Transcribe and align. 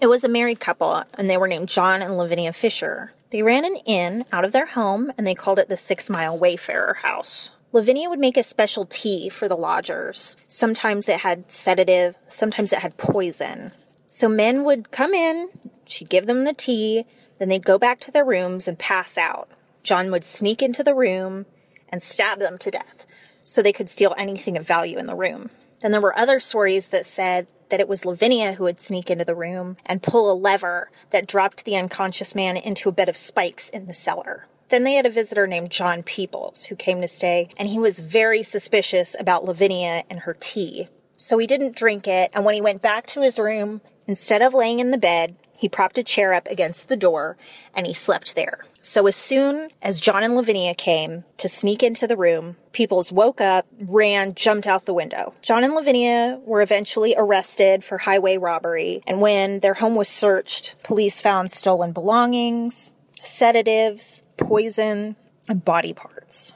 It 0.00 0.06
was 0.06 0.22
a 0.22 0.28
married 0.28 0.60
couple, 0.60 1.02
and 1.14 1.28
they 1.28 1.36
were 1.36 1.48
named 1.48 1.68
John 1.68 2.02
and 2.02 2.16
Lavinia 2.16 2.52
Fisher. 2.52 3.12
They 3.30 3.42
ran 3.42 3.64
an 3.64 3.76
inn 3.84 4.24
out 4.32 4.44
of 4.44 4.52
their 4.52 4.66
home, 4.66 5.12
and 5.18 5.26
they 5.26 5.34
called 5.34 5.58
it 5.58 5.68
the 5.68 5.76
Six 5.76 6.08
Mile 6.08 6.38
Wayfarer 6.38 6.94
House. 7.02 7.50
Lavinia 7.72 8.08
would 8.08 8.20
make 8.20 8.36
a 8.36 8.44
special 8.44 8.86
tea 8.86 9.28
for 9.28 9.48
the 9.48 9.56
lodgers. 9.56 10.36
Sometimes 10.46 11.08
it 11.08 11.20
had 11.20 11.50
sedative, 11.50 12.16
sometimes 12.28 12.72
it 12.72 12.78
had 12.78 12.96
poison. 12.96 13.72
So 14.06 14.28
men 14.28 14.62
would 14.64 14.92
come 14.92 15.14
in, 15.14 15.50
she'd 15.84 16.08
give 16.08 16.26
them 16.26 16.44
the 16.44 16.54
tea, 16.54 17.04
then 17.38 17.48
they'd 17.48 17.66
go 17.66 17.76
back 17.76 17.98
to 18.00 18.10
their 18.10 18.24
rooms 18.24 18.68
and 18.68 18.78
pass 18.78 19.18
out. 19.18 19.48
John 19.82 20.10
would 20.12 20.24
sneak 20.24 20.62
into 20.62 20.84
the 20.84 20.94
room 20.94 21.46
and 21.88 22.02
stab 22.02 22.38
them 22.38 22.56
to 22.58 22.70
death 22.70 23.04
so 23.42 23.62
they 23.62 23.72
could 23.72 23.90
steal 23.90 24.14
anything 24.16 24.56
of 24.56 24.66
value 24.66 24.96
in 24.96 25.06
the 25.06 25.14
room. 25.14 25.50
Then 25.80 25.90
there 25.90 26.00
were 26.00 26.18
other 26.18 26.40
stories 26.40 26.88
that 26.88 27.04
said 27.06 27.48
that 27.70 27.80
it 27.80 27.88
was 27.88 28.04
Lavinia 28.04 28.54
who 28.54 28.64
would 28.64 28.80
sneak 28.80 29.10
into 29.10 29.24
the 29.24 29.34
room 29.34 29.76
and 29.86 30.02
pull 30.02 30.30
a 30.30 30.34
lever 30.34 30.90
that 31.10 31.26
dropped 31.26 31.64
the 31.64 31.76
unconscious 31.76 32.34
man 32.34 32.56
into 32.56 32.88
a 32.88 32.92
bed 32.92 33.08
of 33.08 33.16
spikes 33.16 33.68
in 33.68 33.86
the 33.86 33.94
cellar. 33.94 34.46
Then 34.68 34.84
they 34.84 34.94
had 34.94 35.06
a 35.06 35.10
visitor 35.10 35.46
named 35.46 35.70
John 35.70 36.02
Peoples 36.02 36.64
who 36.64 36.76
came 36.76 37.00
to 37.00 37.08
stay, 37.08 37.48
and 37.56 37.68
he 37.68 37.78
was 37.78 38.00
very 38.00 38.42
suspicious 38.42 39.16
about 39.18 39.44
Lavinia 39.44 40.04
and 40.10 40.20
her 40.20 40.36
tea. 40.38 40.88
So 41.16 41.38
he 41.38 41.46
didn't 41.46 41.74
drink 41.74 42.06
it, 42.06 42.30
and 42.34 42.44
when 42.44 42.54
he 42.54 42.60
went 42.60 42.82
back 42.82 43.06
to 43.08 43.22
his 43.22 43.38
room, 43.38 43.80
instead 44.06 44.42
of 44.42 44.54
laying 44.54 44.78
in 44.78 44.90
the 44.90 44.98
bed, 44.98 45.36
he 45.58 45.68
propped 45.68 45.98
a 45.98 46.04
chair 46.04 46.34
up 46.34 46.46
against 46.46 46.86
the 46.86 46.96
door 46.96 47.36
and 47.74 47.84
he 47.84 47.92
slept 47.92 48.36
there. 48.36 48.60
So 48.80 49.08
as 49.08 49.16
soon 49.16 49.70
as 49.82 50.00
John 50.00 50.22
and 50.22 50.36
Lavinia 50.36 50.72
came 50.72 51.24
to 51.36 51.48
sneak 51.48 51.82
into 51.82 52.06
the 52.06 52.16
room, 52.16 52.56
Peoples 52.70 53.10
woke 53.10 53.40
up, 53.40 53.66
ran, 53.80 54.36
jumped 54.36 54.68
out 54.68 54.86
the 54.86 54.94
window. 54.94 55.34
John 55.42 55.64
and 55.64 55.74
Lavinia 55.74 56.38
were 56.44 56.62
eventually 56.62 57.12
arrested 57.18 57.82
for 57.82 57.98
highway 57.98 58.38
robbery, 58.38 59.02
and 59.04 59.20
when 59.20 59.58
their 59.58 59.74
home 59.74 59.96
was 59.96 60.08
searched, 60.08 60.76
police 60.84 61.20
found 61.20 61.50
stolen 61.50 61.90
belongings, 61.90 62.94
sedatives, 63.20 64.22
poison, 64.36 65.16
and 65.48 65.64
body 65.64 65.92
parts. 65.92 66.54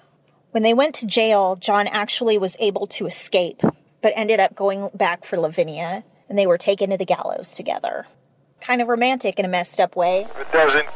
When 0.53 0.63
they 0.63 0.75
went 0.75 0.95
to 0.97 1.07
jail, 1.09 1.57
John 1.57 1.89
actually 1.89 2.39
was 2.39 2.57
able 2.61 2.87
to 2.87 3.07
escape, 3.07 3.63
but 4.01 4.13
ended 4.15 4.39
up 4.39 4.55
going 4.55 4.91
back 4.95 5.25
for 5.25 5.41
Lavinia, 5.41 6.05
and 6.29 6.39
they 6.39 6.47
were 6.47 6.57
taken 6.57 6.91
to 6.91 6.97
the 6.97 7.05
gallows 7.05 7.51
together 7.51 8.07
kind 8.63 8.81
of 8.81 8.89
romantic 8.89 9.39
in 9.39 9.45
a 9.45 9.49
messed 9.49 9.81
up 9.81 9.97
way. 9.97 10.21
It 10.39 10.53
doesn't. 10.53 10.87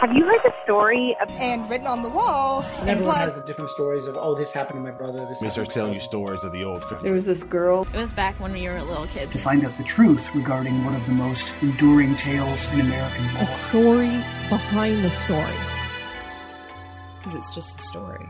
Have 0.00 0.14
you 0.14 0.24
heard 0.24 0.40
the 0.44 0.52
story 0.64 1.16
of 1.22 1.30
and 1.30 1.68
written 1.70 1.86
on 1.86 2.02
the 2.02 2.10
wall 2.10 2.60
and 2.62 2.82
in 2.82 2.88
everyone 2.90 3.14
blood? 3.14 3.28
has 3.30 3.34
the 3.36 3.46
different 3.46 3.70
stories 3.70 4.06
of 4.06 4.16
oh 4.18 4.34
this 4.34 4.52
happened 4.52 4.76
to 4.76 4.82
my 4.82 4.90
brother 4.90 5.24
this 5.26 5.40
They 5.40 5.46
happened 5.46 5.52
start 5.52 5.70
to 5.70 5.70
my 5.70 5.74
telling 5.74 5.94
you 5.94 6.00
stories 6.00 6.44
of 6.44 6.52
the 6.52 6.62
old. 6.62 6.84
There 7.02 7.12
was 7.12 7.24
this 7.24 7.42
girl. 7.42 7.86
It 7.94 7.96
was 7.96 8.12
back 8.12 8.38
when 8.38 8.52
we 8.52 8.68
were 8.68 8.80
little 8.82 9.06
kids. 9.06 9.32
to 9.32 9.38
find 9.38 9.64
out 9.64 9.76
the 9.78 9.84
truth 9.84 10.28
regarding 10.34 10.84
one 10.84 10.94
of 10.94 11.06
the 11.06 11.12
most 11.12 11.54
enduring 11.62 12.16
tales 12.16 12.70
in 12.72 12.80
American 12.80 13.24
a 13.36 13.40
law. 13.40 13.44
story 13.46 14.10
behind 14.50 15.02
the 15.04 15.10
story. 15.10 15.56
Because 17.18 17.34
it's 17.34 17.54
just 17.54 17.78
a 17.78 17.82
story. 17.82 18.28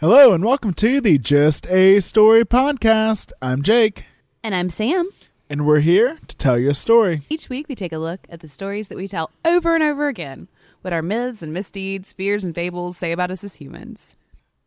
Hello 0.00 0.32
and 0.34 0.44
welcome 0.44 0.72
to 0.74 1.00
the 1.00 1.18
Just 1.18 1.66
a 1.66 1.98
Story 1.98 2.44
podcast. 2.44 3.32
I'm 3.42 3.62
Jake, 3.62 4.04
And 4.46 4.54
I'm 4.54 4.70
Sam. 4.70 5.10
and 5.50 5.66
we're 5.66 5.80
here 5.80 6.20
to 6.28 6.36
tell 6.36 6.56
you 6.56 6.70
a 6.70 6.74
story. 6.74 7.22
Each 7.28 7.48
week 7.48 7.68
we 7.68 7.74
take 7.74 7.92
a 7.92 7.98
look 7.98 8.28
at 8.30 8.38
the 8.38 8.46
stories 8.46 8.86
that 8.86 8.96
we 8.96 9.08
tell 9.08 9.32
over 9.44 9.74
and 9.74 9.82
over 9.82 10.06
again. 10.06 10.46
What 10.82 10.92
our 10.92 11.02
myths 11.02 11.42
and 11.42 11.52
misdeeds, 11.52 12.12
fears 12.12 12.44
and 12.44 12.54
fables 12.54 12.96
say 12.96 13.10
about 13.10 13.32
us 13.32 13.42
as 13.42 13.56
humans. 13.56 14.14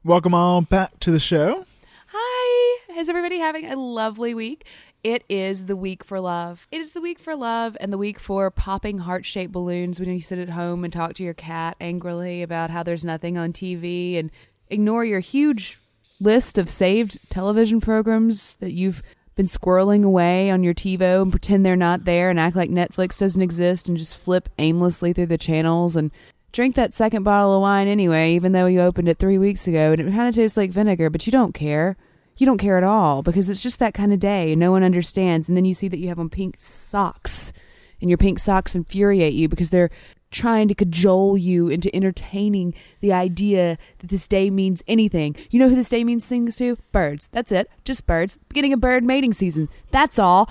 Welcome 0.03 0.33
all 0.33 0.59
back 0.59 0.99
to 0.99 1.11
the 1.11 1.19
show. 1.21 1.65
Hi! 2.07 2.99
Is 2.99 3.07
everybody 3.07 3.39
having 3.39 3.71
a 3.71 3.77
lovely 3.77 4.33
week? 4.33 4.65
It 5.01 5.23
is 5.29 5.67
the 5.67 5.77
week 5.77 6.03
for 6.03 6.19
love. 6.19 6.67
It 6.73 6.81
is 6.81 6.91
the 6.91 6.99
week 6.99 7.17
for 7.17 7.33
love 7.33 7.77
and 7.79 7.93
the 7.93 7.97
week 7.97 8.19
for 8.19 8.51
popping 8.51 8.97
heart 8.97 9.25
shaped 9.25 9.53
balloons 9.53 9.97
when 9.97 10.11
you 10.11 10.19
sit 10.19 10.39
at 10.39 10.49
home 10.49 10.83
and 10.83 10.91
talk 10.91 11.13
to 11.13 11.23
your 11.23 11.33
cat 11.33 11.77
angrily 11.79 12.41
about 12.41 12.69
how 12.69 12.83
there's 12.83 13.05
nothing 13.05 13.37
on 13.37 13.53
TV 13.53 14.19
and 14.19 14.29
ignore 14.69 15.05
your 15.05 15.21
huge 15.21 15.79
list 16.19 16.57
of 16.57 16.69
saved 16.69 17.17
television 17.29 17.79
programs 17.79 18.57
that 18.57 18.73
you've 18.73 19.01
been 19.39 19.45
squirreling 19.45 20.03
away 20.03 20.51
on 20.51 20.63
your 20.63 20.73
TiVo 20.73 21.21
and 21.21 21.31
pretend 21.31 21.65
they're 21.65 21.77
not 21.77 22.03
there 22.03 22.29
and 22.29 22.37
act 22.37 22.57
like 22.57 22.69
Netflix 22.69 23.17
doesn't 23.17 23.41
exist 23.41 23.87
and 23.87 23.97
just 23.97 24.17
flip 24.17 24.49
aimlessly 24.57 25.13
through 25.13 25.27
the 25.27 25.37
channels 25.37 25.95
and 25.95 26.11
drink 26.51 26.75
that 26.75 26.91
second 26.91 27.23
bottle 27.23 27.55
of 27.55 27.61
wine 27.61 27.87
anyway, 27.87 28.33
even 28.33 28.51
though 28.51 28.65
you 28.65 28.81
opened 28.81 29.07
it 29.07 29.17
three 29.17 29.37
weeks 29.37 29.65
ago 29.65 29.93
and 29.93 30.01
it 30.01 30.11
kind 30.11 30.27
of 30.27 30.35
tastes 30.35 30.57
like 30.57 30.71
vinegar, 30.71 31.09
but 31.09 31.25
you 31.25 31.31
don't 31.31 31.53
care. 31.53 31.95
You 32.35 32.45
don't 32.45 32.57
care 32.57 32.77
at 32.77 32.83
all 32.83 33.23
because 33.23 33.49
it's 33.49 33.63
just 33.63 33.79
that 33.79 33.93
kind 33.93 34.11
of 34.11 34.19
day 34.19 34.51
and 34.51 34.59
no 34.59 34.71
one 34.71 34.83
understands. 34.83 35.47
And 35.47 35.55
then 35.55 35.63
you 35.63 35.73
see 35.73 35.87
that 35.87 35.99
you 35.99 36.09
have 36.09 36.19
on 36.19 36.27
pink 36.27 36.55
socks 36.57 37.53
and 38.01 38.09
your 38.09 38.17
pink 38.17 38.39
socks 38.39 38.75
infuriate 38.75 39.33
you 39.33 39.47
because 39.47 39.69
they're 39.69 39.89
trying 40.31 40.67
to 40.67 40.75
cajole 40.75 41.37
you 41.37 41.67
into 41.69 41.93
entertaining 41.95 42.73
the 43.01 43.11
idea 43.13 43.77
that 43.99 44.09
this 44.09 44.27
day 44.27 44.49
means 44.49 44.83
anything. 44.87 45.35
You 45.49 45.59
know 45.59 45.69
who 45.69 45.75
this 45.75 45.89
day 45.89 46.03
means 46.03 46.25
things 46.25 46.55
to? 46.57 46.77
Birds. 46.91 47.27
That's 47.31 47.51
it. 47.51 47.69
Just 47.83 48.05
birds. 48.05 48.37
Beginning 48.47 48.73
of 48.73 48.79
bird 48.79 49.03
mating 49.03 49.33
season. 49.33 49.69
That's 49.91 50.19
all. 50.19 50.49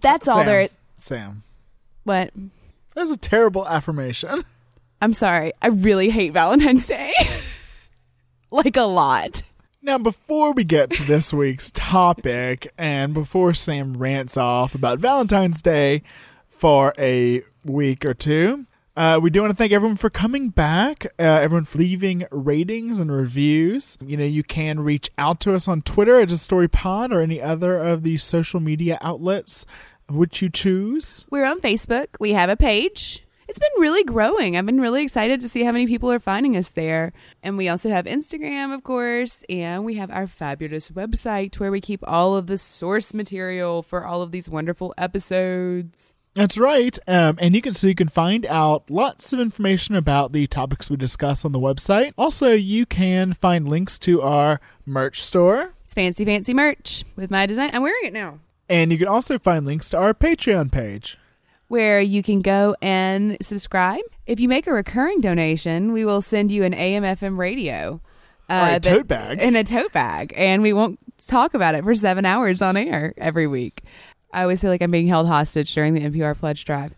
That's 0.00 0.28
all 0.28 0.44
there. 0.44 0.68
Sam, 0.98 1.42
What? 2.04 2.32
that's 2.94 3.10
a 3.10 3.16
terrible 3.16 3.66
affirmation. 3.68 4.44
I'm 5.00 5.12
sorry. 5.14 5.52
I 5.62 5.68
really 5.68 6.10
hate 6.10 6.32
Valentine's 6.32 6.88
Day. 6.88 7.12
like 8.50 8.76
a 8.76 8.82
lot. 8.82 9.42
Now, 9.80 9.98
before 9.98 10.52
we 10.52 10.64
get 10.64 10.90
to 10.94 11.04
this 11.04 11.32
week's 11.32 11.70
topic, 11.70 12.72
and 12.76 13.14
before 13.14 13.54
Sam 13.54 13.96
rants 13.96 14.36
off 14.36 14.74
about 14.74 14.98
Valentine's 14.98 15.62
Day 15.62 16.02
for 16.48 16.92
a 16.98 17.42
week 17.64 18.04
or 18.04 18.12
two, 18.14 18.66
uh, 18.98 19.20
we 19.22 19.30
do 19.30 19.40
want 19.40 19.52
to 19.52 19.56
thank 19.56 19.70
everyone 19.70 19.96
for 19.96 20.10
coming 20.10 20.48
back, 20.48 21.06
uh, 21.20 21.22
everyone 21.22 21.64
for 21.64 21.78
leaving 21.78 22.26
ratings 22.32 22.98
and 22.98 23.12
reviews. 23.12 23.96
You 24.04 24.16
know, 24.16 24.24
you 24.24 24.42
can 24.42 24.80
reach 24.80 25.08
out 25.16 25.38
to 25.40 25.54
us 25.54 25.68
on 25.68 25.82
Twitter 25.82 26.18
at 26.18 26.30
Just 26.30 26.50
Pod 26.72 27.12
or 27.12 27.20
any 27.20 27.40
other 27.40 27.78
of 27.78 28.02
the 28.02 28.16
social 28.16 28.58
media 28.58 28.98
outlets 29.00 29.64
which 30.08 30.42
you 30.42 30.50
choose. 30.50 31.26
We're 31.30 31.46
on 31.46 31.60
Facebook. 31.60 32.08
We 32.18 32.32
have 32.32 32.50
a 32.50 32.56
page. 32.56 33.24
It's 33.46 33.60
been 33.60 33.70
really 33.78 34.02
growing. 34.02 34.56
I've 34.56 34.66
been 34.66 34.80
really 34.80 35.04
excited 35.04 35.40
to 35.42 35.48
see 35.48 35.62
how 35.62 35.70
many 35.70 35.86
people 35.86 36.10
are 36.10 36.18
finding 36.18 36.56
us 36.56 36.70
there. 36.70 37.12
And 37.40 37.56
we 37.56 37.68
also 37.68 37.90
have 37.90 38.04
Instagram, 38.04 38.74
of 38.74 38.82
course, 38.82 39.44
and 39.48 39.84
we 39.84 39.94
have 39.94 40.10
our 40.10 40.26
fabulous 40.26 40.90
website 40.90 41.60
where 41.60 41.70
we 41.70 41.80
keep 41.80 42.02
all 42.04 42.34
of 42.34 42.48
the 42.48 42.58
source 42.58 43.14
material 43.14 43.84
for 43.84 44.04
all 44.04 44.22
of 44.22 44.32
these 44.32 44.50
wonderful 44.50 44.92
episodes. 44.98 46.16
That's 46.38 46.56
right. 46.56 46.96
Um, 47.08 47.36
and 47.40 47.56
you 47.56 47.60
can 47.60 47.74
so 47.74 47.88
you 47.88 47.96
can 47.96 48.06
find 48.06 48.46
out 48.46 48.88
lots 48.88 49.32
of 49.32 49.40
information 49.40 49.96
about 49.96 50.30
the 50.30 50.46
topics 50.46 50.88
we 50.88 50.96
discuss 50.96 51.44
on 51.44 51.50
the 51.50 51.58
website. 51.58 52.12
Also, 52.16 52.52
you 52.52 52.86
can 52.86 53.32
find 53.32 53.68
links 53.68 53.98
to 54.00 54.22
our 54.22 54.60
merch 54.86 55.20
store. 55.20 55.74
It's 55.84 55.94
fancy, 55.94 56.24
fancy 56.24 56.54
merch 56.54 57.04
with 57.16 57.32
my 57.32 57.44
design. 57.44 57.70
I'm 57.72 57.82
wearing 57.82 58.04
it 58.04 58.12
now. 58.12 58.38
And 58.68 58.92
you 58.92 58.98
can 58.98 59.08
also 59.08 59.36
find 59.36 59.66
links 59.66 59.90
to 59.90 59.98
our 59.98 60.14
Patreon 60.14 60.70
page. 60.70 61.18
where 61.66 62.00
you 62.00 62.22
can 62.22 62.40
go 62.40 62.76
and 62.80 63.36
subscribe. 63.42 64.00
If 64.26 64.38
you 64.38 64.48
make 64.48 64.68
a 64.68 64.72
recurring 64.72 65.20
donation, 65.20 65.92
we 65.92 66.04
will 66.04 66.22
send 66.22 66.52
you 66.52 66.62
an 66.62 66.72
AMFM 66.72 67.36
radio. 67.36 68.00
Or 68.48 68.68
a 68.68 68.80
tote 68.80 69.08
bag. 69.08 69.42
In 69.42 69.56
a 69.56 69.64
tote 69.64 69.92
bag. 69.92 70.32
And 70.36 70.62
we 70.62 70.72
won't 70.72 71.00
talk 71.26 71.52
about 71.54 71.74
it 71.74 71.82
for 71.82 71.94
seven 71.96 72.24
hours 72.24 72.62
on 72.62 72.76
air 72.76 73.12
every 73.18 73.46
week. 73.48 73.82
I 74.32 74.42
always 74.42 74.60
feel 74.60 74.70
like 74.70 74.82
I'm 74.82 74.90
being 74.90 75.08
held 75.08 75.26
hostage 75.26 75.74
during 75.74 75.94
the 75.94 76.00
NPR 76.00 76.36
pledge 76.38 76.64
drive. 76.64 76.94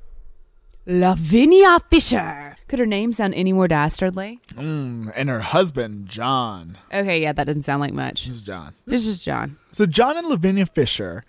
Lavinia 0.89 1.79
Fisher. 1.91 2.55
Could 2.69 2.79
her 2.79 2.85
name 2.85 3.11
sound 3.11 3.33
any 3.33 3.51
more 3.51 3.67
dastardly? 3.67 4.39
Mm, 4.53 5.11
and 5.17 5.27
her 5.27 5.41
husband, 5.41 6.07
John. 6.07 6.77
Okay, 6.93 7.21
yeah, 7.21 7.33
that 7.33 7.43
doesn't 7.43 7.63
sound 7.63 7.81
like 7.81 7.93
much. 7.93 8.25
This 8.25 8.35
is 8.35 8.41
John. 8.41 8.73
This 8.85 9.05
is 9.05 9.19
John. 9.19 9.57
So, 9.73 9.85
John 9.85 10.17
and 10.17 10.27
Lavinia 10.27 10.65
Fisher 10.65 11.25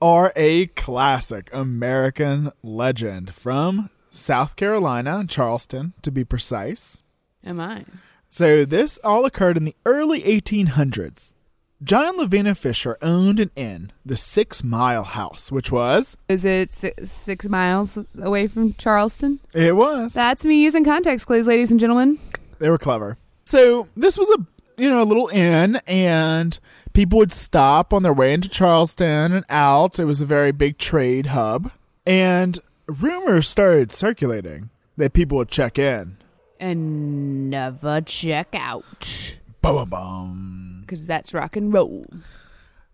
are 0.00 0.32
a 0.36 0.66
classic 0.66 1.50
American 1.52 2.52
legend 2.62 3.34
from 3.34 3.90
South 4.08 4.54
Carolina, 4.54 5.24
Charleston 5.28 5.94
to 6.02 6.12
be 6.12 6.24
precise. 6.24 6.98
Am 7.44 7.58
I? 7.58 7.84
So, 8.28 8.64
this 8.64 8.98
all 9.02 9.24
occurred 9.24 9.56
in 9.56 9.64
the 9.64 9.74
early 9.84 10.22
1800s. 10.22 11.34
John 11.82 12.06
and 12.10 12.16
Lavinia 12.18 12.54
Fisher 12.54 12.96
owned 13.02 13.40
an 13.40 13.50
inn, 13.56 13.90
the 14.06 14.16
Six 14.16 14.62
Mile 14.62 15.02
House, 15.04 15.50
which 15.50 15.72
was, 15.72 16.16
Is 16.28 16.44
it 16.44 16.72
si- 16.72 16.92
six 17.04 17.48
miles 17.48 17.98
away 18.20 18.46
from 18.46 18.74
Charleston? 18.74 19.40
it 19.52 19.74
was, 19.74 20.14
That's 20.14 20.44
me 20.44 20.62
using 20.62 20.84
context 20.84 21.26
clues, 21.26 21.46
ladies 21.46 21.70
and 21.72 21.80
gentlemen. 21.80 22.18
they 22.60 22.70
were 22.70 22.78
clever. 22.78 23.16
So, 23.44 23.88
this 23.96 24.16
was 24.16 24.30
a, 24.30 24.46
you 24.80 24.88
know, 24.88 25.02
a 25.02 25.04
little 25.04 25.28
inn, 25.28 25.80
and 25.88 26.56
people 26.92 27.18
would 27.18 27.32
stop 27.32 27.92
on 27.92 28.04
their 28.04 28.12
way 28.12 28.32
into 28.32 28.48
Charleston 28.48 29.32
and 29.32 29.44
out. 29.48 29.98
It 29.98 30.04
was 30.04 30.20
a 30.20 30.26
very 30.26 30.52
big 30.52 30.78
trade 30.78 31.26
hub. 31.26 31.72
And 32.06 32.58
rumors 32.86 33.48
started 33.48 33.90
circulating 33.92 34.70
that 34.96 35.12
people 35.14 35.38
would 35.38 35.48
check 35.48 35.78
in. 35.78 36.18
And 36.60 37.50
never 37.50 38.00
check 38.02 38.48
out. 38.54 39.36
Bum, 39.60 39.88
bum. 39.88 40.71
Because 40.82 41.06
that's 41.06 41.32
rock 41.34 41.56
and 41.56 41.72
roll. 41.72 42.06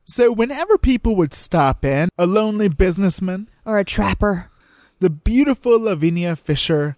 So, 0.05 0.33
whenever 0.33 0.79
people 0.79 1.17
would 1.17 1.35
stop 1.35 1.85
in, 1.85 2.09
a 2.17 2.25
lonely 2.27 2.69
businessman, 2.69 3.49
Or 3.67 3.79
a 3.79 3.85
trapper. 3.85 4.51
the 5.01 5.11
beautiful 5.11 5.79
Lavinia 5.81 6.35
Fisher 6.37 6.97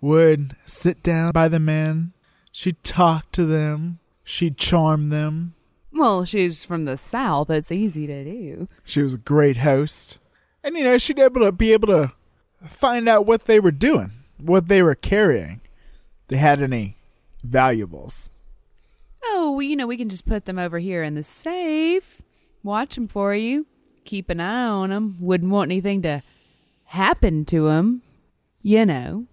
would 0.00 0.56
sit 0.66 1.02
down 1.02 1.30
by 1.32 1.46
the 1.48 1.60
men. 1.60 2.12
She'd 2.50 2.82
talk 2.82 3.30
to 3.32 3.44
them. 3.44 4.00
She'd 4.24 4.56
charm 4.58 5.08
them. 5.10 5.54
Well, 5.92 6.24
she's 6.24 6.64
from 6.64 6.84
the 6.84 6.96
South. 6.96 7.48
It's 7.50 7.70
easy 7.72 8.06
to 8.06 8.24
do. 8.24 8.68
She 8.84 9.02
was 9.02 9.14
a 9.14 9.18
great 9.18 9.58
host. 9.58 10.18
And, 10.64 10.76
you 10.76 10.84
know, 10.84 10.98
she'd 10.98 11.18
able 11.18 11.40
to 11.42 11.52
be 11.52 11.72
able 11.72 11.88
to 11.88 12.12
find 12.66 13.08
out 13.08 13.24
what 13.26 13.44
they 13.46 13.58
were 13.60 13.70
doing, 13.70 14.10
what 14.38 14.68
they 14.68 14.82
were 14.82 14.94
carrying. 14.96 15.60
They 16.26 16.36
had 16.36 16.60
any 16.60 16.96
valuables. 17.42 18.30
Oh, 19.24 19.52
well, 19.52 19.62
you 19.62 19.76
know, 19.76 19.86
we 19.86 19.96
can 19.96 20.08
just 20.08 20.26
put 20.26 20.44
them 20.44 20.58
over 20.58 20.78
here 20.78 21.02
in 21.02 21.14
the 21.14 21.22
safe. 21.22 22.22
Watch 22.62 22.94
them 22.94 23.08
for 23.08 23.34
you. 23.34 23.66
Keep 24.04 24.30
an 24.30 24.40
eye 24.40 24.64
on 24.64 24.90
them. 24.90 25.16
Wouldn't 25.20 25.50
want 25.50 25.70
anything 25.70 26.02
to 26.02 26.22
happen 26.84 27.44
to 27.46 27.66
them. 27.66 28.02
You 28.62 28.86
know. 28.86 29.26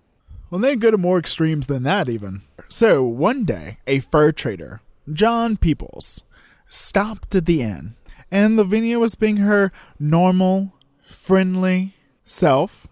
Well, 0.49 0.61
they 0.61 0.75
go 0.75 0.91
to 0.91 0.97
more 0.97 1.17
extremes 1.17 1.67
than 1.67 1.83
that, 1.83 2.07
even. 2.07 2.41
So, 2.69 3.03
one 3.03 3.45
day, 3.45 3.77
a 3.87 3.99
fur 3.99 4.31
trader, 4.31 4.81
John 5.11 5.57
Peoples, 5.57 6.23
stopped 6.69 7.35
at 7.35 7.45
the 7.45 7.61
inn, 7.61 7.95
and 8.31 8.55
Lavinia 8.55 8.99
was 8.99 9.15
being 9.15 9.37
her 9.37 9.71
normal, 9.99 10.73
friendly 11.09 11.95
self. 12.23 12.87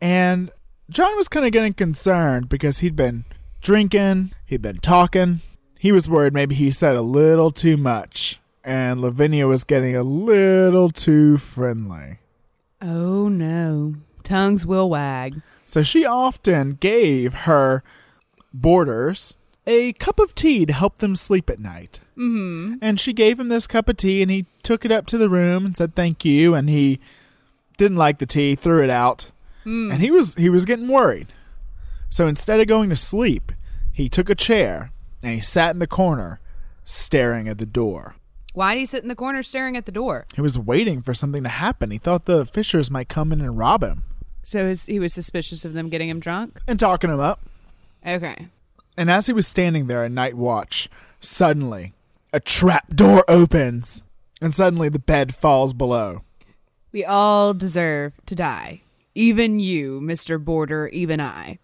And 0.00 0.50
John 0.90 1.16
was 1.16 1.28
kind 1.28 1.46
of 1.46 1.52
getting 1.52 1.74
concerned 1.74 2.48
because 2.48 2.78
he'd 2.78 2.96
been 2.96 3.24
drinking, 3.62 4.32
he'd 4.44 4.62
been 4.62 4.78
talking. 4.78 5.40
He 5.84 5.92
was 5.92 6.08
worried 6.08 6.32
maybe 6.32 6.54
he 6.54 6.70
said 6.70 6.96
a 6.96 7.02
little 7.02 7.50
too 7.50 7.76
much, 7.76 8.40
and 8.64 9.02
Lavinia 9.02 9.46
was 9.46 9.64
getting 9.64 9.94
a 9.94 10.02
little 10.02 10.88
too 10.88 11.36
friendly. 11.36 12.20
Oh, 12.80 13.28
no. 13.28 13.96
Tongues 14.22 14.64
will 14.64 14.88
wag. 14.88 15.42
So 15.66 15.82
she 15.82 16.06
often 16.06 16.78
gave 16.80 17.34
her 17.34 17.82
boarders 18.50 19.34
a 19.66 19.92
cup 19.92 20.18
of 20.18 20.34
tea 20.34 20.64
to 20.64 20.72
help 20.72 21.00
them 21.00 21.16
sleep 21.16 21.50
at 21.50 21.58
night. 21.58 22.00
Mm-hmm. 22.16 22.76
And 22.80 22.98
she 22.98 23.12
gave 23.12 23.38
him 23.38 23.50
this 23.50 23.66
cup 23.66 23.90
of 23.90 23.98
tea, 23.98 24.22
and 24.22 24.30
he 24.30 24.46
took 24.62 24.86
it 24.86 24.90
up 24.90 25.04
to 25.08 25.18
the 25.18 25.28
room 25.28 25.66
and 25.66 25.76
said 25.76 25.94
thank 25.94 26.24
you. 26.24 26.54
And 26.54 26.70
he 26.70 26.98
didn't 27.76 27.98
like 27.98 28.20
the 28.20 28.26
tea, 28.26 28.54
threw 28.54 28.82
it 28.82 28.88
out, 28.88 29.30
and 29.66 30.00
he 30.00 30.10
was 30.10 30.34
he 30.36 30.48
was 30.48 30.64
getting 30.64 30.88
worried. 30.88 31.26
So 32.08 32.26
instead 32.26 32.58
of 32.60 32.68
going 32.68 32.88
to 32.88 32.96
sleep, 32.96 33.52
he 33.92 34.08
took 34.08 34.30
a 34.30 34.34
chair 34.34 34.90
and 35.24 35.34
he 35.34 35.40
sat 35.40 35.70
in 35.74 35.78
the 35.78 35.86
corner, 35.86 36.40
staring 36.84 37.48
at 37.48 37.58
the 37.58 37.66
door. 37.66 38.14
Why'd 38.52 38.78
he 38.78 38.86
sit 38.86 39.02
in 39.02 39.08
the 39.08 39.16
corner 39.16 39.42
staring 39.42 39.76
at 39.76 39.84
the 39.86 39.92
door? 39.92 40.26
He 40.34 40.40
was 40.40 40.58
waiting 40.58 41.02
for 41.02 41.12
something 41.14 41.42
to 41.42 41.48
happen. 41.48 41.90
He 41.90 41.98
thought 41.98 42.26
the 42.26 42.46
Fishers 42.46 42.90
might 42.90 43.08
come 43.08 43.32
in 43.32 43.40
and 43.40 43.58
rob 43.58 43.82
him 43.82 44.04
So 44.44 44.68
his, 44.68 44.86
he 44.86 45.00
was 45.00 45.12
suspicious 45.12 45.64
of 45.64 45.72
them 45.72 45.88
getting 45.88 46.08
him 46.08 46.20
drunk? 46.20 46.60
and 46.68 46.78
talking 46.78 47.10
him 47.10 47.18
up. 47.20 47.40
Okay. 48.06 48.48
And 48.96 49.10
as 49.10 49.26
he 49.26 49.32
was 49.32 49.46
standing 49.48 49.86
there 49.88 50.04
at 50.04 50.12
night 50.12 50.34
watch, 50.36 50.88
suddenly 51.20 51.94
a 52.32 52.38
trap 52.38 52.94
door 52.94 53.24
opens, 53.26 54.02
and 54.40 54.54
suddenly 54.54 54.88
the 54.88 54.98
bed 55.00 55.34
falls 55.34 55.72
below. 55.72 56.22
We 56.92 57.04
all 57.04 57.54
deserve 57.54 58.12
to 58.26 58.34
die. 58.36 58.82
Even 59.16 59.58
you, 59.58 60.00
Mr. 60.00 60.42
Boarder, 60.42 60.88
even 60.88 61.20
I. 61.20 61.58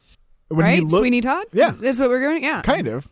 When 0.48 0.64
right? 0.64 0.82
looked, 0.82 1.02
Sweeney 1.02 1.20
Todd? 1.20 1.46
Yeah. 1.52 1.70
That's 1.78 2.00
what 2.00 2.08
we're 2.08 2.20
going 2.22 2.42
Yeah. 2.42 2.62
kind 2.62 2.88
of. 2.88 3.08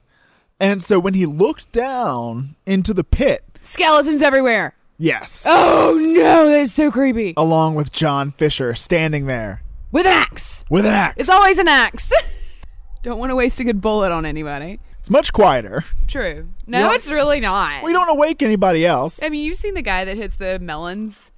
And 0.60 0.82
so 0.82 0.98
when 0.98 1.14
he 1.14 1.26
looked 1.26 1.70
down 1.72 2.56
into 2.66 2.92
the 2.92 3.04
pit, 3.04 3.44
Skeletons 3.62 4.22
everywhere. 4.22 4.74
yes, 4.98 5.44
Oh 5.46 6.14
no, 6.20 6.48
that's 6.50 6.72
so 6.72 6.90
creepy. 6.90 7.34
along 7.36 7.74
with 7.76 7.92
John 7.92 8.30
Fisher 8.32 8.74
standing 8.74 9.26
there 9.26 9.62
With 9.92 10.06
an 10.06 10.12
axe. 10.12 10.64
with 10.70 10.86
an 10.86 10.92
axe. 10.94 11.14
It's 11.18 11.28
always 11.28 11.58
an 11.58 11.68
axe. 11.68 12.10
Don't 13.02 13.18
want 13.18 13.30
to 13.30 13.36
waste 13.36 13.60
a 13.60 13.64
good 13.64 13.80
bullet 13.80 14.10
on 14.10 14.26
anybody. 14.26 14.80
It's 14.98 15.10
much 15.10 15.32
quieter. 15.32 15.84
True. 16.08 16.48
No, 16.66 16.90
Yeah. 16.90 16.94
it's 16.96 17.10
really 17.10 17.38
not. 17.40 17.84
We 17.84 17.92
don't 17.92 18.08
awake 18.08 18.42
anybody 18.42 18.84
else. 18.84 19.22
I 19.22 19.28
mean, 19.28 19.44
you've 19.44 19.56
seen 19.56 19.74
the 19.74 19.82
guy 19.82 20.04
that 20.04 20.16
hits 20.16 20.34
the 20.34 20.58
melons 20.58 21.30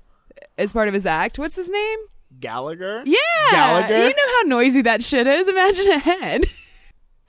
as 0.57 0.73
part 0.73 0.89
of 0.89 0.95
his 0.95 1.05
act. 1.05 1.39
What's 1.39 1.57
his 1.57 1.69
name? 1.71 1.99
Gallagher? 2.41 3.03
Yeah. 3.05 3.17
Gallagher? 3.51 3.99
You 4.09 4.09
know 4.09 4.33
how 4.39 4.43
noisy 4.47 4.81
that 4.83 5.05
shit 5.05 5.27
is. 5.27 5.47
Imagine 5.47 5.91
a 5.91 5.99
head. 5.99 6.47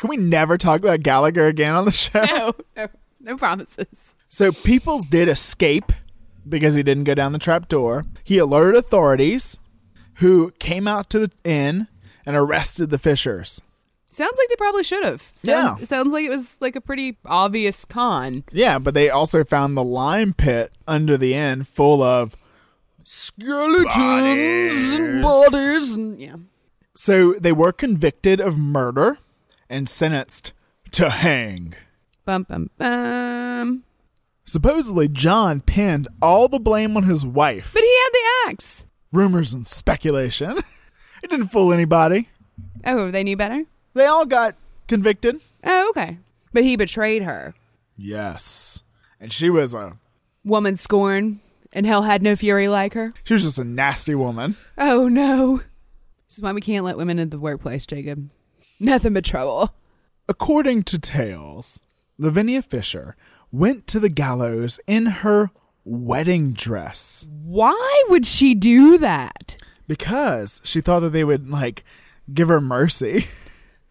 Can 0.02 0.10
we 0.10 0.18
never 0.18 0.58
talk 0.58 0.82
about 0.82 1.04
Gallagher 1.04 1.46
again 1.46 1.76
on 1.76 1.86
the 1.86 1.92
show? 1.92 2.24
no, 2.26 2.56
no, 2.76 2.88
no 3.20 3.38
promises. 3.38 4.16
So 4.30 4.52
Peoples 4.52 5.08
did 5.08 5.30
escape 5.30 5.92
because 6.50 6.74
he 6.74 6.82
didn't 6.82 7.04
go 7.04 7.14
down 7.14 7.34
the 7.34 7.40
trap 7.40 7.68
door. 7.68 8.06
He 8.24 8.40
alerted 8.40 8.78
authorities 8.78 9.60
who 10.16 10.54
came 10.58 10.88
out 10.88 11.12
to 11.12 11.20
the 11.20 11.32
inn 11.44 11.88
and 12.26 12.36
arrested 12.36 12.90
the 12.90 12.98
Fishers. 12.98 13.62
Sounds 14.08 14.36
like 14.40 14.50
they 14.50 14.56
probably 14.56 14.82
should 14.84 15.04
have. 15.04 15.32
Yeah. 15.44 15.78
Sounds 15.84 16.14
like 16.14 16.26
it 16.26 16.32
was 16.32 16.60
like 16.60 16.76
a 16.76 16.82
pretty 16.82 17.20
obvious 17.24 17.86
con. 17.86 18.44
Yeah, 18.52 18.80
but 18.80 18.96
they 18.96 19.12
also 19.12 19.44
found 19.44 19.78
the 19.78 19.84
lime 19.84 20.34
pit 20.34 20.74
under 20.88 21.16
the 21.16 21.36
inn 21.36 21.64
full 21.64 22.02
of 22.02 22.36
skeletons 23.04 24.96
and 24.96 25.22
bodies. 25.22 25.94
and 25.94 26.20
yeah. 26.20 26.38
So 26.96 27.34
they 27.34 27.52
were 27.52 27.72
convicted 27.72 28.42
of 28.42 28.58
murder 28.58 29.20
and 29.72 29.88
sentenced 29.90 30.52
to 30.92 31.10
hang. 31.10 31.74
Bum 32.26 32.44
bum 32.44 32.70
bum. 32.78 33.84
Supposedly, 34.44 35.08
John 35.08 35.62
pinned 35.62 36.08
all 36.22 36.48
the 36.48 36.60
blame 36.60 36.98
on 36.98 37.04
his 37.04 37.26
wife. 37.26 37.72
But 37.74 37.84
he 37.84 37.98
had 38.04 38.10
the 38.12 38.52
axe. 38.52 38.86
Rumors 39.14 39.54
and 39.54 39.66
speculation. 39.66 40.58
it 41.24 41.30
didn't 41.30 41.48
fool 41.48 41.72
anybody. 41.74 42.28
Oh, 42.86 43.10
they 43.12 43.24
knew 43.24 43.38
better. 43.38 43.64
They 43.94 44.06
all 44.06 44.26
got 44.26 44.56
convicted. 44.88 45.40
Oh, 45.64 45.90
okay. 45.90 46.18
But 46.54 46.64
he 46.64 46.76
betrayed 46.76 47.24
her. 47.24 47.56
Yes. 47.96 48.82
And 49.20 49.32
she 49.32 49.50
was 49.50 49.74
a 49.74 49.98
Woman 50.44 50.76
scorn, 50.76 51.40
and 51.72 51.86
hell 51.86 52.02
had 52.02 52.24
no 52.24 52.36
fury 52.36 52.68
like 52.68 52.94
her. 52.94 53.14
she 53.24 53.36
was 53.36 53.44
just 53.44 53.60
a 53.60 53.64
nasty 53.64 54.16
woman. 54.16 54.58
Oh 54.78 55.08
no. 55.08 55.58
This 56.28 56.38
is 56.38 56.42
why 56.42 56.52
we 56.52 56.62
can't 56.62 56.84
let 56.84 56.98
women 56.98 57.20
in 57.20 57.30
the 57.30 57.40
workplace, 57.40 57.86
Jacob. 57.86 58.30
Nothing 58.82 59.14
but 59.14 59.24
trouble. 59.24 59.76
According 60.28 60.84
to 60.84 60.98
tales, 60.98 61.80
Lavinia 62.18 62.64
Fisher 62.64 63.16
went 63.52 63.86
to 63.88 64.00
the 64.00 64.10
gallows 64.10 64.80
in 64.88 65.06
her 65.06 65.52
wedding 65.84 66.54
dress 66.54 67.26
Why 67.44 68.04
would 68.10 68.26
she 68.26 68.54
do 68.56 68.98
that? 68.98 69.56
because 69.88 70.62
she 70.64 70.80
thought 70.80 71.02
that 71.02 71.10
they 71.10 71.24
would 71.24 71.48
like 71.50 71.84
give 72.34 72.50
her 72.50 72.60
mercy. 72.62 73.28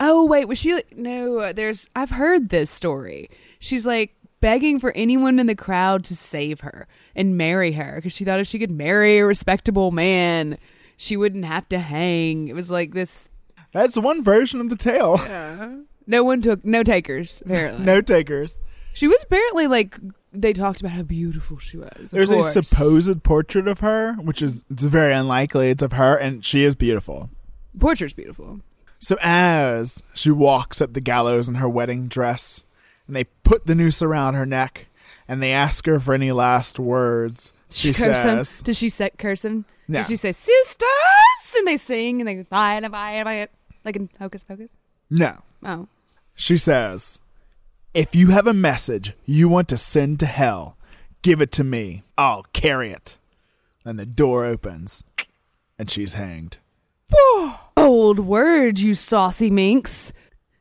Oh 0.03 0.25
wait, 0.25 0.47
was 0.47 0.59
she 0.59 0.73
like 0.73 0.97
no, 0.97 1.53
there's 1.53 1.87
I've 1.95 2.09
heard 2.09 2.49
this 2.49 2.71
story. 2.71 3.29
She's 3.59 3.85
like 3.87 4.15
begging 4.41 4.81
for 4.81 4.93
anyone 4.93 5.39
in 5.39 5.47
the 5.47 5.55
crowd 5.55 6.05
to 6.05 6.17
save 6.17 6.61
her 6.61 6.89
and 7.15 7.37
marry 7.37 7.73
her 7.73 7.97
because 7.97 8.15
she 8.15 8.25
thought 8.25 8.41
if 8.41 8.47
she 8.49 8.59
could 8.59 8.71
marry 8.71 9.19
a 9.19 9.27
respectable 9.27 9.91
man, 9.91 10.57
she 10.97 11.19
wouldn't 11.19 11.45
have 11.45 11.69
to 11.69 11.79
hang. 11.79 12.49
It 12.49 12.55
was 12.55 12.71
like 12.71 12.95
this 12.95 13.29
That's 13.73 13.97
one 13.97 14.25
version 14.25 14.61
of 14.61 14.69
the 14.69 14.77
tale. 14.77 15.17
Yeah. 15.19 15.77
no 16.07 16.25
one 16.25 16.43
took 16.43 16.65
no 16.65 16.83
takers, 16.83 17.43
apparently. 17.45 17.85
No 17.85 18.00
takers. 18.00 18.61
She 18.93 19.07
was 19.07 19.23
apparently 19.23 19.67
like 19.67 19.99
they 20.33 20.53
talked 20.53 20.81
about 20.81 20.93
how 20.93 21.03
beautiful 21.03 21.59
she 21.59 21.77
was. 21.77 22.11
There's 22.11 22.31
a 22.31 22.43
supposed 22.43 23.23
portrait 23.23 23.69
of 23.69 23.81
her, 23.81 24.15
which 24.15 24.43
is 24.43 24.65
it's 24.71 24.85
very 24.85 25.15
unlikely. 25.15 25.71
It's 25.71 25.83
of 25.83 25.93
her, 25.93 26.17
and 26.17 26.45
she 26.45 26.65
is 26.65 26.77
beautiful. 26.77 27.31
portrait's 27.79 28.12
beautiful. 28.15 28.61
So 28.99 29.17
as 29.23 30.03
she 30.15 30.31
walks 30.31 30.81
up 30.83 30.93
the 30.93 31.00
gallows 31.00 31.49
in 31.49 31.57
her 31.57 31.69
wedding 31.69 32.09
dress, 32.09 32.65
and 33.07 33.17
they 33.17 33.25
put 33.25 33.67
the 33.67 33.75
noose 33.75 34.03
around 34.03 34.35
her 34.35 34.47
neck, 34.47 34.89
and 35.27 35.43
they 35.43 35.53
ask 35.53 35.87
her 35.87 35.99
for 35.99 36.12
any 36.12 36.33
last 36.33 36.79
words, 36.79 37.53
she 37.71 37.89
curse 37.89 37.99
says, 37.99 38.61
him. 38.61 38.65
Does 38.65 38.77
she 38.77 38.89
say 38.89 39.11
curse 39.17 39.45
him? 39.45 39.65
No. 39.89 40.00
Does 40.00 40.09
she 40.09 40.17
say 40.17 40.33
sisters? 40.33 40.89
And 41.59 41.67
they 41.67 41.77
sing 41.79 42.21
and 42.21 42.29
they 42.29 42.43
bye 42.43 42.75
and 42.75 42.93
bye 42.93 43.11
and 43.12 43.25
bye 43.25 43.49
like 43.85 43.97
in 43.97 44.09
Hocus 44.19 44.45
Pocus. 44.45 44.77
"No." 45.11 45.39
Oh, 45.65 45.89
She 46.37 46.57
says, 46.57 47.19
"If 47.93 48.15
you 48.15 48.29
have 48.29 48.47
a 48.47 48.55
message 48.55 49.15
you 49.27 49.49
want 49.49 49.69
to 49.69 49.77
send 49.77 50.21
to 50.21 50.27
hell, 50.27 50.77
give 51.23 51.41
it 51.41 51.53
to 51.53 51.65
me. 51.65 52.03
I'll 52.17 52.45
carry 52.53 52.91
it." 52.93 53.17
And 53.85 53.99
the 53.99 54.07
door 54.07 54.45
opens, 54.45 55.05
and 55.79 55.91
she's 55.91 56.15
hanged. 56.15 56.59
old 57.77 58.21
words, 58.21 58.83
you 58.83 58.95
saucy 58.95 59.51
minx. 59.51 60.13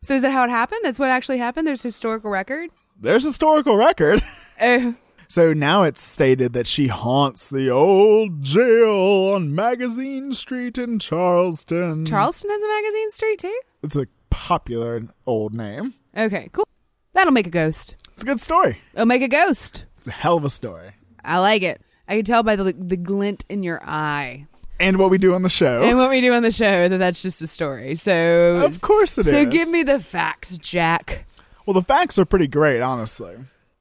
So 0.01 0.15
is 0.15 0.21
that 0.21 0.31
how 0.31 0.43
it 0.43 0.49
happened? 0.49 0.81
That's 0.83 0.99
what 0.99 1.09
actually 1.09 1.37
happened. 1.37 1.67
There's 1.67 1.81
historical 1.81 2.31
record. 2.31 2.69
There's 2.99 3.23
historical 3.23 3.75
record. 3.75 4.23
Uh, 4.59 4.93
So 5.31 5.53
now 5.53 5.83
it's 5.83 6.01
stated 6.01 6.53
that 6.53 6.65
she 6.65 6.87
haunts 6.87 7.51
the 7.51 7.69
old 7.69 8.41
jail 8.41 9.33
on 9.35 9.53
Magazine 9.53 10.33
Street 10.33 10.79
in 10.79 10.97
Charleston. 10.97 12.03
Charleston 12.07 12.49
has 12.49 12.59
a 12.59 12.67
magazine 12.67 13.11
street 13.11 13.39
too. 13.39 13.59
It's 13.83 13.95
a 13.95 14.07
popular 14.31 15.03
old 15.27 15.53
name. 15.53 15.93
Okay, 16.17 16.49
cool. 16.51 16.67
That'll 17.13 17.31
make 17.31 17.45
a 17.45 17.51
ghost. 17.51 17.95
It's 18.11 18.23
a 18.23 18.25
good 18.25 18.39
story. 18.39 18.79
It'll 18.95 19.05
make 19.05 19.21
a 19.21 19.27
ghost. 19.27 19.85
It's 19.99 20.07
a 20.07 20.11
hell 20.11 20.37
of 20.37 20.45
a 20.45 20.49
story. 20.49 20.93
I 21.23 21.37
like 21.37 21.61
it. 21.61 21.79
I 22.07 22.15
can 22.15 22.25
tell 22.25 22.41
by 22.41 22.55
the 22.55 22.73
the 22.73 22.97
glint 22.97 23.45
in 23.49 23.61
your 23.61 23.83
eye 23.83 24.47
And 24.79 24.97
what 24.97 25.11
we 25.11 25.19
do 25.19 25.35
on 25.35 25.43
the 25.43 25.49
show. 25.49 25.83
and 25.83 25.95
what 25.99 26.09
we 26.09 26.21
do 26.21 26.33
on 26.33 26.41
the 26.41 26.51
show 26.51 26.89
that 26.89 26.97
that's 26.97 27.21
just 27.21 27.39
a 27.43 27.47
story. 27.47 27.93
So 27.95 28.63
of 28.65 28.81
course 28.81 29.19
it 29.19 29.27
is. 29.27 29.31
so 29.31 29.45
give 29.45 29.69
me 29.69 29.83
the 29.83 29.99
facts, 29.99 30.57
Jack. 30.57 31.27
Well, 31.67 31.75
the 31.75 31.83
facts 31.83 32.17
are 32.17 32.25
pretty 32.25 32.47
great, 32.47 32.81
honestly. 32.81 33.35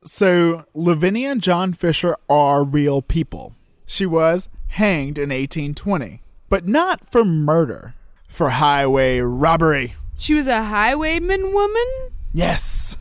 So, 0.09 0.65
Lavinia 0.73 1.31
and 1.31 1.43
John 1.43 1.75
Fisher 1.75 2.17
are 2.31 2.65
real 2.65 3.03
people. 3.03 3.55
She 3.85 4.07
was 4.07 4.49
hanged 4.69 5.19
in 5.19 5.29
1820, 5.29 6.23
but 6.49 6.67
not 6.67 7.05
for 7.13 7.27
murder, 7.27 7.95
for 8.27 8.49
highway 8.49 9.19
robbery. 9.19 9.97
She 10.17 10.33
was 10.33 10.47
a 10.47 10.63
highwayman 10.65 11.53
woman. 11.53 12.11
Yes. 12.33 12.97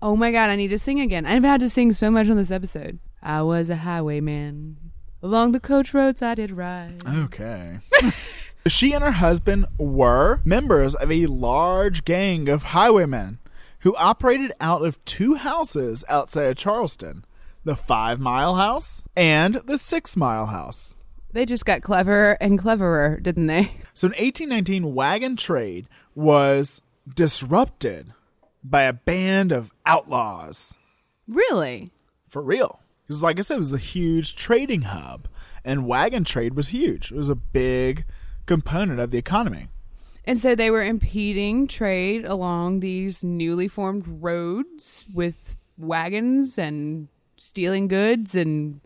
Oh 0.00 0.16
my 0.16 0.32
god, 0.32 0.48
I 0.48 0.56
need 0.56 0.68
to 0.68 0.78
sing 0.78 1.00
again. 1.00 1.26
I've 1.26 1.44
had 1.44 1.60
to 1.60 1.68
sing 1.68 1.92
so 1.92 2.10
much 2.10 2.30
on 2.30 2.38
this 2.38 2.50
episode. 2.50 2.98
I 3.22 3.42
was 3.42 3.68
a 3.68 3.76
highwayman. 3.76 4.78
Along 5.22 5.52
the 5.52 5.60
coach 5.60 5.92
roads 5.92 6.22
I 6.22 6.34
did 6.34 6.50
ride. 6.50 7.06
Okay. 7.06 7.80
she 8.66 8.94
and 8.94 9.04
her 9.04 9.12
husband 9.12 9.66
were 9.76 10.40
members 10.46 10.94
of 10.94 11.12
a 11.12 11.26
large 11.26 12.06
gang 12.06 12.48
of 12.48 12.62
highwaymen 12.62 13.38
who 13.82 13.94
operated 13.96 14.52
out 14.60 14.84
of 14.84 15.04
two 15.04 15.34
houses 15.34 16.04
outside 16.08 16.44
of 16.44 16.56
Charleston 16.56 17.24
the 17.64 17.76
Five 17.76 18.18
Mile 18.18 18.56
House 18.56 19.04
and 19.14 19.54
the 19.66 19.78
Six 19.78 20.16
Mile 20.16 20.46
House. 20.46 20.96
They 21.32 21.46
just 21.46 21.64
got 21.64 21.82
cleverer 21.82 22.36
and 22.40 22.58
cleverer, 22.58 23.20
didn't 23.20 23.46
they? 23.46 23.72
So 23.94 24.06
in 24.06 24.12
1819, 24.12 24.94
wagon 24.94 25.36
trade 25.36 25.86
was 26.14 26.80
disrupted 27.14 28.14
by 28.64 28.84
a 28.84 28.92
band 28.94 29.52
of 29.52 29.70
outlaws. 29.84 30.78
Really? 31.28 31.90
For 32.26 32.40
real. 32.40 32.80
Because, 33.06 33.22
like 33.22 33.38
I 33.38 33.42
said, 33.42 33.56
it 33.56 33.58
was 33.58 33.74
a 33.74 33.78
huge 33.78 34.34
trading 34.34 34.82
hub, 34.82 35.28
and 35.62 35.86
wagon 35.86 36.24
trade 36.24 36.54
was 36.54 36.68
huge. 36.68 37.12
It 37.12 37.16
was 37.16 37.28
a 37.28 37.34
big 37.34 38.06
component 38.46 38.98
of 38.98 39.10
the 39.10 39.18
economy. 39.18 39.68
And 40.24 40.38
so 40.38 40.54
they 40.54 40.70
were 40.70 40.84
impeding 40.84 41.66
trade 41.66 42.24
along 42.24 42.80
these 42.80 43.24
newly 43.24 43.68
formed 43.68 44.04
roads 44.06 45.04
with 45.12 45.56
wagons 45.76 46.58
and 46.58 47.08
stealing 47.36 47.88
goods 47.88 48.34
and 48.34 48.80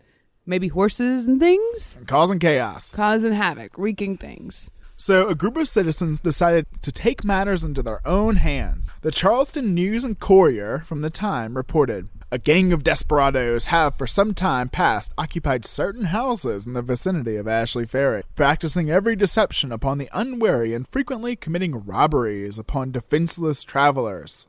maybe 0.45 0.69
horses 0.69 1.27
and 1.27 1.39
things, 1.39 1.97
and 1.97 2.07
causing 2.07 2.39
chaos. 2.39 2.95
causing 2.95 3.33
havoc, 3.33 3.77
wreaking 3.77 4.17
things. 4.17 4.71
So, 4.99 5.29
a 5.29 5.35
group 5.35 5.57
of 5.57 5.67
citizens 5.67 6.19
decided 6.19 6.65
to 6.81 6.91
take 6.91 7.23
matters 7.23 7.63
into 7.63 7.83
their 7.83 8.05
own 8.07 8.37
hands. 8.37 8.91
The 9.01 9.11
Charleston 9.11 9.75
News 9.75 10.03
and 10.03 10.19
Courier 10.19 10.79
from 10.79 11.01
the 11.01 11.11
time 11.11 11.55
reported 11.55 12.09
a 12.29 12.37
gang 12.37 12.73
of 12.73 12.83
desperados 12.83 13.67
have 13.67 13.95
for 13.95 14.05
some 14.05 14.33
time 14.33 14.67
past 14.67 15.13
occupied 15.17 15.65
certain 15.65 16.05
houses 16.05 16.65
in 16.65 16.73
the 16.73 16.81
vicinity 16.81 17.37
of 17.37 17.47
Ashley 17.47 17.85
Ferry, 17.85 18.23
practicing 18.35 18.89
every 18.89 19.15
deception 19.15 19.71
upon 19.71 19.97
the 19.97 20.09
unwary 20.13 20.73
and 20.73 20.85
frequently 20.85 21.37
committing 21.37 21.85
robberies 21.85 22.59
upon 22.59 22.91
defenseless 22.91 23.63
travelers. 23.63 24.45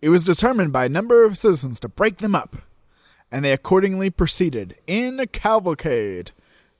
It 0.00 0.10
was 0.10 0.22
determined 0.22 0.72
by 0.72 0.84
a 0.84 0.88
number 0.88 1.24
of 1.24 1.36
citizens 1.36 1.80
to 1.80 1.88
break 1.88 2.18
them 2.18 2.36
up, 2.36 2.58
and 3.32 3.44
they 3.44 3.52
accordingly 3.52 4.10
proceeded 4.10 4.76
in 4.86 5.18
a 5.18 5.26
cavalcade 5.26 6.30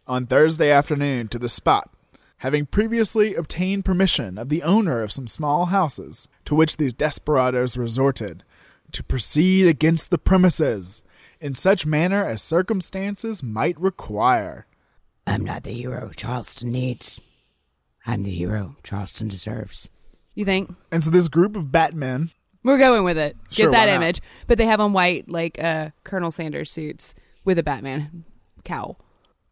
on 0.07 0.26
Thursday 0.26 0.71
afternoon 0.71 1.26
to 1.28 1.38
the 1.40 1.49
spot, 1.49 1.92
having 2.38 2.64
previously 2.64 3.35
obtained 3.35 3.85
permission 3.85 4.38
of 4.38 4.50
the 4.50 4.62
owner 4.62 5.02
of 5.02 5.11
some 5.11 5.26
small 5.26 5.66
houses 5.66 6.28
to 6.45 6.54
which 6.54 6.76
these 6.76 6.92
desperados 6.92 7.76
resorted, 7.76 8.45
to 8.92 9.02
proceed 9.04 9.66
against 9.66 10.11
the 10.11 10.18
premises 10.18 11.02
in 11.40 11.54
such 11.54 11.87
manner 11.87 12.25
as 12.26 12.42
circumstances 12.42 13.42
might 13.42 13.78
require. 13.80 14.66
I'm 15.26 15.45
not 15.45 15.62
the 15.64 15.73
hero 15.73 16.11
Charleston 16.16 16.73
needs. 16.73 17.21
I'm 18.07 18.23
the 18.23 18.30
hero 18.30 18.76
Charleston 18.83 19.28
deserves. 19.28 19.90
You 20.35 20.45
think? 20.45 20.75
And 20.90 21.02
so 21.04 21.11
this 21.11 21.28
group 21.28 21.57
of 21.57 21.71
Batmen, 21.71 22.30
We're 22.62 22.78
going 22.78 23.04
with 23.04 23.18
it. 23.18 23.37
Sure, 23.50 23.71
Get 23.71 23.76
that 23.76 23.88
image. 23.88 24.21
But 24.47 24.59
they 24.59 24.66
have 24.66 24.80
on 24.80 24.92
white, 24.92 25.28
like 25.28 25.62
uh, 25.62 25.90
Colonel 26.04 26.30
Sanders 26.30 26.71
suits 26.71 27.14
with 27.45 27.59
a 27.59 27.62
Batman 27.62 28.25
cowl. 28.64 28.99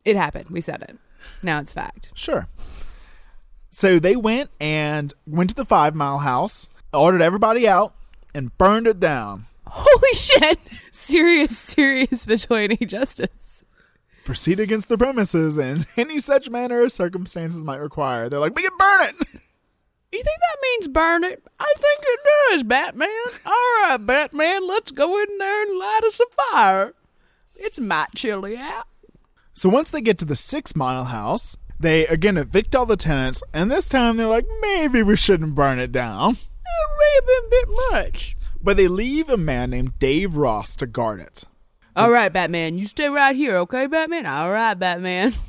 It 0.05 0.17
happened. 0.17 0.51
We 0.51 0.61
said 0.61 0.83
it. 0.83 0.97
Now 1.43 1.61
it's 1.61 1.75
fact. 1.75 2.11
sure. 2.15 2.47
So 3.71 3.99
they 3.99 4.17
went 4.17 4.49
and 4.59 5.13
went 5.27 5.51
to 5.51 5.57
the 5.57 5.65
Five 5.65 5.95
Mile 5.95 6.19
House, 6.19 6.67
ordered 6.95 7.21
everybody 7.21 7.69
out, 7.69 7.95
and 8.37 8.57
burned 8.59 8.87
it 8.87 9.01
down. 9.01 9.47
Holy 9.67 10.13
shit! 10.13 10.61
Serious, 10.93 11.57
serious 11.57 12.25
vigilante 12.25 12.85
justice. 12.87 13.65
Proceed 14.25 14.61
against 14.61 14.89
the 14.89 14.99
premises 14.99 15.57
in 15.57 15.87
any 15.97 16.19
such 16.19 16.51
manner 16.51 16.83
as 16.83 16.95
circumstances 16.95 17.65
might 17.65 17.81
require. 17.81 18.29
They're 18.29 18.41
like, 18.41 18.55
we 18.55 18.63
can 18.63 18.77
burn 18.79 19.03
it! 19.09 19.17
You 20.13 20.23
think 20.23 20.41
that 20.41 20.63
means 20.63 20.89
burn 20.89 21.25
it? 21.25 21.43
I 21.59 21.75
think 21.77 22.01
it 22.03 22.21
does, 22.51 22.63
Batman. 22.63 23.09
All 23.45 23.53
right, 23.83 23.99
Batman, 23.99 24.67
let's 24.67 24.91
go 24.91 25.21
in 25.21 25.39
there 25.39 25.63
and 25.63 25.79
light 25.79 26.01
us 26.05 26.21
a 26.21 26.25
fire. 26.53 26.95
It's 27.55 27.81
might 27.81 28.15
chilly 28.15 28.57
out. 28.57 28.87
So 29.55 29.69
once 29.69 29.91
they 29.91 30.01
get 30.01 30.19
to 30.19 30.25
the 30.25 30.37
Six 30.37 30.75
Mile 30.75 31.05
House, 31.05 31.57
they 31.79 32.07
again 32.07 32.37
evict 32.37 32.75
all 32.75 32.87
the 32.87 32.97
tenants, 32.97 33.43
and 33.53 33.71
this 33.71 33.89
time 33.89 34.17
they're 34.17 34.27
like, 34.27 34.47
maybe 34.61 35.03
we 35.03 35.17
shouldn't 35.17 35.55
burn 35.55 35.79
it 35.79 35.93
down. 35.93 36.39
It 36.67 36.99
may 36.99 37.15
have 37.15 37.27
been 37.27 37.47
a 37.47 37.51
bit 37.51 37.69
much. 37.93 38.37
But 38.63 38.77
they 38.77 38.89
leave 38.89 39.29
a 39.29 39.37
man 39.37 39.71
named 39.71 39.99
Dave 39.99 40.35
Ross 40.37 40.77
to 40.77 40.87
guard 40.87 41.21
it. 41.21 41.45
All 41.95 42.11
right, 42.11 42.33
Batman, 42.33 42.79
you 42.79 42.85
stay 42.85 43.09
right 43.09 43.35
here, 43.35 43.57
okay, 43.59 43.87
Batman? 43.87 44.27
All 44.27 44.51
right, 44.51 44.75
Batman. 44.75 45.33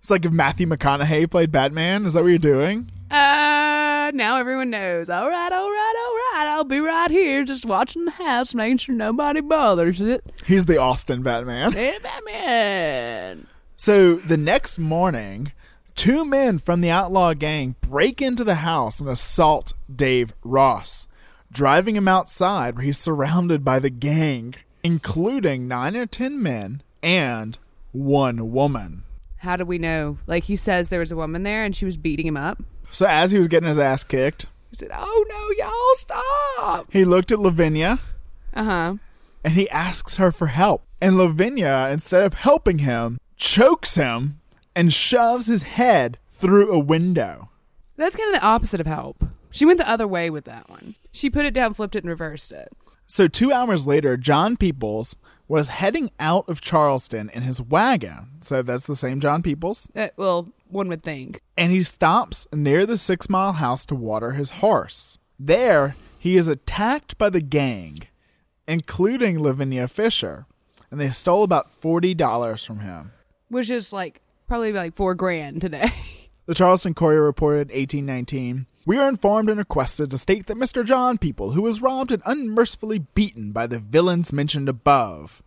It's 0.00 0.10
like 0.10 0.24
if 0.24 0.32
Matthew 0.32 0.66
McConaughey 0.66 1.30
played 1.30 1.52
Batman. 1.52 2.06
Is 2.06 2.14
that 2.14 2.22
what 2.22 2.30
you're 2.30 2.38
doing? 2.38 2.90
Uh, 3.10 4.10
now 4.14 4.38
everyone 4.38 4.70
knows. 4.70 5.10
All 5.10 5.28
right, 5.28 5.52
all 5.52 5.70
right, 5.70 5.94
all 5.98 6.38
right. 6.38 6.46
I'll 6.48 6.64
be 6.64 6.80
right 6.80 7.10
here 7.10 7.44
just 7.44 7.66
watching 7.66 8.06
the 8.06 8.10
house, 8.12 8.54
making 8.54 8.78
sure 8.78 8.94
nobody 8.94 9.42
bothers 9.42 10.00
it. 10.00 10.24
He's 10.46 10.64
the 10.64 10.78
Austin 10.78 11.22
Batman. 11.22 11.72
Hey, 11.72 11.98
Batman. 12.02 13.46
So 13.76 14.16
the 14.16 14.38
next 14.38 14.78
morning, 14.78 15.52
two 15.94 16.24
men 16.24 16.58
from 16.58 16.80
the 16.80 16.90
outlaw 16.90 17.34
gang 17.34 17.74
break 17.80 18.20
into 18.22 18.44
the 18.44 18.56
house 18.56 19.00
and 19.00 19.08
assault 19.08 19.72
Dave 19.94 20.32
Ross, 20.42 21.06
driving 21.52 21.96
him 21.96 22.08
outside 22.08 22.76
where 22.76 22.84
he's 22.84 22.98
surrounded 22.98 23.64
by 23.64 23.78
the 23.78 23.90
gang, 23.90 24.54
including 24.82 25.68
nine 25.68 25.96
or 25.96 26.06
ten 26.06 26.42
men 26.42 26.82
and 27.02 27.58
one 27.92 28.52
woman. 28.52 29.02
How 29.38 29.56
do 29.56 29.64
we 29.64 29.78
know? 29.78 30.18
Like 30.26 30.44
he 30.44 30.56
says 30.56 30.88
there 30.88 31.00
was 31.00 31.12
a 31.12 31.16
woman 31.16 31.42
there 31.42 31.64
and 31.64 31.74
she 31.74 31.84
was 31.86 31.96
beating 31.96 32.26
him 32.26 32.36
up. 32.36 32.62
So 32.90 33.06
as 33.06 33.30
he 33.30 33.38
was 33.38 33.48
getting 33.48 33.68
his 33.68 33.78
ass 33.78 34.04
kicked, 34.04 34.46
He 34.70 34.76
said, 34.76 34.90
"Oh 34.92 35.24
no, 35.28 35.64
y'all 35.64 35.96
stop!" 35.96 36.86
he 36.92 37.04
looked 37.04 37.30
at 37.32 37.38
Lavinia 37.38 38.00
Uh 38.52 38.64
huh. 38.64 38.94
and 39.44 39.54
he 39.54 39.70
asks 39.70 40.16
her 40.16 40.30
for 40.32 40.48
help. 40.48 40.82
And 41.00 41.16
Lavinia, 41.16 41.88
instead 41.90 42.24
of 42.24 42.34
helping 42.34 42.78
him, 42.80 43.18
chokes 43.36 43.94
him 43.94 44.39
and 44.74 44.92
shoves 44.92 45.46
his 45.46 45.62
head 45.62 46.18
through 46.32 46.72
a 46.72 46.78
window. 46.78 47.50
That's 47.96 48.16
kind 48.16 48.34
of 48.34 48.40
the 48.40 48.46
opposite 48.46 48.80
of 48.80 48.86
help. 48.86 49.24
She 49.50 49.66
went 49.66 49.78
the 49.78 49.88
other 49.88 50.06
way 50.06 50.30
with 50.30 50.44
that 50.44 50.70
one. 50.70 50.94
She 51.12 51.28
put 51.28 51.44
it 51.44 51.54
down, 51.54 51.74
flipped 51.74 51.96
it, 51.96 52.04
and 52.04 52.08
reversed 52.10 52.52
it. 52.52 52.72
So, 53.06 53.26
two 53.26 53.52
hours 53.52 53.86
later, 53.86 54.16
John 54.16 54.56
Peoples 54.56 55.16
was 55.48 55.68
heading 55.68 56.10
out 56.20 56.48
of 56.48 56.60
Charleston 56.60 57.28
in 57.34 57.42
his 57.42 57.60
wagon. 57.60 58.28
So, 58.40 58.62
that's 58.62 58.86
the 58.86 58.94
same 58.94 59.20
John 59.20 59.42
Peoples. 59.42 59.90
Uh, 59.96 60.08
well, 60.16 60.48
one 60.68 60.88
would 60.88 61.02
think. 61.02 61.42
And 61.56 61.72
he 61.72 61.82
stops 61.82 62.46
near 62.54 62.86
the 62.86 62.96
six 62.96 63.28
mile 63.28 63.54
house 63.54 63.84
to 63.86 63.96
water 63.96 64.32
his 64.32 64.50
horse. 64.50 65.18
There, 65.38 65.96
he 66.18 66.36
is 66.36 66.48
attacked 66.48 67.18
by 67.18 67.30
the 67.30 67.40
gang, 67.40 68.02
including 68.68 69.42
Lavinia 69.42 69.88
Fisher. 69.88 70.46
And 70.90 71.00
they 71.00 71.10
stole 71.10 71.42
about 71.42 71.80
$40 71.80 72.66
from 72.66 72.80
him. 72.80 73.12
Which 73.48 73.70
is 73.70 73.92
like 73.92 74.20
probably 74.50 74.72
like 74.72 74.96
four 74.96 75.14
grand 75.14 75.60
today. 75.60 75.92
The 76.46 76.54
Charleston 76.56 76.94
Courier 76.94 77.22
reported 77.22 77.68
1819. 77.68 78.66
We 78.84 78.96
are 78.96 79.08
informed 79.08 79.48
and 79.48 79.58
requested 79.58 80.10
to 80.10 80.18
state 80.18 80.46
that 80.46 80.56
Mr. 80.56 80.84
John 80.84 81.16
People, 81.16 81.52
who 81.52 81.62
was 81.62 81.80
robbed 81.80 82.10
and 82.10 82.20
unmercifully 82.26 82.98
beaten 83.14 83.52
by 83.52 83.68
the 83.68 83.78
villains 83.78 84.32
mentioned 84.32 84.68
above, 84.68 85.44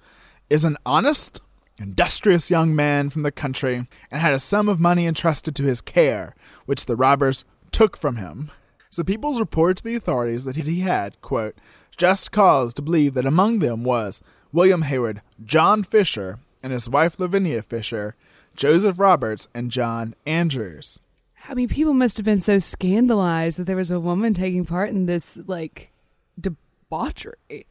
is 0.49 0.63
an 0.63 0.77
honest, 0.85 1.41
industrious 1.77 2.49
young 2.49 2.73
man 2.73 3.09
from 3.09 3.23
the 3.23 3.33
country 3.33 3.85
and 4.09 4.21
had 4.21 4.33
a 4.33 4.39
sum 4.39 4.69
of 4.69 4.79
money 4.79 5.05
entrusted 5.05 5.57
to 5.57 5.65
his 5.65 5.81
care, 5.81 6.35
which 6.65 6.85
the 6.85 6.95
robbers 6.95 7.43
took 7.73 7.97
from 7.97 8.15
him. 8.15 8.49
So 8.89 9.03
Peoples 9.03 9.41
reported 9.41 9.77
to 9.77 9.83
the 9.83 9.95
authorities 9.95 10.45
that 10.45 10.55
he 10.55 10.79
had, 10.81 11.19
quote, 11.19 11.55
just 11.97 12.31
cause 12.31 12.73
to 12.75 12.81
believe 12.81 13.13
that 13.15 13.25
among 13.25 13.59
them 13.59 13.83
was 13.83 14.21
William 14.53 14.83
Hayward, 14.83 15.21
John 15.43 15.83
Fisher, 15.83 16.39
and 16.61 16.71
his 16.71 16.87
wife 16.87 17.19
Lavinia 17.19 17.61
Fisher, 17.61 18.15
Joseph 18.55 18.99
Roberts, 18.99 19.47
and 19.53 19.71
John 19.71 20.15
Andrews. 20.25 20.99
I 21.47 21.53
mean, 21.53 21.67
people 21.67 21.93
must 21.93 22.17
have 22.17 22.25
been 22.25 22.41
so 22.41 22.59
scandalized 22.59 23.57
that 23.57 23.65
there 23.65 23.75
was 23.75 23.91
a 23.91 23.99
woman 23.99 24.33
taking 24.33 24.65
part 24.65 24.89
in 24.89 25.05
this 25.05 25.37
like 25.45 25.91
debauchery 26.39 27.67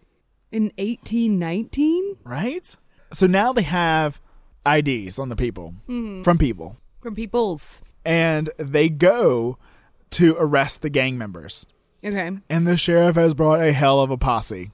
in 0.50 0.64
1819 0.76 2.18
Right? 2.24 2.76
So 3.12 3.26
now 3.26 3.52
they 3.52 3.62
have 3.62 4.20
IDs 4.66 5.18
on 5.18 5.28
the 5.28 5.36
people 5.36 5.74
mm-hmm. 5.88 6.22
from 6.22 6.38
people, 6.38 6.76
from 7.00 7.14
people's. 7.14 7.82
and 8.04 8.50
they 8.58 8.88
go 8.88 9.58
to 10.10 10.36
arrest 10.38 10.82
the 10.82 10.90
gang 10.90 11.18
members. 11.18 11.66
Okay, 12.04 12.30
And 12.48 12.66
the 12.66 12.76
sheriff 12.76 13.16
has 13.16 13.32
brought 13.32 13.62
a 13.62 13.72
hell 13.72 14.00
of 14.00 14.10
a 14.10 14.16
posse. 14.16 14.72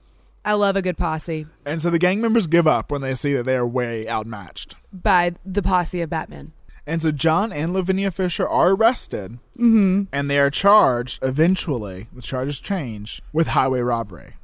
I 0.49 0.53
love 0.53 0.75
a 0.75 0.81
good 0.81 0.97
posse 0.97 1.45
And 1.63 1.79
so 1.79 1.91
the 1.91 1.99
gang 1.99 2.21
members 2.21 2.47
give 2.47 2.65
up 2.65 2.91
when 2.91 3.01
they 3.01 3.13
see 3.13 3.33
that 3.33 3.43
they 3.43 3.55
are 3.55 3.67
way 3.67 4.09
outmatched. 4.09 4.75
by 4.91 5.33
the 5.45 5.61
posse 5.61 6.01
of 6.01 6.09
Batman. 6.09 6.53
And 6.87 7.03
so 7.03 7.11
John 7.11 7.53
and 7.53 7.71
Lavinia 7.71 8.09
Fisher 8.09 8.49
are 8.49 8.71
arrested, 8.71 9.37
mm-hmm. 9.55 10.05
and 10.11 10.27
they 10.27 10.39
are 10.39 10.49
charged, 10.49 11.19
eventually, 11.21 12.07
the 12.11 12.23
charges 12.23 12.59
change, 12.59 13.21
with 13.31 13.49
highway 13.49 13.81
robbery. 13.81 14.37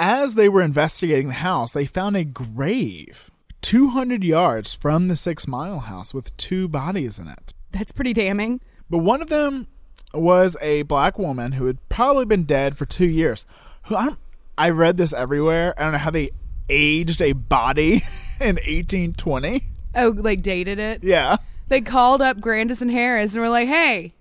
As 0.00 0.34
they 0.34 0.48
were 0.48 0.62
investigating 0.62 1.28
the 1.28 1.34
house, 1.34 1.74
they 1.74 1.86
found 1.86 2.16
a 2.16 2.24
grave 2.24 3.30
200 3.60 4.24
yards 4.24 4.74
from 4.74 5.06
the 5.06 5.14
Six 5.14 5.46
Mile 5.46 5.78
House 5.78 6.12
with 6.12 6.36
two 6.36 6.66
bodies 6.66 7.20
in 7.20 7.28
it. 7.28 7.54
That's 7.70 7.92
pretty 7.92 8.14
damning. 8.14 8.60
But 8.90 8.98
one 8.98 9.22
of 9.22 9.28
them 9.28 9.68
was 10.12 10.56
a 10.60 10.82
black 10.82 11.20
woman 11.20 11.52
who 11.52 11.66
had 11.66 11.88
probably 11.88 12.24
been 12.24 12.42
dead 12.46 12.76
for 12.76 12.84
two 12.84 13.06
years. 13.06 13.46
Who 13.84 13.94
I'm, 13.94 14.16
I 14.56 14.70
read 14.70 14.96
this 14.96 15.12
everywhere. 15.12 15.74
I 15.78 15.82
don't 15.82 15.92
know 15.92 15.98
how 15.98 16.10
they 16.10 16.30
aged 16.68 17.20
a 17.22 17.32
body 17.32 18.04
in 18.40 18.56
1820. 18.56 19.66
Oh, 19.94 20.14
like 20.16 20.42
dated 20.42 20.78
it. 20.78 21.02
Yeah. 21.02 21.36
They 21.68 21.80
called 21.80 22.22
up 22.22 22.40
Grandis 22.40 22.82
and 22.82 22.90
Harris 22.90 23.34
and 23.34 23.42
were 23.42 23.48
like, 23.48 23.68
"Hey, 23.68 24.14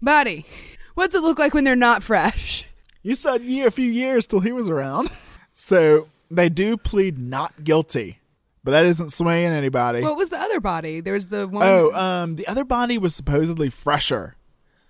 buddy, 0.00 0.46
what's 0.94 1.14
it 1.14 1.22
look 1.22 1.38
like 1.38 1.54
when 1.54 1.64
they're 1.64 1.74
not 1.76 2.02
fresh?" 2.02 2.64
You 3.02 3.16
said 3.16 3.42
year, 3.42 3.66
a 3.66 3.72
few 3.72 3.90
years 3.90 4.26
till 4.26 4.40
he 4.40 4.52
was 4.52 4.68
around. 4.68 5.10
So 5.54 6.06
they 6.30 6.48
do 6.48 6.78
plead 6.78 7.18
not 7.18 7.62
guilty, 7.62 8.20
but 8.64 8.70
that 8.70 8.86
isn't 8.86 9.12
swaying 9.12 9.52
anybody. 9.52 10.00
What 10.00 10.16
was 10.16 10.30
the 10.30 10.38
other 10.38 10.60
body? 10.60 11.00
There 11.00 11.12
was 11.12 11.26
the 11.26 11.46
one 11.46 11.62
oh, 11.62 11.92
um, 11.92 12.36
the 12.36 12.46
other 12.46 12.64
body 12.64 12.96
was 12.96 13.14
supposedly 13.14 13.68
fresher. 13.68 14.34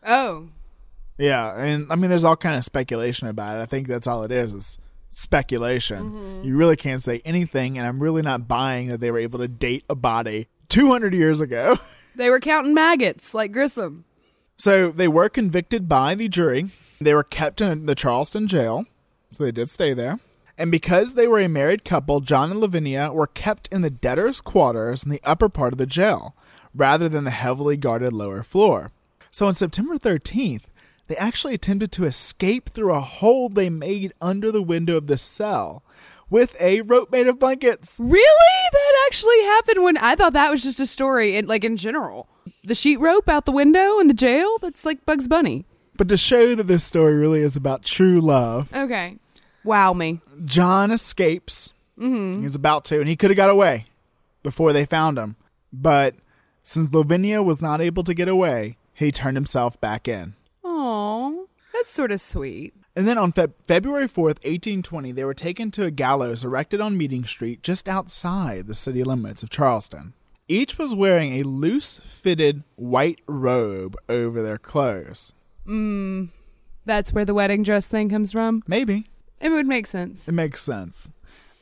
Oh, 0.06 0.50
Yeah, 1.22 1.54
and 1.56 1.86
I 1.88 1.94
mean, 1.94 2.10
there's 2.10 2.24
all 2.24 2.36
kind 2.36 2.56
of 2.56 2.64
speculation 2.64 3.28
about 3.28 3.56
it. 3.56 3.62
I 3.62 3.66
think 3.66 3.86
that's 3.86 4.08
all 4.08 4.24
it 4.24 4.32
is 4.32 4.52
is 4.52 4.78
speculation. 5.08 6.10
Mm-hmm. 6.10 6.48
You 6.48 6.56
really 6.56 6.74
can't 6.74 7.00
say 7.00 7.22
anything, 7.24 7.78
and 7.78 7.86
I'm 7.86 8.02
really 8.02 8.22
not 8.22 8.48
buying 8.48 8.88
that 8.88 8.98
they 8.98 9.12
were 9.12 9.20
able 9.20 9.38
to 9.38 9.46
date 9.46 9.84
a 9.88 9.94
body 9.94 10.48
200 10.68 11.14
years 11.14 11.40
ago. 11.40 11.78
they 12.16 12.28
were 12.28 12.40
counting 12.40 12.74
maggots 12.74 13.34
like 13.34 13.52
Grissom. 13.52 14.04
So 14.56 14.90
they 14.90 15.06
were 15.06 15.28
convicted 15.28 15.88
by 15.88 16.16
the 16.16 16.28
jury. 16.28 16.70
They 17.00 17.14
were 17.14 17.22
kept 17.22 17.60
in 17.60 17.86
the 17.86 17.94
Charleston 17.94 18.48
jail, 18.48 18.86
so 19.30 19.44
they 19.44 19.52
did 19.52 19.70
stay 19.70 19.94
there. 19.94 20.18
And 20.58 20.72
because 20.72 21.14
they 21.14 21.28
were 21.28 21.38
a 21.38 21.48
married 21.48 21.84
couple, 21.84 22.18
John 22.18 22.50
and 22.50 22.58
Lavinia 22.58 23.12
were 23.12 23.28
kept 23.28 23.68
in 23.68 23.82
the 23.82 23.90
debtor's 23.90 24.40
quarters 24.40 25.04
in 25.04 25.12
the 25.12 25.22
upper 25.22 25.48
part 25.48 25.72
of 25.72 25.78
the 25.78 25.86
jail, 25.86 26.34
rather 26.74 27.08
than 27.08 27.22
the 27.22 27.30
heavily 27.30 27.76
guarded 27.76 28.12
lower 28.12 28.42
floor. 28.42 28.90
So 29.30 29.46
on 29.46 29.54
September 29.54 29.98
13th, 29.98 30.64
they 31.08 31.16
actually 31.16 31.54
attempted 31.54 31.92
to 31.92 32.04
escape 32.04 32.70
through 32.70 32.92
a 32.94 33.00
hole 33.00 33.48
they 33.48 33.70
made 33.70 34.12
under 34.20 34.50
the 34.50 34.62
window 34.62 34.96
of 34.96 35.06
the 35.06 35.18
cell 35.18 35.82
with 36.30 36.56
a 36.60 36.80
rope 36.82 37.12
made 37.12 37.26
of 37.26 37.38
blankets. 37.38 38.00
Really? 38.02 38.70
That 38.72 39.04
actually 39.06 39.40
happened 39.42 39.82
when 39.84 39.98
I 39.98 40.16
thought 40.16 40.32
that 40.32 40.50
was 40.50 40.62
just 40.62 40.80
a 40.80 40.86
story 40.86 41.36
in 41.36 41.46
like 41.46 41.64
in 41.64 41.76
general. 41.76 42.28
The 42.64 42.74
sheet 42.74 42.98
rope 43.00 43.28
out 43.28 43.44
the 43.44 43.52
window 43.52 43.98
in 43.98 44.08
the 44.08 44.14
jail? 44.14 44.58
That's 44.62 44.84
like 44.84 45.04
Bugs 45.04 45.28
Bunny. 45.28 45.66
But 45.96 46.08
to 46.08 46.16
show 46.16 46.54
that 46.54 46.66
this 46.66 46.84
story 46.84 47.14
really 47.14 47.40
is 47.40 47.56
about 47.56 47.84
true 47.84 48.20
love, 48.20 48.72
Okay. 48.74 49.18
Wow 49.64 49.92
me. 49.92 50.20
John 50.44 50.90
escapes. 50.90 51.72
Mm-hmm. 51.98 52.42
He's 52.42 52.54
about 52.54 52.84
to, 52.86 52.98
and 52.98 53.08
he 53.08 53.14
could 53.16 53.30
have 53.30 53.36
got 53.36 53.50
away 53.50 53.84
before 54.42 54.72
they 54.72 54.86
found 54.86 55.18
him. 55.18 55.36
But 55.72 56.14
since 56.62 56.92
Lavinia 56.92 57.42
was 57.42 57.60
not 57.60 57.80
able 57.80 58.02
to 58.04 58.14
get 58.14 58.28
away, 58.28 58.76
he 58.94 59.12
turned 59.12 59.36
himself 59.36 59.80
back 59.80 60.08
in. 60.08 60.34
Oh, 60.74 61.46
that's 61.74 61.90
sort 61.90 62.12
of 62.12 62.20
sweet. 62.20 62.74
And 62.96 63.06
then 63.06 63.18
on 63.18 63.32
Feb- 63.32 63.52
February 63.66 64.06
4th, 64.08 64.42
1820, 64.44 65.12
they 65.12 65.24
were 65.24 65.34
taken 65.34 65.70
to 65.72 65.84
a 65.84 65.90
gallows 65.90 66.44
erected 66.44 66.80
on 66.80 66.96
Meeting 66.96 67.24
Street 67.24 67.62
just 67.62 67.88
outside 67.88 68.66
the 68.66 68.74
city 68.74 69.04
limits 69.04 69.42
of 69.42 69.50
Charleston. 69.50 70.12
Each 70.48 70.76
was 70.78 70.94
wearing 70.94 71.34
a 71.40 71.42
loose 71.44 71.98
fitted 71.98 72.62
white 72.76 73.20
robe 73.26 73.96
over 74.08 74.42
their 74.42 74.58
clothes. 74.58 75.32
Mm, 75.66 76.28
that's 76.84 77.12
where 77.12 77.24
the 77.24 77.34
wedding 77.34 77.62
dress 77.62 77.86
thing 77.86 78.08
comes 78.10 78.32
from. 78.32 78.62
Maybe. 78.66 79.06
It 79.40 79.50
would 79.50 79.66
make 79.66 79.86
sense. 79.86 80.28
It 80.28 80.32
makes 80.32 80.62
sense. 80.62 81.10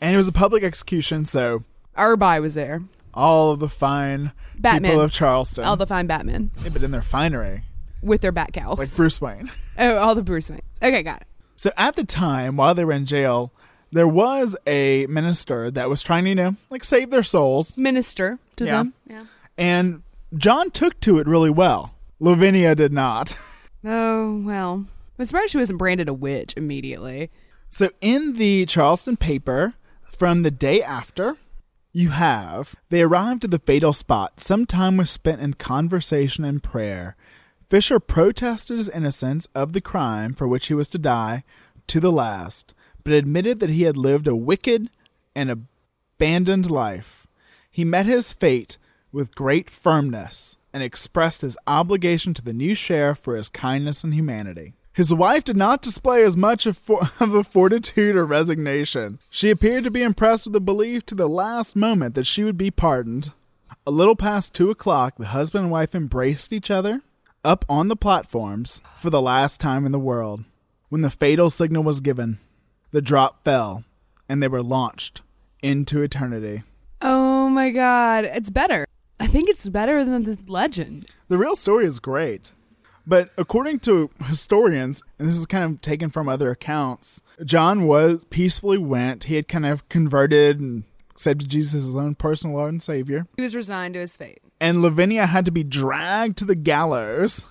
And 0.01 0.15
it 0.15 0.17
was 0.17 0.29
a 0.29 0.33
public 0.33 0.63
execution, 0.65 1.27
so 1.27 1.65
Arby 1.97 2.41
was 2.41 2.55
there. 2.55 2.83
all 3.15 3.53
of 3.53 3.61
the 3.61 3.69
fine 3.69 4.33
Batman. 4.59 4.91
people 4.91 5.01
of 5.03 5.13
Charleston. 5.13 5.65
All 5.65 5.77
the 5.77 5.87
fine 5.87 6.07
Batman 6.07 6.51
Yeah, 6.63 6.71
but 6.73 6.83
in 6.83 6.91
their 6.91 7.03
finery, 7.03 7.63
with 8.03 8.21
their 8.21 8.33
bat 8.33 8.53
cowls. 8.53 8.79
like 8.79 8.95
Bruce 8.97 9.21
Wayne. 9.21 9.51
oh, 9.79 9.97
all 9.97 10.15
the 10.15 10.23
Bruce 10.23 10.51
Waynes. 10.51 10.61
Okay, 10.83 11.03
got 11.03 11.23
it. 11.23 11.27
So 11.57 11.71
at 11.77 11.97
the 11.97 12.05
time, 12.05 12.57
while 12.57 12.75
they 12.75 12.85
were 12.85 12.93
in 12.93 13.05
jail, 13.07 13.53
there 13.93 14.09
was 14.09 14.57
a 14.67 15.07
minister 15.07 15.71
that 15.73 15.89
was 15.91 16.03
trying 16.03 16.25
to, 16.25 16.29
you 16.31 16.35
know, 16.35 16.57
like 16.71 16.85
save 16.85 17.11
their 17.11 17.23
souls. 17.23 17.77
Minister 17.77 18.39
to 18.57 18.65
Yeah. 18.65 18.71
them. 18.77 18.95
Yeah. 19.07 19.25
And 19.59 20.03
John 20.37 20.71
took 20.71 21.01
to 21.01 21.19
it 21.19 21.27
really 21.27 21.51
well. 21.51 21.95
Lavinia 22.21 22.75
did 22.75 22.93
not. 22.93 23.37
Oh 23.83 24.43
well. 24.45 24.85
I'm 25.19 25.25
surprised 25.25 25.53
she 25.53 25.57
wasn't 25.59 25.79
branded 25.79 26.07
a 26.09 26.13
witch 26.13 26.53
immediately. 26.55 27.31
So 27.71 27.89
in 28.03 28.37
the 28.37 28.67
Charleston 28.67 29.17
paper 29.17 29.73
from 30.05 30.43
the 30.43 30.51
day 30.51 30.83
after, 30.83 31.37
you 31.91 32.11
have 32.11 32.75
they 32.91 33.01
arrived 33.01 33.45
at 33.45 33.51
the 33.51 33.59
fatal 33.59 33.95
spot. 33.95 34.39
Some 34.39 34.67
time 34.67 34.99
was 34.99 35.11
spent 35.11 35.41
in 35.41 35.55
conversation 35.55 36.45
and 36.45 36.63
prayer. 36.63 37.17
Fisher 37.71 38.01
protested 38.01 38.79
his 38.79 38.89
innocence 38.89 39.47
of 39.55 39.73
the 39.73 39.81
crime 39.81 40.35
for 40.35 40.49
which 40.49 40.67
he 40.67 40.75
was 40.75 40.89
to 40.89 40.99
die 40.99 41.45
to 41.87 42.01
the 42.01 42.11
last, 42.11 42.75
but 43.05 43.13
admitted 43.13 43.61
that 43.61 43.71
he 43.71 43.85
had 43.85 43.97
lived 43.97 44.27
a 44.27 44.35
wicked 44.35 44.91
and 45.37 45.51
abandoned 45.51 46.69
life. 46.69 47.29
He 47.71 47.85
met 47.85 48.07
his 48.07 48.33
fate 48.33 48.77
with 49.13 49.37
great 49.37 49.71
firmness 49.71 50.59
and 50.73 50.83
expressed 50.83 51.43
his 51.43 51.57
obligation 51.69 52.35
to 52.35 52.43
the 52.43 52.53
new 52.53 52.75
sheriff 52.75 53.19
for 53.19 53.37
his 53.37 53.49
kindness 53.49 54.03
and 54.03 54.15
humanity. 54.15 54.75
His 54.93 55.15
wife 55.15 55.45
did 55.45 55.57
not 55.57 55.81
display 55.81 56.25
as 56.25 56.37
much 56.37 56.67
of, 56.67 56.77
for- 56.77 57.09
of 57.21 57.35
a 57.35 57.45
fortitude 57.45 58.17
or 58.17 58.25
resignation. 58.25 59.21
She 59.31 59.49
appeared 59.49 59.85
to 59.85 59.93
be 59.93 60.03
impressed 60.03 60.47
with 60.47 60.55
the 60.55 60.61
belief 60.61 61.07
to 61.07 61.15
the 61.15 61.29
last 61.29 61.77
moment 61.77 62.17
that 62.17 62.27
she 62.27 62.43
would 62.43 62.59
be 62.59 62.73
pardoned. 62.73 63.33
A 63.87 63.93
little 63.93 64.17
past 64.17 64.55
two 64.55 64.71
o'clock, 64.71 65.15
the 65.19 65.27
husband 65.27 65.67
and 65.67 65.73
wife 65.73 65.95
embraced 65.95 66.53
each 66.53 66.69
other 66.69 67.03
up 67.45 67.65
on 67.69 67.89
the 67.89 67.97
platforms 67.97 68.83
for 68.97 69.11
the 69.11 69.23
last 69.23 69.61
time 69.61 69.87
in 69.87 69.93
the 69.93 69.99
world. 69.99 70.45
When 70.89 71.03
the 71.03 71.11
fatal 71.11 71.51
signal 71.51 71.83
was 71.83 72.01
given, 72.01 72.39
the 72.91 73.01
drop 73.01 73.45
fell, 73.45 73.85
and 74.29 74.43
they 74.43 74.49
were 74.49 74.63
launched 74.63 75.23
into 75.63 76.03
eternity. 76.03 76.65
Oh 77.01 77.49
my 77.49 77.71
god, 77.71 78.25
it's 78.25 78.51
better. 78.51 78.87
I 79.19 79.27
think 79.27 79.49
it's 79.49 79.69
better 79.69 80.05
than 80.05 80.25
the 80.25 80.39
legend. 80.49 81.07
The 81.29 81.39
real 81.39 81.57
story 81.57 81.85
is 81.85 82.01
great. 82.01 82.53
But 83.07 83.31
according 83.39 83.81
to 83.81 84.11
historians, 84.25 85.03
and 85.19 85.27
this 85.27 85.37
is 85.37 85.47
kind 85.47 85.65
of 85.65 85.81
taken 85.81 86.11
from 86.11 86.29
other 86.29 86.51
accounts, 86.51 87.23
John 87.45 87.87
was 87.87 88.25
peacefully 88.31 88.79
went. 88.79 89.25
He 89.25 89.37
had 89.37 89.49
kind 89.49 89.67
of 89.67 89.89
converted 89.89 90.61
and 90.61 90.85
accepted 91.21 91.51
Jesus 91.51 91.75
as 91.75 91.85
his 91.85 91.95
own 91.95 92.15
personal 92.15 92.57
Lord 92.57 92.73
and 92.73 92.83
Savior. 92.83 93.27
He 93.37 93.43
was 93.43 93.55
resigned 93.55 93.93
to 93.93 94.01
his 94.01 94.17
fate. 94.17 94.41
And 94.59 94.81
Lavinia 94.81 95.27
had 95.27 95.45
to 95.45 95.51
be 95.51 95.63
dragged 95.63 96.39
to 96.39 96.47
the 96.47 96.55
gallows 96.55 97.45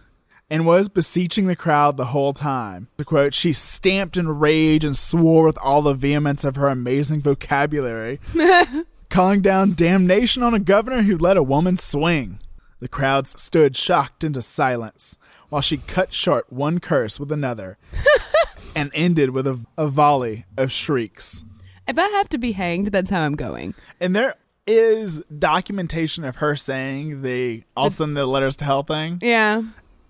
and 0.49 0.65
was 0.65 0.89
beseeching 0.89 1.45
the 1.45 1.55
crowd 1.55 1.95
the 1.95 2.05
whole 2.05 2.33
time. 2.33 2.87
To 2.97 3.05
quote, 3.05 3.35
she 3.35 3.53
stamped 3.53 4.17
in 4.17 4.39
rage 4.39 4.83
and 4.83 4.97
swore 4.97 5.45
with 5.45 5.59
all 5.59 5.83
the 5.83 5.93
vehemence 5.93 6.43
of 6.43 6.55
her 6.55 6.67
amazing 6.67 7.21
vocabulary, 7.21 8.19
calling 9.11 9.41
down 9.41 9.75
damnation 9.75 10.41
on 10.41 10.55
a 10.55 10.59
governor 10.59 11.03
who 11.03 11.15
let 11.15 11.37
a 11.37 11.43
woman 11.43 11.77
swing. 11.77 12.39
The 12.79 12.87
crowds 12.87 13.39
stood 13.39 13.75
shocked 13.75 14.23
into 14.23 14.41
silence 14.41 15.19
while 15.49 15.61
she 15.61 15.77
cut 15.77 16.11
short 16.11 16.51
one 16.51 16.79
curse 16.79 17.19
with 17.19 17.31
another 17.31 17.77
and 18.75 18.89
ended 18.95 19.29
with 19.29 19.45
a, 19.45 19.59
a 19.77 19.87
volley 19.87 20.45
of 20.57 20.71
shrieks. 20.71 21.43
If 21.89 21.97
I 21.97 22.07
have 22.07 22.29
to 22.29 22.37
be 22.37 22.51
hanged, 22.51 22.87
that's 22.87 23.09
how 23.09 23.21
I'm 23.21 23.33
going. 23.35 23.73
And 23.99 24.15
there 24.15 24.35
is 24.67 25.23
documentation 25.39 26.23
of 26.23 26.35
her 26.37 26.55
saying 26.55 27.23
the 27.23 27.63
I'll 27.75 27.89
send 27.89 28.15
the 28.15 28.25
letters 28.25 28.55
to 28.57 28.65
hell 28.65 28.83
thing 28.83 29.17
Yeah. 29.21 29.63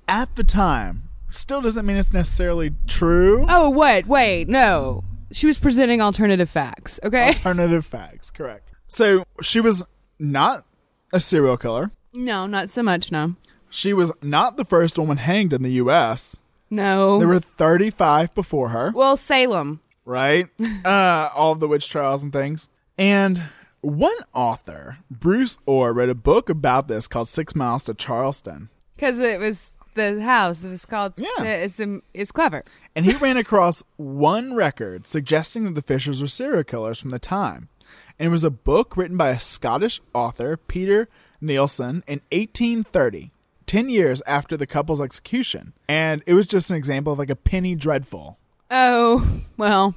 at 0.08 0.36
the 0.36 0.44
time. 0.44 1.04
Still 1.32 1.62
doesn't 1.62 1.86
mean 1.86 1.96
it's 1.96 2.14
necessarily 2.14 2.72
true. 2.88 3.46
Oh, 3.48 3.70
what? 3.70 4.08
Wait, 4.08 4.50
no. 4.50 5.04
She 5.32 5.46
was 5.48 5.58
presenting 5.60 6.02
alternative 6.02 6.50
facts, 6.50 7.00
okay? 7.04 7.28
Alternative 7.30 7.86
facts, 7.86 8.30
correct. 8.32 8.70
So 8.88 9.24
she 9.42 9.62
was 9.62 9.84
not 10.18 10.66
a 11.14 11.20
serial 11.20 11.56
killer. 11.56 11.92
no, 12.12 12.46
not 12.48 12.70
so 12.72 12.84
much, 12.84 13.12
no. 13.12 13.36
She 13.70 13.94
was 13.94 14.12
not 14.24 14.58
the 14.58 14.66
first 14.66 14.98
woman 14.98 15.18
hanged 15.18 15.54
in 15.54 15.62
the 15.64 15.74
U.S. 15.74 16.36
No. 16.72 17.20
There 17.20 17.28
were 17.28 17.40
35 17.40 18.34
before 18.36 18.70
her, 18.70 18.92
well, 18.94 19.16
Salem. 19.16 19.80
Right? 20.10 20.48
uh, 20.86 21.30
all 21.36 21.52
of 21.52 21.60
the 21.60 21.68
witch 21.68 21.88
trials 21.88 22.24
and 22.24 22.34
things. 22.34 22.68
And 22.98 23.44
one 23.82 24.16
author, 24.34 24.98
Bruce 25.12 25.60
Orr, 25.68 25.94
wrote 25.94 26.10
a 26.10 26.16
book 26.16 26.50
about 26.50 26.88
this 26.88 27.08
called 27.08 27.28
Six 27.28 27.56
Miles 27.56 27.84
to 27.84 27.94
Charleston. 27.94 28.70
Because 28.96 29.20
it 29.20 29.40
was 29.40 29.74
the 29.94 30.22
house. 30.22 30.64
It 30.64 30.72
was 30.72 30.86
called. 30.86 31.14
Yeah. 31.16 31.44
It's, 31.44 31.80
um, 31.80 32.02
it's 32.14 32.32
clever. 32.32 32.64
And 32.96 33.06
he 33.06 33.14
ran 33.18 33.38
across 33.38 33.84
one 33.98 34.56
record 34.56 35.06
suggesting 35.06 35.66
that 35.66 35.76
the 35.76 35.82
Fishers 35.84 36.22
were 36.22 36.28
serial 36.28 36.64
killers 36.64 37.00
from 37.00 37.12
the 37.12 37.20
time. 37.20 37.70
And 38.18 38.28
it 38.28 38.32
was 38.32 38.44
a 38.44 38.50
book 38.50 38.98
written 38.98 39.16
by 39.16 39.30
a 39.30 39.40
Scottish 39.40 40.02
author, 40.14 40.58
Peter 40.58 41.08
Neilson, 41.42 42.04
in 42.08 42.22
1830, 42.32 43.32
10 43.66 43.90
years 43.90 44.22
after 44.28 44.58
the 44.58 44.68
couple's 44.68 45.00
execution. 45.00 45.74
And 45.88 46.24
it 46.26 46.34
was 46.34 46.48
just 46.48 46.70
an 46.70 46.76
example 46.76 47.14
of 47.14 47.20
like 47.20 47.30
a 47.30 47.36
penny 47.36 47.76
dreadful. 47.76 48.38
Oh, 48.72 49.42
well, 49.58 49.96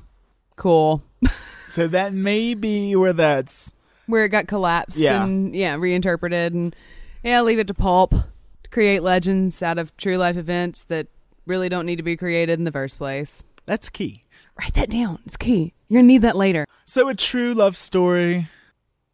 cool. 0.57 1.03
So 1.69 1.87
that 1.89 2.13
may 2.13 2.55
be 2.55 2.95
where 2.97 3.13
that's. 3.13 3.73
Where 4.07 4.25
it 4.25 4.31
got 4.31 4.47
collapsed 4.47 4.99
Yeah. 4.99 5.23
and, 5.25 5.55
yeah, 5.55 5.75
reinterpreted. 5.77 6.53
And, 6.53 6.75
yeah, 7.23 7.41
leave 7.43 7.59
it 7.59 7.67
to 7.69 7.75
pulp 7.75 8.11
to 8.13 8.71
create 8.71 9.03
legends 9.03 9.63
out 9.63 9.79
of 9.79 9.97
true 9.97 10.17
life 10.17 10.37
events 10.37 10.85
that 10.85 11.07
really 11.47 11.69
don't 11.69 11.87
need 11.87 11.97
to 11.97 12.03
be 12.03 12.17
created 12.17 12.59
in 12.59 12.65
the 12.65 12.73
first 12.73 12.99
place. 12.99 13.43
That's 13.65 13.89
key. 13.89 14.23
Write 14.61 14.75
that 14.75 14.91
down. 14.91 15.21
It's 15.25 15.37
key. 15.37 15.73
You're 15.89 15.99
going 15.99 16.09
to 16.09 16.13
need 16.13 16.23
that 16.23 16.37
later. 16.37 16.67
So 16.85 17.09
a 17.09 17.15
true 17.15 17.55
love 17.55 17.77
story. 17.77 18.49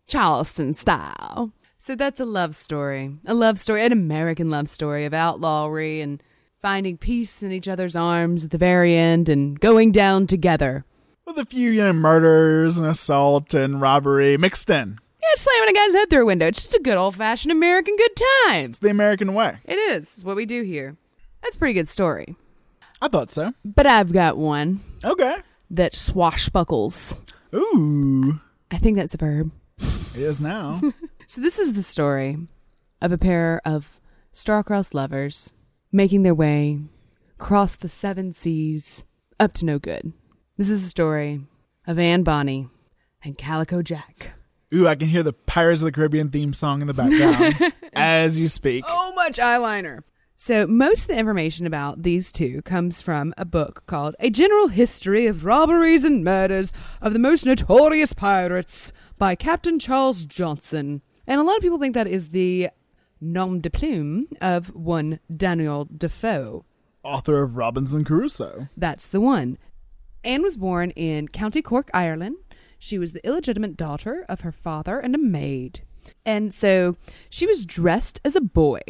Charleston 0.07 0.73
style. 0.75 1.53
So 1.79 1.95
that's 1.95 2.19
a 2.21 2.25
love 2.25 2.55
story. 2.55 3.15
A 3.27 3.35
love 3.35 3.59
story, 3.59 3.85
an 3.85 3.93
American 3.93 4.51
love 4.51 4.69
story 4.69 5.05
of 5.05 5.15
outlawry 5.15 6.01
and 6.01 6.23
finding 6.61 6.97
peace 6.99 7.43
in 7.43 7.53
each 7.53 7.69
other's 7.69 7.95
arms 7.97 8.45
at 8.45 8.51
the 8.51 8.59
very 8.59 8.97
end 8.97 9.29
and 9.29 9.59
going 9.61 9.93
down 9.93 10.27
together. 10.27 10.85
With 11.27 11.39
a 11.39 11.45
few, 11.45 11.71
you 11.71 11.85
know, 11.85 11.93
murders 11.93 12.79
and 12.79 12.87
assault 12.89 13.55
and 13.55 13.81
robbery 13.81 14.37
mixed 14.39 14.71
in. 14.71 14.99
Yeah, 15.23 15.29
slamming 15.37 15.71
a 15.71 15.73
guy's 15.75 15.93
head 15.93 16.11
through 16.11 16.23
a 16.23 16.27
window. 16.27 16.47
It's 16.47 16.59
just 16.63 16.75
a 16.75 16.81
good 16.81 16.97
old 16.97 17.15
fashioned 17.17 17.53
American 17.53 17.97
good 17.97 18.17
time. 18.47 18.71
It's 18.71 18.79
the 18.79 18.91
American 18.91 19.35
way. 19.35 19.59
It 19.65 19.75
is. 19.77 20.15
It's 20.17 20.25
what 20.25 20.37
we 20.37 20.47
do 20.47 20.63
here. 20.63 20.97
That's 21.43 21.57
a 21.57 21.59
pretty 21.59 21.75
good 21.75 21.89
story. 21.89 22.35
I 23.03 23.09
thought 23.09 23.31
so. 23.31 23.53
But 23.65 23.87
I've 23.87 24.13
got 24.13 24.37
one 24.39 24.81
Okay. 25.05 25.37
that 25.71 25.95
swashbuckles. 25.95 27.17
Ooh. 27.55 28.41
I 28.71 28.79
think 28.79 28.97
that's 28.97 29.15
a 29.15 29.19
verb. 29.19 29.53
It 29.79 30.17
is 30.23 30.41
now. 30.41 30.81
So 31.31 31.43
this 31.43 31.59
is 31.59 31.75
the 31.75 31.83
story 31.83 32.39
of 33.03 33.13
a 33.13 33.19
pair 33.19 33.61
of 33.67 34.01
star-crossed 34.33 34.95
lovers 34.95 35.53
making 35.93 36.23
their 36.23 36.35
way 36.35 36.81
across 37.35 37.77
the 37.77 37.89
seven 37.89 38.33
seas 38.33 39.05
up 39.41 39.55
to 39.55 39.65
no 39.65 39.79
good. 39.79 40.13
This 40.57 40.69
is 40.69 40.83
the 40.83 40.89
story 40.89 41.41
of 41.87 41.99
Anne 41.99 42.23
Bonny 42.23 42.69
and 43.23 43.39
Calico 43.39 43.83
Jack. 43.83 44.33
Ooh, 44.75 44.87
I 44.87 44.97
can 44.97 45.09
hear 45.09 45.23
the 45.23 45.33
Pirates 45.33 45.81
of 45.81 45.87
the 45.87 45.93
Caribbean 45.93 46.31
theme 46.31 46.53
song 46.53 46.83
in 46.83 46.87
the 46.87 46.95
background 46.95 47.73
as 47.95 48.39
you 48.39 48.49
speak. 48.49 48.85
So 48.87 49.13
much 49.15 49.39
eyeliner. 49.39 50.03
So 50.37 50.67
most 50.67 51.03
of 51.03 51.09
the 51.09 51.19
information 51.19 51.67
about 51.67 52.03
these 52.03 52.31
two 52.31 52.63
comes 52.63 53.01
from 53.01 53.35
a 53.37 53.45
book 53.45 53.83
called 53.87 54.15
A 54.21 54.31
General 54.31 54.69
History 54.69 55.27
of 55.27 55.45
Robberies 55.45 56.05
and 56.05 56.23
Murders 56.23 56.73
of 57.01 57.13
the 57.13 57.19
Most 57.19 57.45
Notorious 57.45 58.13
Pirates 58.13 58.93
by 59.17 59.35
Captain 59.35 59.79
Charles 59.81 60.25
Johnson. 60.25 61.03
And 61.27 61.41
a 61.41 61.45
lot 61.45 61.57
of 61.57 61.63
people 61.63 61.79
think 61.79 61.95
that 61.95 62.07
is 62.07 62.29
the 62.29 62.69
nom 63.21 63.61
de 63.61 63.71
plume 63.71 64.29
of 64.41 64.75
one 64.75 65.21
Daniel 65.35 65.89
Defoe. 65.97 66.65
Author 67.03 67.43
of 67.43 67.57
Robinson 67.57 68.05
Crusoe. 68.05 68.69
That's 68.77 69.07
the 69.07 69.21
one. 69.21 69.59
Anne 70.25 70.43
was 70.43 70.57
born 70.57 70.91
in 70.91 71.29
County 71.29 71.63
Cork, 71.63 71.91
Ireland. 71.95 72.37
She 72.79 72.99
was 72.99 73.13
the 73.13 73.27
illegitimate 73.27 73.77
daughter 73.77 74.25
of 74.29 74.41
her 74.41 74.53
father 74.53 74.99
and 74.99 75.15
a 75.15 75.19
maid. 75.19 75.81
And 76.25 76.53
so 76.53 76.97
she 77.31 77.47
was 77.47 77.67
dressed 77.67 78.21
as 78.25 78.37
a 78.37 78.41
boy 78.41 78.81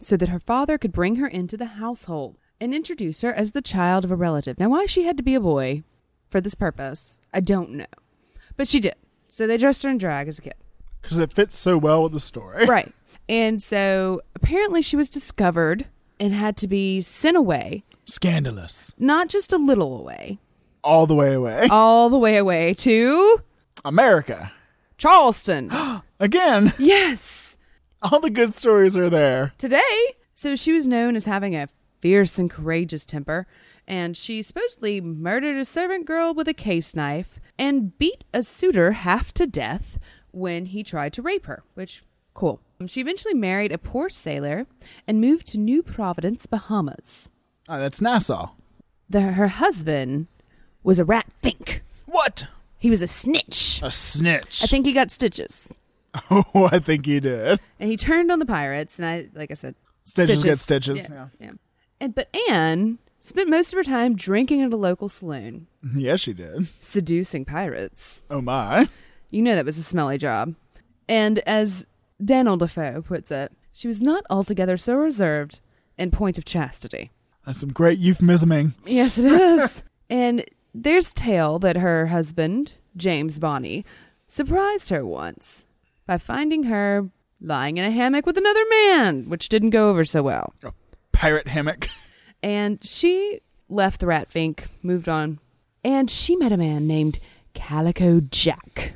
so 0.00 0.16
that 0.16 0.28
her 0.28 0.38
father 0.38 0.78
could 0.78 0.92
bring 0.92 1.16
her 1.16 1.26
into 1.26 1.56
the 1.56 1.66
household 1.66 2.36
and 2.60 2.74
introduce 2.74 3.20
her 3.20 3.32
as 3.32 3.52
the 3.52 3.62
child 3.62 4.04
of 4.04 4.10
a 4.10 4.16
relative. 4.16 4.58
Now, 4.58 4.70
why 4.70 4.86
she 4.86 5.04
had 5.04 5.16
to 5.16 5.22
be 5.22 5.34
a 5.34 5.40
boy 5.40 5.82
for 6.30 6.40
this 6.40 6.54
purpose, 6.54 7.20
I 7.32 7.40
don't 7.40 7.70
know. 7.70 7.86
But 8.56 8.68
she 8.68 8.80
did. 8.80 8.94
So 9.28 9.46
they 9.46 9.58
dressed 9.58 9.82
her 9.82 9.90
in 9.90 9.98
drag 9.98 10.28
as 10.28 10.38
a 10.38 10.42
kid. 10.42 10.54
Because 11.02 11.18
it 11.18 11.32
fits 11.32 11.58
so 11.58 11.78
well 11.78 12.02
with 12.02 12.12
the 12.12 12.20
story. 12.20 12.64
Right. 12.66 12.92
And 13.28 13.62
so 13.62 14.20
apparently 14.34 14.82
she 14.82 14.96
was 14.96 15.10
discovered 15.10 15.86
and 16.20 16.32
had 16.32 16.56
to 16.58 16.68
be 16.68 17.00
sent 17.00 17.36
away, 17.36 17.84
Scandalous. 18.06 18.94
not 18.98 19.28
just 19.28 19.52
a 19.52 19.58
little 19.58 19.98
away, 19.98 20.38
All 20.84 21.06
the 21.06 21.14
way 21.14 21.34
away. 21.34 21.68
all 21.70 22.08
the 22.08 22.18
way 22.18 22.36
away 22.36 22.74
to 22.74 23.42
America. 23.84 24.52
Charleston. 24.98 25.70
Again, 26.20 26.72
yes. 26.78 27.56
all 28.02 28.20
the 28.20 28.30
good 28.30 28.54
stories 28.54 28.96
are 28.96 29.10
there. 29.10 29.52
Today. 29.58 30.14
So 30.34 30.54
she 30.56 30.72
was 30.72 30.86
known 30.86 31.16
as 31.16 31.24
having 31.26 31.54
a 31.54 31.68
fierce 32.00 32.38
and 32.38 32.50
courageous 32.50 33.04
temper, 33.06 33.46
and 33.86 34.16
she 34.16 34.42
supposedly 34.42 35.00
murdered 35.00 35.56
a 35.56 35.64
servant 35.64 36.06
girl 36.06 36.32
with 36.34 36.48
a 36.48 36.54
case 36.54 36.94
knife 36.96 37.40
and 37.58 37.96
beat 37.98 38.24
a 38.32 38.42
suitor 38.42 38.92
half 38.92 39.32
to 39.34 39.46
death 39.46 39.98
when 40.30 40.66
he 40.66 40.82
tried 40.82 41.12
to 41.14 41.22
rape 41.22 41.46
her, 41.46 41.62
which 41.74 42.02
cool. 42.34 42.60
Um, 42.80 42.86
she 42.86 43.00
eventually 43.00 43.34
married 43.34 43.72
a 43.72 43.78
poor 43.78 44.08
sailor 44.08 44.66
and 45.06 45.20
moved 45.20 45.46
to 45.48 45.58
New 45.58 45.82
Providence, 45.82 46.46
Bahamas. 46.46 47.30
Oh, 47.68 47.78
that's 47.78 48.00
Nassau. 48.00 48.50
The, 49.08 49.20
her 49.22 49.48
husband 49.48 50.26
was 50.82 50.98
a 50.98 51.04
rat 51.04 51.26
fink. 51.42 51.82
What? 52.06 52.46
He 52.78 52.90
was 52.90 53.02
a 53.02 53.08
snitch. 53.08 53.80
A 53.82 53.90
snitch. 53.90 54.62
I 54.62 54.66
think 54.66 54.84
he 54.86 54.92
got 54.92 55.10
stitches. 55.10 55.70
Oh, 56.30 56.70
I 56.72 56.78
think 56.78 57.04
he 57.04 57.20
did. 57.20 57.60
And 57.78 57.90
he 57.90 57.96
turned 57.98 58.32
on 58.32 58.38
the 58.38 58.46
pirates, 58.46 58.98
and 58.98 59.06
I, 59.06 59.28
like 59.34 59.50
I 59.50 59.54
said, 59.54 59.74
Stitches, 60.04 60.42
get 60.44 60.58
stitches. 60.58 60.96
Yes, 60.96 61.10
Yeah. 61.12 61.26
yeah. 61.38 61.50
And 62.00 62.14
but 62.14 62.34
Anne 62.48 62.96
spent 63.20 63.50
most 63.50 63.74
of 63.74 63.76
her 63.76 63.84
time 63.84 64.16
drinking 64.16 64.62
at 64.62 64.72
a 64.72 64.76
local 64.78 65.10
saloon, 65.10 65.66
Yes, 65.94 66.20
she 66.20 66.32
did. 66.32 66.68
seducing 66.80 67.44
pirates. 67.44 68.22
Oh 68.30 68.40
my. 68.40 68.88
You 69.30 69.42
know 69.42 69.56
that 69.56 69.66
was 69.66 69.76
a 69.76 69.82
smelly 69.82 70.16
job. 70.16 70.54
And 71.06 71.40
as 71.40 71.86
Daniel 72.24 72.56
Defoe 72.56 73.02
puts 73.02 73.30
it, 73.30 73.52
she 73.72 73.88
was 73.88 74.00
not 74.00 74.24
altogether 74.30 74.76
so 74.76 74.94
reserved 74.94 75.60
in 75.98 76.10
point 76.10 76.38
of 76.38 76.44
chastity. 76.44 77.10
That's 77.44 77.60
some 77.60 77.72
great 77.72 77.98
euphemisming. 77.98 78.74
Yes, 78.86 79.18
it 79.18 79.26
is. 79.26 79.84
and 80.10 80.44
there's 80.74 81.14
tale 81.14 81.58
that 81.60 81.76
her 81.76 82.06
husband, 82.06 82.74
James 82.96 83.38
Bonny, 83.38 83.84
surprised 84.26 84.90
her 84.90 85.04
once 85.04 85.66
by 86.06 86.18
finding 86.18 86.64
her 86.64 87.08
lying 87.40 87.76
in 87.76 87.84
a 87.84 87.90
hammock 87.90 88.26
with 88.26 88.38
another 88.38 88.64
man, 88.70 89.28
which 89.28 89.48
didn't 89.48 89.70
go 89.70 89.90
over 89.90 90.04
so 90.04 90.22
well. 90.22 90.54
Pirate 91.12 91.48
hammock. 91.48 91.88
And 92.42 92.84
she 92.86 93.40
left 93.68 94.00
the 94.00 94.06
Rat 94.06 94.30
Fink, 94.30 94.68
moved 94.82 95.08
on, 95.08 95.38
and 95.84 96.10
she 96.10 96.36
met 96.36 96.52
a 96.52 96.56
man 96.56 96.86
named 96.86 97.18
Calico 97.54 98.20
Jack. 98.20 98.94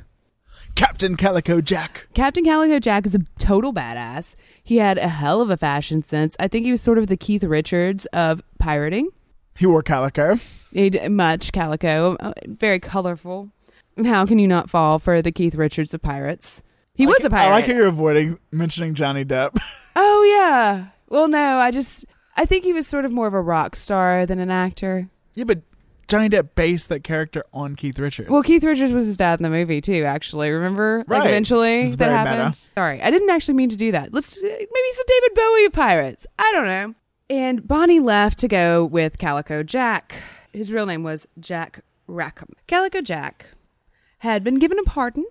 Captain 0.75 1.15
Calico 1.15 1.61
Jack. 1.61 2.07
Captain 2.13 2.43
Calico 2.43 2.79
Jack 2.79 3.05
is 3.05 3.15
a 3.15 3.19
total 3.37 3.73
badass. 3.73 4.35
He 4.63 4.77
had 4.77 4.97
a 4.97 5.07
hell 5.07 5.41
of 5.41 5.49
a 5.49 5.57
fashion 5.57 6.01
sense. 6.03 6.35
I 6.39 6.47
think 6.47 6.65
he 6.65 6.71
was 6.71 6.81
sort 6.81 6.97
of 6.97 7.07
the 7.07 7.17
Keith 7.17 7.43
Richards 7.43 8.05
of 8.07 8.41
pirating. 8.59 9.09
He 9.57 9.65
wore 9.65 9.83
calico. 9.83 10.39
He 10.71 10.89
d- 10.89 11.07
much 11.09 11.51
calico, 11.51 12.15
uh, 12.19 12.33
very 12.47 12.79
colorful. 12.79 13.49
And 13.97 14.07
How 14.07 14.25
can 14.25 14.39
you 14.39 14.47
not 14.47 14.69
fall 14.69 14.97
for 14.99 15.21
the 15.21 15.31
Keith 15.31 15.55
Richards 15.55 15.93
of 15.93 16.01
pirates? 16.01 16.63
He 16.95 17.03
I 17.03 17.07
was 17.07 17.17
like- 17.19 17.25
a 17.25 17.29
pirate. 17.31 17.47
I 17.47 17.51
like 17.51 17.65
how 17.67 17.73
you're 17.73 17.87
avoiding 17.87 18.39
mentioning 18.51 18.93
Johnny 18.95 19.25
Depp. 19.25 19.57
Oh 19.93 20.23
yeah. 20.23 20.85
Well, 21.09 21.27
no, 21.27 21.57
I 21.57 21.69
just 21.71 22.05
I 22.37 22.45
think 22.45 22.63
he 22.63 22.71
was 22.71 22.87
sort 22.87 23.03
of 23.03 23.11
more 23.11 23.27
of 23.27 23.33
a 23.33 23.41
rock 23.41 23.75
star 23.75 24.25
than 24.25 24.39
an 24.39 24.49
actor. 24.49 25.09
yeah, 25.33 25.43
but 25.43 25.59
Johnny 26.11 26.29
Depp 26.29 26.49
based 26.55 26.89
that 26.89 27.03
character 27.03 27.43
on 27.53 27.75
Keith 27.75 27.97
Richards. 27.97 28.29
Well, 28.29 28.43
Keith 28.43 28.63
Richards 28.63 28.91
was 28.93 29.07
his 29.07 29.15
dad 29.15 29.39
in 29.39 29.43
the 29.43 29.49
movie 29.49 29.79
too. 29.79 30.03
Actually, 30.03 30.49
remember? 30.49 31.03
Like 31.07 31.25
eventually 31.25 31.87
that 31.95 32.09
happened. 32.09 32.49
meta. 32.49 32.57
Sorry, 32.75 33.01
I 33.01 33.09
didn't 33.09 33.29
actually 33.29 33.53
mean 33.53 33.69
to 33.69 33.77
do 33.77 33.91
that. 33.93 34.13
Let's 34.13 34.37
uh, 34.37 34.45
maybe 34.45 34.59
he's 34.59 34.97
the 34.97 35.05
David 35.07 35.35
Bowie 35.35 35.65
of 35.65 35.73
pirates. 35.73 36.27
I 36.37 36.51
don't 36.53 36.65
know. 36.67 36.95
And 37.29 37.65
Bonny 37.65 38.01
left 38.01 38.39
to 38.39 38.49
go 38.49 38.83
with 38.83 39.17
Calico 39.17 39.63
Jack. 39.63 40.15
His 40.51 40.69
real 40.71 40.85
name 40.85 41.03
was 41.03 41.27
Jack 41.39 41.79
Rackham. 42.07 42.49
Calico 42.67 42.99
Jack 42.99 43.45
had 44.19 44.43
been 44.43 44.59
given 44.59 44.77
a 44.79 44.83
pardon 44.83 45.25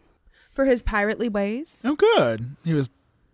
for 0.51 0.65
his 0.65 0.83
pirately 0.83 1.29
ways. 1.29 1.83
Oh, 1.85 1.95
good. 1.95 2.57
He 2.65 2.73
was 2.73 2.89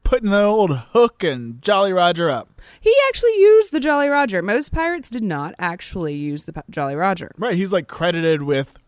putting 0.07 0.31
the 0.31 0.43
old 0.43 0.71
hook 0.93 1.25
and 1.25 1.61
Jolly 1.61 1.93
Roger 1.93 2.31
up. 2.31 2.61
He 2.81 2.95
actually 3.09 3.37
used 3.41 3.73
the 3.73 3.81
Jolly 3.81 4.09
Roger. 4.09 4.41
Most 4.41 4.73
pirates 4.73 5.11
did 5.11 5.25
not 5.25 5.55
actually 5.59 6.15
use 6.15 6.45
the 6.45 6.63
Jolly 6.71 6.95
Roger. 6.95 7.33
Right. 7.37 7.57
He's 7.57 7.73
like 7.73 7.89
credited 7.89 8.43
with 8.43 8.79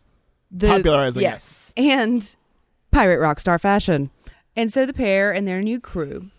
the, 0.49 0.67
popularizing 0.67 1.21
yes, 1.21 1.73
and 1.75 2.35
pirate 2.91 3.19
rock 3.19 3.39
star 3.39 3.59
fashion. 3.59 4.11
And 4.55 4.71
so 4.71 4.85
the 4.85 4.93
pair 4.93 5.31
and 5.31 5.47
their 5.47 5.61
new 5.61 5.79
crew 5.79 6.31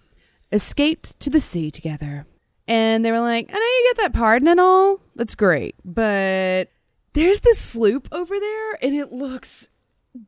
escaped 0.50 1.18
to 1.20 1.30
the 1.30 1.40
sea 1.40 1.70
together. 1.70 2.26
And 2.66 3.04
they 3.04 3.12
were 3.12 3.20
like, 3.20 3.50
I 3.50 3.54
know 3.54 3.60
you 3.60 3.94
get 3.94 4.02
that 4.02 4.18
pardon 4.18 4.48
and 4.48 4.60
all. 4.60 5.00
That's 5.14 5.34
great. 5.34 5.74
But 5.84 6.70
there's 7.12 7.40
this 7.40 7.58
sloop 7.58 8.08
over 8.12 8.38
there 8.38 8.78
and 8.80 8.94
it 8.94 9.12
looks 9.12 9.68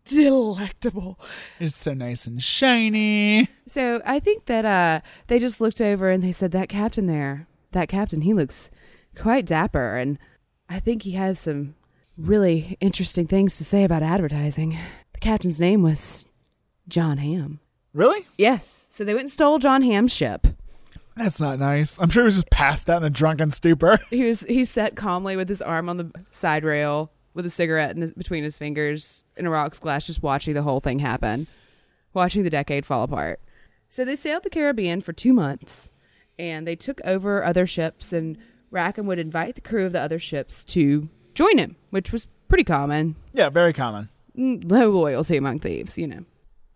delectable. 0.04 1.18
It's 1.58 1.74
so 1.74 1.94
nice 1.94 2.26
and 2.26 2.42
shiny. 2.42 3.48
So 3.66 4.02
I 4.04 4.20
think 4.20 4.46
that 4.46 4.64
uh, 4.64 5.00
they 5.26 5.38
just 5.38 5.60
looked 5.60 5.80
over 5.80 6.10
and 6.10 6.22
they 6.22 6.32
said, 6.32 6.52
That 6.52 6.68
captain 6.68 7.06
there, 7.06 7.46
that 7.72 7.88
captain, 7.88 8.22
he 8.22 8.34
looks 8.34 8.70
quite 9.16 9.46
dapper. 9.46 9.96
And 9.96 10.18
I 10.68 10.80
think 10.80 11.02
he 11.02 11.12
has 11.12 11.38
some 11.38 11.74
really 12.16 12.76
interesting 12.80 13.26
things 13.26 13.56
to 13.58 13.64
say 13.64 13.84
about 13.84 14.02
advertising. 14.02 14.78
The 15.12 15.20
captain's 15.20 15.60
name 15.60 15.82
was 15.82 16.26
John 16.88 17.18
Ham. 17.18 17.60
Really? 17.92 18.26
Yes. 18.38 18.86
So 18.90 19.04
they 19.04 19.14
went 19.14 19.24
and 19.24 19.30
stole 19.30 19.58
John 19.58 19.82
Ham's 19.82 20.14
ship. 20.14 20.46
That's 21.16 21.40
not 21.40 21.58
nice. 21.58 21.98
I'm 22.00 22.08
sure 22.08 22.22
he 22.22 22.26
was 22.26 22.36
just 22.36 22.50
passed 22.50 22.88
out 22.88 23.02
in 23.02 23.06
a 23.06 23.10
drunken 23.10 23.50
stupor. 23.50 23.98
He 24.08 24.24
was 24.24 24.40
he 24.40 24.64
sat 24.64 24.96
calmly 24.96 25.36
with 25.36 25.48
his 25.48 25.60
arm 25.60 25.88
on 25.90 25.98
the 25.98 26.10
side 26.30 26.64
rail 26.64 27.10
with 27.34 27.46
a 27.46 27.50
cigarette 27.50 27.94
in 27.94 28.02
his, 28.02 28.12
between 28.12 28.44
his 28.44 28.58
fingers 28.58 29.24
in 29.36 29.46
a 29.46 29.50
rocks 29.50 29.78
glass, 29.78 30.06
just 30.06 30.22
watching 30.22 30.54
the 30.54 30.62
whole 30.62 30.80
thing 30.80 30.98
happen, 30.98 31.46
watching 32.14 32.42
the 32.42 32.50
decade 32.50 32.84
fall 32.86 33.02
apart. 33.02 33.40
So 33.88 34.04
they 34.04 34.16
sailed 34.16 34.42
the 34.42 34.50
Caribbean 34.50 35.00
for 35.00 35.12
two 35.12 35.32
months, 35.32 35.90
and 36.38 36.66
they 36.66 36.76
took 36.76 37.00
over 37.04 37.44
other 37.44 37.66
ships. 37.66 38.12
And 38.12 38.38
Rackham 38.70 39.06
would 39.06 39.18
invite 39.18 39.54
the 39.54 39.60
crew 39.60 39.84
of 39.86 39.92
the 39.92 40.00
other 40.00 40.18
ships 40.18 40.64
to 40.64 41.08
join 41.34 41.58
him, 41.58 41.76
which 41.90 42.12
was 42.12 42.26
pretty 42.48 42.64
common. 42.64 43.16
Yeah, 43.32 43.50
very 43.50 43.72
common. 43.72 44.08
Mm, 44.36 44.70
Low 44.70 44.90
loyalty 44.90 45.36
among 45.36 45.60
thieves, 45.60 45.98
you 45.98 46.06
know. 46.06 46.24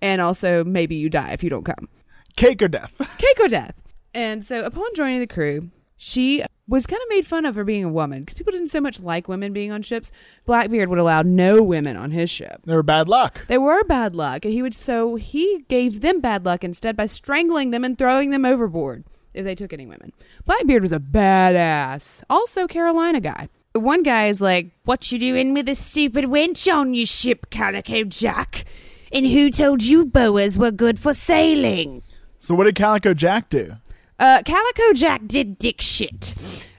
And 0.02 0.20
also, 0.20 0.62
maybe 0.62 0.94
you 0.94 1.08
die 1.08 1.32
if 1.32 1.42
you 1.42 1.48
don't 1.48 1.64
come. 1.64 1.88
Cake 2.36 2.60
or 2.60 2.68
death. 2.68 2.94
Cake 3.18 3.40
or 3.40 3.48
death. 3.48 3.80
And 4.12 4.44
so, 4.44 4.62
upon 4.64 4.94
joining 4.94 5.20
the 5.20 5.26
crew, 5.26 5.70
she 5.96 6.44
was 6.68 6.86
kind 6.86 7.00
of 7.00 7.08
made 7.08 7.26
fun 7.26 7.44
of 7.46 7.54
for 7.54 7.64
being 7.64 7.84
a 7.84 7.88
woman 7.88 8.20
because 8.20 8.34
people 8.34 8.52
didn't 8.52 8.68
so 8.68 8.80
much 8.80 9.00
like 9.00 9.28
women 9.28 9.52
being 9.52 9.70
on 9.70 9.82
ships. 9.82 10.10
Blackbeard 10.44 10.88
would 10.88 10.98
allow 10.98 11.22
no 11.22 11.62
women 11.62 11.96
on 11.96 12.10
his 12.10 12.28
ship. 12.28 12.60
They 12.64 12.74
were 12.74 12.82
bad 12.82 13.08
luck. 13.08 13.46
They 13.46 13.58
were 13.58 13.84
bad 13.84 14.14
luck, 14.14 14.44
and 14.44 14.52
he 14.52 14.62
would 14.62 14.74
so 14.74 15.14
he 15.16 15.64
gave 15.68 16.00
them 16.00 16.20
bad 16.20 16.44
luck 16.44 16.64
instead 16.64 16.96
by 16.96 17.06
strangling 17.06 17.70
them 17.70 17.84
and 17.84 17.96
throwing 17.96 18.30
them 18.30 18.44
overboard 18.44 19.04
if 19.32 19.44
they 19.44 19.54
took 19.54 19.72
any 19.72 19.86
women. 19.86 20.12
Blackbeard 20.44 20.82
was 20.82 20.92
a 20.92 20.98
badass, 20.98 22.22
also 22.28 22.66
Carolina 22.66 23.20
guy. 23.20 23.48
One 23.74 24.02
guy 24.02 24.28
is 24.28 24.40
like, 24.40 24.70
What 24.84 25.12
you 25.12 25.18
doing 25.18 25.54
with 25.54 25.68
a 25.68 25.74
stupid 25.74 26.24
wench 26.24 26.72
on 26.72 26.94
your 26.94 27.06
ship, 27.06 27.50
Calico 27.50 28.04
Jack? 28.04 28.64
And 29.12 29.26
who 29.26 29.50
told 29.50 29.84
you 29.84 30.04
boas 30.04 30.58
were 30.58 30.70
good 30.70 30.98
for 30.98 31.14
sailing? 31.14 32.02
So 32.40 32.54
what 32.54 32.64
did 32.64 32.74
Calico 32.74 33.14
Jack 33.14 33.50
do? 33.50 33.76
Uh, 34.18 34.42
Calico 34.44 34.92
Jack 34.94 35.26
did 35.26 35.58
dick 35.58 35.80
shit, 35.80 36.70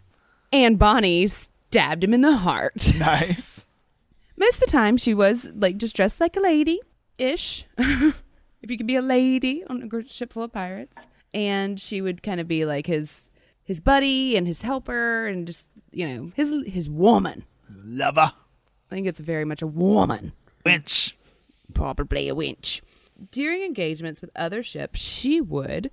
and 0.51 0.79
Bonny 0.79 1.27
stabbed 1.27 2.03
him 2.03 2.13
in 2.13 2.21
the 2.21 2.37
heart. 2.37 2.93
Nice. 2.97 3.65
Most 4.39 4.55
of 4.55 4.59
the 4.61 4.71
time, 4.71 4.97
she 4.97 5.13
was 5.15 5.51
like 5.55 5.77
just 5.77 5.95
dressed 5.95 6.19
like 6.21 6.35
a 6.35 6.39
lady 6.39 6.79
ish, 7.17 7.65
if 7.77 8.69
you 8.69 8.77
could 8.77 8.85
be 8.85 8.95
a 8.95 9.01
lady 9.01 9.63
on 9.67 9.89
a 9.91 10.07
ship 10.07 10.31
full 10.33 10.43
of 10.43 10.53
pirates. 10.53 11.07
And 11.33 11.79
she 11.79 12.01
would 12.01 12.21
kind 12.21 12.39
of 12.39 12.47
be 12.47 12.63
like 12.65 12.85
his 12.85 13.31
his 13.63 13.79
buddy 13.81 14.37
and 14.37 14.45
his 14.47 14.61
helper, 14.61 15.25
and 15.27 15.47
just 15.47 15.69
you 15.91 16.07
know 16.07 16.31
his 16.35 16.53
his 16.67 16.87
woman. 16.89 17.45
Lover. 17.83 18.31
I 18.31 18.89
think 18.95 19.07
it's 19.07 19.19
very 19.19 19.43
much 19.43 19.61
a 19.61 19.67
woman, 19.67 20.33
Winch. 20.63 21.17
probably 21.73 22.29
a 22.29 22.35
winch. 22.35 22.81
During 23.31 23.63
engagements 23.63 24.21
with 24.21 24.29
other 24.35 24.61
ships, 24.63 24.99
she 24.99 25.41
would 25.41 25.89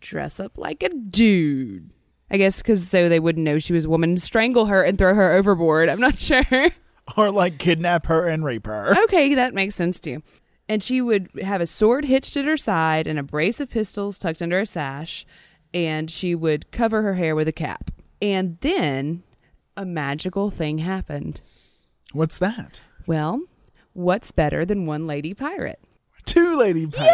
dress 0.00 0.40
up 0.40 0.58
like 0.58 0.82
a 0.82 0.88
dude. 0.88 1.90
I 2.30 2.38
guess 2.38 2.60
because 2.60 2.88
so 2.88 3.08
they 3.08 3.20
wouldn't 3.20 3.44
know 3.44 3.58
she 3.58 3.72
was 3.72 3.84
a 3.84 3.90
woman, 3.90 4.16
strangle 4.16 4.66
her 4.66 4.82
and 4.82 4.98
throw 4.98 5.14
her 5.14 5.32
overboard. 5.32 5.88
I'm 5.88 6.00
not 6.00 6.18
sure. 6.18 6.70
Or 7.16 7.30
like 7.30 7.58
kidnap 7.58 8.06
her 8.06 8.26
and 8.26 8.44
rape 8.44 8.66
her. 8.66 8.96
okay, 9.04 9.34
that 9.34 9.54
makes 9.54 9.76
sense 9.76 10.00
too. 10.00 10.22
And 10.68 10.82
she 10.82 11.00
would 11.00 11.28
have 11.42 11.60
a 11.60 11.66
sword 11.66 12.04
hitched 12.04 12.36
at 12.36 12.44
her 12.44 12.56
side 12.56 13.06
and 13.06 13.18
a 13.18 13.22
brace 13.22 13.60
of 13.60 13.70
pistols 13.70 14.18
tucked 14.18 14.42
under 14.42 14.58
a 14.58 14.66
sash, 14.66 15.24
and 15.72 16.10
she 16.10 16.34
would 16.34 16.72
cover 16.72 17.02
her 17.02 17.14
hair 17.14 17.36
with 17.36 17.46
a 17.46 17.52
cap. 17.52 17.92
And 18.20 18.58
then 18.60 19.22
a 19.76 19.84
magical 19.84 20.50
thing 20.50 20.78
happened. 20.78 21.40
What's 22.12 22.38
that? 22.38 22.80
Well, 23.06 23.42
what's 23.92 24.32
better 24.32 24.64
than 24.64 24.86
one 24.86 25.06
lady 25.06 25.34
pirate? 25.34 25.78
Two 26.24 26.56
lady 26.56 26.86
pirates. 26.88 27.04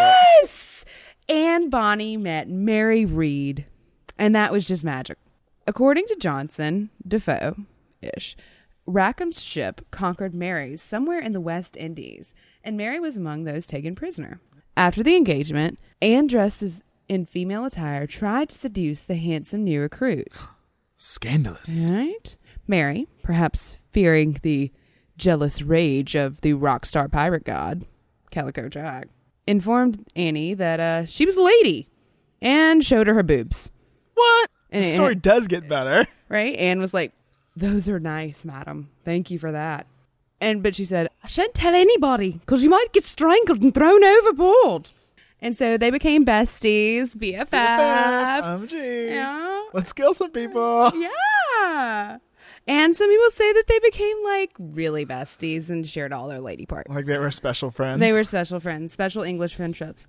Yes! 0.40 0.84
Anne 1.32 1.70
Bonny 1.70 2.18
met 2.18 2.50
Mary 2.50 3.06
Read, 3.06 3.64
and 4.18 4.34
that 4.34 4.52
was 4.52 4.66
just 4.66 4.84
magic. 4.84 5.16
According 5.66 6.04
to 6.08 6.16
Johnson, 6.16 6.90
Defoe 7.08 7.56
ish, 8.02 8.36
Rackham's 8.86 9.40
ship 9.40 9.80
conquered 9.90 10.34
Mary's 10.34 10.82
somewhere 10.82 11.20
in 11.20 11.32
the 11.32 11.40
West 11.40 11.74
Indies, 11.74 12.34
and 12.62 12.76
Mary 12.76 13.00
was 13.00 13.16
among 13.16 13.44
those 13.44 13.66
taken 13.66 13.94
prisoner. 13.94 14.40
After 14.76 15.02
the 15.02 15.16
engagement, 15.16 15.78
Anne, 16.02 16.26
dressed 16.26 16.62
as 16.62 16.84
in 17.08 17.24
female 17.24 17.64
attire, 17.64 18.06
tried 18.06 18.50
to 18.50 18.58
seduce 18.58 19.02
the 19.02 19.16
handsome 19.16 19.64
new 19.64 19.80
recruit. 19.80 20.38
Scandalous. 20.98 21.88
Right? 21.90 22.36
Mary, 22.66 23.08
perhaps 23.22 23.78
fearing 23.90 24.38
the 24.42 24.70
jealous 25.16 25.62
rage 25.62 26.14
of 26.14 26.42
the 26.42 26.52
rock 26.52 26.84
star 26.84 27.08
pirate 27.08 27.44
god, 27.44 27.86
Calico 28.30 28.68
Jack, 28.68 29.08
informed 29.46 30.04
Annie 30.14 30.54
that 30.54 30.80
uh, 30.80 31.04
she 31.06 31.26
was 31.26 31.36
a 31.36 31.42
lady 31.42 31.88
and 32.40 32.84
showed 32.84 33.06
her 33.06 33.14
her 33.14 33.22
boobs. 33.22 33.70
What? 34.14 34.50
And 34.70 34.84
the 34.84 34.92
story 34.92 35.14
does 35.14 35.46
get 35.46 35.68
better. 35.68 36.06
Right? 36.28 36.56
Anne 36.56 36.80
was 36.80 36.94
like, 36.94 37.12
Those 37.56 37.88
are 37.88 38.00
nice, 38.00 38.44
madam. 38.44 38.90
Thank 39.04 39.30
you 39.30 39.38
for 39.38 39.52
that. 39.52 39.86
And 40.40 40.62
but 40.62 40.74
she 40.74 40.84
said, 40.84 41.08
I 41.22 41.28
shan't 41.28 41.54
tell 41.54 41.74
anybody, 41.74 42.32
because 42.32 42.64
you 42.64 42.70
might 42.70 42.92
get 42.92 43.04
strangled 43.04 43.62
and 43.62 43.74
thrown 43.74 44.02
overboard. 44.02 44.90
And 45.40 45.56
so 45.56 45.76
they 45.76 45.90
became 45.90 46.24
besties, 46.24 47.16
BFF. 47.16 47.50
OMG. 47.50 49.10
Yeah. 49.10 49.64
Let's 49.72 49.92
kill 49.92 50.14
some 50.14 50.30
people. 50.30 50.92
Yeah. 50.94 52.18
And 52.66 52.94
some 52.94 53.08
people 53.08 53.30
say 53.30 53.52
that 53.54 53.66
they 53.66 53.78
became 53.80 54.16
like 54.24 54.52
really 54.58 55.04
besties 55.04 55.68
and 55.68 55.86
shared 55.86 56.12
all 56.12 56.28
their 56.28 56.40
lady 56.40 56.66
parts. 56.66 56.88
Like 56.88 57.06
they 57.06 57.18
were 57.18 57.30
special 57.30 57.70
friends. 57.70 58.00
They 58.00 58.12
were 58.12 58.24
special 58.24 58.60
friends, 58.60 58.92
special 58.92 59.22
English 59.22 59.54
friendships. 59.54 60.06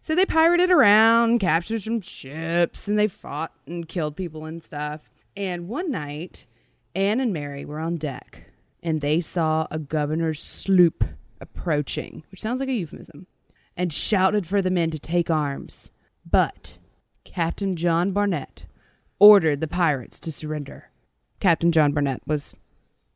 So 0.00 0.16
they 0.16 0.26
pirated 0.26 0.70
around, 0.70 1.38
captured 1.38 1.82
some 1.82 2.00
ships, 2.00 2.88
and 2.88 2.98
they 2.98 3.06
fought 3.06 3.52
and 3.66 3.88
killed 3.88 4.16
people 4.16 4.46
and 4.46 4.60
stuff. 4.60 5.08
And 5.36 5.68
one 5.68 5.92
night, 5.92 6.46
Anne 6.94 7.20
and 7.20 7.32
Mary 7.32 7.64
were 7.64 7.78
on 7.78 7.96
deck, 7.96 8.50
and 8.82 9.00
they 9.00 9.20
saw 9.20 9.68
a 9.70 9.78
governor's 9.78 10.42
sloop 10.42 11.04
approaching, 11.40 12.24
which 12.32 12.40
sounds 12.40 12.58
like 12.58 12.68
a 12.68 12.72
euphemism, 12.72 13.28
and 13.76 13.92
shouted 13.92 14.44
for 14.44 14.60
the 14.60 14.70
men 14.70 14.90
to 14.90 14.98
take 14.98 15.30
arms. 15.30 15.92
But 16.28 16.78
Captain 17.24 17.76
John 17.76 18.10
Barnett 18.10 18.66
ordered 19.20 19.60
the 19.60 19.68
pirates 19.68 20.18
to 20.20 20.32
surrender. 20.32 20.90
Captain 21.42 21.72
John 21.72 21.90
Barnett 21.90 22.22
was 22.24 22.54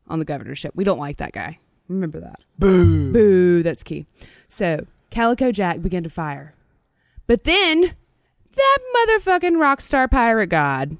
on 0.08 0.18
the 0.18 0.24
governor's 0.24 0.58
ship. 0.58 0.72
We 0.74 0.82
don't 0.82 0.98
like 0.98 1.18
that 1.18 1.30
guy. 1.30 1.60
Remember 1.88 2.18
that. 2.18 2.40
Boo. 2.58 3.12
Boo, 3.12 3.62
that's 3.62 3.84
key. 3.84 4.06
So 4.48 4.84
Calico 5.10 5.52
Jack 5.52 5.80
began 5.80 6.02
to 6.02 6.10
fire. 6.10 6.52
But 7.28 7.44
then 7.44 7.94
that 8.56 8.78
motherfucking 8.96 9.60
rock 9.60 9.80
star 9.80 10.08
pirate 10.08 10.48
god 10.48 10.96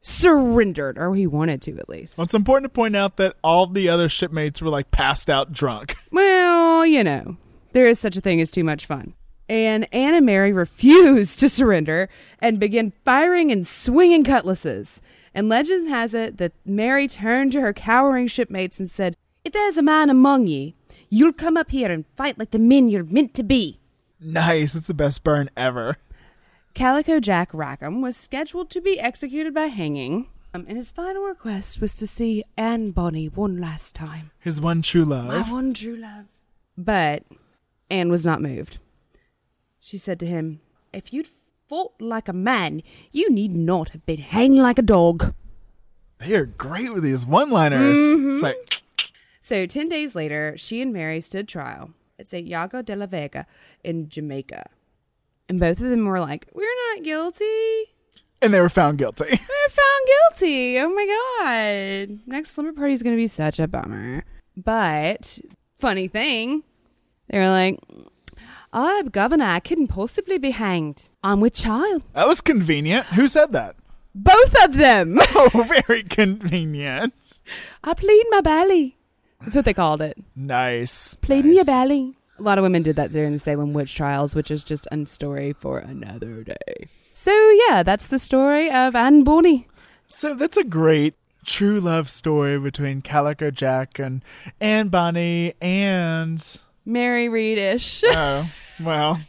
surrendered, 0.00 0.96
or 0.96 1.16
he 1.16 1.26
wanted 1.26 1.60
to 1.62 1.76
at 1.76 1.88
least. 1.88 2.16
Well, 2.16 2.24
it's 2.24 2.34
important 2.34 2.72
to 2.72 2.74
point 2.74 2.94
out 2.94 3.16
that 3.16 3.34
all 3.42 3.66
the 3.66 3.88
other 3.88 4.08
shipmates 4.08 4.62
were 4.62 4.70
like 4.70 4.92
passed 4.92 5.28
out 5.28 5.52
drunk. 5.52 5.96
Well, 6.12 6.86
you 6.86 7.02
know, 7.04 7.36
there 7.72 7.86
is 7.86 7.98
such 7.98 8.16
a 8.16 8.20
thing 8.20 8.40
as 8.40 8.50
too 8.50 8.64
much 8.64 8.86
fun. 8.86 9.14
And 9.48 9.92
Anne 9.92 10.14
and 10.14 10.24
Mary 10.24 10.52
refused 10.52 11.40
to 11.40 11.48
surrender 11.48 12.08
and 12.40 12.60
began 12.60 12.92
firing 13.04 13.50
and 13.50 13.66
swinging 13.66 14.22
cutlasses. 14.22 15.02
And 15.34 15.48
legend 15.48 15.88
has 15.88 16.14
it 16.14 16.38
that 16.38 16.52
Mary 16.64 17.06
turned 17.06 17.52
to 17.52 17.60
her 17.60 17.72
cowering 17.72 18.26
shipmates 18.26 18.80
and 18.80 18.90
said, 18.90 19.16
If 19.44 19.52
there's 19.52 19.76
a 19.76 19.82
man 19.82 20.10
among 20.10 20.46
ye, 20.46 20.74
you'll 21.08 21.32
come 21.32 21.56
up 21.56 21.70
here 21.70 21.90
and 21.90 22.04
fight 22.16 22.38
like 22.38 22.50
the 22.50 22.58
men 22.58 22.88
you're 22.88 23.04
meant 23.04 23.34
to 23.34 23.42
be. 23.42 23.78
Nice. 24.20 24.74
It's 24.74 24.86
the 24.86 24.94
best 24.94 25.22
burn 25.22 25.50
ever. 25.56 25.96
Calico 26.74 27.20
Jack 27.20 27.52
Rackham 27.52 28.00
was 28.00 28.16
scheduled 28.16 28.70
to 28.70 28.80
be 28.80 28.98
executed 29.00 29.52
by 29.54 29.66
hanging, 29.66 30.28
um, 30.54 30.64
and 30.68 30.76
his 30.76 30.92
final 30.92 31.24
request 31.24 31.80
was 31.80 31.96
to 31.96 32.06
see 32.06 32.44
Anne 32.56 32.90
Bonny 32.92 33.28
one 33.28 33.60
last 33.60 33.94
time. 33.94 34.30
His 34.38 34.60
one 34.60 34.82
true 34.82 35.04
love. 35.04 35.26
My 35.26 35.42
one 35.42 35.74
true 35.74 35.96
love. 35.96 36.26
But 36.78 37.24
Anne 37.90 38.10
was 38.10 38.24
not 38.24 38.40
moved. 38.40 38.78
She 39.80 39.98
said 39.98 40.20
to 40.20 40.26
him, 40.26 40.60
If 40.92 41.12
you'd 41.12 41.26
fought 41.70 41.92
like 42.00 42.26
a 42.28 42.32
man, 42.32 42.82
you 43.12 43.30
need 43.30 43.54
not 43.54 43.90
have 43.90 44.04
been 44.04 44.18
hanged 44.18 44.58
like 44.58 44.76
a 44.78 44.82
dog. 44.82 45.32
They 46.18 46.34
are 46.34 46.44
great 46.46 46.92
with 46.92 47.04
these 47.04 47.24
one-liners. 47.24 47.96
Mhm. 47.96 48.34
It's 48.34 48.42
like 48.42 48.82
So, 49.40 49.66
10 49.66 49.88
days 49.88 50.14
later, 50.16 50.54
she 50.58 50.82
and 50.82 50.92
Mary 50.92 51.20
stood 51.20 51.46
trial 51.48 51.90
at 52.18 52.26
St. 52.26 52.46
Yago 52.48 52.84
de 52.84 52.94
la 52.96 53.06
Vega 53.06 53.46
in 53.84 54.08
Jamaica. 54.08 54.64
And 55.48 55.58
both 55.60 55.80
of 55.80 55.88
them 55.88 56.04
were 56.06 56.18
like, 56.20 56.48
We're 56.52 56.76
not 56.94 57.04
guilty. 57.04 57.94
and 58.42 58.52
they 58.52 58.60
were 58.60 58.68
found 58.68 58.98
guilty. 58.98 59.26
We 59.30 59.30
were 59.38 59.70
found 59.70 60.08
guilty. 60.38 60.78
Oh 60.80 60.92
my 60.92 61.06
God. 61.06 62.18
Next 62.26 62.50
slumber 62.54 62.72
party 62.72 62.94
is 62.94 63.02
going 63.04 63.14
to 63.16 63.20
be 63.20 63.26
such 63.28 63.60
a 63.60 63.68
bummer. 63.68 64.24
But, 64.56 65.38
funny 65.78 66.08
thing, 66.08 66.64
they 67.28 67.38
were 67.38 67.48
like, 67.48 67.78
I'm 68.72 69.08
governor. 69.08 69.46
I 69.46 69.60
couldn't 69.60 69.88
possibly 69.88 70.38
be 70.38 70.52
hanged. 70.52 71.08
I'm 71.24 71.40
with 71.40 71.54
child. 71.54 72.02
That 72.12 72.28
was 72.28 72.40
convenient. 72.40 73.06
Who 73.06 73.26
said 73.26 73.52
that? 73.52 73.76
Both 74.14 74.54
of 74.64 74.74
them. 74.74 75.18
Oh, 75.42 75.66
very 75.86 76.02
convenient. 76.02 77.40
I 77.82 77.94
plead 77.94 78.24
my 78.30 78.40
belly. 78.42 78.96
That's 79.40 79.56
what 79.56 79.64
they 79.64 79.72
called 79.74 80.02
it. 80.02 80.18
Nice. 80.36 81.14
Pleading 81.16 81.54
your 81.54 81.64
belly. 81.64 82.16
A 82.38 82.42
lot 82.42 82.58
of 82.58 82.62
women 82.62 82.82
did 82.82 82.96
that 82.96 83.10
during 83.12 83.32
the 83.32 83.38
Salem 83.38 83.72
witch 83.72 83.94
trials, 83.94 84.34
which 84.34 84.50
is 84.50 84.62
just 84.62 84.86
a 84.92 85.06
story 85.06 85.54
for 85.54 85.78
another 85.78 86.44
day. 86.44 86.88
So 87.12 87.32
yeah, 87.68 87.82
that's 87.82 88.08
the 88.08 88.18
story 88.18 88.70
of 88.70 88.94
Anne 88.94 89.24
Bonny. 89.24 89.66
So 90.06 90.34
that's 90.34 90.56
a 90.56 90.64
great 90.64 91.14
true 91.44 91.80
love 91.80 92.10
story 92.10 92.58
between 92.58 93.00
Calico 93.02 93.50
Jack 93.50 93.98
and 93.98 94.22
Anne 94.60 94.88
Bonny 94.88 95.54
and 95.60 96.60
Mary 96.84 97.28
Reedish. 97.28 98.02
oh 98.06 98.50
well, 98.82 99.20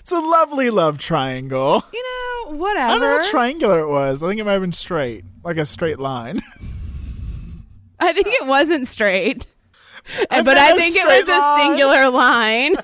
it's 0.00 0.12
a 0.12 0.20
lovely 0.20 0.70
love 0.70 0.98
triangle. 0.98 1.82
you 1.92 2.02
know, 2.02 2.56
whatever. 2.56 2.86
I 2.86 2.90
don't 2.90 3.00
know 3.00 3.22
how 3.22 3.30
triangular 3.30 3.80
it 3.80 3.88
was. 3.88 4.22
I 4.22 4.28
think 4.28 4.40
it 4.40 4.44
might 4.44 4.52
have 4.52 4.60
been 4.60 4.72
straight, 4.72 5.24
like 5.42 5.56
a 5.56 5.64
straight 5.64 5.98
line. 5.98 6.42
I 8.00 8.12
think 8.12 8.28
it 8.28 8.46
wasn't 8.46 8.88
straight. 8.88 9.46
But 10.28 10.48
I 10.48 10.76
think 10.76 10.96
it 10.96 11.06
was 11.06 11.26
a 11.26 11.62
singular 11.62 12.10
line. 12.10 12.76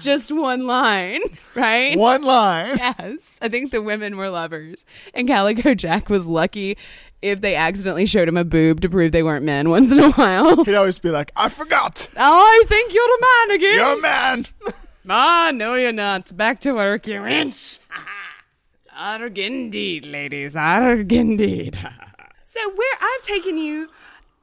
Just 0.00 0.32
one 0.32 0.66
line, 0.66 1.20
right? 1.54 1.96
One 1.96 2.22
line. 2.22 2.78
Yes. 2.78 3.38
I 3.40 3.48
think 3.48 3.70
the 3.70 3.80
women 3.80 4.16
were 4.16 4.28
lovers. 4.28 4.84
And 5.14 5.28
Calico 5.28 5.74
Jack 5.74 6.10
was 6.10 6.26
lucky 6.26 6.76
if 7.22 7.40
they 7.40 7.54
accidentally 7.54 8.06
showed 8.06 8.28
him 8.28 8.36
a 8.36 8.44
boob 8.44 8.80
to 8.82 8.88
prove 8.88 9.12
they 9.12 9.22
weren't 9.22 9.44
men 9.44 9.70
once 9.76 9.90
in 9.90 9.98
a 10.00 10.10
while. 10.12 10.64
He'd 10.64 10.74
always 10.74 10.98
be 10.98 11.10
like, 11.10 11.32
"I 11.36 11.48
forgot, 11.48 12.08
I 12.16 12.64
think 12.66 12.92
you're 12.92 13.02
a 13.16 13.20
man 13.20 13.56
again. 13.56 13.74
you're 13.76 13.98
a 13.98 14.00
man." 14.00 14.46
Ah, 15.08 15.50
no, 15.52 15.74
you're 15.74 15.90
not. 15.90 16.34
Back 16.36 16.60
to 16.60 16.74
work, 16.74 17.08
you 17.08 17.26
inch. 17.26 17.80
Arg 18.96 19.36
indeed, 19.36 20.06
ladies. 20.06 20.54
Arg 20.54 21.12
indeed. 21.12 21.76
so, 22.44 22.60
where 22.72 22.96
I've 23.00 23.22
taken 23.22 23.58
you 23.58 23.88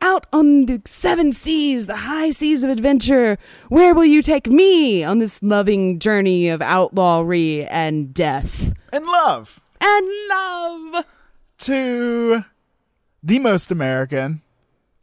out 0.01 0.25
on 0.33 0.65
the 0.65 0.81
seven 0.85 1.31
seas, 1.31 1.87
the 1.87 1.95
high 1.95 2.31
seas 2.31 2.65
of 2.65 2.69
adventure, 2.69 3.37
where 3.69 3.93
will 3.93 4.03
you 4.03 4.21
take 4.21 4.47
me 4.47 5.01
on 5.01 5.19
this 5.19 5.41
loving 5.41 5.97
journey 5.97 6.49
of 6.49 6.61
outlawry 6.61 7.65
and 7.67 8.13
death 8.13 8.73
and 8.91 9.05
love 9.05 9.61
and 9.79 10.07
love? 10.29 11.05
to 11.59 12.43
the 13.23 13.39
most 13.39 13.71
American 13.71 14.41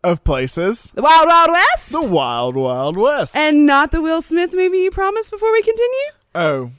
of 0.05 0.23
places, 0.25 0.93
The 0.95 1.03
Wild 1.03 1.27
Wild 1.27 1.51
West? 1.51 1.93
the 1.93 2.09
Wild 2.09 2.55
Wild 2.57 2.97
West. 2.97 3.35
and 3.37 3.67
not 3.67 3.91
the 3.91 4.01
Will 4.01 4.23
Smith 4.23 4.53
movie 4.55 4.79
you 4.79 4.91
promised 4.91 5.31
before 5.31 5.51
we 5.53 5.63
continue? 5.63 6.11
oh, 6.35 6.71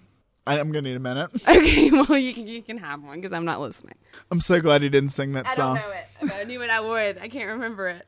I- 0.46 0.60
I'm 0.60 0.72
gonna 0.72 0.84
need 0.84 0.96
a 0.96 1.00
minute. 1.00 1.30
Okay, 1.48 1.92
well, 1.92 2.18
you 2.18 2.34
can, 2.34 2.48
you 2.48 2.62
can 2.62 2.78
have 2.78 3.04
one 3.04 3.16
because 3.18 3.34
I'm 3.34 3.44
not 3.46 3.60
listening. 3.60 3.96
I'm 4.32 4.40
so 4.40 4.62
glad 4.62 4.82
you 4.82 4.90
didn't 4.90 5.10
sing 5.12 5.34
that 5.34 5.46
I 5.48 5.54
song. 5.56 5.78
I 5.78 5.82
don't 5.82 5.90
know 5.90 5.96
it. 5.96 6.06
If 6.22 6.34
I 6.34 6.44
knew 6.46 6.62
it, 6.62 6.70
I 6.70 6.80
would. 6.80 7.18
I 7.18 7.28
can't 7.28 7.50
remember 7.50 7.90
it. 7.90 8.06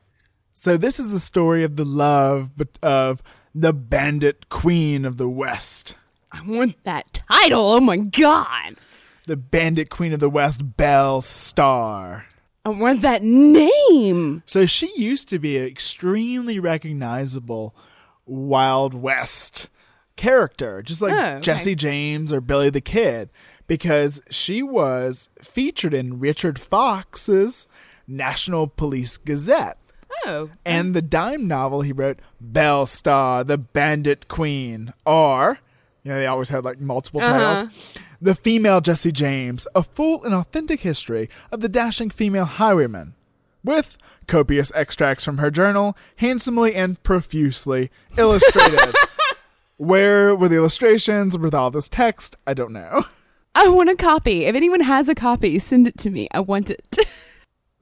So 0.54 0.76
this 0.76 0.98
is 1.00 1.12
the 1.12 1.20
story 1.20 1.64
of 1.64 1.76
the 1.76 1.84
love 1.84 2.50
but 2.56 2.68
of 2.82 3.22
the 3.54 3.72
bandit 3.72 4.48
queen 4.48 5.04
of 5.04 5.16
the 5.18 5.28
West. 5.28 5.94
I 6.32 6.40
want 6.42 6.82
that 6.84 7.12
title. 7.28 7.60
Oh 7.72 7.80
my 7.80 7.96
god. 7.98 8.76
The 9.26 9.36
bandit 9.36 9.90
queen 9.90 10.12
of 10.12 10.20
the 10.20 10.30
West, 10.30 10.76
Belle 10.76 11.20
Starr. 11.20 12.26
I 12.64 12.68
want 12.70 13.00
that 13.02 13.22
name. 13.22 14.42
So 14.46 14.66
she 14.66 14.92
used 14.96 15.28
to 15.30 15.38
be 15.38 15.56
an 15.56 15.64
extremely 15.64 16.58
recognizable 16.58 17.74
Wild 18.26 18.94
West 18.94 19.68
character, 20.16 20.82
just 20.82 21.00
like 21.00 21.12
Oh, 21.12 21.18
okay. 21.18 21.40
Jesse 21.40 21.74
James 21.74 22.32
or 22.32 22.40
Billy 22.40 22.70
the 22.70 22.80
Kid, 22.82 23.30
because 23.66 24.20
she 24.30 24.62
was 24.62 25.30
featured 25.40 25.94
in 25.94 26.20
Richard 26.20 26.58
Fox's 26.58 27.66
National 28.06 28.66
Police 28.66 29.16
Gazette. 29.16 29.78
Oh. 30.26 30.50
And 30.66 30.88
um, 30.88 30.92
the 30.92 31.02
dime 31.02 31.48
novel 31.48 31.80
he 31.80 31.92
wrote, 31.92 32.20
Belle 32.40 32.84
Starr, 32.84 33.44
the 33.44 33.56
Bandit 33.56 34.28
Queen, 34.28 34.92
or, 35.06 35.60
you 36.02 36.12
know, 36.12 36.18
they 36.18 36.26
always 36.26 36.50
had 36.50 36.64
like 36.64 36.80
multiple 36.80 37.20
Uh-huh. 37.20 37.68
The 38.20 38.34
Female 38.34 38.80
Jesse 38.80 39.12
James, 39.12 39.66
a 39.74 39.82
full 39.82 40.24
and 40.24 40.34
authentic 40.34 40.80
history 40.80 41.30
of 41.50 41.60
the 41.60 41.68
dashing 41.68 42.10
female 42.10 42.44
highwayman, 42.44 43.14
with 43.64 43.96
copious 44.26 44.70
extracts 44.74 45.24
from 45.24 45.38
her 45.38 45.50
journal, 45.50 45.96
handsomely 46.16 46.74
and 46.74 47.02
profusely 47.02 47.90
illustrated. 48.18 48.94
Where 49.78 50.36
were 50.36 50.48
the 50.48 50.56
illustrations 50.56 51.38
with 51.38 51.54
all 51.54 51.70
this 51.70 51.88
text? 51.88 52.36
I 52.46 52.52
don't 52.52 52.72
know. 52.72 53.04
I 53.54 53.68
want 53.68 53.88
a 53.88 53.96
copy. 53.96 54.44
If 54.44 54.54
anyone 54.54 54.80
has 54.80 55.08
a 55.08 55.14
copy, 55.14 55.58
send 55.58 55.86
it 55.86 55.96
to 55.98 56.10
me. 56.10 56.28
I 56.32 56.40
want 56.40 56.70
it. 56.70 56.98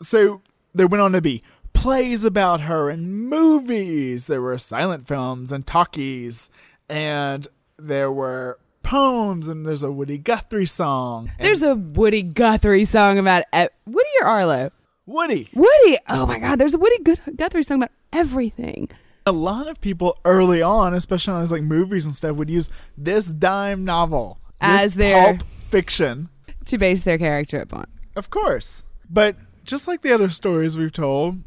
So 0.00 0.42
there 0.74 0.86
went 0.86 1.02
on 1.02 1.10
to 1.10 1.20
be 1.20 1.42
plays 1.72 2.24
about 2.24 2.60
her 2.60 2.88
and 2.88 3.28
movies. 3.28 4.28
There 4.28 4.40
were 4.40 4.58
silent 4.58 5.08
films 5.08 5.50
and 5.50 5.66
talkies, 5.66 6.50
and 6.88 7.48
there 7.78 8.10
were 8.12 8.58
poems, 8.82 9.48
and 9.48 9.66
there's 9.66 9.82
a 9.82 9.92
Woody 9.92 10.18
Guthrie 10.18 10.66
song. 10.66 11.30
There's 11.40 11.62
a 11.62 11.74
Woody 11.74 12.22
Guthrie 12.22 12.84
song 12.84 13.18
about 13.18 13.44
e- 13.54 13.66
Woody 13.86 14.08
or 14.22 14.26
Arlo. 14.28 14.70
Woody. 15.06 15.48
Woody. 15.54 15.98
Oh 16.08 16.26
my 16.26 16.38
God. 16.38 16.58
There's 16.58 16.74
a 16.74 16.78
Woody 16.78 16.98
Guthrie 17.36 17.62
song 17.62 17.78
about 17.78 17.90
everything. 18.12 18.88
A 19.26 19.32
lot 19.32 19.68
of 19.68 19.80
people 19.80 20.16
early 20.24 20.62
on, 20.62 20.94
especially 20.94 21.34
on 21.34 21.40
these 21.40 21.52
like 21.52 21.62
movies 21.62 22.04
and 22.06 22.14
stuff, 22.14 22.36
would 22.36 22.50
use 22.50 22.70
this 22.96 23.32
dime 23.32 23.84
novel 23.84 24.38
As 24.60 24.82
this 24.82 24.94
their- 24.94 25.22
pulp 25.36 25.42
fiction. 25.42 26.28
To 26.66 26.76
base 26.78 27.02
their 27.02 27.16
character 27.18 27.60
upon. 27.60 27.86
Of 28.16 28.28
course. 28.30 28.84
But 29.08 29.36
just 29.64 29.88
like 29.88 30.02
the 30.02 30.12
other 30.12 30.28
stories 30.30 30.76
we've 30.76 30.92
told, 30.92 31.38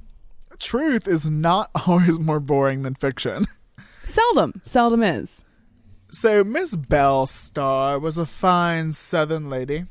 truth 0.57 1.07
is 1.07 1.29
not 1.29 1.69
always 1.87 2.19
more 2.19 2.39
boring 2.39 2.81
than 2.81 2.95
fiction. 2.95 3.47
Seldom. 4.03 4.61
Seldom 4.65 5.03
is. 5.03 5.43
So, 6.13 6.43
Miss 6.43 6.75
Belle 6.75 7.25
Star 7.25 7.97
was 7.97 8.17
a 8.17 8.25
fine 8.25 8.91
Southern 8.91 9.49
lady. 9.49 9.85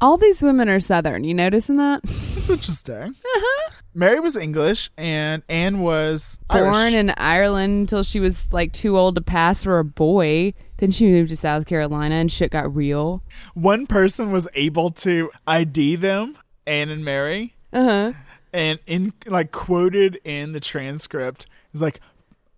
All 0.00 0.16
these 0.16 0.42
women 0.42 0.68
are 0.70 0.80
Southern. 0.80 1.22
You 1.24 1.34
noticing 1.34 1.76
that? 1.76 2.00
It's 2.04 2.50
interesting. 2.50 3.14
Uh-huh. 3.36 3.72
Mary 3.94 4.20
was 4.20 4.36
English, 4.36 4.90
and 4.98 5.42
Anne 5.48 5.80
was 5.80 6.38
Born 6.50 6.64
Irish. 6.74 6.94
in 6.94 7.10
Ireland 7.16 7.80
until 7.80 8.02
she 8.02 8.20
was 8.20 8.52
like 8.52 8.72
too 8.74 8.98
old 8.98 9.14
to 9.14 9.22
pass 9.22 9.64
for 9.64 9.78
a 9.78 9.84
boy. 9.84 10.52
Then 10.76 10.90
she 10.90 11.06
moved 11.06 11.30
to 11.30 11.36
South 11.36 11.64
Carolina 11.64 12.16
and 12.16 12.30
shit 12.30 12.50
got 12.50 12.74
real. 12.76 13.22
One 13.54 13.86
person 13.86 14.32
was 14.32 14.46
able 14.54 14.90
to 14.90 15.30
ID 15.46 15.96
them, 15.96 16.36
Anne 16.66 16.90
and 16.90 17.06
Mary, 17.06 17.54
Uh 17.72 17.84
huh. 17.84 18.12
and 18.52 18.78
in 18.86 19.14
like 19.24 19.50
quoted 19.50 20.20
in 20.24 20.52
the 20.52 20.60
transcript, 20.60 21.44
it 21.44 21.48
was 21.72 21.80
like, 21.82 22.00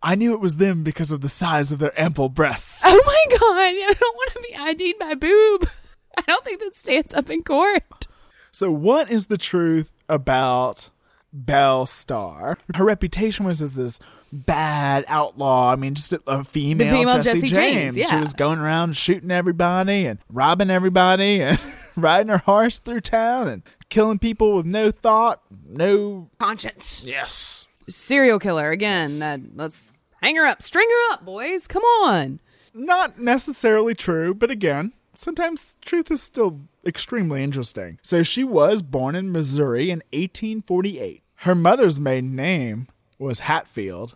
"I 0.02 0.14
knew 0.14 0.32
it 0.32 0.40
was 0.40 0.56
them 0.56 0.82
because 0.84 1.12
of 1.12 1.20
the 1.20 1.28
size 1.28 1.72
of 1.72 1.78
their 1.78 1.98
ample 2.00 2.28
breasts." 2.28 2.82
Oh 2.84 3.02
my 3.06 3.36
god! 3.36 3.38
I 3.40 3.94
don't 3.98 4.16
want 4.16 4.32
to 4.32 4.46
be 4.48 4.56
ID'd 4.56 4.98
by 4.98 5.14
boob. 5.14 5.68
I 6.16 6.22
don't 6.26 6.44
think 6.44 6.60
that 6.60 6.74
stands 6.74 7.14
up 7.14 7.30
in 7.30 7.42
court. 7.42 8.06
So, 8.50 8.72
what 8.72 9.10
is 9.10 9.26
the 9.28 9.38
truth 9.38 9.92
about 10.08 10.90
Belle 11.32 11.86
Starr? 11.86 12.58
Her 12.74 12.84
reputation 12.84 13.44
was 13.44 13.62
as 13.62 13.74
this 13.74 14.00
bad 14.32 15.04
outlaw. 15.08 15.72
I 15.72 15.76
mean, 15.76 15.94
just 15.94 16.12
a, 16.12 16.20
a 16.26 16.44
female, 16.44 16.92
female 16.92 17.22
Jesse, 17.22 17.40
Jesse 17.42 17.54
James. 17.54 17.94
James, 17.94 18.08
She 18.08 18.16
was 18.16 18.32
going 18.32 18.58
around 18.58 18.96
shooting 18.96 19.30
everybody 19.30 20.06
and 20.06 20.18
robbing 20.30 20.70
everybody 20.70 21.40
and 21.40 21.58
riding 21.96 22.28
her 22.28 22.38
horse 22.38 22.78
through 22.78 23.02
town 23.02 23.48
and 23.48 23.62
killing 23.90 24.18
people 24.18 24.54
with 24.54 24.66
no 24.66 24.90
thought, 24.90 25.40
no 25.66 26.28
Conscience. 26.38 27.04
yes. 27.06 27.66
Serial 27.88 28.38
killer 28.38 28.70
again. 28.70 29.18
That 29.18 29.40
let's 29.54 29.92
hang 30.22 30.36
her 30.36 30.44
up, 30.44 30.62
string 30.62 30.88
her 30.88 31.14
up, 31.14 31.24
boys. 31.24 31.66
Come 31.66 31.82
on. 31.82 32.40
Not 32.74 33.18
necessarily 33.18 33.94
true, 33.94 34.34
but 34.34 34.50
again, 34.50 34.92
sometimes 35.14 35.76
truth 35.80 36.10
is 36.10 36.22
still 36.22 36.60
extremely 36.86 37.42
interesting. 37.42 37.98
So 38.02 38.22
she 38.22 38.44
was 38.44 38.82
born 38.82 39.14
in 39.14 39.32
Missouri 39.32 39.90
in 39.90 39.98
1848. 40.12 41.22
Her 41.36 41.54
mother's 41.54 41.98
maiden 41.98 42.36
name 42.36 42.88
was 43.18 43.40
Hatfield. 43.40 44.14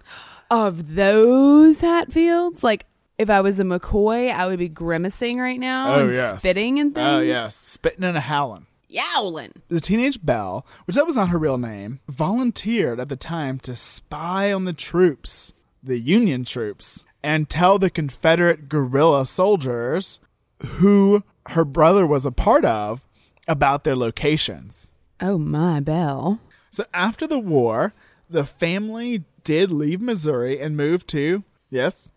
Of 0.50 0.94
those 0.94 1.80
Hatfields, 1.80 2.62
like 2.62 2.86
if 3.18 3.30
I 3.30 3.40
was 3.40 3.58
a 3.60 3.64
McCoy, 3.64 4.32
I 4.32 4.46
would 4.46 4.58
be 4.58 4.68
grimacing 4.68 5.38
right 5.38 5.58
now 5.58 5.94
oh, 5.94 6.08
and 6.08 6.40
spitting 6.40 6.78
and 6.78 6.94
things. 6.94 7.06
Oh 7.06 7.20
yes, 7.20 7.56
spitting 7.56 8.04
and 8.04 8.16
oh, 8.16 8.18
a 8.18 8.20
howling. 8.20 8.66
Yowling. 8.93 9.53
The 9.68 9.80
teenage 9.80 10.24
Belle, 10.24 10.66
which 10.84 10.97
that 10.97 11.07
was 11.07 11.16
not 11.16 11.30
her 11.30 11.38
real 11.38 11.57
name, 11.57 12.01
volunteered 12.09 13.01
at 13.01 13.09
the 13.09 13.16
time 13.16 13.59
to 13.61 13.74
spy 13.74 14.53
on 14.53 14.66
the 14.66 14.74
troops, 14.74 15.55
the 15.82 15.99
Union 15.99 16.45
troops, 16.45 17.03
and 17.22 17.49
tell 17.49 17.78
the 17.78 17.88
Confederate 17.88 18.68
guerrilla 18.68 19.24
soldiers 19.24 20.20
who 20.59 21.22
her 21.49 21.64
brother 21.64 22.07
was 22.07 22.26
a 22.26 22.30
part 22.32 22.64
of 22.64 23.01
about 23.49 23.84
their 23.84 23.97
locations. 23.97 24.90
Oh 25.20 25.38
my 25.38 25.80
bell. 25.80 26.40
So 26.70 26.84
after 26.93 27.26
the 27.26 27.38
war, 27.38 27.95
the 28.28 28.45
family 28.45 29.24
did 29.43 29.70
leave 29.72 30.01
Missouri 30.01 30.61
and 30.61 30.76
move 30.76 31.07
to, 31.09 31.45
yes. 31.70 32.12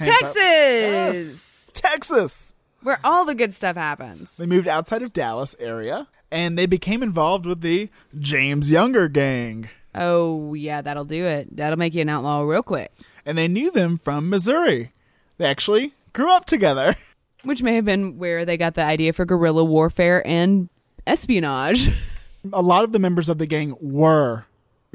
Texas, 0.00 1.70
Texas. 1.74 2.54
where 2.82 3.00
all 3.04 3.24
the 3.24 3.34
good 3.34 3.52
stuff 3.52 3.76
happens. 3.76 4.36
They 4.36 4.46
moved 4.46 4.66
outside 4.66 5.02
of 5.02 5.12
Dallas 5.12 5.54
area 5.58 6.08
and 6.30 6.58
they 6.58 6.66
became 6.66 7.02
involved 7.02 7.46
with 7.46 7.60
the 7.60 7.90
James 8.18 8.70
Younger 8.70 9.08
gang. 9.08 9.68
Oh 9.94 10.54
yeah, 10.54 10.82
that'll 10.82 11.04
do 11.04 11.24
it. 11.24 11.56
That'll 11.56 11.78
make 11.78 11.94
you 11.94 12.02
an 12.02 12.08
outlaw 12.08 12.42
real 12.42 12.62
quick. 12.62 12.92
And 13.26 13.36
they 13.36 13.48
knew 13.48 13.70
them 13.70 13.98
from 13.98 14.30
Missouri. 14.30 14.92
They 15.38 15.46
actually 15.46 15.94
grew 16.12 16.32
up 16.32 16.46
together. 16.46 16.94
Which 17.42 17.62
may 17.62 17.74
have 17.76 17.86
been 17.86 18.18
where 18.18 18.44
they 18.44 18.56
got 18.56 18.74
the 18.74 18.84
idea 18.84 19.12
for 19.12 19.24
guerrilla 19.24 19.64
warfare 19.64 20.26
and 20.26 20.68
espionage. 21.06 21.90
A 22.52 22.62
lot 22.62 22.84
of 22.84 22.92
the 22.92 22.98
members 22.98 23.28
of 23.28 23.38
the 23.38 23.46
gang 23.46 23.74
were 23.80 24.44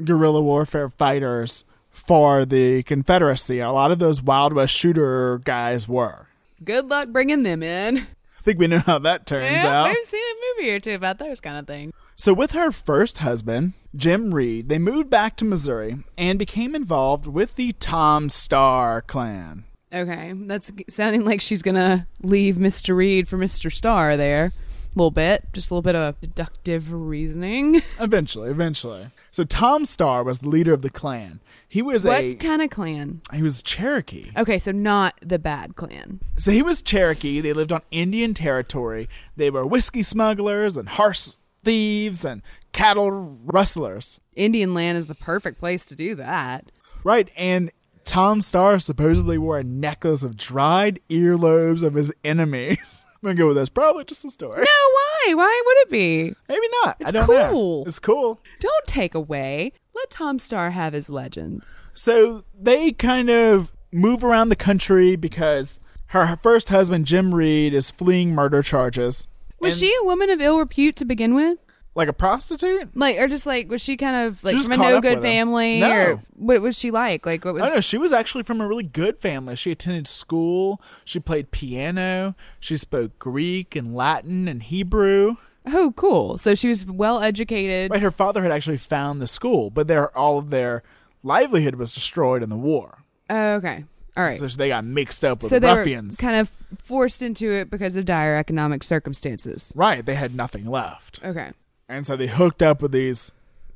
guerrilla 0.02 0.40
warfare 0.42 0.88
fighters 0.88 1.64
for 1.90 2.44
the 2.44 2.82
Confederacy. 2.84 3.60
A 3.60 3.72
lot 3.72 3.90
of 3.90 3.98
those 3.98 4.22
Wild 4.22 4.52
West 4.52 4.74
shooter 4.74 5.38
guys 5.38 5.88
were. 5.88 6.26
Good 6.62 6.88
luck 6.88 7.08
bringing 7.08 7.42
them 7.42 7.62
in. 7.62 8.06
I 8.46 8.50
think 8.50 8.60
we 8.60 8.68
know 8.68 8.78
how 8.78 9.00
that 9.00 9.26
turns 9.26 9.50
Yeah, 9.50 9.82
out. 9.82 9.88
we've 9.88 10.04
seen 10.04 10.22
a 10.22 10.62
movie 10.62 10.70
or 10.70 10.78
two 10.78 10.94
about 10.94 11.18
those 11.18 11.40
kind 11.40 11.58
of 11.58 11.66
things. 11.66 11.92
So, 12.14 12.32
with 12.32 12.52
her 12.52 12.70
first 12.70 13.18
husband, 13.18 13.72
Jim 13.96 14.32
Reed, 14.32 14.68
they 14.68 14.78
moved 14.78 15.10
back 15.10 15.36
to 15.38 15.44
Missouri 15.44 15.96
and 16.16 16.38
became 16.38 16.76
involved 16.76 17.26
with 17.26 17.56
the 17.56 17.72
Tom 17.72 18.28
Starr 18.28 19.02
clan. 19.02 19.64
Okay, 19.92 20.32
that's 20.32 20.70
sounding 20.88 21.24
like 21.24 21.40
she's 21.40 21.60
gonna 21.60 22.06
leave 22.22 22.54
Mr. 22.54 22.94
Reed 22.94 23.26
for 23.26 23.36
Mr. 23.36 23.70
Starr 23.72 24.16
there. 24.16 24.52
A 24.96 24.98
little 24.98 25.10
bit, 25.10 25.44
just 25.52 25.70
a 25.70 25.74
little 25.74 25.82
bit 25.82 25.94
of 25.94 26.18
deductive 26.22 26.90
reasoning. 26.90 27.82
Eventually, 28.00 28.48
eventually. 28.50 29.08
So, 29.30 29.44
Tom 29.44 29.84
Starr 29.84 30.24
was 30.24 30.38
the 30.38 30.48
leader 30.48 30.72
of 30.72 30.80
the 30.80 30.88
clan. 30.88 31.40
He 31.68 31.82
was 31.82 32.06
a 32.06 32.08
What 32.08 32.20
a 32.22 32.34
kind 32.36 32.62
of 32.62 32.70
clan? 32.70 33.20
he 33.34 33.42
was 33.42 33.62
Cherokee. 33.62 34.30
Okay, 34.38 34.58
so 34.58 34.72
not 34.72 35.14
the 35.20 35.38
bad 35.38 35.76
clan. 35.76 36.20
So 36.36 36.50
he 36.50 36.62
was 36.62 36.80
Cherokee. 36.80 37.40
They 37.40 37.52
lived 37.52 37.72
on 37.72 37.82
Indian 37.90 38.32
territory. 38.32 39.08
They 39.36 39.50
were 39.50 39.66
whiskey 39.66 40.02
smugglers 40.02 40.76
and 40.78 40.88
horse 40.88 41.36
thieves 41.62 42.24
and 42.24 42.40
cattle 42.72 43.10
rustlers. 43.10 44.20
Indian 44.34 44.72
land 44.72 44.96
is 44.96 45.08
the 45.08 45.14
perfect 45.14 45.58
place 45.58 45.84
to 45.86 45.94
do 45.96 46.14
that. 46.14 46.70
Right. 47.04 47.28
And 47.36 47.70
Tom 48.04 48.40
Starr 48.40 48.78
supposedly 48.78 49.36
wore 49.36 49.58
a 49.58 49.64
necklace 49.64 50.22
of 50.22 50.36
dried 50.38 51.00
earlobes 51.10 51.82
of 51.82 51.92
his 51.94 52.12
enemies. 52.24 53.04
I'm 53.26 53.34
going 53.34 53.36
to 53.38 53.42
go 53.42 53.48
with 53.48 53.56
this. 53.56 53.68
Probably 53.68 54.04
just 54.04 54.24
a 54.24 54.30
story. 54.30 54.58
No, 54.60 54.64
why? 54.64 55.34
Why 55.34 55.62
would 55.66 55.76
it 55.78 55.90
be? 55.90 56.34
Maybe 56.48 56.66
not. 56.84 56.96
It's 57.00 57.08
I 57.08 57.12
don't 57.12 57.28
know. 57.28 57.50
cool. 57.50 57.84
It's 57.86 57.98
cool. 57.98 58.40
Don't 58.60 58.86
take 58.86 59.14
away. 59.16 59.72
Let 59.96 60.10
Tom 60.10 60.38
Starr 60.38 60.70
have 60.70 60.92
his 60.92 61.10
legends. 61.10 61.74
So 61.92 62.44
they 62.56 62.92
kind 62.92 63.28
of 63.28 63.72
move 63.92 64.22
around 64.22 64.50
the 64.50 64.56
country 64.56 65.16
because 65.16 65.80
her 66.08 66.38
first 66.40 66.68
husband, 66.68 67.06
Jim 67.06 67.34
Reed, 67.34 67.74
is 67.74 67.90
fleeing 67.90 68.32
murder 68.32 68.62
charges. 68.62 69.26
Was 69.58 69.74
And- 69.74 69.80
she 69.80 69.96
a 70.00 70.04
woman 70.04 70.30
of 70.30 70.40
ill 70.40 70.58
repute 70.60 70.94
to 70.96 71.04
begin 71.04 71.34
with? 71.34 71.58
Like 71.96 72.08
a 72.08 72.12
prostitute? 72.12 72.90
Like, 72.94 73.16
or 73.18 73.26
just 73.26 73.46
like, 73.46 73.68
was 73.70 73.82
she 73.82 73.96
kind 73.96 74.26
of 74.28 74.44
like 74.44 74.54
She 74.56 74.62
from 74.64 74.72
a 74.74 74.76
caught 74.76 74.90
no 74.90 74.96
up 74.98 75.02
good 75.02 75.14
with 75.16 75.24
him. 75.24 75.30
family? 75.30 75.80
No. 75.80 75.90
Or 75.90 76.22
what 76.36 76.60
was 76.60 76.78
she 76.78 76.90
like? 76.90 77.24
Like, 77.26 77.44
what 77.44 77.54
was. 77.54 77.62
I 77.62 77.66
don't 77.66 77.74
know. 77.76 77.80
She 77.80 77.96
was 77.98 78.12
actually 78.12 78.44
from 78.44 78.60
a 78.60 78.68
really 78.68 78.84
good 78.84 79.18
family. 79.18 79.56
She 79.56 79.72
attended 79.72 80.06
school. 80.06 80.80
She 81.04 81.18
played 81.18 81.50
piano. 81.50 82.36
She 82.60 82.76
spoke 82.76 83.18
Greek 83.18 83.74
and 83.74 83.94
Latin 83.96 84.46
and 84.46 84.62
Hebrew. 84.62 85.36
Oh, 85.66 85.92
cool. 85.96 86.38
So 86.38 86.54
she 86.54 86.68
was 86.68 86.84
well 86.86 87.20
educated. 87.22 87.90
Right, 87.90 88.02
her 88.02 88.10
father 88.12 88.42
had 88.42 88.52
actually 88.52 88.76
found 88.76 89.20
the 89.20 89.26
school, 89.26 89.70
but 89.70 89.88
their 89.88 90.16
all 90.16 90.38
of 90.38 90.50
their 90.50 90.82
livelihood 91.22 91.74
was 91.76 91.92
destroyed 91.94 92.42
in 92.42 92.50
the 92.50 92.56
war. 92.56 92.98
Oh, 93.30 93.54
okay. 93.54 93.84
All 94.16 94.22
right. 94.22 94.38
So 94.38 94.46
they 94.46 94.68
got 94.68 94.84
mixed 94.84 95.24
up 95.24 95.40
with 95.42 95.50
so 95.50 95.58
they 95.58 95.74
ruffians. 95.74 96.18
were 96.20 96.28
kind 96.28 96.40
of 96.40 96.50
forced 96.82 97.22
into 97.22 97.50
it 97.52 97.68
because 97.70 97.96
of 97.96 98.04
dire 98.04 98.36
economic 98.36 98.84
circumstances. 98.84 99.72
right, 99.76 100.04
they 100.04 100.14
had 100.14 100.34
nothing 100.34 100.66
left, 100.66 101.20
Okay. 101.24 101.52
And 101.88 102.06
so 102.06 102.16
they 102.16 102.26
hooked 102.26 102.62
up 102.62 102.82
with 102.82 102.92
these 102.92 103.30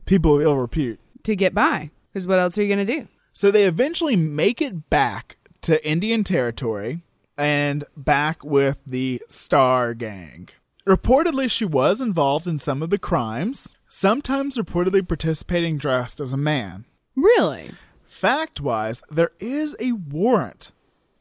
people 0.05 0.37
of 0.37 0.43
ill 0.43 0.57
repute. 0.57 0.99
To 1.25 1.37
get 1.37 1.55
by. 1.55 1.91
Because 2.13 2.27
what 2.27 2.39
else 2.39 2.59
are 2.59 2.63
you 2.63 2.75
going 2.75 2.87
to 2.87 2.93
do? 3.01 3.09
So 3.33 3.51
they 3.51 3.65
eventually 3.65 4.17
make 4.17 4.61
it 4.61 4.91
back 4.91 5.37
to 5.63 5.87
Indian 5.89 6.25
Territory 6.25 7.03
and 7.37 7.85
back 7.97 8.45
with 8.45 8.81
the 8.87 9.23
Starr 9.29 9.95
Gang. 9.95 10.49
Reportedly, 10.87 11.51
she 11.51 11.65
was 11.65 12.01
involved 12.01 12.47
in 12.47 12.59
some 12.59 12.83
of 12.83 12.91
the 12.91 12.99
crimes, 12.99 13.77
sometimes 13.89 14.59
reportedly 14.59 15.07
participating 15.07 15.79
dressed 15.79 16.21
as 16.21 16.33
a 16.33 16.39
man. 16.39 16.85
Really? 17.15 17.73
Fact 18.05 18.61
wise, 18.61 19.03
there 19.11 19.31
is 19.39 19.77
a 19.79 19.93
warrant 19.93 20.73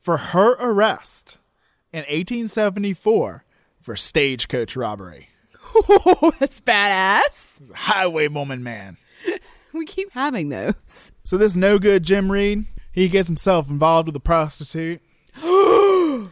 for 0.01 0.17
her 0.17 0.53
arrest 0.53 1.37
in 1.93 1.99
1874 1.99 3.43
for 3.79 3.95
stagecoach 3.95 4.75
robbery. 4.75 5.28
Oh, 5.75 6.33
that's 6.39 6.61
badass. 6.61 7.71
Highwaywoman 7.71 8.61
man. 8.61 8.97
We 9.73 9.85
keep 9.85 10.11
having 10.13 10.49
those. 10.49 11.11
So 11.23 11.37
this 11.37 11.55
no 11.55 11.77
good 11.79 12.03
Jim 12.03 12.31
Reed, 12.31 12.65
he 12.91 13.07
gets 13.09 13.27
himself 13.27 13.69
involved 13.69 14.07
with 14.07 14.15
a 14.15 14.19
prostitute. 14.19 15.01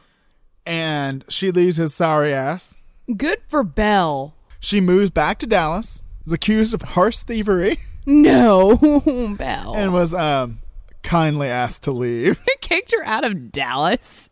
and 0.65 1.23
she 1.29 1.51
leaves 1.51 1.77
his 1.77 1.93
sorry 1.93 2.33
ass. 2.33 2.77
Good 3.15 3.39
for 3.47 3.63
Belle. 3.63 4.33
She 4.59 4.81
moves 4.81 5.11
back 5.11 5.39
to 5.39 5.47
Dallas, 5.47 6.01
is 6.25 6.33
accused 6.33 6.73
of 6.73 6.81
horse 6.81 7.23
thievery, 7.23 7.79
No, 8.05 8.75
Belle. 9.38 9.73
and 9.75 9.93
was 9.93 10.13
um 10.13 10.59
kindly 11.03 11.47
asked 11.47 11.83
to 11.83 11.91
leave. 11.91 12.39
kicked 12.61 12.91
her 12.91 13.05
out 13.05 13.23
of 13.23 13.51
Dallas. 13.51 14.29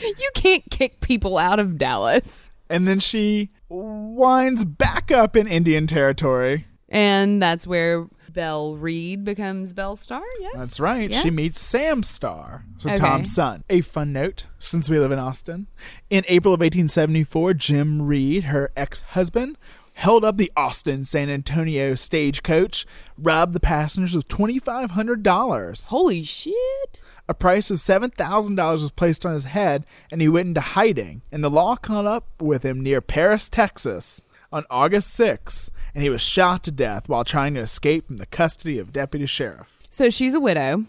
You 0.00 0.30
can't 0.34 0.62
kick 0.70 1.00
people 1.00 1.36
out 1.38 1.58
of 1.58 1.78
Dallas. 1.78 2.50
And 2.70 2.86
then 2.86 3.00
she 3.00 3.50
winds 3.68 4.64
back 4.64 5.10
up 5.10 5.36
in 5.36 5.46
Indian 5.46 5.86
territory. 5.86 6.66
And 6.88 7.42
that's 7.42 7.66
where 7.66 8.06
Belle 8.30 8.76
Reed 8.76 9.24
becomes 9.24 9.72
Belle 9.72 9.96
Starr, 9.96 10.22
yes? 10.40 10.54
That's 10.56 10.80
right. 10.80 11.10
Yeah. 11.10 11.20
She 11.22 11.30
meets 11.30 11.58
Sam 11.60 12.02
Starr, 12.02 12.64
so 12.78 12.90
Okay. 12.90 12.96
Tom's 12.96 13.32
son. 13.34 13.64
A 13.70 13.80
fun 13.80 14.12
note, 14.12 14.46
since 14.58 14.88
we 14.88 14.98
live 14.98 15.10
in 15.10 15.18
Austin. 15.18 15.66
In 16.10 16.22
April 16.28 16.52
of 16.54 16.60
1874, 16.60 17.54
Jim 17.54 18.02
Reed, 18.02 18.44
her 18.44 18.70
ex 18.76 19.00
husband, 19.00 19.56
held 19.94 20.22
up 20.24 20.36
the 20.36 20.52
Austin 20.56 21.02
San 21.04 21.30
Antonio 21.30 21.94
stagecoach, 21.94 22.86
robbed 23.16 23.54
the 23.54 23.60
passengers 23.60 24.14
of 24.14 24.28
$2,500. 24.28 25.88
Holy 25.88 26.22
shit. 26.22 27.00
A 27.28 27.34
price 27.34 27.70
of 27.72 27.78
$7,000 27.78 28.56
was 28.72 28.90
placed 28.92 29.26
on 29.26 29.32
his 29.32 29.46
head, 29.46 29.84
and 30.12 30.20
he 30.20 30.28
went 30.28 30.48
into 30.48 30.60
hiding. 30.60 31.22
And 31.32 31.42
the 31.42 31.50
law 31.50 31.74
caught 31.74 32.06
up 32.06 32.26
with 32.40 32.64
him 32.64 32.80
near 32.80 33.00
Paris, 33.00 33.48
Texas, 33.48 34.22
on 34.52 34.64
August 34.70 35.18
6th, 35.18 35.70
and 35.94 36.04
he 36.04 36.10
was 36.10 36.22
shot 36.22 36.62
to 36.64 36.70
death 36.70 37.08
while 37.08 37.24
trying 37.24 37.54
to 37.54 37.60
escape 37.60 38.06
from 38.06 38.18
the 38.18 38.26
custody 38.26 38.78
of 38.78 38.92
deputy 38.92 39.26
sheriff. 39.26 39.76
So 39.90 40.08
she's 40.08 40.34
a 40.34 40.40
widow. 40.40 40.84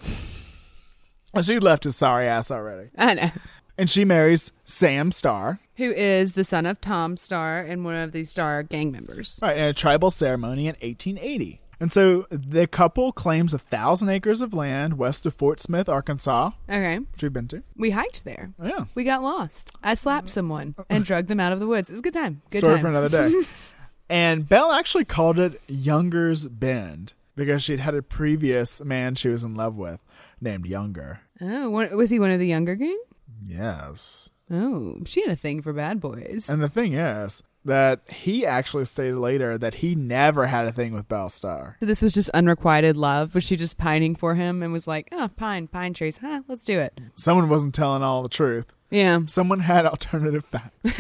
Oh, 1.34 1.42
she 1.42 1.60
left 1.60 1.86
his 1.86 1.96
sorry 1.96 2.28
ass 2.28 2.52
already. 2.52 2.90
I 2.98 3.14
know. 3.16 3.32
And 3.78 3.90
she 3.90 4.06
marries 4.06 4.52
Sam 4.66 5.12
Starr. 5.12 5.60
Who 5.78 5.92
is 5.92 6.34
the 6.34 6.44
son 6.44 6.66
of 6.66 6.82
Tom 6.82 7.16
Starr 7.16 7.62
and 7.62 7.86
one 7.86 7.96
of 7.96 8.12
the 8.12 8.24
Starr 8.24 8.64
gang 8.64 8.92
members. 8.92 9.40
Right, 9.42 9.58
in 9.58 9.64
a 9.64 9.74
tribal 9.74 10.12
ceremony 10.12 10.68
in 10.68 10.76
1880. 10.82 11.62
And 11.80 11.92
so 11.92 12.26
the 12.32 12.66
couple 12.66 13.12
claims 13.12 13.54
a 13.54 13.60
thousand 13.60 14.10
acres 14.10 14.42
of 14.42 14.54
land 14.54 14.98
west 14.98 15.26
of 15.28 15.34
Fort 15.36 15.60
Smith, 15.62 15.88
Arkansas, 15.88 16.52
Okay. 16.68 16.98
which 16.98 17.22
we've 17.22 17.32
been 17.34 17.48
to. 17.50 17.62
We 17.76 17.92
hiked 17.92 18.26
there. 18.26 18.52
Yeah. 18.64 18.86
We 18.96 19.04
got 19.04 19.22
lost. 19.22 19.72
I 19.84 19.94
slapped 19.94 20.30
someone 20.30 20.74
and 20.90 21.06
drugged 21.06 21.28
them 21.28 21.40
out 21.40 21.54
of 21.54 21.60
the 21.60 21.68
woods. 21.68 21.90
It 21.90 21.94
was 21.94 22.00
a 22.00 22.04
good 22.04 22.14
time. 22.14 22.42
Good 22.50 22.60
Story 22.64 22.76
time. 22.78 22.82
for 22.82 22.88
another 22.90 23.10
day. 23.10 23.42
and 24.10 24.48
Belle 24.50 24.72
actually 24.72 25.06
called 25.06 25.38
it 25.38 25.62
Younger's 25.68 26.48
Bend 26.48 27.14
because 27.36 27.62
she'd 27.64 27.80
had 27.80 27.94
a 27.94 28.02
previous 28.02 28.84
man 28.84 29.14
she 29.16 29.30
was 29.30 29.44
in 29.44 29.54
love 29.54 29.76
with 29.78 30.00
named 30.42 30.66
Younger. 30.66 31.20
Oh, 31.42 31.70
was 31.70 32.10
he 32.10 32.20
one 32.20 32.32
of 32.32 32.40
the 32.40 32.48
younger 32.48 32.74
gang? 32.76 33.00
Yes. 33.46 34.32
Oh, 34.50 34.98
she 35.06 35.22
had 35.22 35.30
a 35.32 35.36
thing 35.36 35.62
for 35.62 35.74
bad 35.74 36.00
boys. 36.00 36.50
And 36.50 36.62
the 36.62 36.70
thing 36.70 36.94
is 36.94 37.44
that 37.68 38.00
he 38.10 38.46
actually 38.46 38.86
stated 38.86 39.18
later 39.18 39.58
that 39.58 39.76
he 39.76 39.94
never 39.94 40.48
had 40.48 40.66
a 40.66 40.72
thing 40.72 40.94
with 40.94 41.08
Belle 41.08 41.30
Starr. 41.30 41.76
so 41.80 41.86
this 41.86 42.02
was 42.02 42.14
just 42.14 42.30
unrequited 42.30 42.98
love. 42.98 43.36
Was 43.36 43.44
she 43.44 43.56
just 43.56 43.78
pining 43.78 44.16
for 44.16 44.36
him 44.36 44.64
and 44.64 44.74
was 44.74 44.88
like, 44.88 45.10
oh, 45.12 45.30
pine, 45.36 45.68
pine 45.68 45.94
trees. 45.94 46.18
Huh, 46.18 46.42
let's 46.48 46.66
do 46.66 46.80
it. 46.80 46.98
Someone 47.16 47.50
wasn't 47.50 47.76
telling 47.76 48.04
all 48.04 48.24
the 48.24 48.30
truth. 48.30 48.74
Yeah. 48.90 49.20
Someone 49.28 49.60
had 49.60 49.86
alternative 49.86 50.46
facts. 50.46 51.00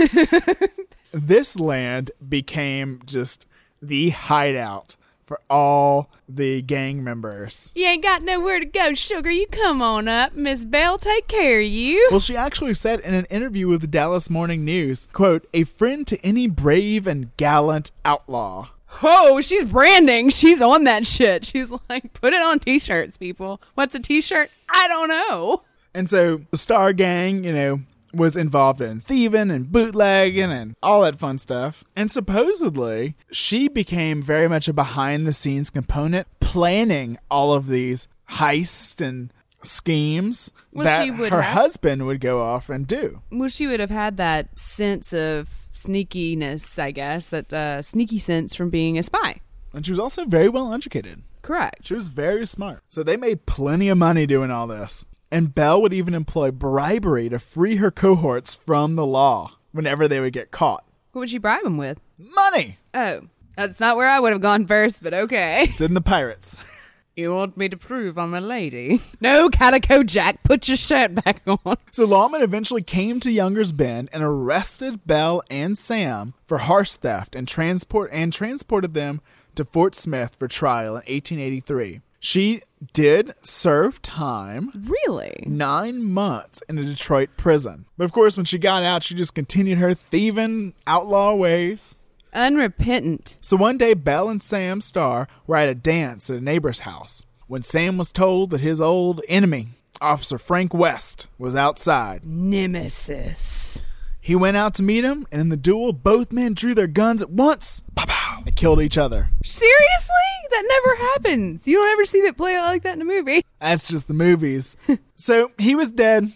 this 1.14 1.58
land 1.58 2.12
became 2.28 3.02
just 3.06 3.46
the 3.82 4.10
hideout 4.10 4.98
for 5.28 5.40
all 5.50 6.10
the 6.28 6.62
gang 6.62 7.04
members. 7.04 7.72
You 7.76 7.86
ain't 7.86 8.02
got 8.02 8.24
nowhere 8.24 8.60
to 8.60 8.66
go, 8.66 8.94
sugar. 8.94 9.30
You 9.30 9.46
come 9.48 9.82
on 9.82 10.08
up. 10.08 10.34
Miss 10.34 10.64
Bell, 10.64 10.98
take 10.98 11.28
care 11.28 11.60
of 11.60 11.68
you. 11.68 12.08
Well, 12.10 12.22
she 12.22 12.38
actually 12.38 12.74
said 12.74 13.02
in 13.02 13.14
an 13.14 13.26
interview 13.26 13.68
with 13.68 13.82
the 13.82 13.88
Dallas 13.88 14.30
Morning 14.30 14.64
News, 14.64 15.08
quote, 15.12 15.46
a 15.54 15.66
friend 15.66 16.08
to 16.08 16.26
any 16.26 16.48
brave 16.48 17.06
and 17.06 17.36
gallant 17.36 17.92
outlaw. 18.06 18.70
Oh, 19.04 19.42
she's 19.42 19.66
branding. 19.66 20.30
She's 20.30 20.62
on 20.62 20.86
that 20.86 21.06
shit. 21.06 21.46
She's 21.46 21.72
like, 21.90 22.14
put 22.14 22.34
it 22.34 22.42
on 22.42 22.60
t-shirts, 22.60 23.18
people. 23.18 23.62
What's 23.76 23.94
a 23.96 24.00
t-shirt? 24.00 24.50
I 24.70 24.88
don't 24.88 25.10
know. 25.10 25.64
And 25.94 26.10
so 26.10 26.42
the 26.52 26.58
Starr 26.58 26.94
Gang, 26.94 27.44
you 27.44 27.52
know, 27.52 27.82
was 28.14 28.38
involved 28.38 28.82
in 28.82 29.02
thieving 29.02 29.52
and 29.52 29.72
bootlegging 29.72 30.52
and 30.52 30.76
all 30.82 31.02
that 31.02 31.20
fun 31.20 31.38
stuff. 31.38 31.84
And 31.96 32.10
supposedly, 32.10 33.16
she 33.32 33.68
became 33.68 34.22
very 34.24 34.48
much 34.48 34.68
a 34.68 34.74
behind 34.74 35.28
the 35.28 35.34
scenes 35.34 35.70
component, 35.70 36.28
planning 36.40 37.18
all 37.30 37.54
of 37.54 37.68
these 37.68 38.08
heists 38.32 39.06
and 39.06 39.32
schemes 39.64 40.52
Well, 40.72 40.86
that 40.86 41.04
she 41.04 41.12
would 41.12 41.32
her 41.32 41.42
have- 41.42 41.54
husband 41.64 42.06
would 42.06 42.22
go 42.22 42.42
off 42.42 42.70
and 42.70 42.88
do. 42.88 43.22
Well, 43.32 43.50
she 43.50 43.68
would 43.68 43.80
have 43.80 43.90
had 43.90 44.18
that 44.18 44.58
sense 44.58 45.14
of 45.14 45.50
sneakiness, 45.74 46.80
I 46.80 46.92
guess, 46.92 47.30
that 47.30 47.52
uh, 47.52 47.82
sneaky 47.82 48.20
sense 48.20 48.56
from 48.56 48.70
being 48.70 48.98
a 48.98 49.04
spy. 49.04 49.42
And 49.74 49.86
she 49.86 49.92
was 49.92 50.00
also 50.00 50.26
very 50.26 50.50
well 50.50 50.74
educated. 50.74 51.24
Correct. 51.42 51.88
She 51.88 51.94
was 51.94 52.08
very 52.08 52.46
smart. 52.48 52.82
So 52.90 53.04
they 53.04 53.18
made 53.18 53.46
plenty 53.46 53.90
of 53.90 53.98
money 53.98 54.26
doing 54.26 54.52
all 54.52 54.68
this. 54.68 55.06
And 55.32 55.54
Belle 55.54 55.82
would 55.82 55.94
even 55.94 56.14
employ 56.14 56.52
bribery 56.52 57.30
to 57.30 57.40
free 57.40 57.78
her 57.78 57.92
cohorts 57.92 58.54
from 58.56 58.96
the 58.96 59.06
law 59.06 59.58
whenever 59.72 60.08
they 60.08 60.20
would 60.20 60.34
get 60.34 60.52
caught. 60.52 60.86
What 61.12 61.22
would 61.22 61.30
she 61.30 61.38
bribe 61.38 61.66
him 61.66 61.78
with? 61.78 62.00
Money! 62.18 62.78
Oh, 62.94 63.22
that's 63.56 63.80
not 63.80 63.98
where 63.98 64.08
I 64.08 64.20
would 64.20 64.32
have 64.32 64.42
gone 64.42 64.66
first, 64.66 65.04
but 65.04 65.14
okay. 65.14 65.64
It's 65.64 65.82
in 65.82 65.94
the 65.94 66.02
pirates. 66.02 66.64
You 67.18 67.34
want 67.34 67.58
me 67.58 67.68
to 67.68 67.78
prove 67.78 68.20
I'm 68.20 68.36
a 68.36 68.40
lady? 68.40 69.02
No, 69.22 69.50
Calico 69.50 70.04
Jack, 70.04 70.44
put 70.44 70.68
your 70.68 70.78
shirt 70.78 71.16
back 71.16 71.42
on. 71.48 71.78
So 71.90 72.06
lawmen 72.06 72.44
eventually 72.44 72.84
came 72.84 73.20
to 73.22 73.32
Younger's 73.32 73.72
Bend 73.72 74.10
and 74.14 74.22
arrested 74.22 75.00
Belle 75.08 75.42
and 75.50 75.76
Sam 75.76 76.36
for 76.46 76.60
horse 76.60 76.96
theft 76.96 77.34
and 77.34 77.48
transport 77.48 78.12
and 78.14 78.32
transported 78.32 78.94
them 78.94 79.22
to 79.56 79.66
Fort 79.66 79.96
Smith 79.96 80.36
for 80.38 80.48
trial 80.48 80.90
in 80.90 81.12
1883. 81.12 82.02
She 82.30 82.62
did 82.92 83.34
serve 83.42 84.02
time, 84.02 84.86
Really? 85.08 85.46
nine 85.48 86.04
months 86.04 86.62
in 86.68 86.78
a 86.78 86.84
Detroit 86.84 87.30
prison. 87.38 87.86
But 87.98 88.04
of 88.04 88.12
course, 88.12 88.36
when 88.36 88.46
she 88.46 88.58
got 88.58 88.84
out, 88.84 89.04
she 89.04 89.16
just 89.16 89.34
continued 89.34 89.78
her 89.78 89.94
thieving 89.94 90.74
outlaw 90.86 91.36
ways. 91.36 91.96
Unrepentant. 92.34 93.38
So 93.40 93.56
one 93.56 93.78
day, 93.78 93.94
Belle 93.94 94.28
and 94.28 94.44
Sam 94.44 94.82
Starr 94.82 95.30
were 95.48 95.56
at 95.56 95.70
a 95.70 95.74
dance 95.74 96.30
at 96.30 96.36
a 96.36 96.42
neighbor's 96.42 96.80
house 96.80 97.24
when 97.48 97.62
Sam 97.64 97.98
was 97.98 98.12
told 98.12 98.50
that 98.50 98.60
his 98.60 98.82
old 98.82 99.22
enemy, 99.30 99.70
Officer 100.02 100.38
Frank 100.38 100.74
West, 100.74 101.28
was 101.38 101.56
outside. 101.56 102.26
Nemesis. 102.26 103.86
He 104.20 104.36
went 104.36 104.58
out 104.58 104.74
to 104.74 104.84
meet 104.84 105.06
him, 105.06 105.26
and 105.32 105.40
in 105.40 105.48
the 105.48 105.56
duel, 105.56 105.94
both 105.94 106.34
men 106.34 106.56
drew 106.56 106.76
their 106.76 106.88
guns 106.88 107.22
at 107.22 107.30
once 107.30 107.84
pow, 107.96 108.04
pow, 108.06 108.44
and 108.46 108.54
killed 108.54 108.82
each 108.82 108.98
other. 108.98 109.30
Seriously? 109.46 110.14
That 110.50 110.64
never 110.68 110.96
happens. 111.12 111.68
You 111.68 111.76
don't 111.78 111.90
ever 111.92 112.06
see 112.06 112.22
that 112.24 112.38
play 112.38 112.56
out 112.56 112.66
like 112.66 112.84
that 112.84 112.96
in 112.96 113.02
a 113.02 113.06
movie. 113.06 113.44
That's 113.62 113.88
just 113.88 114.08
the 114.08 114.14
movies. 114.14 114.78
so 115.16 115.52
he 115.58 115.76
was 115.76 115.92
dead. 115.92 116.32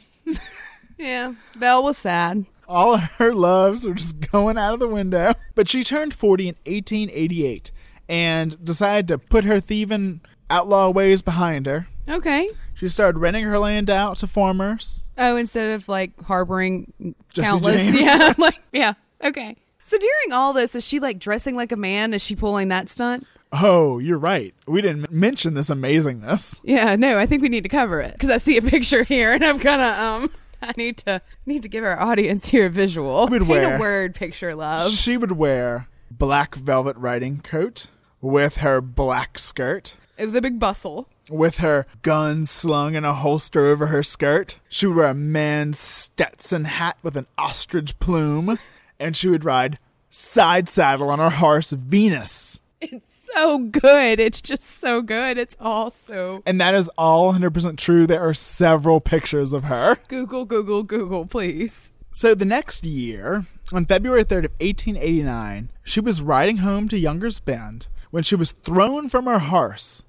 Yeah. 0.97 1.33
Belle 1.55 1.83
was 1.83 1.97
sad. 1.97 2.45
All 2.67 2.93
of 2.95 3.01
her 3.17 3.33
loves 3.33 3.85
were 3.85 3.93
just 3.95 4.19
going 4.31 4.57
out 4.57 4.73
of 4.73 4.79
the 4.79 4.87
window. 4.87 5.33
But 5.55 5.67
she 5.67 5.83
turned 5.83 6.13
40 6.13 6.49
in 6.49 6.55
1888 6.65 7.71
and 8.07 8.63
decided 8.63 9.07
to 9.09 9.17
put 9.17 9.43
her 9.45 9.59
thieving 9.59 10.21
outlaw 10.49 10.89
ways 10.89 11.21
behind 11.21 11.65
her. 11.65 11.87
Okay. 12.09 12.49
She 12.73 12.89
started 12.89 13.19
renting 13.19 13.43
her 13.45 13.59
land 13.59 13.89
out 13.89 14.17
to 14.17 14.27
farmers. 14.27 15.03
Oh, 15.17 15.35
instead 15.37 15.71
of 15.71 15.87
like 15.87 16.19
harboring 16.23 16.93
Jesse 17.33 17.49
countless. 17.51 17.81
James. 17.81 17.95
Yeah. 18.01 18.33
Like, 18.37 18.59
yeah. 18.71 18.93
Okay. 19.23 19.55
So 19.85 19.97
during 19.97 20.31
all 20.31 20.53
this, 20.53 20.73
is 20.75 20.85
she 20.85 20.99
like 20.99 21.19
dressing 21.19 21.55
like 21.55 21.71
a 21.71 21.75
man? 21.75 22.13
Is 22.13 22.21
she 22.23 22.35
pulling 22.35 22.69
that 22.69 22.89
stunt? 22.89 23.27
Oh, 23.53 23.99
you're 23.99 24.17
right. 24.17 24.53
We 24.65 24.81
didn't 24.81 25.05
m- 25.05 25.19
mention 25.19 25.53
this 25.55 25.69
amazingness. 25.69 26.61
Yeah, 26.63 26.95
no, 26.95 27.17
I 27.19 27.25
think 27.25 27.41
we 27.41 27.49
need 27.49 27.63
to 27.63 27.69
cover 27.69 27.99
it 27.99 28.13
because 28.13 28.29
I 28.29 28.37
see 28.37 28.57
a 28.57 28.61
picture 28.75 29.03
here 29.03 29.33
and 29.33 29.43
I'm 29.43 29.57
gonna 29.57 29.89
um. 30.01 30.31
I 30.63 30.73
need 30.77 30.97
to 30.99 31.21
need 31.47 31.63
to 31.63 31.69
give 31.69 31.83
our 31.83 31.99
audience 31.99 32.47
here 32.47 32.67
a 32.67 32.69
visual. 32.69 33.27
Would 33.27 33.41
Paint 33.41 33.49
wear- 33.49 33.75
a 33.77 33.79
word 33.79 34.13
picture, 34.15 34.53
love. 34.55 34.91
She 34.91 35.17
would 35.17 35.31
wear 35.33 35.87
black 36.11 36.53
velvet 36.55 36.95
riding 36.97 37.41
coat 37.41 37.87
with 38.21 38.57
her 38.57 38.79
black 38.79 39.39
skirt. 39.39 39.95
The 40.17 40.39
big 40.39 40.59
bustle. 40.59 41.09
with 41.29 41.57
her 41.57 41.87
gun 42.03 42.45
slung 42.45 42.93
in 42.93 43.03
a 43.05 43.13
holster 43.13 43.65
over 43.65 43.87
her 43.87 44.03
skirt. 44.03 44.59
She 44.69 44.85
would 44.85 44.95
wear 44.97 45.07
a 45.07 45.13
man's 45.15 45.79
Stetson 45.79 46.65
hat 46.65 46.97
with 47.01 47.17
an 47.17 47.25
ostrich 47.39 47.97
plume, 47.99 48.59
and 48.99 49.17
she 49.17 49.27
would 49.29 49.43
ride 49.43 49.79
side 50.11 50.69
saddle 50.69 51.09
on 51.09 51.17
her 51.17 51.31
horse 51.31 51.71
Venus. 51.71 52.60
It's 52.91 53.29
so 53.33 53.59
good. 53.59 54.19
It's 54.19 54.41
just 54.41 54.63
so 54.63 55.01
good. 55.03 55.37
It's 55.37 55.55
all 55.59 55.91
so. 55.91 56.41
And 56.47 56.59
that 56.59 56.73
is 56.73 56.89
all 56.97 57.31
100% 57.31 57.77
true. 57.77 58.07
There 58.07 58.27
are 58.27 58.33
several 58.33 58.99
pictures 58.99 59.53
of 59.53 59.65
her. 59.65 59.97
Google, 60.07 60.45
Google, 60.45 60.81
Google, 60.81 61.25
please. 61.27 61.91
So 62.11 62.33
the 62.33 62.43
next 62.43 62.83
year, 62.83 63.45
on 63.71 63.85
February 63.85 64.25
3rd 64.25 64.45
of 64.45 64.51
1889, 64.59 65.71
she 65.83 65.99
was 65.99 66.21
riding 66.21 66.57
home 66.57 66.89
to 66.89 66.97
Younger's 66.97 67.39
Bend 67.39 67.87
when 68.09 68.23
she 68.23 68.35
was 68.35 68.51
thrown 68.51 69.09
from 69.09 69.25
her 69.25 69.39
horse 69.39 70.03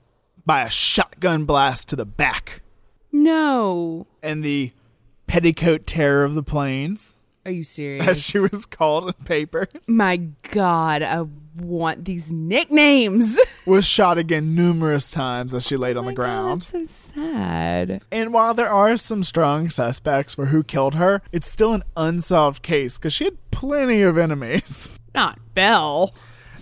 by 0.47 0.63
a 0.63 0.71
shotgun 0.71 1.45
blast 1.45 1.89
to 1.91 1.97
the 1.97 2.07
back. 2.07 2.63
No. 3.13 4.07
And 4.23 4.43
the 4.43 4.73
petticoat 5.27 5.87
terror 5.87 6.25
of 6.25 6.35
the 6.35 6.43
plains. 6.43 7.17
Are 7.45 7.53
you 7.53 7.65
serious? 7.65 8.07
as 8.07 8.23
she 8.23 8.39
was 8.39 8.67
called 8.67 9.09
in 9.09 9.25
papers. 9.25 9.89
My 9.89 10.17
God, 10.51 11.03
a 11.03 11.29
want 11.57 12.05
these 12.05 12.33
nicknames. 12.33 13.39
Was 13.67 13.85
shot 13.87 14.19
again 14.19 14.55
numerous 14.55 15.11
times 15.11 15.53
as 15.55 15.67
she 15.67 15.77
laid 15.77 15.97
on 15.97 16.05
Oh 16.05 16.07
the 16.07 16.13
my 16.13 16.15
God, 16.15 16.23
ground. 16.23 16.63
that's 16.63 16.67
so 16.71 16.85
sad. 16.85 18.03
And 18.11 18.33
while 18.33 18.55
there 18.55 18.69
are 18.71 18.97
some 18.97 19.23
strong 19.23 19.71
suspects 19.71 20.35
for 20.35 20.47
who 20.47 20.63
killed 20.63 20.95
her, 20.97 21.23
it's 21.33 21.49
still 21.49 21.73
an 21.75 21.83
unsolved 21.97 22.63
case 22.63 22.97
because 22.99 23.13
she 23.13 23.25
had 23.25 23.51
plenty 23.51 24.03
of 24.03 24.17
enemies. 24.19 24.99
Not 25.15 25.39
Belle. 25.55 26.15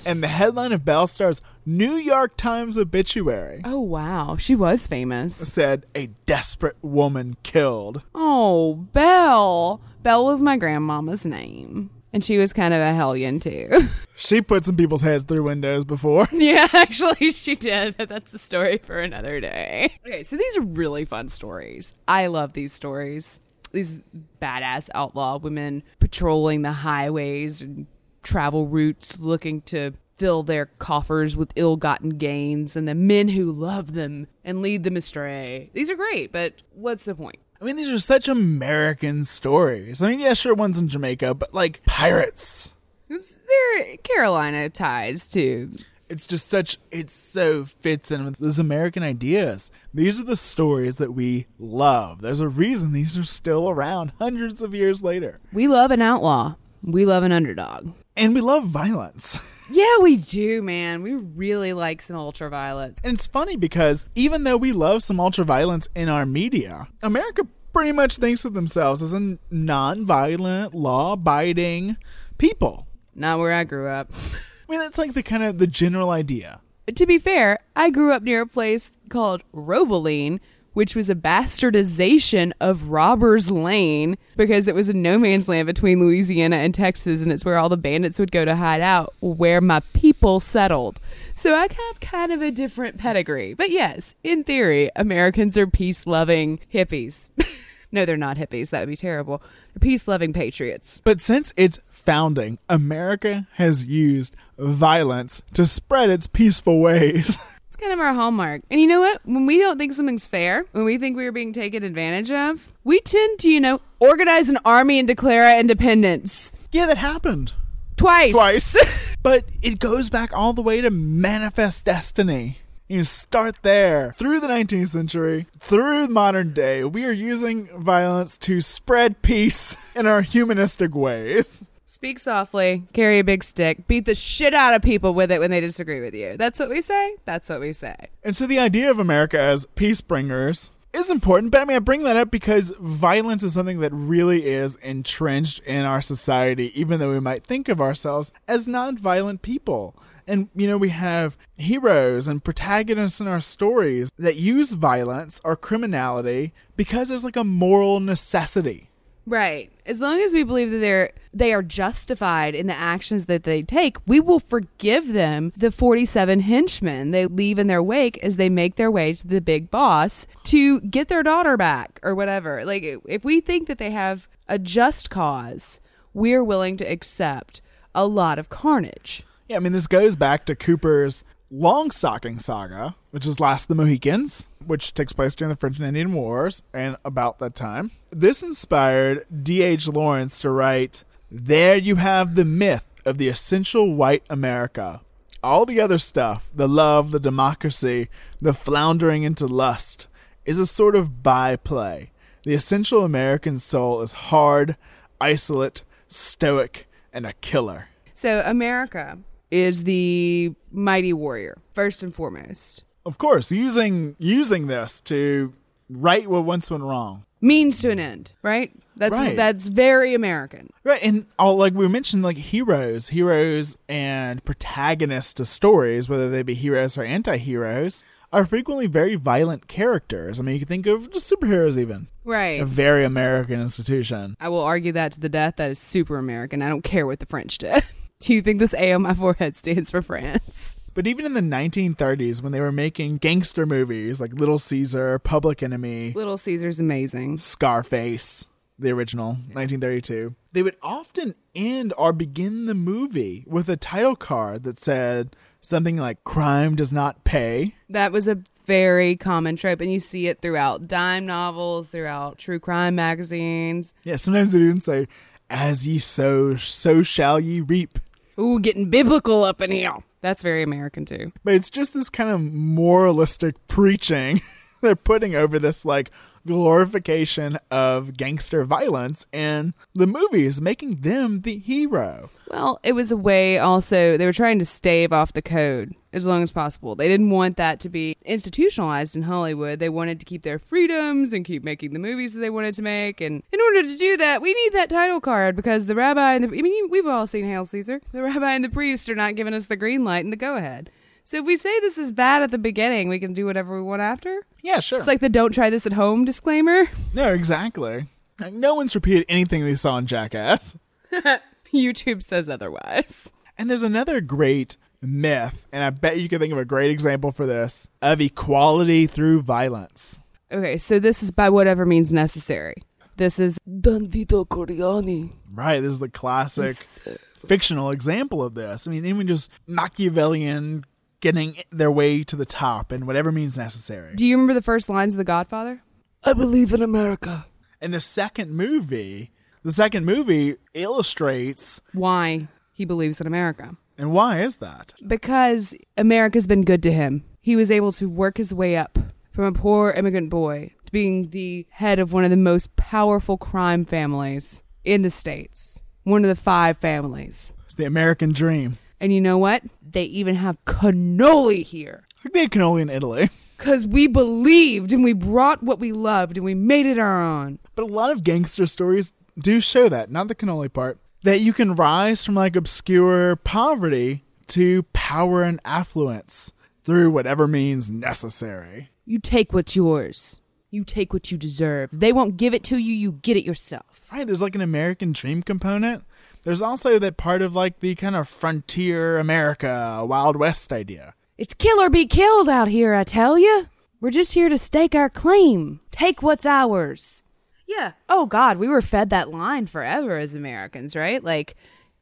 And 0.04 0.22
the 0.22 0.28
headline 0.28 0.72
of 0.72 0.84
Belle 0.84 1.06
Starr's 1.06 1.40
New 1.66 1.94
York 1.96 2.36
Times 2.38 2.78
obituary 2.78 3.60
Oh 3.64 3.80
wow, 3.80 4.36
she 4.36 4.56
was 4.56 4.86
famous. 4.86 5.36
said, 5.36 5.84
A 5.94 6.06
desperate 6.26 6.76
woman 6.82 7.36
killed. 7.42 8.02
Oh, 8.14 8.74
Belle. 8.92 9.80
Belle 10.02 10.24
was 10.24 10.40
my 10.40 10.56
grandmama's 10.56 11.24
name. 11.26 11.90
And 12.12 12.24
she 12.24 12.38
was 12.38 12.52
kind 12.52 12.74
of 12.74 12.80
a 12.80 12.92
hellion 12.92 13.40
too. 13.40 13.70
She 14.20 14.42
put 14.42 14.66
some 14.66 14.76
people's 14.76 15.00
heads 15.00 15.24
through 15.24 15.44
windows 15.44 15.86
before. 15.86 16.28
yeah, 16.32 16.68
actually 16.74 17.32
she 17.32 17.54
did, 17.54 17.96
but 17.96 18.10
that's 18.10 18.34
a 18.34 18.38
story 18.38 18.76
for 18.76 19.00
another 19.00 19.40
day. 19.40 19.94
Okay, 20.06 20.24
so 20.24 20.36
these 20.36 20.58
are 20.58 20.60
really 20.60 21.06
fun 21.06 21.30
stories. 21.30 21.94
I 22.06 22.26
love 22.26 22.52
these 22.52 22.74
stories. 22.74 23.40
These 23.72 24.02
badass 24.38 24.90
outlaw 24.94 25.38
women 25.38 25.82
patrolling 26.00 26.60
the 26.60 26.72
highways 26.72 27.62
and 27.62 27.86
travel 28.22 28.66
routes 28.66 29.20
looking 29.20 29.62
to 29.62 29.92
fill 30.12 30.42
their 30.42 30.66
coffers 30.66 31.34
with 31.34 31.50
ill-gotten 31.56 32.10
gains 32.10 32.76
and 32.76 32.86
the 32.86 32.94
men 32.94 33.28
who 33.28 33.50
love 33.50 33.94
them 33.94 34.26
and 34.44 34.60
lead 34.60 34.84
them 34.84 34.98
astray. 34.98 35.70
These 35.72 35.90
are 35.90 35.96
great, 35.96 36.30
but 36.30 36.52
what's 36.74 37.06
the 37.06 37.14
point? 37.14 37.38
I 37.60 37.64
mean, 37.66 37.76
these 37.76 37.90
are 37.90 37.98
such 37.98 38.26
American 38.26 39.22
stories. 39.24 40.00
I 40.00 40.08
mean, 40.08 40.20
yeah, 40.20 40.32
sure, 40.32 40.54
one's 40.54 40.80
in 40.80 40.88
Jamaica, 40.88 41.34
but 41.34 41.52
like 41.52 41.82
pirates. 41.84 42.72
They're 43.08 43.96
Carolina 43.98 44.70
ties 44.70 45.28
too. 45.28 45.72
It's 46.08 46.26
just 46.26 46.48
such, 46.48 46.78
it 46.90 47.10
so 47.10 47.64
fits 47.64 48.10
in 48.10 48.24
with 48.24 48.38
those 48.38 48.58
American 48.58 49.02
ideas. 49.02 49.70
These 49.92 50.20
are 50.20 50.24
the 50.24 50.36
stories 50.36 50.96
that 50.96 51.12
we 51.12 51.46
love. 51.58 52.20
There's 52.22 52.40
a 52.40 52.48
reason 52.48 52.92
these 52.92 53.16
are 53.18 53.24
still 53.24 53.68
around 53.68 54.12
hundreds 54.18 54.62
of 54.62 54.74
years 54.74 55.02
later. 55.02 55.38
We 55.52 55.68
love 55.68 55.90
an 55.90 56.02
outlaw. 56.02 56.56
We 56.82 57.04
love 57.04 57.22
an 57.22 57.30
underdog. 57.30 57.92
And 58.16 58.34
we 58.34 58.40
love 58.40 58.64
violence. 58.64 59.38
Yeah, 59.70 59.98
we 60.00 60.16
do, 60.16 60.62
man. 60.62 61.02
We 61.02 61.14
really 61.14 61.72
like 61.72 62.02
some 62.02 62.16
ultraviolet. 62.16 62.98
And 63.04 63.14
it's 63.14 63.26
funny 63.26 63.56
because 63.56 64.06
even 64.14 64.44
though 64.44 64.56
we 64.56 64.72
love 64.72 65.02
some 65.02 65.18
ultraviolence 65.18 65.86
in 65.94 66.08
our 66.08 66.26
media, 66.26 66.88
America 67.02 67.46
pretty 67.72 67.92
much 67.92 68.16
thinks 68.16 68.44
of 68.44 68.52
themselves 68.52 69.00
as 69.02 69.12
a 69.14 69.38
non-violent, 69.50 70.74
law-abiding 70.74 71.96
people. 72.36 72.86
Not 73.14 73.38
where 73.38 73.52
I 73.52 73.64
grew 73.64 73.86
up. 73.88 74.12
I 74.12 74.72
mean, 74.72 74.80
that's 74.80 74.98
like 74.98 75.14
the 75.14 75.22
kind 75.22 75.44
of 75.44 75.58
the 75.58 75.66
general 75.66 76.10
idea. 76.10 76.60
to 76.94 77.06
be 77.06 77.18
fair, 77.18 77.60
I 77.76 77.90
grew 77.90 78.12
up 78.12 78.22
near 78.22 78.42
a 78.42 78.46
place 78.46 78.92
called 79.08 79.42
Rovaline, 79.54 80.40
which 80.72 80.94
was 80.94 81.10
a 81.10 81.14
bastardization 81.14 82.52
of 82.60 82.88
Robbers 82.88 83.50
Lane 83.50 84.16
because 84.36 84.68
it 84.68 84.74
was 84.74 84.88
a 84.88 84.92
no 84.92 85.18
man's 85.18 85.48
land 85.48 85.66
between 85.66 86.00
Louisiana 86.00 86.56
and 86.56 86.74
Texas, 86.74 87.22
and 87.22 87.32
it's 87.32 87.44
where 87.44 87.58
all 87.58 87.68
the 87.68 87.76
bandits 87.76 88.18
would 88.18 88.32
go 88.32 88.44
to 88.44 88.56
hide 88.56 88.80
out, 88.80 89.14
where 89.20 89.60
my 89.60 89.80
people 89.92 90.40
settled. 90.40 91.00
So 91.34 91.54
I 91.54 91.62
have 91.62 92.00
kind 92.00 92.32
of 92.32 92.42
a 92.42 92.50
different 92.50 92.98
pedigree. 92.98 93.54
But 93.54 93.70
yes, 93.70 94.14
in 94.22 94.44
theory, 94.44 94.90
Americans 94.96 95.56
are 95.58 95.66
peace 95.66 96.06
loving 96.06 96.60
hippies. 96.72 97.28
no, 97.92 98.04
they're 98.04 98.16
not 98.16 98.36
hippies. 98.36 98.70
That 98.70 98.80
would 98.80 98.88
be 98.88 98.96
terrible. 98.96 99.42
They're 99.74 99.80
peace 99.80 100.06
loving 100.06 100.32
patriots. 100.32 101.00
But 101.04 101.20
since 101.20 101.52
its 101.56 101.80
founding, 101.88 102.58
America 102.68 103.46
has 103.54 103.84
used 103.84 104.36
violence 104.58 105.42
to 105.54 105.66
spread 105.66 106.10
its 106.10 106.26
peaceful 106.26 106.80
ways. 106.80 107.38
Kind 107.80 107.94
of 107.94 108.00
our 108.00 108.12
hallmark. 108.12 108.60
And 108.70 108.78
you 108.78 108.86
know 108.86 109.00
what? 109.00 109.22
When 109.24 109.46
we 109.46 109.58
don't 109.58 109.78
think 109.78 109.94
something's 109.94 110.26
fair, 110.26 110.66
when 110.72 110.84
we 110.84 110.98
think 110.98 111.16
we 111.16 111.26
are 111.26 111.32
being 111.32 111.54
taken 111.54 111.82
advantage 111.82 112.30
of, 112.30 112.68
we 112.84 113.00
tend 113.00 113.38
to, 113.38 113.48
you 113.48 113.58
know, 113.58 113.80
organize 114.00 114.50
an 114.50 114.58
army 114.66 114.98
and 114.98 115.08
declare 115.08 115.44
our 115.44 115.58
independence. 115.58 116.52
yeah, 116.72 116.84
that 116.84 116.98
happened. 116.98 117.54
Twice. 117.96 118.32
Twice. 118.32 119.16
but 119.22 119.44
it 119.62 119.78
goes 119.78 120.10
back 120.10 120.30
all 120.34 120.52
the 120.52 120.60
way 120.60 120.82
to 120.82 120.90
manifest 120.90 121.86
destiny. 121.86 122.58
You 122.86 123.04
start 123.04 123.62
there. 123.62 124.14
Through 124.18 124.40
the 124.40 124.48
19th 124.48 124.88
century, 124.88 125.46
through 125.58 126.08
modern 126.08 126.52
day, 126.52 126.84
we 126.84 127.06
are 127.06 127.12
using 127.12 127.68
violence 127.78 128.36
to 128.38 128.60
spread 128.60 129.22
peace 129.22 129.76
in 129.94 130.06
our 130.06 130.20
humanistic 130.22 130.94
ways. 130.94 131.69
Speak 131.90 132.20
softly, 132.20 132.84
carry 132.92 133.18
a 133.18 133.24
big 133.24 133.42
stick, 133.42 133.88
beat 133.88 134.04
the 134.04 134.14
shit 134.14 134.54
out 134.54 134.74
of 134.74 134.80
people 134.80 135.12
with 135.12 135.32
it 135.32 135.40
when 135.40 135.50
they 135.50 135.58
disagree 135.58 136.00
with 136.00 136.14
you. 136.14 136.36
That's 136.36 136.60
what 136.60 136.68
we 136.68 136.82
say. 136.82 137.16
That's 137.24 137.48
what 137.48 137.58
we 137.58 137.72
say. 137.72 137.96
And 138.22 138.36
so 138.36 138.46
the 138.46 138.60
idea 138.60 138.92
of 138.92 139.00
America 139.00 139.40
as 139.40 139.66
peace 139.74 140.00
bringers 140.00 140.70
is 140.92 141.10
important, 141.10 141.50
but 141.50 141.60
I 141.60 141.64
mean, 141.64 141.76
I 141.76 141.80
bring 141.80 142.04
that 142.04 142.16
up 142.16 142.30
because 142.30 142.72
violence 142.78 143.42
is 143.42 143.54
something 143.54 143.80
that 143.80 143.92
really 143.92 144.46
is 144.46 144.76
entrenched 144.76 145.58
in 145.64 145.84
our 145.84 146.00
society, 146.00 146.70
even 146.80 147.00
though 147.00 147.10
we 147.10 147.18
might 147.18 147.42
think 147.42 147.68
of 147.68 147.80
ourselves 147.80 148.30
as 148.46 148.68
non-violent 148.68 149.42
people. 149.42 149.96
And, 150.28 150.48
you 150.54 150.68
know, 150.68 150.78
we 150.78 150.90
have 150.90 151.36
heroes 151.58 152.28
and 152.28 152.44
protagonists 152.44 153.20
in 153.20 153.26
our 153.26 153.40
stories 153.40 154.10
that 154.16 154.36
use 154.36 154.74
violence 154.74 155.40
or 155.44 155.56
criminality 155.56 156.52
because 156.76 157.08
there's 157.08 157.24
like 157.24 157.34
a 157.34 157.42
moral 157.42 157.98
necessity. 157.98 158.89
Right. 159.26 159.70
As 159.86 160.00
long 160.00 160.20
as 160.20 160.32
we 160.32 160.42
believe 160.42 160.70
that 160.70 160.78
they're 160.78 161.12
they 161.32 161.52
are 161.52 161.62
justified 161.62 162.54
in 162.54 162.66
the 162.66 162.74
actions 162.74 163.26
that 163.26 163.44
they 163.44 163.62
take, 163.62 163.96
we 164.06 164.18
will 164.18 164.40
forgive 164.40 165.12
them 165.12 165.52
the 165.56 165.70
47 165.70 166.40
henchmen 166.40 167.12
they 167.12 167.26
leave 167.26 167.58
in 167.58 167.68
their 167.68 167.82
wake 167.82 168.18
as 168.18 168.36
they 168.36 168.48
make 168.48 168.74
their 168.74 168.90
way 168.90 169.14
to 169.14 169.26
the 169.26 169.40
big 169.40 169.70
boss 169.70 170.26
to 170.44 170.80
get 170.80 171.06
their 171.08 171.22
daughter 171.22 171.56
back 171.56 172.00
or 172.02 172.14
whatever. 172.14 172.64
Like 172.64 172.82
if 173.06 173.24
we 173.24 173.40
think 173.40 173.68
that 173.68 173.78
they 173.78 173.92
have 173.92 174.28
a 174.48 174.58
just 174.58 175.10
cause, 175.10 175.80
we're 176.12 176.42
willing 176.42 176.76
to 176.78 176.84
accept 176.84 177.60
a 177.94 178.06
lot 178.06 178.38
of 178.38 178.48
carnage. 178.48 179.24
Yeah, 179.48 179.56
I 179.56 179.58
mean, 179.60 179.72
this 179.72 179.86
goes 179.86 180.16
back 180.16 180.46
to 180.46 180.54
Cooper's 180.56 181.24
Longstocking 181.52 182.40
saga, 182.40 182.94
which 183.10 183.26
is 183.26 183.40
Last 183.40 183.64
of 183.64 183.68
the 183.68 183.74
Mohicans, 183.82 184.46
which 184.64 184.94
takes 184.94 185.12
place 185.12 185.34
during 185.34 185.48
the 185.48 185.56
French 185.56 185.78
and 185.78 185.86
Indian 185.86 186.12
Wars 186.12 186.62
and 186.72 186.96
about 187.04 187.40
that 187.40 187.56
time. 187.56 187.90
This 188.10 188.44
inspired 188.44 189.26
D.H. 189.42 189.88
Lawrence 189.88 190.38
to 190.40 190.50
write, 190.50 191.02
There 191.28 191.76
you 191.76 191.96
have 191.96 192.36
the 192.36 192.44
myth 192.44 192.84
of 193.04 193.18
the 193.18 193.26
essential 193.28 193.92
white 193.92 194.22
America. 194.30 195.00
All 195.42 195.66
the 195.66 195.80
other 195.80 195.98
stuff, 195.98 196.48
the 196.54 196.68
love, 196.68 197.10
the 197.10 197.18
democracy, 197.18 198.08
the 198.38 198.54
floundering 198.54 199.24
into 199.24 199.46
lust, 199.46 200.06
is 200.44 200.60
a 200.60 200.66
sort 200.66 200.94
of 200.94 201.24
byplay. 201.24 202.12
The 202.44 202.54
essential 202.54 203.04
American 203.04 203.58
soul 203.58 204.02
is 204.02 204.12
hard, 204.12 204.76
isolate, 205.20 205.82
stoic, 206.06 206.86
and 207.12 207.26
a 207.26 207.32
killer. 207.32 207.88
So 208.14 208.40
America 208.46 209.18
is 209.50 209.84
the 209.84 210.54
mighty 210.70 211.12
warrior 211.12 211.58
first 211.72 212.02
and 212.02 212.14
foremost. 212.14 212.84
Of 213.06 213.18
course, 213.18 213.50
using 213.50 214.14
using 214.18 214.66
this 214.66 215.00
to 215.02 215.52
right 215.88 216.28
what 216.28 216.44
once 216.44 216.70
went 216.70 216.82
wrong. 216.84 217.24
Means 217.40 217.80
to 217.80 217.90
an 217.90 217.98
end, 217.98 218.32
right? 218.42 218.70
That's 218.96 219.12
Right. 219.14 219.34
that's 219.34 219.66
very 219.66 220.12
American. 220.14 220.68
Right, 220.84 221.02
and 221.02 221.26
all 221.38 221.56
like 221.56 221.72
we 221.72 221.88
mentioned, 221.88 222.22
like 222.22 222.36
heroes, 222.36 223.08
heroes 223.08 223.78
and 223.88 224.44
protagonists 224.44 225.32
to 225.34 225.46
stories, 225.46 226.08
whether 226.08 226.28
they 226.28 226.42
be 226.42 226.54
heroes 226.54 226.98
or 226.98 227.02
anti-heroes, 227.02 228.04
are 228.32 228.44
frequently 228.44 228.86
very 228.86 229.14
violent 229.16 229.66
characters. 229.68 230.38
I 230.38 230.42
mean, 230.42 230.52
you 230.54 230.60
can 230.60 230.68
think 230.68 230.86
of 230.86 231.10
just 231.10 231.32
superheroes, 231.32 231.78
even 231.78 232.08
Right. 232.24 232.60
a 232.60 232.66
very 232.66 233.04
American 233.06 233.58
institution. 233.60 234.36
I 234.38 234.50
will 234.50 234.60
argue 234.62 234.92
that 234.92 235.12
to 235.12 235.20
the 235.20 235.30
death. 235.30 235.56
That 235.56 235.70
is 235.70 235.78
super 235.78 236.18
American. 236.18 236.60
I 236.60 236.68
don't 236.68 236.84
care 236.84 237.06
what 237.06 237.20
the 237.20 237.26
French 237.26 237.56
did. 237.58 237.82
Do 238.20 238.34
you 238.34 238.42
think 238.42 238.58
this 238.58 238.74
A 238.74 238.92
on 238.92 239.00
my 239.02 239.14
forehead 239.14 239.56
stands 239.56 239.90
for 239.90 240.02
France? 240.02 240.76
But 240.92 241.06
even 241.06 241.24
in 241.24 241.32
the 241.32 241.40
1930s, 241.40 242.42
when 242.42 242.52
they 242.52 242.60
were 242.60 242.70
making 242.70 243.16
gangster 243.16 243.64
movies 243.64 244.20
like 244.20 244.34
Little 244.34 244.58
Caesar, 244.58 245.18
Public 245.18 245.62
Enemy, 245.62 246.12
Little 246.14 246.36
Caesar's 246.36 246.78
amazing. 246.78 247.38
Scarface, 247.38 248.46
the 248.78 248.90
original, 248.90 249.28
1932, 249.52 250.34
they 250.52 250.62
would 250.62 250.76
often 250.82 251.34
end 251.54 251.94
or 251.96 252.12
begin 252.12 252.66
the 252.66 252.74
movie 252.74 253.44
with 253.46 253.70
a 253.70 253.76
title 253.78 254.16
card 254.16 254.64
that 254.64 254.78
said 254.78 255.34
something 255.62 255.96
like 255.96 256.22
"Crime 256.22 256.76
does 256.76 256.92
not 256.92 257.24
pay." 257.24 257.74
That 257.88 258.12
was 258.12 258.28
a 258.28 258.42
very 258.66 259.16
common 259.16 259.56
trope, 259.56 259.80
and 259.80 259.90
you 259.90 259.98
see 259.98 260.26
it 260.26 260.42
throughout 260.42 260.86
dime 260.86 261.24
novels, 261.24 261.88
throughout 261.88 262.36
true 262.36 262.60
crime 262.60 262.96
magazines. 262.96 263.94
Yeah, 264.04 264.16
sometimes 264.16 264.52
they 264.52 264.60
even 264.60 264.82
say, 264.82 265.08
"As 265.48 265.86
ye 265.86 265.98
sow, 265.98 266.56
so 266.56 267.02
shall 267.02 267.40
ye 267.40 267.62
reap." 267.62 267.98
Ooh, 268.40 268.58
getting 268.58 268.88
biblical 268.88 269.44
up 269.44 269.60
in 269.60 269.70
here. 269.70 269.92
That's 270.22 270.42
very 270.42 270.62
American 270.62 271.04
too. 271.04 271.32
But 271.44 271.54
it's 271.54 271.70
just 271.70 271.94
this 271.94 272.08
kind 272.08 272.30
of 272.30 272.40
moralistic 272.40 273.54
preaching 273.68 274.40
they're 274.82 274.96
putting 274.96 275.34
over 275.34 275.58
this 275.58 275.84
like 275.84 276.10
glorification 276.46 277.58
of 277.70 278.16
gangster 278.16 278.64
violence 278.64 279.26
and 279.32 279.74
the 279.94 280.06
movies, 280.06 280.60
making 280.60 280.96
them 280.96 281.40
the 281.42 281.58
hero. 281.58 282.30
Well, 282.50 282.80
it 282.82 282.92
was 282.92 283.12
a 283.12 283.16
way 283.16 283.58
also, 283.58 284.16
they 284.16 284.26
were 284.26 284.32
trying 284.32 284.58
to 284.58 284.66
stave 284.66 285.12
off 285.12 285.32
the 285.32 285.42
code 285.42 285.94
as 286.12 286.26
long 286.26 286.42
as 286.42 286.50
possible. 286.50 286.96
They 286.96 287.08
didn't 287.08 287.30
want 287.30 287.56
that 287.56 287.78
to 287.80 287.88
be 287.88 288.16
institutionalized 288.24 289.14
in 289.14 289.22
Hollywood. 289.22 289.78
They 289.78 289.88
wanted 289.88 290.18
to 290.20 290.26
keep 290.26 290.42
their 290.42 290.58
freedoms 290.58 291.32
and 291.32 291.44
keep 291.44 291.62
making 291.62 291.92
the 291.92 292.00
movies 292.00 292.34
that 292.34 292.40
they 292.40 292.50
wanted 292.50 292.74
to 292.74 292.82
make. 292.82 293.20
And 293.20 293.42
in 293.52 293.60
order 293.60 293.82
to 293.82 293.96
do 293.96 294.16
that, 294.16 294.42
we 294.42 294.52
need 294.52 294.72
that 294.72 294.90
title 294.90 295.20
card 295.20 295.54
because 295.54 295.86
the 295.86 295.94
rabbi 295.94 296.34
and 296.34 296.44
the, 296.44 296.48
I 296.48 296.62
mean, 296.62 296.90
we've 296.90 297.06
all 297.06 297.26
seen 297.26 297.44
Hail 297.44 297.66
Caesar. 297.66 298.00
The 298.12 298.22
rabbi 298.22 298.54
and 298.54 298.64
the 298.64 298.70
priest 298.70 299.08
are 299.08 299.14
not 299.14 299.36
giving 299.36 299.54
us 299.54 299.66
the 299.66 299.76
green 299.76 300.04
light 300.04 300.24
and 300.24 300.32
the 300.32 300.36
go 300.36 300.56
ahead. 300.56 300.90
So 301.24 301.38
if 301.38 301.44
we 301.46 301.56
say 301.56 301.78
this 301.80 301.98
is 301.98 302.10
bad 302.10 302.42
at 302.42 302.50
the 302.50 302.58
beginning, 302.58 303.08
we 303.08 303.20
can 303.20 303.32
do 303.32 303.46
whatever 303.46 303.76
we 303.76 303.82
want 303.82 304.02
after. 304.02 304.40
Yeah, 304.62 304.80
sure. 304.80 304.98
It's 304.98 305.06
like 305.06 305.20
the 305.20 305.28
don't 305.28 305.52
try 305.52 305.70
this 305.70 305.86
at 305.86 305.92
home 305.92 306.24
disclaimer. 306.24 306.88
no, 307.14 307.32
exactly. 307.32 308.06
Like, 308.40 308.52
no 308.52 308.74
one's 308.74 308.94
repeated 308.94 309.26
anything 309.28 309.62
they 309.64 309.76
saw 309.76 309.98
in 309.98 310.06
Jackass. 310.06 310.76
YouTube 311.74 312.22
says 312.22 312.48
otherwise. 312.48 313.32
And 313.58 313.70
there's 313.70 313.82
another 313.82 314.20
great 314.20 314.76
myth, 315.02 315.66
and 315.72 315.84
I 315.84 315.90
bet 315.90 316.20
you 316.20 316.28
can 316.28 316.38
think 316.38 316.52
of 316.52 316.58
a 316.58 316.64
great 316.64 316.90
example 316.90 317.32
for 317.32 317.46
this 317.46 317.88
of 318.02 318.20
equality 318.20 319.06
through 319.06 319.42
violence. 319.42 320.18
Okay, 320.52 320.78
so 320.78 320.98
this 320.98 321.22
is 321.22 321.30
by 321.30 321.48
whatever 321.48 321.86
means 321.86 322.12
necessary. 322.12 322.74
This 323.16 323.38
is 323.38 323.58
Don 323.80 324.08
Vito 324.08 324.44
Corleone. 324.46 325.32
Right, 325.52 325.80
this 325.80 325.92
is 325.92 325.98
the 325.98 326.08
classic 326.08 326.76
uh, 327.06 327.16
fictional 327.46 327.90
example 327.90 328.42
of 328.42 328.54
this. 328.54 328.86
I 328.86 328.90
mean, 328.90 329.04
even 329.04 329.26
just 329.28 329.50
Machiavellian 329.66 330.84
getting 331.20 331.56
their 331.70 331.90
way 331.90 332.22
to 332.24 332.36
the 332.36 332.44
top 332.46 332.92
and 332.92 333.06
whatever 333.06 333.30
means 333.32 333.56
necessary. 333.58 334.14
Do 334.14 334.24
you 334.26 334.36
remember 334.36 334.54
the 334.54 334.62
first 334.62 334.88
lines 334.88 335.14
of 335.14 335.18
The 335.18 335.24
Godfather? 335.24 335.82
I 336.24 336.32
believe 336.32 336.72
in 336.72 336.82
America. 336.82 337.46
And 337.80 337.94
the 337.94 338.00
second 338.00 338.50
movie, 338.50 339.30
the 339.62 339.72
second 339.72 340.04
movie 340.04 340.56
illustrates 340.74 341.80
Why 341.92 342.48
he 342.72 342.84
believes 342.84 343.20
in 343.20 343.26
America. 343.26 343.76
and 343.98 344.12
why 344.12 344.40
is 344.40 344.58
that? 344.58 344.94
Because 345.06 345.74
America's 345.96 346.46
been 346.46 346.62
good 346.62 346.82
to 346.84 346.92
him. 346.92 347.24
He 347.40 347.56
was 347.56 347.70
able 347.70 347.92
to 347.92 348.08
work 348.08 348.36
his 348.36 348.52
way 348.52 348.76
up 348.76 348.98
from 349.32 349.44
a 349.44 349.52
poor 349.52 349.92
immigrant 349.92 350.28
boy 350.30 350.72
to 350.86 350.92
being 350.92 351.30
the 351.30 351.66
head 351.70 351.98
of 351.98 352.12
one 352.12 352.24
of 352.24 352.30
the 352.30 352.36
most 352.36 352.74
powerful 352.76 353.38
crime 353.38 353.84
families 353.84 354.62
in 354.84 355.02
the 355.02 355.10
States. 355.10 355.82
One 356.04 356.24
of 356.24 356.28
the 356.28 356.34
five 356.42 356.76
families. 356.78 357.52
It's 357.64 357.74
the 357.74 357.84
American 357.86 358.32
dream. 358.32 358.78
And 359.00 359.12
you 359.12 359.20
know 359.20 359.38
what? 359.38 359.62
They 359.82 360.04
even 360.04 360.34
have 360.34 360.62
cannoli 360.66 361.62
here. 361.62 362.04
They 362.32 362.40
had 362.40 362.50
cannoli 362.50 362.82
in 362.82 362.90
Italy. 362.90 363.30
Because 363.60 363.86
we 363.86 364.06
believed 364.06 364.90
and 364.90 365.04
we 365.04 365.12
brought 365.12 365.62
what 365.62 365.78
we 365.78 365.92
loved 365.92 366.38
and 366.38 366.46
we 366.46 366.54
made 366.54 366.86
it 366.86 366.98
our 366.98 367.22
own. 367.22 367.58
But 367.74 367.82
a 367.82 367.92
lot 367.92 368.10
of 368.10 368.24
gangster 368.24 368.66
stories 368.66 369.12
do 369.38 369.60
show 369.60 369.90
that, 369.90 370.10
not 370.10 370.28
the 370.28 370.34
cannoli 370.34 370.72
part, 370.72 370.98
that 371.24 371.40
you 371.40 371.52
can 371.52 371.74
rise 371.74 372.24
from 372.24 372.36
like 372.36 372.56
obscure 372.56 373.36
poverty 373.36 374.24
to 374.46 374.84
power 374.94 375.42
and 375.42 375.60
affluence 375.62 376.54
through 376.84 377.10
whatever 377.10 377.46
means 377.46 377.90
necessary. 377.90 378.88
You 379.04 379.18
take 379.18 379.52
what's 379.52 379.76
yours. 379.76 380.40
You 380.70 380.82
take 380.84 381.12
what 381.12 381.30
you 381.30 381.36
deserve. 381.36 381.90
They 381.92 382.12
won't 382.12 382.36
give 382.36 382.54
it 382.54 382.62
to 382.64 382.78
you, 382.78 382.94
you 382.94 383.12
get 383.12 383.36
it 383.36 383.44
yourself. 383.44 384.00
Right, 384.10 384.26
there's 384.26 384.42
like 384.42 384.54
an 384.54 384.60
American 384.60 385.12
dream 385.12 385.42
component. 385.42 386.04
There's 386.42 386.62
also 386.62 386.98
that 386.98 387.16
part 387.16 387.42
of 387.42 387.54
like 387.54 387.80
the 387.80 387.94
kind 387.94 388.16
of 388.16 388.28
frontier 388.28 389.18
America, 389.18 390.04
Wild 390.06 390.36
West 390.36 390.72
idea. 390.72 391.14
It's 391.36 391.54
kill 391.54 391.80
or 391.80 391.90
be 391.90 392.06
killed 392.06 392.48
out 392.48 392.68
here, 392.68 392.94
I 392.94 393.04
tell 393.04 393.38
you. 393.38 393.66
We're 394.00 394.10
just 394.10 394.32
here 394.32 394.48
to 394.48 394.58
stake 394.58 394.94
our 394.94 395.10
claim. 395.10 395.80
Take 395.90 396.22
what's 396.22 396.46
ours. 396.46 397.22
Yeah. 397.66 397.92
Oh, 398.08 398.26
God, 398.26 398.56
we 398.56 398.66
were 398.68 398.82
fed 398.82 399.10
that 399.10 399.30
line 399.30 399.66
forever 399.66 400.18
as 400.18 400.34
Americans, 400.34 400.96
right? 400.96 401.22
Like, 401.22 401.54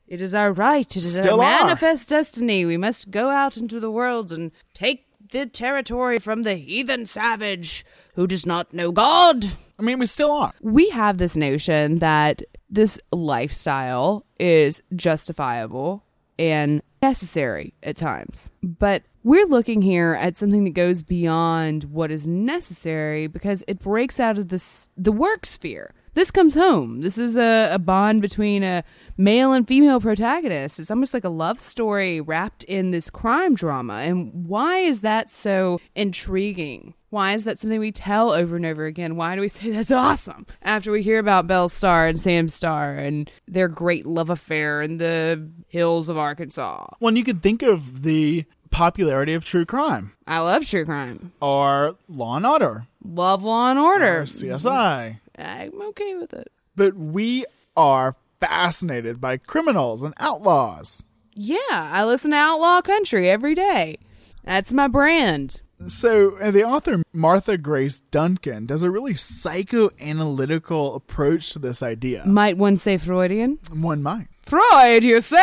it 0.07 0.21
is 0.21 0.35
our 0.35 0.53
right. 0.53 0.87
It 0.89 1.03
is 1.03 1.15
Still 1.17 1.41
our 1.41 1.47
are. 1.47 1.65
manifest 1.67 2.09
destiny. 2.09 2.65
We 2.65 2.77
must 2.77 3.11
go 3.11 3.31
out 3.31 3.57
into 3.57 3.79
the 3.81 3.91
world 3.91 4.33
and 4.33 4.53
take 4.73 5.07
the 5.31 5.47
territory 5.47 6.19
from 6.19 6.43
the 6.45 6.55
heathen 6.55 7.05
savage 7.05 7.85
who 8.15 8.27
does 8.27 8.47
not 8.47 8.73
know 8.73 8.91
God. 8.93 9.45
I 9.79 9.83
mean, 9.83 9.99
we 9.99 10.07
still 10.07 10.31
are. 10.31 10.53
We 10.61 10.89
have 10.91 11.19
this 11.19 11.37
notion 11.37 11.99
that 11.99 12.43
this 12.71 12.99
lifestyle 13.13 14.25
is 14.39 14.83
justifiable 14.95 16.05
and 16.39 16.83
necessary 17.03 17.75
at 17.83 17.97
times. 17.97 18.51
But 18.63 19.03
we're 19.25 19.47
looking 19.47 19.83
here 19.83 20.17
at 20.21 20.37
something 20.37 20.65
that 20.65 20.75
goes 20.75 21.03
beyond 21.03 21.85
what 21.85 22.11
is 22.11 22.27
necessary 22.27 23.27
because 23.27 23.65
it 23.69 23.79
breaks 23.79 24.21
out 24.21 24.39
of 24.39 24.49
this 24.49 24.87
the 24.97 25.13
work 25.13 25.45
sphere. 25.45 25.95
This 26.15 26.31
comes 26.31 26.55
home. 26.55 27.03
This 27.03 27.17
is 27.17 27.37
a, 27.37 27.71
a 27.73 27.79
bond 27.79 28.23
between 28.23 28.65
a 28.65 28.83
male 29.17 29.53
and 29.53 29.69
female 29.69 30.01
protagonist. 30.01 30.81
It's 30.81 30.91
almost 30.91 31.15
like 31.15 31.25
a 31.25 31.29
love 31.29 31.61
story 31.61 32.21
wrapped 32.21 32.65
in 32.65 32.91
this 32.91 33.09
crime 33.09 33.55
drama. 33.55 33.95
And 33.95 34.47
why 34.49 34.79
is 34.79 35.01
that 35.03 35.31
so 35.31 35.81
intriguing? 35.95 36.95
Why 37.11 37.33
is 37.33 37.45
that 37.45 37.59
something 37.59 37.81
we 37.81 37.93
tell 37.93 38.33
over 38.33 38.57
and 38.57 38.67
over 38.67 38.85
again? 38.87 39.17
Why 39.17 39.35
do 39.35 39.41
we 39.41 39.49
say 39.49 39.71
that's 39.71 39.91
awesome 39.93 40.47
after 40.63 40.91
we 40.93 41.03
hear 41.03 41.19
about 41.19 41.47
Belle 41.47 41.69
Starr 41.69 42.07
and 42.09 42.21
Sam 42.21 42.49
Starr 42.49 42.95
and 42.97 43.31
their 43.47 43.69
great 43.69 44.05
love 44.07 44.31
affair 44.31 44.83
in 44.83 44.99
the 44.99 45.49
hills 45.69 46.09
of 46.09 46.19
Arkansas? 46.19 46.87
When 46.99 47.17
you 47.17 47.25
could 47.25 47.43
think 47.43 47.63
of 47.63 48.03
the 48.03 48.45
popularity 48.71 49.33
of 49.33 49.47
true 49.47 49.65
crime 49.65 50.13
I 50.27 50.41
love 50.41 50.67
true 50.67 50.85
crime. 50.85 51.33
or 51.41 51.97
Law 52.09 52.37
and 52.37 52.45
Order 52.47 52.87
Love 53.03 53.43
Law 53.43 53.71
and 53.71 53.79
Order. 53.79 54.21
or 54.21 54.25
CSI. 54.27 55.19
I'm 55.39 55.81
okay 55.83 56.15
with 56.17 56.35
it. 56.35 56.53
But 56.77 56.95
we 56.95 57.47
are 57.77 58.15
fascinated 58.41 59.21
by 59.21 59.37
criminals 59.39 60.03
and 60.03 60.13
outlaws. 60.21 61.05
Yeah, 61.33 61.57
I 61.71 62.05
listen 62.05 62.33
to 62.33 62.37
Outlaw 62.37 62.83
Country 62.83 63.31
every 63.31 63.55
day. 63.55 63.99
That's 64.45 64.73
my 64.73 64.89
brand. 64.89 65.61
So, 65.87 66.37
uh, 66.39 66.51
the 66.51 66.65
author 66.65 67.03
Martha 67.13 67.57
Grace 67.57 68.01
Duncan 68.01 68.67
does 68.67 68.83
a 68.83 68.91
really 68.91 69.15
psychoanalytical 69.15 70.97
approach 70.97 71.53
to 71.53 71.59
this 71.61 71.83
idea. 71.83 72.27
Might 72.27 72.57
one 72.57 72.77
say 72.77 72.99
Freudian? 72.99 73.59
One 73.73 74.03
might. 74.03 74.27
Freud, 74.43 75.05
you 75.05 75.21
say? 75.21 75.39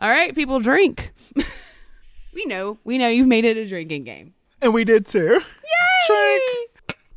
All 0.00 0.08
right, 0.08 0.34
people 0.34 0.58
drink. 0.60 1.12
we 2.34 2.44
know. 2.46 2.78
We 2.84 2.96
know 2.96 3.08
you've 3.08 3.26
made 3.26 3.44
it 3.44 3.56
a 3.56 3.66
drinking 3.66 4.04
game. 4.04 4.34
And 4.62 4.72
we 4.72 4.84
did 4.84 5.06
too. 5.06 5.40
Yay! 5.40 6.06
Drink. 6.06 6.70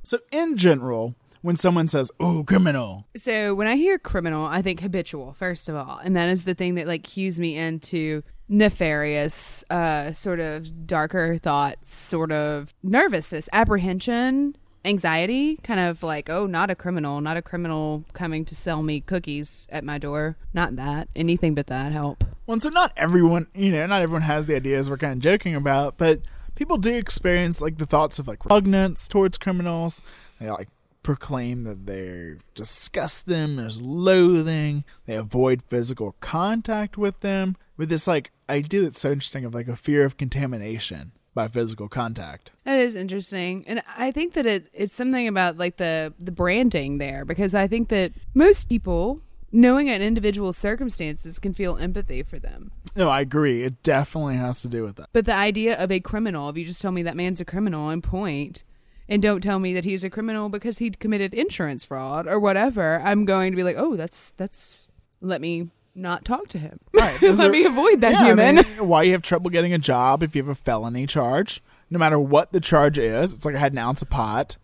So, 0.04 0.20
in 0.32 0.58
general, 0.58 1.16
when 1.42 1.56
someone 1.56 1.88
says, 1.88 2.12
oh, 2.20 2.44
criminal, 2.44 3.08
So 3.16 3.56
when 3.56 3.68
I 3.68 3.76
hear 3.76 3.98
criminal, 3.98 4.46
I 4.46 4.62
think 4.62 4.80
habitual, 4.80 5.34
first 5.34 5.70
of 5.70 5.76
all. 5.76 6.00
And 6.04 6.16
that 6.16 6.30
is 6.30 6.44
the 6.44 6.54
thing 6.54 6.76
that 6.76 6.88
like 6.88 7.04
cues 7.04 7.40
me 7.40 7.58
into 7.58 8.24
nefarious, 8.52 9.64
uh, 9.70 10.12
sort 10.12 10.40
of 10.40 10.86
darker 10.86 11.38
thoughts, 11.38 11.90
sort 11.90 12.32
of 12.32 12.74
nervousness, 12.84 13.48
apprehension, 13.54 14.56
anxiety, 14.84 15.58
kind 15.64 15.80
of 15.80 16.04
like, 16.04 16.30
oh, 16.30 16.46
not 16.46 16.70
a 16.70 16.76
criminal, 16.76 17.22
not 17.22 17.38
a 17.38 17.42
criminal 17.42 18.04
coming 18.14 18.44
to 18.46 18.54
sell 18.54 18.84
me 18.84 19.00
cookies 19.00 19.68
at 19.72 19.84
my 19.84 19.98
door. 19.98 20.38
Not 20.54 20.76
that. 20.76 21.08
Anything 21.16 21.56
but 21.56 21.68
that 21.68 21.92
help. 21.94 22.24
Well, 22.46 22.60
so 22.60 22.70
not 22.70 22.92
everyone, 22.98 23.48
you 23.56 23.72
know, 23.72 23.86
not 23.86 24.02
everyone 24.02 24.24
has 24.24 24.46
the 24.46 24.56
ideas 24.56 24.90
we're 24.90 24.98
kind 24.98 25.14
of 25.14 25.20
joking 25.20 25.56
about, 25.56 25.98
but 25.98 26.22
people 26.56 26.78
do 26.78 26.94
experience 26.96 27.62
like 27.62 27.78
the 27.78 27.86
thoughts 27.86 28.20
of 28.20 28.28
like 28.28 28.44
repugnance 28.44 29.08
towards 29.08 29.38
criminals. 29.38 30.02
They 30.40 30.50
like 30.50 30.68
proclaim 31.04 31.64
that 31.64 31.86
they 31.86 32.36
disgust 32.54 33.26
them, 33.26 33.56
there's 33.56 33.82
loathing, 33.82 34.84
they 35.06 35.16
avoid 35.16 35.64
physical 35.64 36.16
contact 36.20 36.98
with 36.98 37.20
them, 37.22 37.56
with 37.78 37.90
this 37.90 38.08
like 38.08 38.32
idea 38.52 38.84
that's 38.84 39.00
so 39.00 39.12
interesting 39.12 39.46
of 39.46 39.54
like 39.54 39.68
a 39.68 39.76
fear 39.76 40.06
of 40.06 40.18
contamination 40.18 41.12
by 41.34 41.48
physical 41.48 41.88
contact. 41.88 42.52
That 42.66 42.80
is 42.80 42.96
interesting, 42.96 43.64
and 43.68 43.82
I 43.98 44.12
think 44.12 44.34
that 44.34 44.46
it 44.46 44.68
it's 44.74 44.94
something 44.94 45.28
about 45.28 45.58
like 45.58 45.78
the 45.78 46.14
the 46.20 46.32
branding 46.32 46.98
there 46.98 47.26
because 47.26 47.56
I 47.56 47.68
think 47.68 47.90
that 47.90 48.12
most 48.34 48.68
people, 48.68 49.22
knowing 49.52 49.90
an 49.90 50.02
individual's 50.02 50.58
circumstances, 50.58 51.40
can 51.40 51.54
feel 51.54 51.78
empathy 51.78 52.24
for 52.24 52.40
them. 52.40 52.72
No, 52.96 53.10
I 53.10 53.22
agree. 53.22 53.64
It 53.64 53.82
definitely 53.84 54.36
has 54.36 54.62
to 54.62 54.68
do 54.68 54.84
with 54.84 54.98
that. 54.98 55.10
But 55.14 55.26
the 55.26 55.34
idea 55.34 55.82
of 55.82 55.92
a 55.92 56.00
criminal, 56.00 56.50
if 56.50 56.58
you 56.58 56.66
just 56.66 56.82
tell 56.82 56.92
me 56.92 57.04
that 57.04 57.16
man's 57.16 57.40
a 57.40 57.46
criminal 57.46 57.90
and 57.90 58.04
point, 58.04 58.64
and 59.08 59.22
don't 59.22 59.42
tell 59.42 59.60
me 59.60 59.74
that 59.74 59.86
he's 59.86 60.04
a 60.04 60.10
criminal 60.10 60.50
because 60.50 60.80
he'd 60.80 61.00
committed 61.00 61.34
insurance 61.34 61.86
fraud 61.86 62.28
or 62.28 62.40
whatever, 62.40 63.02
I'm 63.02 63.26
going 63.26 63.52
to 63.52 63.56
be 63.56 63.64
like, 63.64 63.78
oh, 63.78 63.96
that's 63.96 64.32
that's 64.32 64.88
let 65.22 65.40
me 65.40 65.70
not 65.96 66.26
talk 66.26 66.48
to 66.50 66.58
him. 66.58 66.80
Right. 66.94 67.22
Let 67.22 67.52
me 67.52 67.66
avoid 67.66 68.02
that 68.02 68.14
Yeah, 68.14 68.22
I 68.22 68.26
human. 68.28 68.56
mean, 68.56 68.88
why 68.88 69.04
you 69.04 69.12
have 69.14 69.22
trouble 69.22 69.50
getting 69.50 69.74
a 69.74 69.78
job 69.78 70.24
if 70.24 70.36
you 70.36 70.42
have 70.44 70.50
a 70.50 70.56
felony 70.56 71.06
charge? 71.08 71.62
No 71.90 72.00
matter 72.00 72.18
what 72.20 72.52
the 72.54 72.60
charge 72.62 72.98
is, 72.98 73.34
it's 73.34 73.46
like 73.46 73.56
I 73.56 73.60
had 73.60 73.74
an 73.74 73.78
ounce 73.80 74.02
of 74.02 74.10
pot. 74.10 74.58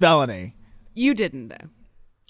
Felony. 0.00 0.54
you 0.94 1.14
didn't 1.14 1.48
though. 1.48 1.68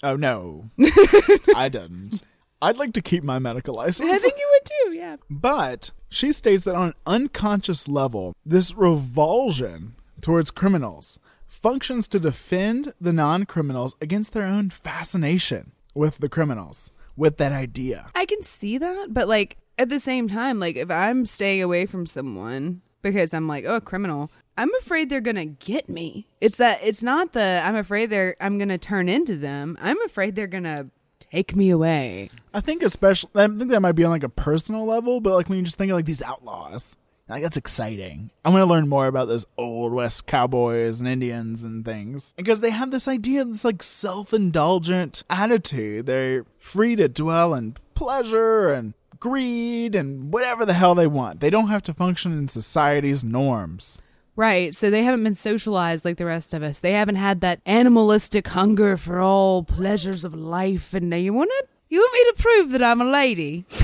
Oh 0.03 0.15
no, 0.15 0.69
I 1.55 1.69
didn't. 1.69 2.21
I'd 2.61 2.77
like 2.77 2.93
to 2.93 3.01
keep 3.01 3.23
my 3.23 3.39
medical 3.39 3.75
license. 3.75 4.09
I 4.11 4.17
think 4.17 4.35
you 4.37 4.49
would 4.53 4.65
too. 4.65 4.97
Yeah. 4.97 5.15
But 5.29 5.91
she 6.09 6.31
states 6.31 6.63
that 6.65 6.75
on 6.75 6.89
an 6.89 6.93
unconscious 7.07 7.87
level, 7.87 8.35
this 8.45 8.73
revulsion 8.75 9.95
towards 10.21 10.51
criminals 10.51 11.19
functions 11.47 12.07
to 12.09 12.19
defend 12.19 12.93
the 13.01 13.13
non 13.13 13.45
criminals 13.45 13.95
against 14.01 14.33
their 14.33 14.43
own 14.45 14.69
fascination 14.69 15.71
with 15.95 16.17
the 16.19 16.29
criminals, 16.29 16.91
with 17.15 17.37
that 17.37 17.51
idea. 17.51 18.09
I 18.15 18.25
can 18.25 18.41
see 18.41 18.77
that, 18.77 19.07
but 19.09 19.27
like 19.27 19.57
at 19.77 19.89
the 19.89 19.99
same 19.99 20.27
time, 20.27 20.59
like 20.59 20.75
if 20.75 20.89
I'm 20.91 21.25
staying 21.25 21.61
away 21.61 21.85
from 21.85 22.05
someone 22.05 22.81
because 23.01 23.33
I'm 23.33 23.47
like, 23.47 23.65
oh, 23.65 23.79
criminal, 23.79 24.31
I'm 24.57 24.73
afraid 24.75 25.09
they're 25.09 25.21
gonna 25.21 25.45
get 25.45 25.89
me. 25.89 26.27
It's 26.41 26.57
that 26.57 26.79
it's 26.83 27.03
not 27.03 27.33
the 27.33 27.61
I'm 27.63 27.75
afraid 27.75 28.09
they're 28.09 28.35
I'm 28.39 28.57
gonna 28.57 28.77
turn 28.77 29.09
into 29.09 29.37
them. 29.37 29.77
I'm 29.81 30.01
afraid 30.03 30.35
they're 30.35 30.47
gonna 30.47 30.87
take 31.19 31.55
me 31.55 31.69
away. 31.69 32.29
I 32.53 32.61
think 32.61 32.83
especially 32.83 33.31
I 33.35 33.47
think 33.47 33.69
that 33.69 33.81
might 33.81 33.93
be 33.93 34.03
on 34.03 34.11
like 34.11 34.23
a 34.23 34.29
personal 34.29 34.85
level, 34.85 35.19
but 35.21 35.33
like 35.33 35.49
when 35.49 35.57
you 35.57 35.63
just 35.65 35.77
think 35.77 35.91
of 35.91 35.95
like 35.95 36.05
these 36.05 36.21
outlaws, 36.21 36.97
like 37.27 37.43
that's 37.43 37.57
exciting. 37.57 38.29
I'm 38.43 38.53
gonna 38.53 38.65
learn 38.65 38.87
more 38.87 39.07
about 39.07 39.27
those 39.27 39.45
old 39.57 39.93
west 39.93 40.27
cowboys 40.27 40.99
and 40.99 41.09
Indians 41.09 41.63
and 41.63 41.83
things 41.83 42.33
because 42.37 42.61
they 42.61 42.69
have 42.69 42.91
this 42.91 43.07
idea, 43.07 43.43
this 43.45 43.65
like 43.65 43.81
self-indulgent 43.81 45.23
attitude. 45.29 46.05
They're 46.05 46.45
free 46.59 46.95
to 46.95 47.07
dwell 47.07 47.53
in 47.53 47.77
pleasure 47.95 48.71
and 48.71 48.93
greed 49.19 49.95
and 49.95 50.31
whatever 50.31 50.65
the 50.65 50.73
hell 50.73 50.93
they 50.93 51.07
want. 51.07 51.39
They 51.39 51.49
don't 51.49 51.69
have 51.69 51.83
to 51.83 51.93
function 51.93 52.37
in 52.37 52.47
society's 52.47 53.23
norms. 53.23 53.99
Right. 54.35 54.75
So 54.75 54.89
they 54.89 55.03
haven't 55.03 55.23
been 55.23 55.33
socialized 55.33 56.03
like 56.03 56.17
the 56.17 56.25
rest 56.25 56.53
of 56.53 56.61
us. 56.61 56.79
They 56.79 56.91
haven't 56.91 57.15
had 57.15 57.41
that 57.41 57.61
animalistic 57.65 58.47
hunger 58.49 58.97
for 58.97 59.21
all 59.21 59.63
pleasures 59.63 60.25
of 60.25 60.35
life. 60.35 60.93
And 60.93 61.09
now 61.09 61.15
you 61.17 61.33
want 61.33 61.51
it? 61.53 61.69
You 61.89 61.99
want 61.99 62.13
me 62.13 62.31
to 62.31 62.43
prove 62.43 62.71
that 62.71 62.83
I'm 62.83 63.01
a 63.01 63.05
lady? 63.05 63.65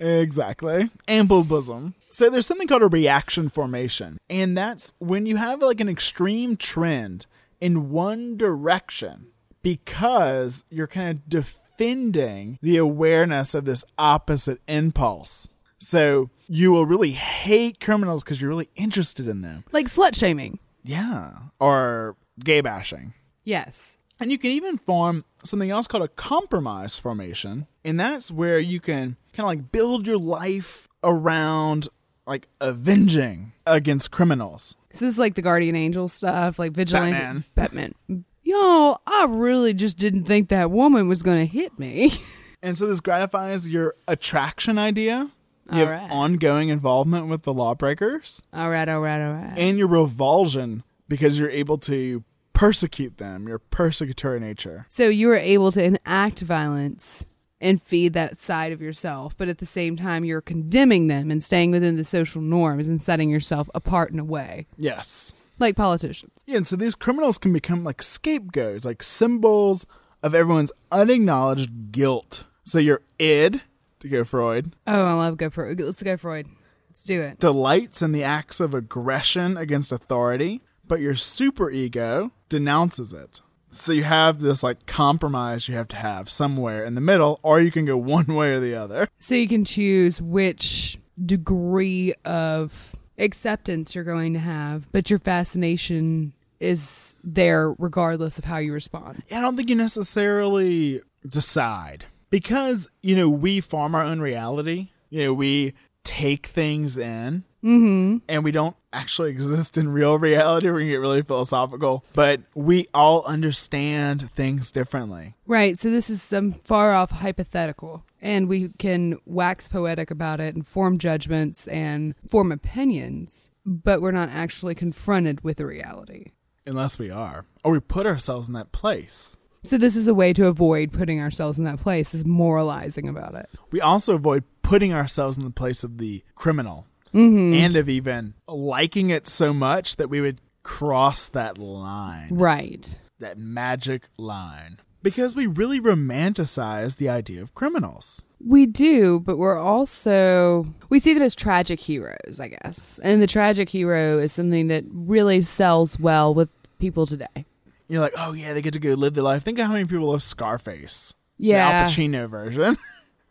Exactly. 0.00 0.90
Ample 1.06 1.44
bosom. 1.44 1.94
So 2.14 2.30
there's 2.30 2.46
something 2.46 2.68
called 2.68 2.82
a 2.82 2.86
reaction 2.86 3.48
formation. 3.48 4.18
And 4.30 4.56
that's 4.56 4.92
when 5.00 5.26
you 5.26 5.34
have 5.34 5.60
like 5.60 5.80
an 5.80 5.88
extreme 5.88 6.56
trend 6.56 7.26
in 7.60 7.90
one 7.90 8.36
direction 8.36 9.32
because 9.62 10.62
you're 10.70 10.86
kind 10.86 11.18
of 11.18 11.28
defending 11.28 12.60
the 12.62 12.76
awareness 12.76 13.52
of 13.52 13.64
this 13.64 13.84
opposite 13.98 14.60
impulse. 14.68 15.48
So 15.78 16.30
you 16.46 16.70
will 16.70 16.86
really 16.86 17.10
hate 17.10 17.80
criminals 17.80 18.22
because 18.22 18.40
you're 18.40 18.50
really 18.50 18.70
interested 18.76 19.26
in 19.26 19.40
them. 19.40 19.64
Like 19.72 19.86
slut 19.86 20.14
shaming. 20.14 20.60
Yeah. 20.84 21.32
Or 21.58 22.14
gay 22.38 22.60
bashing. 22.60 23.14
Yes. 23.42 23.98
And 24.20 24.30
you 24.30 24.38
can 24.38 24.52
even 24.52 24.78
form 24.78 25.24
something 25.42 25.68
else 25.68 25.88
called 25.88 26.04
a 26.04 26.08
compromise 26.08 26.96
formation. 26.96 27.66
And 27.82 27.98
that's 27.98 28.30
where 28.30 28.60
you 28.60 28.78
can 28.78 29.16
kind 29.32 29.46
of 29.46 29.46
like 29.46 29.72
build 29.72 30.06
your 30.06 30.18
life 30.18 30.86
around 31.02 31.88
like 32.26 32.48
avenging 32.60 33.52
against 33.66 34.10
criminals. 34.10 34.76
This 34.90 35.02
is 35.02 35.18
like 35.18 35.34
the 35.34 35.42
guardian 35.42 35.76
angel 35.76 36.08
stuff, 36.08 36.58
like 36.58 36.72
vigilante. 36.72 37.12
Batman. 37.12 37.44
Batman. 37.54 38.24
Yo, 38.42 38.98
I 39.06 39.26
really 39.28 39.74
just 39.74 39.98
didn't 39.98 40.24
think 40.24 40.48
that 40.50 40.70
woman 40.70 41.08
was 41.08 41.22
going 41.22 41.38
to 41.46 41.52
hit 41.52 41.78
me. 41.78 42.12
And 42.62 42.78
so 42.78 42.86
this 42.86 43.00
gratifies 43.00 43.68
your 43.68 43.92
attraction 44.08 44.78
idea. 44.78 45.30
You 45.70 45.72
All 45.72 45.78
have 45.80 45.90
right. 45.90 46.10
ongoing 46.10 46.70
involvement 46.70 47.26
with 47.26 47.42
the 47.42 47.52
lawbreakers 47.52 48.42
all 48.54 48.70
right, 48.70 48.88
all 48.88 49.00
right, 49.00 49.20
all 49.20 49.34
right. 49.34 49.52
and 49.58 49.76
your 49.76 49.86
revulsion 49.88 50.82
because 51.06 51.38
you're 51.38 51.50
able 51.50 51.76
to 51.78 52.24
persecute 52.54 53.18
them, 53.18 53.46
your 53.48 53.58
persecutory 53.58 54.40
nature. 54.40 54.86
So 54.88 55.10
you 55.10 55.28
were 55.28 55.36
able 55.36 55.72
to 55.72 55.84
enact 55.84 56.40
violence 56.40 57.26
and 57.64 57.82
feed 57.82 58.12
that 58.12 58.38
side 58.38 58.70
of 58.70 58.80
yourself, 58.80 59.36
but 59.36 59.48
at 59.48 59.58
the 59.58 59.66
same 59.66 59.96
time, 59.96 60.24
you're 60.24 60.40
condemning 60.40 61.08
them 61.08 61.30
and 61.32 61.42
staying 61.42 61.72
within 61.72 61.96
the 61.96 62.04
social 62.04 62.40
norms 62.42 62.88
and 62.88 63.00
setting 63.00 63.30
yourself 63.30 63.68
apart 63.74 64.12
in 64.12 64.20
a 64.20 64.24
way, 64.24 64.66
Yes. 64.78 65.32
like 65.58 65.74
politicians. 65.74 66.44
Yeah, 66.46 66.58
and 66.58 66.66
so 66.66 66.76
these 66.76 66.94
criminals 66.94 67.38
can 67.38 67.52
become 67.52 67.82
like 67.82 68.02
scapegoats, 68.02 68.84
like 68.84 69.02
symbols 69.02 69.86
of 70.22 70.34
everyone's 70.34 70.72
unacknowledged 70.92 71.90
guilt. 71.90 72.44
So 72.64 72.78
your 72.78 73.02
id, 73.18 73.60
to 74.00 74.08
go 74.08 74.24
Freud, 74.24 74.74
Oh, 74.86 75.04
I 75.06 75.12
love 75.14 75.36
go 75.36 75.50
Freud. 75.50 75.80
Let's 75.80 76.02
go 76.02 76.16
Freud. 76.16 76.46
Let's 76.88 77.04
do 77.04 77.20
it. 77.22 77.38
delights 77.40 78.02
in 78.02 78.12
the 78.12 78.22
acts 78.22 78.60
of 78.60 78.72
aggression 78.74 79.56
against 79.56 79.90
authority, 79.90 80.62
but 80.86 81.00
your 81.00 81.14
superego 81.14 82.30
denounces 82.48 83.12
it. 83.12 83.40
So 83.74 83.92
you 83.92 84.04
have 84.04 84.40
this 84.40 84.62
like 84.62 84.86
compromise 84.86 85.68
you 85.68 85.74
have 85.74 85.88
to 85.88 85.96
have 85.96 86.30
somewhere 86.30 86.84
in 86.84 86.94
the 86.94 87.00
middle, 87.00 87.40
or 87.42 87.60
you 87.60 87.70
can 87.70 87.84
go 87.84 87.96
one 88.14 88.26
way 88.26 88.52
or 88.52 88.60
the 88.60 88.74
other. 88.74 89.08
So 89.18 89.34
you 89.34 89.48
can 89.48 89.64
choose 89.64 90.20
which 90.22 90.98
degree 91.24 92.14
of 92.24 92.92
acceptance 93.18 93.94
you're 93.94 94.04
going 94.04 94.32
to 94.32 94.38
have, 94.40 94.90
but 94.92 95.10
your 95.10 95.18
fascination 95.18 96.32
is 96.60 97.14
there 97.22 97.72
regardless 97.72 98.38
of 98.38 98.44
how 98.44 98.58
you 98.58 98.72
respond. 98.72 99.22
I 99.30 99.40
don't 99.40 99.56
think 99.56 99.68
you 99.68 99.76
necessarily 99.76 101.02
decide 101.26 102.06
because 102.30 102.90
you 103.02 103.16
know 103.16 103.28
we 103.28 103.60
form 103.60 103.94
our 103.94 104.02
own 104.02 104.20
reality. 104.20 104.88
You 105.10 105.24
know 105.24 105.34
we 105.34 105.74
take 106.04 106.46
things 106.46 106.98
in, 106.98 107.44
Mm-hmm. 107.64 108.18
and 108.28 108.44
we 108.44 108.52
don't 108.52 108.76
actually 108.92 109.30
exist 109.30 109.78
in 109.78 109.88
real 109.90 110.18
reality. 110.18 110.68
We're 110.68 110.84
get 110.84 110.96
really 110.96 111.22
philosophical, 111.22 112.04
but 112.14 112.42
we 112.54 112.88
all 112.92 113.24
understand 113.24 114.30
things 114.32 114.70
differently. 114.70 115.34
Right. 115.46 115.78
So 115.78 115.90
this 115.90 116.10
is 116.10 116.20
some 116.22 116.52
far 116.64 116.92
off 116.92 117.10
hypothetical. 117.10 118.04
And 118.20 118.48
we 118.48 118.70
can 118.78 119.18
wax 119.26 119.68
poetic 119.68 120.10
about 120.10 120.40
it 120.40 120.54
and 120.54 120.66
form 120.66 120.98
judgments 120.98 121.66
and 121.68 122.14
form 122.28 122.52
opinions, 122.52 123.50
but 123.66 124.00
we're 124.00 124.12
not 124.12 124.30
actually 124.30 124.74
confronted 124.74 125.42
with 125.42 125.58
the 125.58 125.66
reality. 125.66 126.32
Unless 126.66 126.98
we 126.98 127.10
are, 127.10 127.44
or 127.62 127.72
we 127.72 127.80
put 127.80 128.06
ourselves 128.06 128.48
in 128.48 128.54
that 128.54 128.72
place. 128.72 129.36
So 129.64 129.78
this 129.78 129.96
is 129.96 130.08
a 130.08 130.14
way 130.14 130.32
to 130.34 130.46
avoid 130.46 130.92
putting 130.92 131.20
ourselves 131.20 131.58
in 131.58 131.64
that 131.64 131.80
place, 131.80 132.10
this 132.10 132.24
moralizing 132.24 133.08
about 133.08 133.34
it. 133.34 133.48
We 133.70 133.80
also 133.80 134.14
avoid 134.14 134.44
putting 134.62 134.92
ourselves 134.92 135.36
in 135.38 135.44
the 135.44 135.50
place 135.50 135.84
of 135.84 135.98
the 135.98 136.22
criminal 136.34 136.86
Mm-hmm. 137.14 137.54
and 137.54 137.76
of 137.76 137.88
even 137.88 138.34
liking 138.48 139.10
it 139.10 139.26
so 139.28 139.54
much 139.54 139.96
that 139.96 140.10
we 140.10 140.20
would 140.20 140.40
cross 140.64 141.28
that 141.28 141.58
line, 141.58 142.28
Right. 142.32 142.98
that 143.20 143.38
magic 143.38 144.08
line. 144.18 144.78
Because 145.02 145.36
we 145.36 145.46
really 145.46 145.80
romanticize 145.80 146.96
the 146.96 147.08
idea 147.10 147.42
of 147.42 147.54
criminals. 147.54 148.22
We 148.46 148.64
do, 148.66 149.20
but 149.20 149.36
we're 149.38 149.58
also 149.58 150.66
we 150.88 150.98
see 150.98 151.12
them 151.14 151.22
as 151.22 151.34
tragic 151.34 151.78
heroes, 151.80 152.40
I 152.40 152.48
guess. 152.48 152.98
And 153.02 153.22
the 153.22 153.26
tragic 153.26 153.68
hero 153.68 154.18
is 154.18 154.32
something 154.32 154.68
that 154.68 154.84
really 154.90 155.40
sells 155.42 155.98
well 155.98 156.34
with 156.34 156.50
people 156.78 157.06
today. 157.06 157.44
You're 157.88 158.00
like, 158.00 158.14
oh 158.16 158.32
yeah, 158.32 158.54
they 158.54 158.62
get 158.62 158.72
to 158.72 158.78
go 158.80 158.94
live 158.94 159.12
their 159.14 159.22
life. 159.22 159.42
Think 159.44 159.58
of 159.58 159.66
how 159.66 159.72
many 159.74 159.84
people 159.84 160.10
love 160.10 160.22
Scarface. 160.22 161.14
Yeah. 161.38 161.68
The 161.70 161.74
Al 161.76 161.86
Pacino 161.86 162.28
version. 162.30 162.76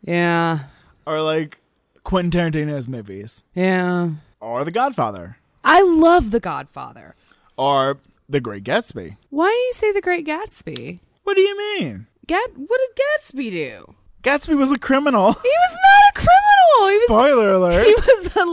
Yeah. 0.06 0.60
or 1.06 1.20
like 1.22 1.58
Quentin 2.04 2.30
Tarantino's 2.52 2.86
movies. 2.88 3.44
Yeah. 3.54 4.10
Or 4.40 4.64
The 4.64 4.70
Godfather. 4.70 5.38
I 5.64 5.82
love 5.82 6.30
The 6.30 6.40
Godfather. 6.40 7.14
Or 7.56 7.98
The 8.28 8.40
Great 8.40 8.64
Gatsby. 8.64 9.16
Why 9.30 9.48
do 9.48 9.52
you 9.56 9.72
say 9.72 9.92
The 9.92 10.00
Great 10.02 10.26
Gatsby? 10.26 11.00
What 11.24 11.34
do 11.34 11.40
you 11.40 11.56
mean? 11.56 12.06
Gat 12.26 12.50
what 12.56 12.80
did 12.80 13.02
Gatsby 13.04 13.50
do? 13.50 13.94
Gatsby 14.22 14.56
was 14.56 14.72
a 14.72 14.78
criminal. 14.78 15.32
He 15.32 15.48
was 15.48 15.78
not 15.82 16.10
a 16.10 16.14
criminal. 16.14 16.90
He 16.90 16.98
was 16.98 17.08
Spoiler 17.08 17.52
alert. 17.52 17.86
he 17.86 17.94
was 17.94 18.36
a 18.36 18.44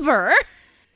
lover. 0.00 0.32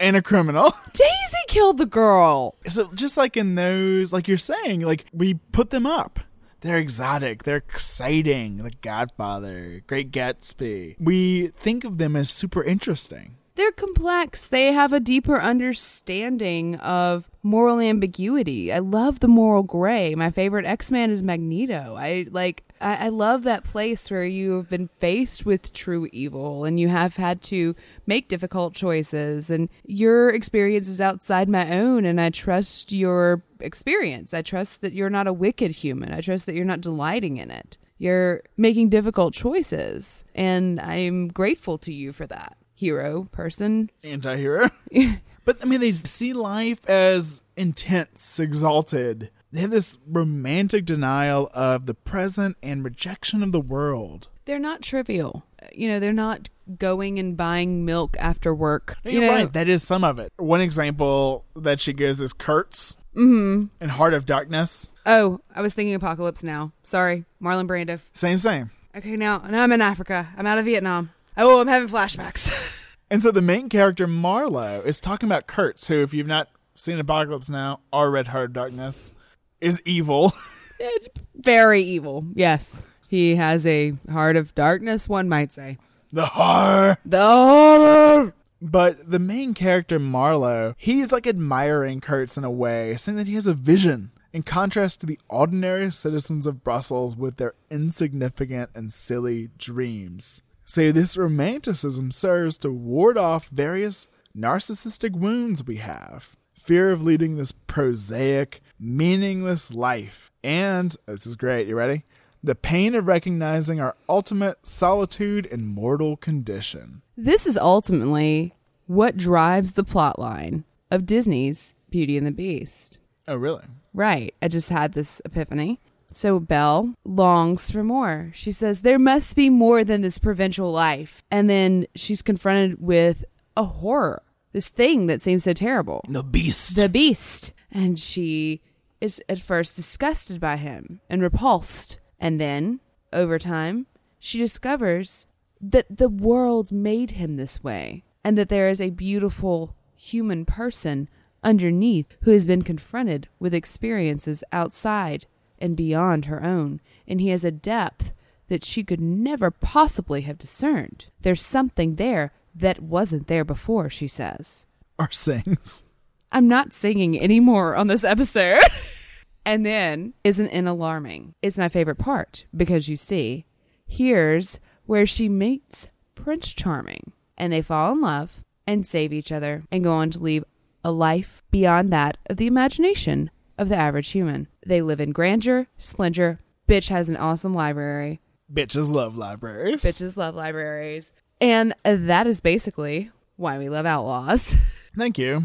and 0.01 0.17
a 0.17 0.23
criminal. 0.23 0.75
Daisy 0.93 1.45
killed 1.49 1.79
the 1.79 1.87
girl. 1.87 2.55
So 2.69 2.91
just 2.95 3.17
like 3.17 3.37
in 3.37 3.55
those, 3.55 4.13
like 4.13 4.27
you're 4.29 4.37
saying, 4.39 4.81
like 4.83 5.05
we 5.13 5.35
put 5.53 5.71
them 5.71 5.87
up. 5.87 6.19
They're 6.65 6.79
exotic. 6.79 7.43
They're 7.43 7.59
exciting. 7.59 8.57
The 8.57 8.71
Godfather, 8.81 9.83
Great 9.87 10.11
Gatsby. 10.11 10.97
We 10.99 11.49
think 11.49 11.85
of 11.85 11.99
them 11.99 12.17
as 12.17 12.31
super 12.31 12.65
interesting. 12.65 13.37
They're 13.57 13.71
complex. 13.71 14.49
They 14.49 14.73
have 14.73 14.93
a 14.93 14.99
deeper 14.99 15.41
understanding 15.41 16.75
of 16.77 17.31
moral 17.45 17.79
ambiguity. 17.79 18.73
I 18.73 18.81
love 18.81 19.21
the 19.21 19.29
moral 19.29 19.63
gray. 19.63 20.17
My 20.17 20.31
favorite 20.31 20.67
X 20.67 20.91
Man 20.91 21.11
is 21.11 21.23
Magneto. 21.23 21.95
I 21.97 22.27
like. 22.31 22.65
I, 22.81 23.07
I 23.07 23.09
love 23.11 23.45
that 23.45 23.63
place 23.63 24.11
where 24.11 24.25
you 24.25 24.57
have 24.57 24.69
been 24.69 24.89
faced 24.99 25.47
with 25.47 25.73
true 25.73 26.09
evil 26.13 26.65
and 26.65 26.81
you 26.81 26.89
have 26.89 27.15
had 27.15 27.43
to 27.43 27.77
make 28.09 28.27
difficult 28.27 28.75
choices. 28.75 29.51
And 29.51 29.69
your 29.85 30.31
experience 30.31 30.89
is 30.89 31.01
outside 31.01 31.49
my 31.49 31.79
own, 31.79 32.05
and 32.05 32.21
I 32.21 32.31
trust 32.31 32.91
your 32.91 33.45
experience. 33.61 34.35
I 34.35 34.43
trust 34.43 34.81
that 34.81 34.95
you're 34.95 35.11
not 35.11 35.29
a 35.29 35.33
wicked 35.33 35.71
human. 35.71 36.13
I 36.13 36.23
trust 36.23 36.47
that 36.47 36.57
you're 36.57 36.65
not 36.65 36.81
delighting 36.81 37.37
in 37.37 37.53
it. 37.53 37.79
You're 37.99 38.43
making 38.57 38.89
difficult 38.89 39.33
choices, 39.33 40.25
and 40.35 40.81
I'm 40.81 41.29
grateful 41.29 41.79
to 41.79 41.93
you 41.93 42.11
for 42.11 42.27
that 42.27 42.57
hero 42.75 43.29
person. 43.33 43.91
Anti-hero. 44.03 44.71
but 45.45 45.59
I 45.63 45.65
mean, 45.65 45.81
they 45.81 45.93
see 45.93 46.33
life 46.33 46.85
as 46.89 47.43
intense, 47.57 48.39
exalted. 48.39 49.31
They 49.53 49.61
have 49.61 49.71
this 49.71 49.99
romantic 50.07 50.85
denial 50.85 51.51
of 51.55 51.87
the 51.87 51.95
present 51.95 52.57
and 52.63 52.85
rejection 52.85 53.43
of 53.43 53.53
the 53.53 53.61
world. 53.61 54.29
They're 54.47 54.59
not 54.59 54.83
trivial. 54.83 55.45
You 55.73 55.89
know, 55.89 56.01
they're 56.01 56.13
not 56.13 56.49
going 56.79 57.19
and 57.19 57.37
buying 57.37 57.85
milk 57.85 58.17
after 58.19 58.55
work. 58.55 58.97
You're 59.05 59.13
you 59.15 59.21
know, 59.21 59.29
right. 59.29 59.53
That 59.53 59.69
is 59.69 59.83
some 59.83 60.05
of 60.05 60.19
it. 60.19 60.33
One 60.37 60.61
example 60.61 61.45
that 61.57 61.81
she 61.81 61.93
gives 61.93 62.21
is 62.21 62.33
Kurtz. 62.33 62.97
Mm-hmm. 63.15 63.67
and 63.81 63.91
Heart 63.93 64.15
of 64.15 64.27
Darkness. 64.27 64.91
Oh, 65.07 65.39
I 65.55 65.63
was 65.63 65.73
thinking 65.73 65.95
Apocalypse 65.95 66.43
Now. 66.43 66.73
Sorry, 66.83 67.25
Marlon 67.41 67.69
Brando. 67.69 68.01
Same, 68.13 68.39
same. 68.39 68.73
Okay, 68.97 69.17
now 69.17 69.39
now 69.39 69.63
I'm 69.63 69.71
in 69.71 69.81
Africa. 69.81 70.29
I'm 70.37 70.49
out 70.49 70.59
of 70.59 70.65
Vietnam. 70.65 71.11
Oh, 71.37 71.61
I'm 71.61 71.69
having 71.69 71.89
flashbacks. 71.89 72.71
And 73.11 73.23
so 73.23 73.31
the 73.31 73.43
main 73.43 73.69
character, 73.69 74.07
Marlowe, 74.07 74.81
is 74.81 74.99
talking 74.99 75.29
about 75.29 75.47
Kurtz, 75.47 75.87
who, 75.87 76.03
if 76.03 76.15
you've 76.15 76.27
not 76.27 76.49
seen 76.75 76.99
Apocalypse 76.99 77.51
Now 77.51 77.81
or 77.93 78.11
read 78.11 78.27
Heart 78.29 78.47
of 78.47 78.53
Darkness, 78.55 79.13
is 79.61 79.81
evil. 79.85 80.33
it's 80.81 81.09
very 81.37 81.83
evil. 81.83 82.25
Yes, 82.35 82.83
he 83.09 83.37
has 83.37 83.67
a 83.67 83.93
heart 84.11 84.37
of 84.37 84.55
darkness. 84.55 85.09
One 85.09 85.29
might 85.29 85.53
say. 85.53 85.79
The 86.13 86.27
horror. 86.27 86.97
The 87.05 87.25
horror. 87.25 88.35
But 88.61 89.11
the 89.11 89.19
main 89.19 89.53
character, 89.53 89.99
Marlowe, 89.99 90.75
he's 90.79 91.13
like 91.13 91.27
admiring 91.27 92.01
Kurtz 92.01 92.39
in 92.39 92.45
a 92.45 92.51
way, 92.51 92.97
saying 92.97 93.19
that 93.19 93.29
he 93.29 93.35
has 93.35 93.47
a 93.47 93.55
vision. 93.55 94.11
In 94.33 94.43
contrast 94.43 95.01
to 95.01 95.07
the 95.07 95.21
ordinary 95.29 95.93
citizens 95.93 96.47
of 96.47 96.65
Brussels 96.65 97.15
with 97.15 97.37
their 97.37 97.55
insignificant 97.71 98.71
and 98.75 98.93
silly 98.93 99.51
dreams. 99.59 100.43
So, 100.65 100.93
this 100.93 101.17
romanticism 101.17 102.11
serves 102.11 102.59
to 102.59 102.71
ward 102.71 103.19
off 103.19 103.49
various 103.49 104.09
narcissistic 104.37 105.13
wounds 105.13 105.65
we 105.65 105.77
have 105.77 106.37
fear 106.65 106.91
of 106.91 107.03
leading 107.03 107.37
this 107.37 107.53
prosaic, 107.53 108.63
meaningless 108.81 109.71
life, 109.71 110.33
and 110.43 110.97
this 111.07 111.27
is 111.27 111.37
great, 111.37 111.69
you 111.69 111.77
ready? 111.77 112.05
The 112.43 112.55
pain 112.55 112.95
of 112.95 113.07
recognizing 113.07 113.81
our 113.81 113.97
ultimate 114.09 114.67
solitude 114.67 115.47
and 115.53 115.67
mortal 115.67 116.17
condition. 116.17 117.03
This 117.19 117.47
is 117.47 117.59
ultimately 117.59 118.55
what 118.87 119.19
drives 119.19 119.73
the 119.73 119.85
plot 119.85 120.19
line 120.19 120.65
of 120.91 121.05
Disney's 121.05 121.75
Beauty 121.91 122.17
and 122.17 122.27
the 122.27 122.33
Beast. 122.33 122.99
Oh, 123.29 123.37
really? 123.37 123.65
Right. 123.93 124.35
I 124.41 124.49
just 124.49 124.71
had 124.71 124.93
this 124.93 125.21
epiphany. 125.25 125.81
So 126.13 126.39
Belle 126.39 126.95
longs 127.05 127.71
for 127.71 127.83
more. 127.83 128.31
She 128.35 128.53
says, 128.53 128.83
There 128.83 128.99
must 128.99 129.37
be 129.37 129.51
more 129.51 129.85
than 129.85 130.01
this 130.03 130.19
provincial 130.19 130.71
life. 130.71 131.23
And 131.31 131.51
then 131.51 131.87
she's 131.95 132.23
confronted 132.23 132.81
with 132.81 133.25
a 133.57 133.65
horror, 133.65 134.23
this 134.53 134.69
thing 134.69 135.07
that 135.07 135.23
seems 135.23 135.45
so 135.45 135.53
terrible. 135.53 136.05
The 136.09 136.23
beast. 136.23 136.77
The 136.77 136.89
beast. 136.89 137.53
And 137.71 137.99
she 137.99 138.61
is 139.01 139.23
at 139.29 139.39
first 139.39 139.77
disgusted 139.77 140.41
by 140.41 140.57
him 140.57 141.01
and 141.11 141.23
repulsed. 141.23 141.99
And 142.21 142.41
then, 142.41 142.81
over 143.13 143.39
time, 143.39 143.87
she 144.19 144.39
discovers 144.39 145.27
that 145.61 145.97
the 145.97 146.09
world 146.09 146.71
made 146.73 147.13
him 147.13 147.37
this 147.37 147.63
way 147.63 148.05
and 148.23 148.39
that 148.39 148.49
there 148.49 148.69
is 148.69 148.81
a 148.81 148.91
beautiful 148.91 149.75
human 149.97 150.45
person 150.45 151.09
underneath 151.43 152.07
who 152.23 152.31
has 152.31 152.47
been 152.47 152.63
confronted 152.63 153.29
with 153.39 153.55
experiences 153.55 154.43
outside 154.53 155.27
and 155.59 155.77
beyond 155.77 156.27
her 156.27 156.43
own, 156.43 156.81
and 157.07 157.21
he 157.21 157.29
has 157.29 157.45
a 157.45 157.51
depth 157.51 158.13
that 158.49 158.65
she 158.65 158.85
could 158.85 159.01
never 159.01 159.51
possibly 159.51 160.23
have 160.23 160.39
discerned. 160.39 161.07
There's 161.21 161.43
something 161.45 161.97
there 161.97 162.33
that 162.55 162.83
wasn't 162.83 163.27
there 163.27 163.45
before, 163.45 163.91
she 163.91 164.09
says. 164.09 164.67
Or 164.99 165.11
sings. 165.11 165.85
I'm 166.31 166.49
not 166.49 166.73
singing 166.73 167.21
anymore 167.21 167.77
on 167.77 167.87
this 167.87 168.05
episode. 168.05 168.61
and 169.47 169.65
then, 169.65 170.15
isn't 170.25 170.51
it 170.51 170.65
alarming? 170.67 171.35
It's 171.43 171.59
my 171.59 171.69
favorite 171.69 171.99
part 171.99 172.45
because 172.55 172.89
you 172.89 172.97
see, 172.97 173.45
here's 173.87 174.59
where 174.87 175.07
she 175.07 175.29
meets 175.29 175.89
Prince 176.15 176.53
Charming, 176.53 177.13
and 177.39 177.53
they 177.53 177.63
fall 177.63 177.93
in 177.93 178.01
love 178.01 178.43
and 178.67 178.87
save 178.87 179.13
each 179.13 179.33
other 179.33 179.63
and 179.71 179.85
go 179.85 179.93
on 179.93 180.11
to 180.11 180.19
leave 180.19 180.45
a 180.85 180.93
life 180.93 181.43
beyond 181.51 181.93
that 181.93 182.19
of 182.27 182.37
the 182.37 182.47
imagination 182.47 183.31
of 183.59 183.69
the 183.69 183.77
average 183.77 184.11
human. 184.11 184.49
They 184.67 184.83
live 184.83 185.01
in 185.01 185.13
grandeur, 185.13 185.67
splendor. 185.77 186.41
Bitch 186.69 186.89
has 186.89 187.09
an 187.09 187.17
awesome 187.17 187.55
library. 187.55 188.21
Bitches 188.53 188.91
love 188.93 189.17
libraries. 189.17 189.83
Bitches 189.83 190.17
love 190.17 190.35
libraries. 190.35 191.13
And 191.41 191.75
that 191.85 192.27
is 192.27 192.41
basically 192.41 193.11
why 193.37 193.59
we 193.59 193.69
love 193.69 193.87
outlaws. 193.87 194.55
Thank 194.97 195.19
you. 195.19 195.45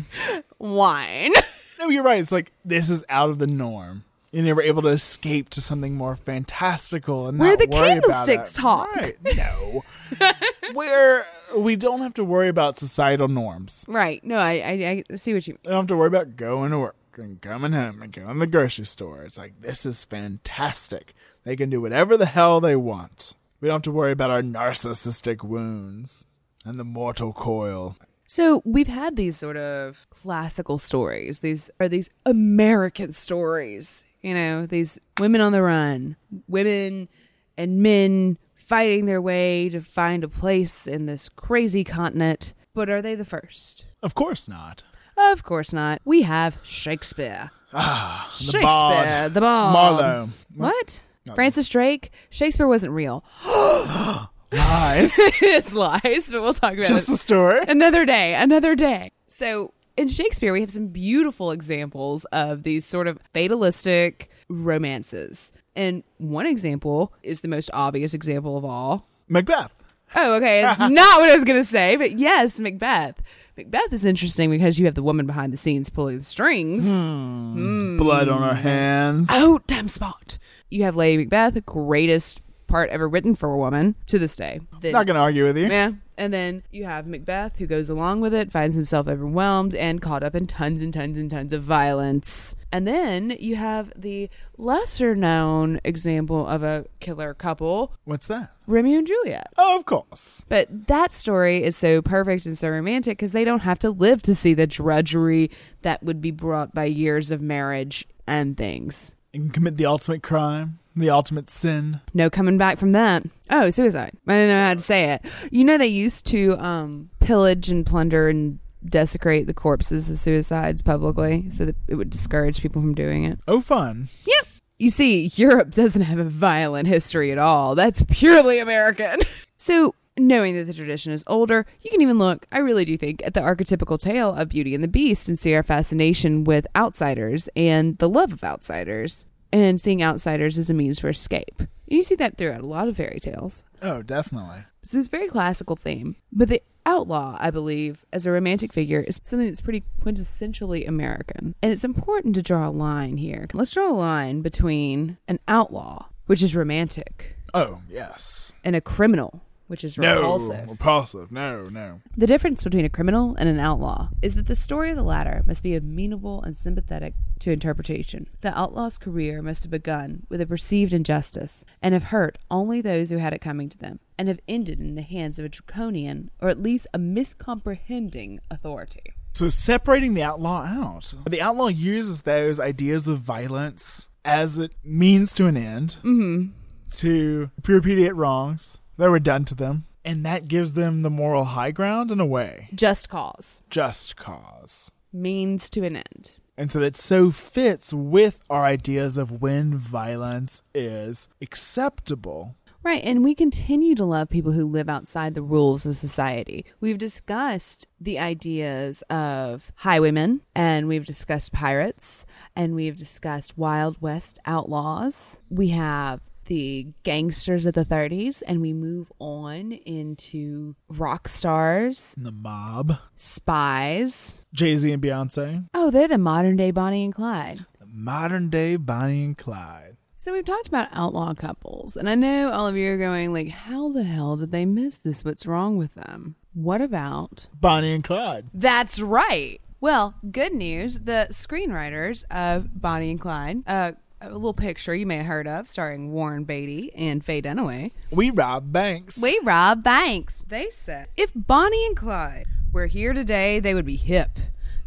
Wine. 0.60 1.34
No, 1.80 1.90
you're 1.90 2.04
right. 2.04 2.20
It's 2.20 2.32
like 2.32 2.52
this 2.64 2.90
is 2.90 3.04
out 3.10 3.30
of 3.30 3.40
the 3.40 3.48
norm. 3.48 4.04
And 4.32 4.46
they 4.46 4.54
were 4.54 4.62
able 4.62 4.84
to 4.84 4.90
escape 4.90 5.50
to 5.50 5.62
something 5.62 5.96
more 5.96 6.16
fantastical 6.16 7.28
and 7.28 7.40
Where 7.40 7.50
not 7.50 7.60
the 7.60 7.68
candlesticks 7.68 8.54
talk. 8.54 8.96
Right. 8.96 9.18
No. 9.36 9.84
Where 10.74 11.26
we 11.58 11.76
don't 11.76 12.02
have 12.02 12.14
to 12.16 12.24
worry 12.24 12.48
about 12.48 12.78
societal 12.78 13.28
norms. 13.28 13.86
Right. 13.88 14.24
No, 14.24 14.38
I, 14.38 14.52
I, 14.52 15.04
I 15.10 15.16
see 15.16 15.34
what 15.34 15.48
you 15.48 15.54
mean. 15.54 15.60
We 15.66 15.70
don't 15.70 15.80
have 15.80 15.88
to 15.88 15.98
worry 15.98 16.10
about 16.10 16.36
going 16.36 16.70
to 16.72 16.78
work 16.78 16.96
and 17.20 17.42
coming 17.42 17.74
home 17.74 18.02
and 18.02 18.12
going 18.12 18.34
to 18.34 18.40
the 18.40 18.48
grocery 18.48 18.86
store. 18.86 19.24
It's 19.24 19.38
like 19.38 19.62
this 19.62 19.86
is 19.86 20.06
fantastic. 20.06 21.14
They 21.44 21.56
can 21.56 21.70
do 21.70 21.82
whatever 21.82 22.18
the 22.18 22.26
hell 22.26 22.60
they 22.60 22.76
want. 22.76 23.36
We 23.62 23.68
don't 23.68 23.76
have 23.76 23.82
to 23.84 23.92
worry 23.92 24.12
about 24.12 24.30
our 24.30 24.42
narcissistic 24.42 25.44
wounds 25.44 26.28
and 26.66 26.78
the 26.78 26.84
mortal 26.84 27.34
coil. 27.34 27.98
So 28.26 28.62
we've 28.64 28.88
had 28.88 29.16
these 29.16 29.38
sort 29.38 29.58
of 29.58 30.08
classical 30.12 30.78
stories. 30.78 31.40
These 31.40 31.72
are 31.80 31.90
these 31.90 32.10
American 32.26 33.12
stories. 33.12 34.06
You 34.22 34.34
know, 34.34 34.66
these 34.66 35.00
women 35.20 35.42
on 35.42 35.52
the 35.52 35.62
run, 35.62 36.16
women 36.48 37.10
and 37.58 37.82
men 37.82 38.38
fighting 38.56 39.06
their 39.06 39.22
way 39.22 39.68
to 39.70 39.82
find 39.82 40.24
a 40.24 40.30
place 40.30 40.86
in 40.86 41.08
this 41.08 41.28
crazy 41.28 41.84
continent. 41.84 42.54
But 42.76 42.90
are 42.90 43.02
they 43.02 43.16
the 43.16 43.26
first? 43.26 43.86
Of 44.04 44.14
course 44.14 44.48
not. 44.48 44.84
Of 45.32 45.44
course 45.44 45.74
not. 45.74 46.02
We 46.06 46.24
have 46.24 46.58
Shakespeare. 46.64 47.52
Ah, 47.74 48.28
the 48.30 48.44
Shakespeare, 48.44 48.62
bard. 48.62 49.34
the 49.34 49.42
bard. 49.42 49.74
Marlowe. 49.74 50.30
What? 50.56 51.04
Francis 51.36 51.70
Drake? 51.70 52.12
Shakespeare 52.32 52.68
wasn't 52.68 52.94
real. 52.94 53.24
Lies. 54.52 55.14
it's 55.18 55.74
lies, 55.74 56.32
but 56.32 56.42
we'll 56.42 56.54
talk 56.54 56.74
about 56.74 56.86
it. 56.86 56.88
Just 56.88 57.10
it 57.10 57.14
a 57.14 57.18
story. 57.18 57.62
another 57.68 58.06
day, 58.06 58.34
another 58.36 58.76
day. 58.76 59.12
So 59.28 59.74
in 59.96 60.08
Shakespeare, 60.08 60.54
we 60.54 60.62
have 60.62 60.72
some 60.72 60.88
beautiful 60.88 61.52
examples 61.52 62.26
of 62.26 62.64
these 62.64 62.86
sort 62.86 63.08
of 63.08 63.20
fatalistic 63.34 64.32
romances. 64.48 65.52
And 65.76 66.04
one 66.18 66.48
example 66.48 67.14
is 67.22 67.42
the 67.42 67.48
most 67.48 67.70
obvious 67.74 68.14
example 68.14 68.58
of 68.58 68.66
all. 68.66 69.08
Macbeth. 69.28 69.72
Oh, 70.16 70.36
okay. 70.36 70.68
It's 70.70 70.80
not 70.80 71.20
what 71.20 71.30
I 71.30 71.36
was 71.36 71.44
going 71.44 71.62
to 71.62 71.70
say, 71.70 71.96
but 71.96 72.18
yes, 72.18 72.60
Macbeth. 72.60 73.22
Macbeth 73.58 73.92
is 73.94 74.06
interesting 74.06 74.50
because 74.50 74.80
you 74.80 74.86
have 74.86 74.96
the 74.96 75.04
woman 75.04 75.26
behind 75.26 75.52
the 75.54 75.58
scenes 75.58 75.90
pulling 75.90 76.18
the 76.18 76.24
strings. 76.24 76.84
Hmm. 76.84 77.54
Hmm. 77.54 77.98
Blood 77.98 78.30
on 78.30 78.42
our 78.42 78.56
hands. 78.56 79.28
Oh, 79.32 79.60
damn 79.68 79.88
spot. 79.88 80.38
You 80.70 80.84
have 80.84 80.96
Lady 80.96 81.18
Macbeth, 81.24 81.54
the 81.56 81.62
greatest 81.62 82.42
part 82.70 82.90
ever 82.92 83.10
written 83.10 83.36
for 83.36 83.52
a 83.52 83.58
woman 83.58 83.96
to 84.08 84.18
this 84.20 84.36
day. 84.38 84.62
Then- 84.80 84.94
Not 84.94 85.08
gonna 85.08 85.20
argue 85.20 85.44
with 85.44 85.58
you. 85.58 85.68
yeah. 85.68 85.92
And 86.18 86.34
then 86.34 86.64
you 86.70 86.84
have 86.84 87.08
Macbeth 87.08 87.58
who 87.60 87.66
goes 87.66 87.90
along 87.90 88.20
with 88.20 88.34
it, 88.34 88.52
finds 88.52 88.76
himself 88.76 89.08
overwhelmed 89.08 89.74
and 89.74 90.02
caught 90.02 90.22
up 90.22 90.36
in 90.36 90.48
tons 90.48 90.82
and 90.82 90.94
tons 90.94 91.18
and 91.18 91.32
tons 91.32 91.54
of 91.54 91.64
violence. 91.64 92.56
And 92.74 92.86
then 92.86 93.38
you 93.40 93.56
have 93.56 93.94
the 93.96 94.30
lesser 94.58 95.16
known 95.16 95.80
example 95.86 96.46
of 96.46 96.62
a 96.62 96.86
killer 97.00 97.34
couple, 97.34 97.94
What's 98.04 98.28
that? 98.28 98.52
Romeo 98.68 98.98
and 99.00 99.08
Juliet. 99.08 99.48
Oh, 99.58 99.78
of 99.78 99.86
course. 99.86 100.46
But 100.50 100.88
that 100.88 101.14
story 101.14 101.64
is 101.64 101.78
so 101.78 102.02
perfect 102.02 102.46
and 102.46 102.58
so 102.58 102.70
romantic 102.70 103.18
because 103.18 103.32
they 103.32 103.46
don't 103.46 103.62
have 103.62 103.80
to 103.80 103.90
live 103.90 104.22
to 104.24 104.36
see 104.36 104.54
the 104.54 104.68
drudgery 104.68 105.50
that 105.84 106.04
would 106.04 106.20
be 106.22 106.32
brought 106.32 106.74
by 106.74 106.84
years 106.86 107.32
of 107.32 107.42
marriage 107.42 108.06
and 108.28 108.58
things. 108.58 109.16
And 109.34 109.54
commit 109.54 109.78
the 109.78 109.86
ultimate 109.86 110.22
crime, 110.22 110.80
the 111.00 111.10
ultimate 111.10 111.50
sin. 111.50 112.02
No 112.14 112.30
coming 112.30 112.58
back 112.58 112.78
from 112.78 112.92
that. 112.94 113.24
Oh, 113.50 113.70
suicide. 113.70 114.12
I 114.28 114.34
didn't 114.34 114.50
know 114.50 114.66
how 114.66 114.74
to 114.74 114.80
say 114.80 115.12
it. 115.12 115.26
You 115.52 115.64
know 115.64 115.78
they 115.78 115.88
used 115.88 116.26
to 116.28 116.58
um, 116.58 117.10
pillage 117.20 117.70
and 117.70 117.86
plunder 117.86 118.30
and 118.30 118.60
desecrate 118.86 119.48
the 119.48 119.54
corpses 119.54 120.10
of 120.10 120.20
suicides 120.20 120.82
publicly 120.82 121.50
so 121.50 121.66
that 121.66 121.76
it 121.88 121.96
would 121.96 122.10
discourage 122.10 122.62
people 122.62 122.82
from 122.82 122.94
doing 122.94 123.26
it. 123.26 123.40
Oh, 123.48 123.62
fun. 123.62 124.10
Yep. 124.26 124.48
You 124.78 124.90
see, 124.90 125.30
Europe 125.36 125.72
doesn't 125.72 126.04
have 126.04 126.20
a 126.20 126.24
violent 126.24 126.88
history 126.88 127.32
at 127.32 127.38
all. 127.38 127.76
That's 127.76 128.04
purely 128.04 128.60
American. 128.60 129.20
so, 129.58 129.94
knowing 130.18 130.56
that 130.56 130.66
the 130.66 130.74
tradition 130.74 131.12
is 131.12 131.24
older, 131.28 131.66
you 131.82 131.92
can 131.92 132.02
even 132.02 132.18
look, 132.18 132.46
I 132.52 132.60
really 132.60 132.86
do 132.86 132.96
think, 132.98 133.22
at 133.26 133.34
the 133.34 133.42
archetypical 133.42 134.00
tale 134.00 134.34
of 134.34 134.50
Beauty 134.50 134.74
and 134.74 134.84
the 134.84 134.88
Beast 134.88 135.28
and 135.28 135.38
see 135.38 135.54
our 135.54 135.64
fascination 135.64 136.46
with 136.46 136.66
outsiders 136.76 137.50
and 137.56 137.98
the 137.98 138.10
love 138.10 138.32
of 138.32 138.44
outsiders 138.44 139.26
and 139.52 139.80
seeing 139.82 140.04
outsiders 140.04 140.58
as 140.58 140.70
a 140.70 140.74
means 140.74 141.00
for 141.00 141.10
escape. 141.10 141.60
And 141.60 141.68
you 141.88 142.04
see 142.04 142.16
that 142.16 142.38
throughout 142.38 142.62
a 142.62 142.66
lot 142.68 142.88
of 142.88 142.98
fairy 142.98 143.20
tales. 143.20 143.66
Oh, 143.82 144.02
definitely. 144.02 144.60
So 144.84 144.84
it's 144.84 144.92
this 144.92 145.08
very 145.08 145.28
classical 145.28 145.76
theme. 145.76 146.16
But 146.32 146.50
the 146.50 146.62
outlaw, 146.86 147.36
I 147.40 147.50
believe, 147.52 148.06
as 148.14 148.26
a 148.26 148.32
romantic 148.32 148.72
figure, 148.74 149.02
is 149.02 149.20
something 149.24 149.48
that's 149.48 149.62
pretty 149.62 149.84
quintessentially 150.04 150.88
American. 150.88 151.56
And 151.62 151.72
it's 151.72 151.84
important 151.84 152.36
to 152.36 152.42
draw 152.44 152.68
a 152.68 152.72
line 152.72 153.18
here. 153.18 153.48
Let's 153.54 153.74
draw 153.74 153.90
a 153.92 153.94
line 153.94 154.42
between 154.42 155.18
an 155.28 155.40
outlaw, 155.48 156.06
which 156.28 156.42
is 156.44 156.56
romantic, 156.56 157.36
Oh, 157.54 157.82
yes. 157.90 158.54
and 158.64 158.76
a 158.76 158.82
criminal, 158.82 159.42
which 159.70 159.84
is 159.84 159.98
No, 159.98 160.16
repulsive. 160.16 160.70
repulsive. 160.70 161.32
No, 161.32 161.64
no. 161.66 162.02
The 162.18 162.28
difference 162.28 162.64
between 162.64 162.86
a 162.86 162.90
criminal 162.90 163.36
and 163.38 163.48
an 163.48 163.60
outlaw 163.60 164.10
is 164.22 164.36
that 164.36 164.48
the 164.48 164.56
story 164.56 164.90
of 164.90 164.96
the 164.98 165.04
latter 165.04 165.44
must 165.46 165.64
be 165.64 165.76
amenable 165.76 166.42
and 166.42 166.58
sympathetic 166.58 167.14
to 167.40 167.52
interpretation. 167.52 168.28
The 168.42 168.58
outlaw's 168.58 168.98
career 168.98 169.42
must 169.42 169.64
have 169.64 169.72
begun 169.72 170.26
with 170.28 170.42
a 170.42 170.46
perceived 170.48 170.94
injustice 170.94 171.64
and 171.82 171.94
have 171.94 172.06
hurt 172.06 172.38
only 172.52 172.82
those 172.82 173.10
who 173.10 173.18
had 173.18 173.32
it 173.34 173.40
coming 173.42 173.70
to 173.70 173.78
them, 173.78 174.00
and 174.18 174.28
have 174.28 174.40
ended 174.48 174.80
in 174.82 174.96
the 174.96 175.02
hands 175.02 175.40
of 175.40 175.46
a 175.46 175.50
draconian 175.50 176.30
or 176.42 176.50
at 176.50 176.58
least 176.60 176.88
a 176.94 177.00
miscomprehending 177.00 178.40
authority. 178.52 179.14
So 179.34 179.50
separating 179.50 180.16
the 180.16 180.24
outlaw 180.24 180.66
out. 180.66 181.14
The 181.30 181.42
outlaw 181.42 181.68
uses 181.68 182.22
those 182.22 182.60
ideas 182.60 183.08
of 183.08 183.20
violence 183.20 184.10
as 184.26 184.58
it 184.58 184.72
means 184.84 185.32
to 185.34 185.46
an 185.48 185.56
end 185.56 185.98
Mm-hmm. 186.04 186.48
to 186.92 187.50
repudiate 187.68 188.16
wrongs 188.16 188.80
that 189.00 189.10
were 189.10 189.20
done 189.20 189.46
to 189.46 189.56
them, 189.56 189.86
and 190.06 190.26
that 190.26 190.48
gives 190.48 190.74
them 190.74 191.02
the 191.02 191.10
moral 191.10 191.46
high 191.46 191.72
ground 191.72 192.12
in 192.12 192.20
a 192.20 192.26
way. 192.26 192.70
Just 192.76 193.10
cause 193.10 193.64
Just 193.70 194.16
cause. 194.16 194.92
means 195.12 195.70
to 195.72 195.84
an 195.86 195.96
end. 195.96 196.38
And 196.58 196.70
so 196.70 196.80
that 196.82 196.98
so 196.98 197.32
fits 197.32 197.94
with 197.94 198.42
our 198.50 198.64
ideas 198.66 199.18
of 199.18 199.42
when 199.42 199.78
violence 199.78 200.62
is 200.76 201.30
acceptable. 201.42 202.56
Right, 202.84 203.04
and 203.04 203.24
we 203.24 203.36
continue 203.36 203.94
to 203.96 204.06
love 204.06 204.30
people 204.30 204.54
who 204.54 204.66
live 204.66 204.90
outside 204.90 205.34
the 205.34 205.42
rules 205.42 205.86
of 205.86 205.96
society. 205.98 206.66
We've 206.80 206.98
discussed 206.98 207.88
the 208.00 208.20
ideas 208.20 209.02
of 209.10 209.72
highwaymen, 209.76 210.42
and 210.56 210.88
we've 210.88 211.06
discussed 211.06 211.52
pirates, 211.52 212.26
and 212.56 212.76
we've 212.76 212.96
discussed 212.98 213.58
Wild 213.58 214.02
West 214.02 214.40
outlaws. 214.46 215.42
We 215.50 215.70
have 215.70 216.22
the 216.50 216.88
gangsters 217.04 217.66
of 217.66 217.74
the 217.76 217.86
30s, 217.86 218.44
and 218.46 218.60
we 218.60 218.74
move 218.74 219.10
on 219.20 219.72
into 219.72 220.76
rock 220.90 221.28
stars, 221.30 222.14
The 222.18 222.32
mob. 222.34 222.98
spies. 223.16 224.44
Jay 224.54 224.76
Z 224.76 224.92
and 224.92 225.02
Beyonce. 225.02 225.68
Oh, 225.74 225.90
they're 225.92 226.08
the 226.08 226.18
modern 226.18 226.58
day 226.58 226.72
Bonnie 226.72 227.06
and 227.06 227.14
Clyde. 227.16 227.66
Modern 227.86 228.50
day 228.50 228.76
Bonnie 228.76 229.24
and 229.24 229.38
Clyde. 229.38 229.96
So 230.18 230.34
we've 230.34 230.44
talked 230.46 230.68
about 230.68 230.90
outlaw 230.92 231.34
couples, 231.34 231.96
and 231.96 232.10
I 232.10 232.16
know 232.16 232.52
all 232.52 232.68
of 232.68 232.76
you 232.76 232.92
are 232.92 232.98
going 232.98 233.32
like, 233.32 233.48
"How 233.50 233.90
the 233.92 234.04
hell 234.04 234.36
did 234.36 234.52
they 234.52 234.66
miss 234.66 235.00
this? 235.00 235.24
What's 235.24 235.46
wrong 235.46 235.78
with 235.78 235.94
them?" 235.96 236.36
What 236.54 236.82
about 236.82 237.48
Bonnie 237.54 237.94
and 237.94 238.04
Clyde. 238.04 238.48
That's 238.54 239.00
right. 239.00 239.62
Well, 239.80 240.16
good 240.30 240.54
news. 240.54 241.00
The 241.00 241.28
screenwriters 241.32 242.26
of 242.30 242.82
Bonnie 242.82 243.12
and 243.12 243.22
Clyde, 243.22 243.64
uh, 243.66 243.94
a 244.22 244.30
little 244.32 244.54
picture 244.54 244.94
you 244.96 245.06
may 245.06 245.18
have 245.18 245.26
heard 245.26 245.48
of, 245.48 245.68
starring 245.68 246.12
Warren 246.12 246.44
Beatty 246.44 246.92
and 246.94 247.24
Faye 247.24 247.42
Dunaway. 247.42 247.92
We 248.12 248.30
rob 248.30 248.72
banks. 248.72 249.22
We 249.22 249.40
rob 249.44 249.84
banks. 249.84 250.44
They 250.48 250.70
said 250.72 251.08
if 251.16 251.32
Bonnie 251.36 251.86
and 251.86 251.96
Clyde 251.96 252.46
were 252.72 252.88
here 252.88 253.14
today, 253.14 253.60
they 253.60 253.74
would 253.74 253.86
be 253.86 253.96
hip. 253.96 254.40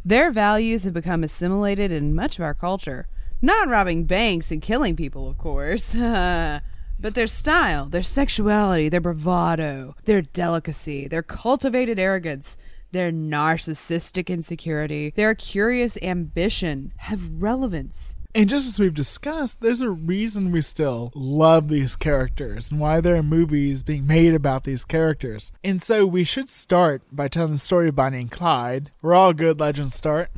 Their 0.04 0.30
values 0.30 0.84
have 0.84 0.94
become 0.94 1.24
assimilated 1.24 1.92
in 1.92 2.14
much 2.14 2.38
of 2.38 2.44
our 2.44 2.54
culture. 2.54 3.06
Not 3.40 3.68
robbing 3.68 4.04
banks 4.04 4.50
and 4.50 4.60
killing 4.60 4.96
people, 4.96 5.28
of 5.28 5.38
course. 5.38 5.94
But 7.02 7.16
their 7.16 7.26
style, 7.26 7.86
their 7.86 8.04
sexuality, 8.04 8.88
their 8.88 9.00
bravado, 9.00 9.96
their 10.04 10.22
delicacy, 10.22 11.08
their 11.08 11.24
cultivated 11.24 11.98
arrogance, 11.98 12.56
their 12.92 13.10
narcissistic 13.10 14.28
insecurity, 14.28 15.12
their 15.16 15.34
curious 15.34 15.98
ambition 16.00 16.92
have 16.98 17.42
relevance. 17.42 18.14
And 18.34 18.48
just 18.48 18.66
as 18.66 18.80
we've 18.80 18.94
discussed, 18.94 19.60
there's 19.60 19.82
a 19.82 19.90
reason 19.90 20.52
we 20.52 20.62
still 20.62 21.12
love 21.14 21.68
these 21.68 21.96
characters 21.96 22.70
and 22.70 22.80
why 22.80 23.02
there 23.02 23.16
are 23.16 23.22
movies 23.22 23.82
being 23.82 24.06
made 24.06 24.32
about 24.32 24.64
these 24.64 24.86
characters. 24.86 25.52
And 25.62 25.82
so 25.82 26.06
we 26.06 26.24
should 26.24 26.48
start 26.48 27.02
by 27.12 27.28
telling 27.28 27.52
the 27.52 27.58
story 27.58 27.88
of 27.88 27.94
Bonnie 27.94 28.20
and 28.20 28.30
Clyde, 28.30 28.90
where 29.02 29.12
all 29.12 29.34
good 29.34 29.60
legends 29.60 29.94
start. 29.94 30.30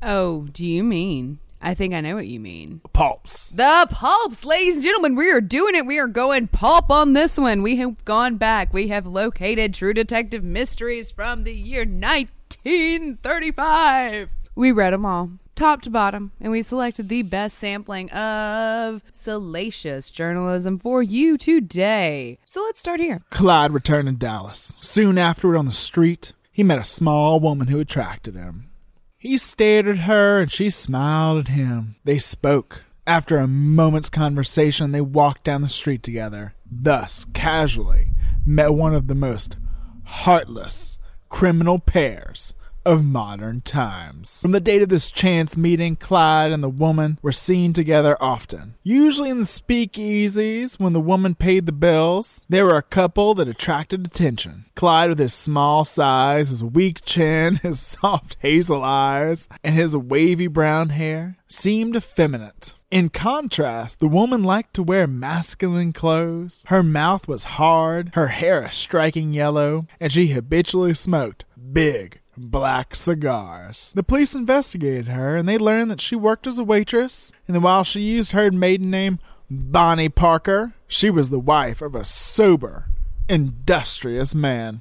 Oh, 0.00 0.46
do 0.50 0.64
you 0.64 0.82
mean? 0.82 1.40
I 1.60 1.74
think 1.74 1.92
I 1.92 2.00
know 2.00 2.14
what 2.14 2.26
you 2.26 2.40
mean. 2.40 2.80
Pulps. 2.94 3.50
The 3.50 3.86
pulps, 3.90 4.46
ladies 4.46 4.76
and 4.76 4.82
gentlemen, 4.82 5.14
we 5.14 5.30
are 5.30 5.42
doing 5.42 5.74
it. 5.74 5.84
We 5.84 5.98
are 5.98 6.06
going 6.06 6.48
pulp 6.48 6.90
on 6.90 7.12
this 7.12 7.36
one. 7.36 7.60
We 7.60 7.76
have 7.76 8.02
gone 8.06 8.36
back. 8.36 8.72
We 8.72 8.88
have 8.88 9.06
located 9.06 9.74
True 9.74 9.92
Detective 9.92 10.42
Mysteries 10.42 11.10
from 11.10 11.42
the 11.42 11.54
year 11.54 11.80
1935. 11.80 14.30
We 14.54 14.72
read 14.72 14.94
them 14.94 15.04
all, 15.04 15.32
top 15.60 15.82
to 15.82 15.90
bottom, 15.90 16.32
and 16.40 16.50
we 16.50 16.62
selected 16.62 17.08
the 17.08 17.20
best 17.20 17.58
sampling 17.58 18.10
of 18.12 19.02
salacious 19.12 20.08
journalism 20.08 20.78
for 20.78 21.02
you 21.02 21.36
today. 21.36 22.38
So 22.46 22.62
let's 22.62 22.80
start 22.80 22.98
here. 22.98 23.20
Clyde 23.28 23.72
returned 23.72 24.08
to 24.08 24.14
Dallas. 24.14 24.74
Soon 24.80 25.18
afterward, 25.18 25.58
on 25.58 25.66
the 25.66 25.72
street, 25.72 26.32
he 26.50 26.62
met 26.62 26.78
a 26.78 26.84
small 26.86 27.40
woman 27.40 27.68
who 27.68 27.78
attracted 27.78 28.34
him. 28.34 28.70
He 29.18 29.36
stared 29.36 29.86
at 29.86 29.98
her 29.98 30.40
and 30.40 30.50
she 30.50 30.70
smiled 30.70 31.40
at 31.40 31.48
him. 31.48 31.96
They 32.04 32.18
spoke. 32.18 32.86
After 33.06 33.36
a 33.36 33.46
moment's 33.46 34.08
conversation, 34.08 34.92
they 34.92 35.02
walked 35.02 35.44
down 35.44 35.60
the 35.60 35.68
street 35.68 36.02
together. 36.02 36.54
Thus, 36.70 37.26
casually, 37.34 38.12
met 38.46 38.72
one 38.72 38.94
of 38.94 39.08
the 39.08 39.14
most 39.14 39.58
heartless 40.04 40.98
criminal 41.28 41.78
pairs 41.78 42.54
of 42.90 43.04
modern 43.04 43.60
times. 43.60 44.42
From 44.42 44.50
the 44.50 44.58
date 44.58 44.82
of 44.82 44.88
this 44.88 45.12
chance 45.12 45.56
meeting, 45.56 45.94
Clyde 45.94 46.50
and 46.50 46.60
the 46.60 46.68
woman 46.68 47.20
were 47.22 47.30
seen 47.30 47.72
together 47.72 48.16
often. 48.20 48.74
Usually 48.82 49.30
in 49.30 49.38
the 49.38 49.44
speakeasies 49.44 50.80
when 50.80 50.92
the 50.92 51.00
woman 51.00 51.36
paid 51.36 51.66
the 51.66 51.72
bills. 51.72 52.44
They 52.48 52.62
were 52.62 52.76
a 52.76 52.82
couple 52.82 53.34
that 53.34 53.46
attracted 53.46 54.04
attention. 54.04 54.64
Clyde 54.74 55.10
with 55.10 55.20
his 55.20 55.32
small 55.32 55.84
size, 55.84 56.48
his 56.48 56.64
weak 56.64 57.04
chin, 57.04 57.56
his 57.62 57.78
soft 57.78 58.36
hazel 58.40 58.82
eyes, 58.82 59.48
and 59.62 59.76
his 59.76 59.96
wavy 59.96 60.48
brown 60.48 60.88
hair 60.88 61.36
seemed 61.46 61.94
effeminate. 61.94 62.74
In 62.90 63.08
contrast, 63.08 64.00
the 64.00 64.08
woman 64.08 64.42
liked 64.42 64.74
to 64.74 64.82
wear 64.82 65.06
masculine 65.06 65.92
clothes. 65.92 66.64
Her 66.66 66.82
mouth 66.82 67.28
was 67.28 67.44
hard, 67.44 68.10
her 68.14 68.28
hair 68.28 68.62
a 68.62 68.72
striking 68.72 69.32
yellow, 69.32 69.86
and 70.00 70.10
she 70.10 70.28
habitually 70.28 70.94
smoked 70.94 71.44
big, 71.72 72.18
black 72.40 72.94
cigars. 72.94 73.92
The 73.94 74.02
police 74.02 74.34
investigated 74.34 75.08
her 75.08 75.36
and 75.36 75.48
they 75.48 75.58
learned 75.58 75.90
that 75.90 76.00
she 76.00 76.16
worked 76.16 76.46
as 76.46 76.58
a 76.58 76.64
waitress, 76.64 77.32
and 77.46 77.54
that 77.54 77.60
while 77.60 77.84
she 77.84 78.00
used 78.00 78.32
her 78.32 78.50
maiden 78.50 78.90
name, 78.90 79.18
Bonnie 79.50 80.08
Parker, 80.08 80.72
she 80.86 81.10
was 81.10 81.30
the 81.30 81.38
wife 81.40 81.82
of 81.82 81.94
a 81.94 82.04
sober, 82.04 82.86
industrious 83.28 84.34
man. 84.34 84.80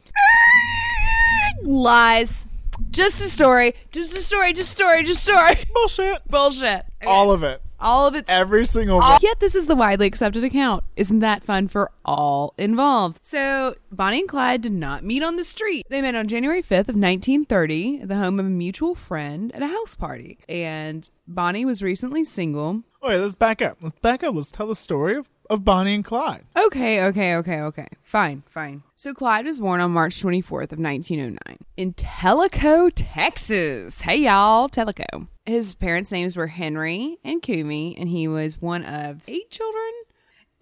Lies. 1.64 2.47
Just 2.91 3.24
a 3.24 3.28
story. 3.28 3.74
Just 3.91 4.16
a 4.18 4.22
story. 4.22 4.53
Just 4.53 4.72
a 4.72 4.76
story. 4.76 5.03
Just 5.03 5.28
a 5.28 5.32
story. 5.32 5.55
Bullshit. 5.74 6.28
Bullshit. 6.30 6.86
All 7.05 7.32
of 7.32 7.43
it. 7.43 7.62
All 7.80 8.07
of 8.07 8.16
it. 8.16 8.26
Every 8.28 8.66
single 8.66 9.01
all- 9.01 9.12
one. 9.12 9.20
Yet 9.22 9.39
this 9.39 9.55
is 9.55 9.66
the 9.68 9.76
widely 9.76 10.07
accepted 10.07 10.43
account. 10.43 10.84
Isn't 10.95 11.20
that 11.20 11.43
fun 11.43 11.68
for 11.68 11.91
all 12.10 12.55
involved? 12.57 13.20
So 13.22 13.76
Bonnie 13.91 14.22
and 14.22 14.30
Clyde 14.30 14.62
did 14.62 14.74
not 14.74 15.03
meet 15.03 15.22
on 15.22 15.36
the 15.36 15.43
street. 15.43 15.86
They 15.89 16.01
met 16.01 16.16
on 16.16 16.28
January 16.28 16.64
5th 16.64 16.89
of 16.89 16.95
1930 16.95 18.01
at 18.01 18.07
the 18.07 18.16
home 18.16 18.39
of 18.39 18.47
a 18.47 18.49
mutual 18.49 18.95
friend 18.95 19.53
at 19.53 19.62
a 19.62 19.68
house 19.68 19.95
party. 19.95 20.39
And 20.49 21.07
Bonnie 21.28 21.66
was 21.66 21.84
recently 21.84 22.24
single. 22.24 22.82
Wait, 23.01 23.20
let's 23.20 23.36
back 23.36 23.62
up. 23.62 23.78
Let's 23.82 23.99
back 23.99 24.24
up. 24.24 24.36
Let's 24.36 24.51
tell 24.51 24.68
the 24.68 24.76
story 24.76 25.16
of, 25.16 25.30
of 25.49 25.64
Bonnie 25.64 25.93
and 25.93 26.03
Clyde. 26.03 26.45
Okay, 26.57 27.03
okay, 27.03 27.36
okay, 27.36 27.62
okay. 27.62 27.88
Fine, 28.03 28.44
fine. 28.49 28.84
So 28.95 29.14
Clyde 29.14 29.45
was 29.45 29.60
born 29.60 29.80
on 29.80 29.91
March 29.91 30.22
24th 30.22 30.73
of 30.73 30.80
1909 30.80 31.38
in 31.77 31.94
Telico, 31.94 32.91
Texas. 32.94 34.02
Hey 34.02 34.18
y'all, 34.18 34.68
Telico. 34.68 35.27
His 35.45 35.76
parents' 35.76 36.11
names 36.11 36.36
were 36.36 36.48
Henry 36.48 37.18
and 37.23 37.41
Cumie, 37.41 37.95
and 37.98 38.10
he 38.10 38.27
was 38.27 38.61
one 38.61 38.84
of 38.84 39.23
eight 39.30 39.49
children. 39.49 39.91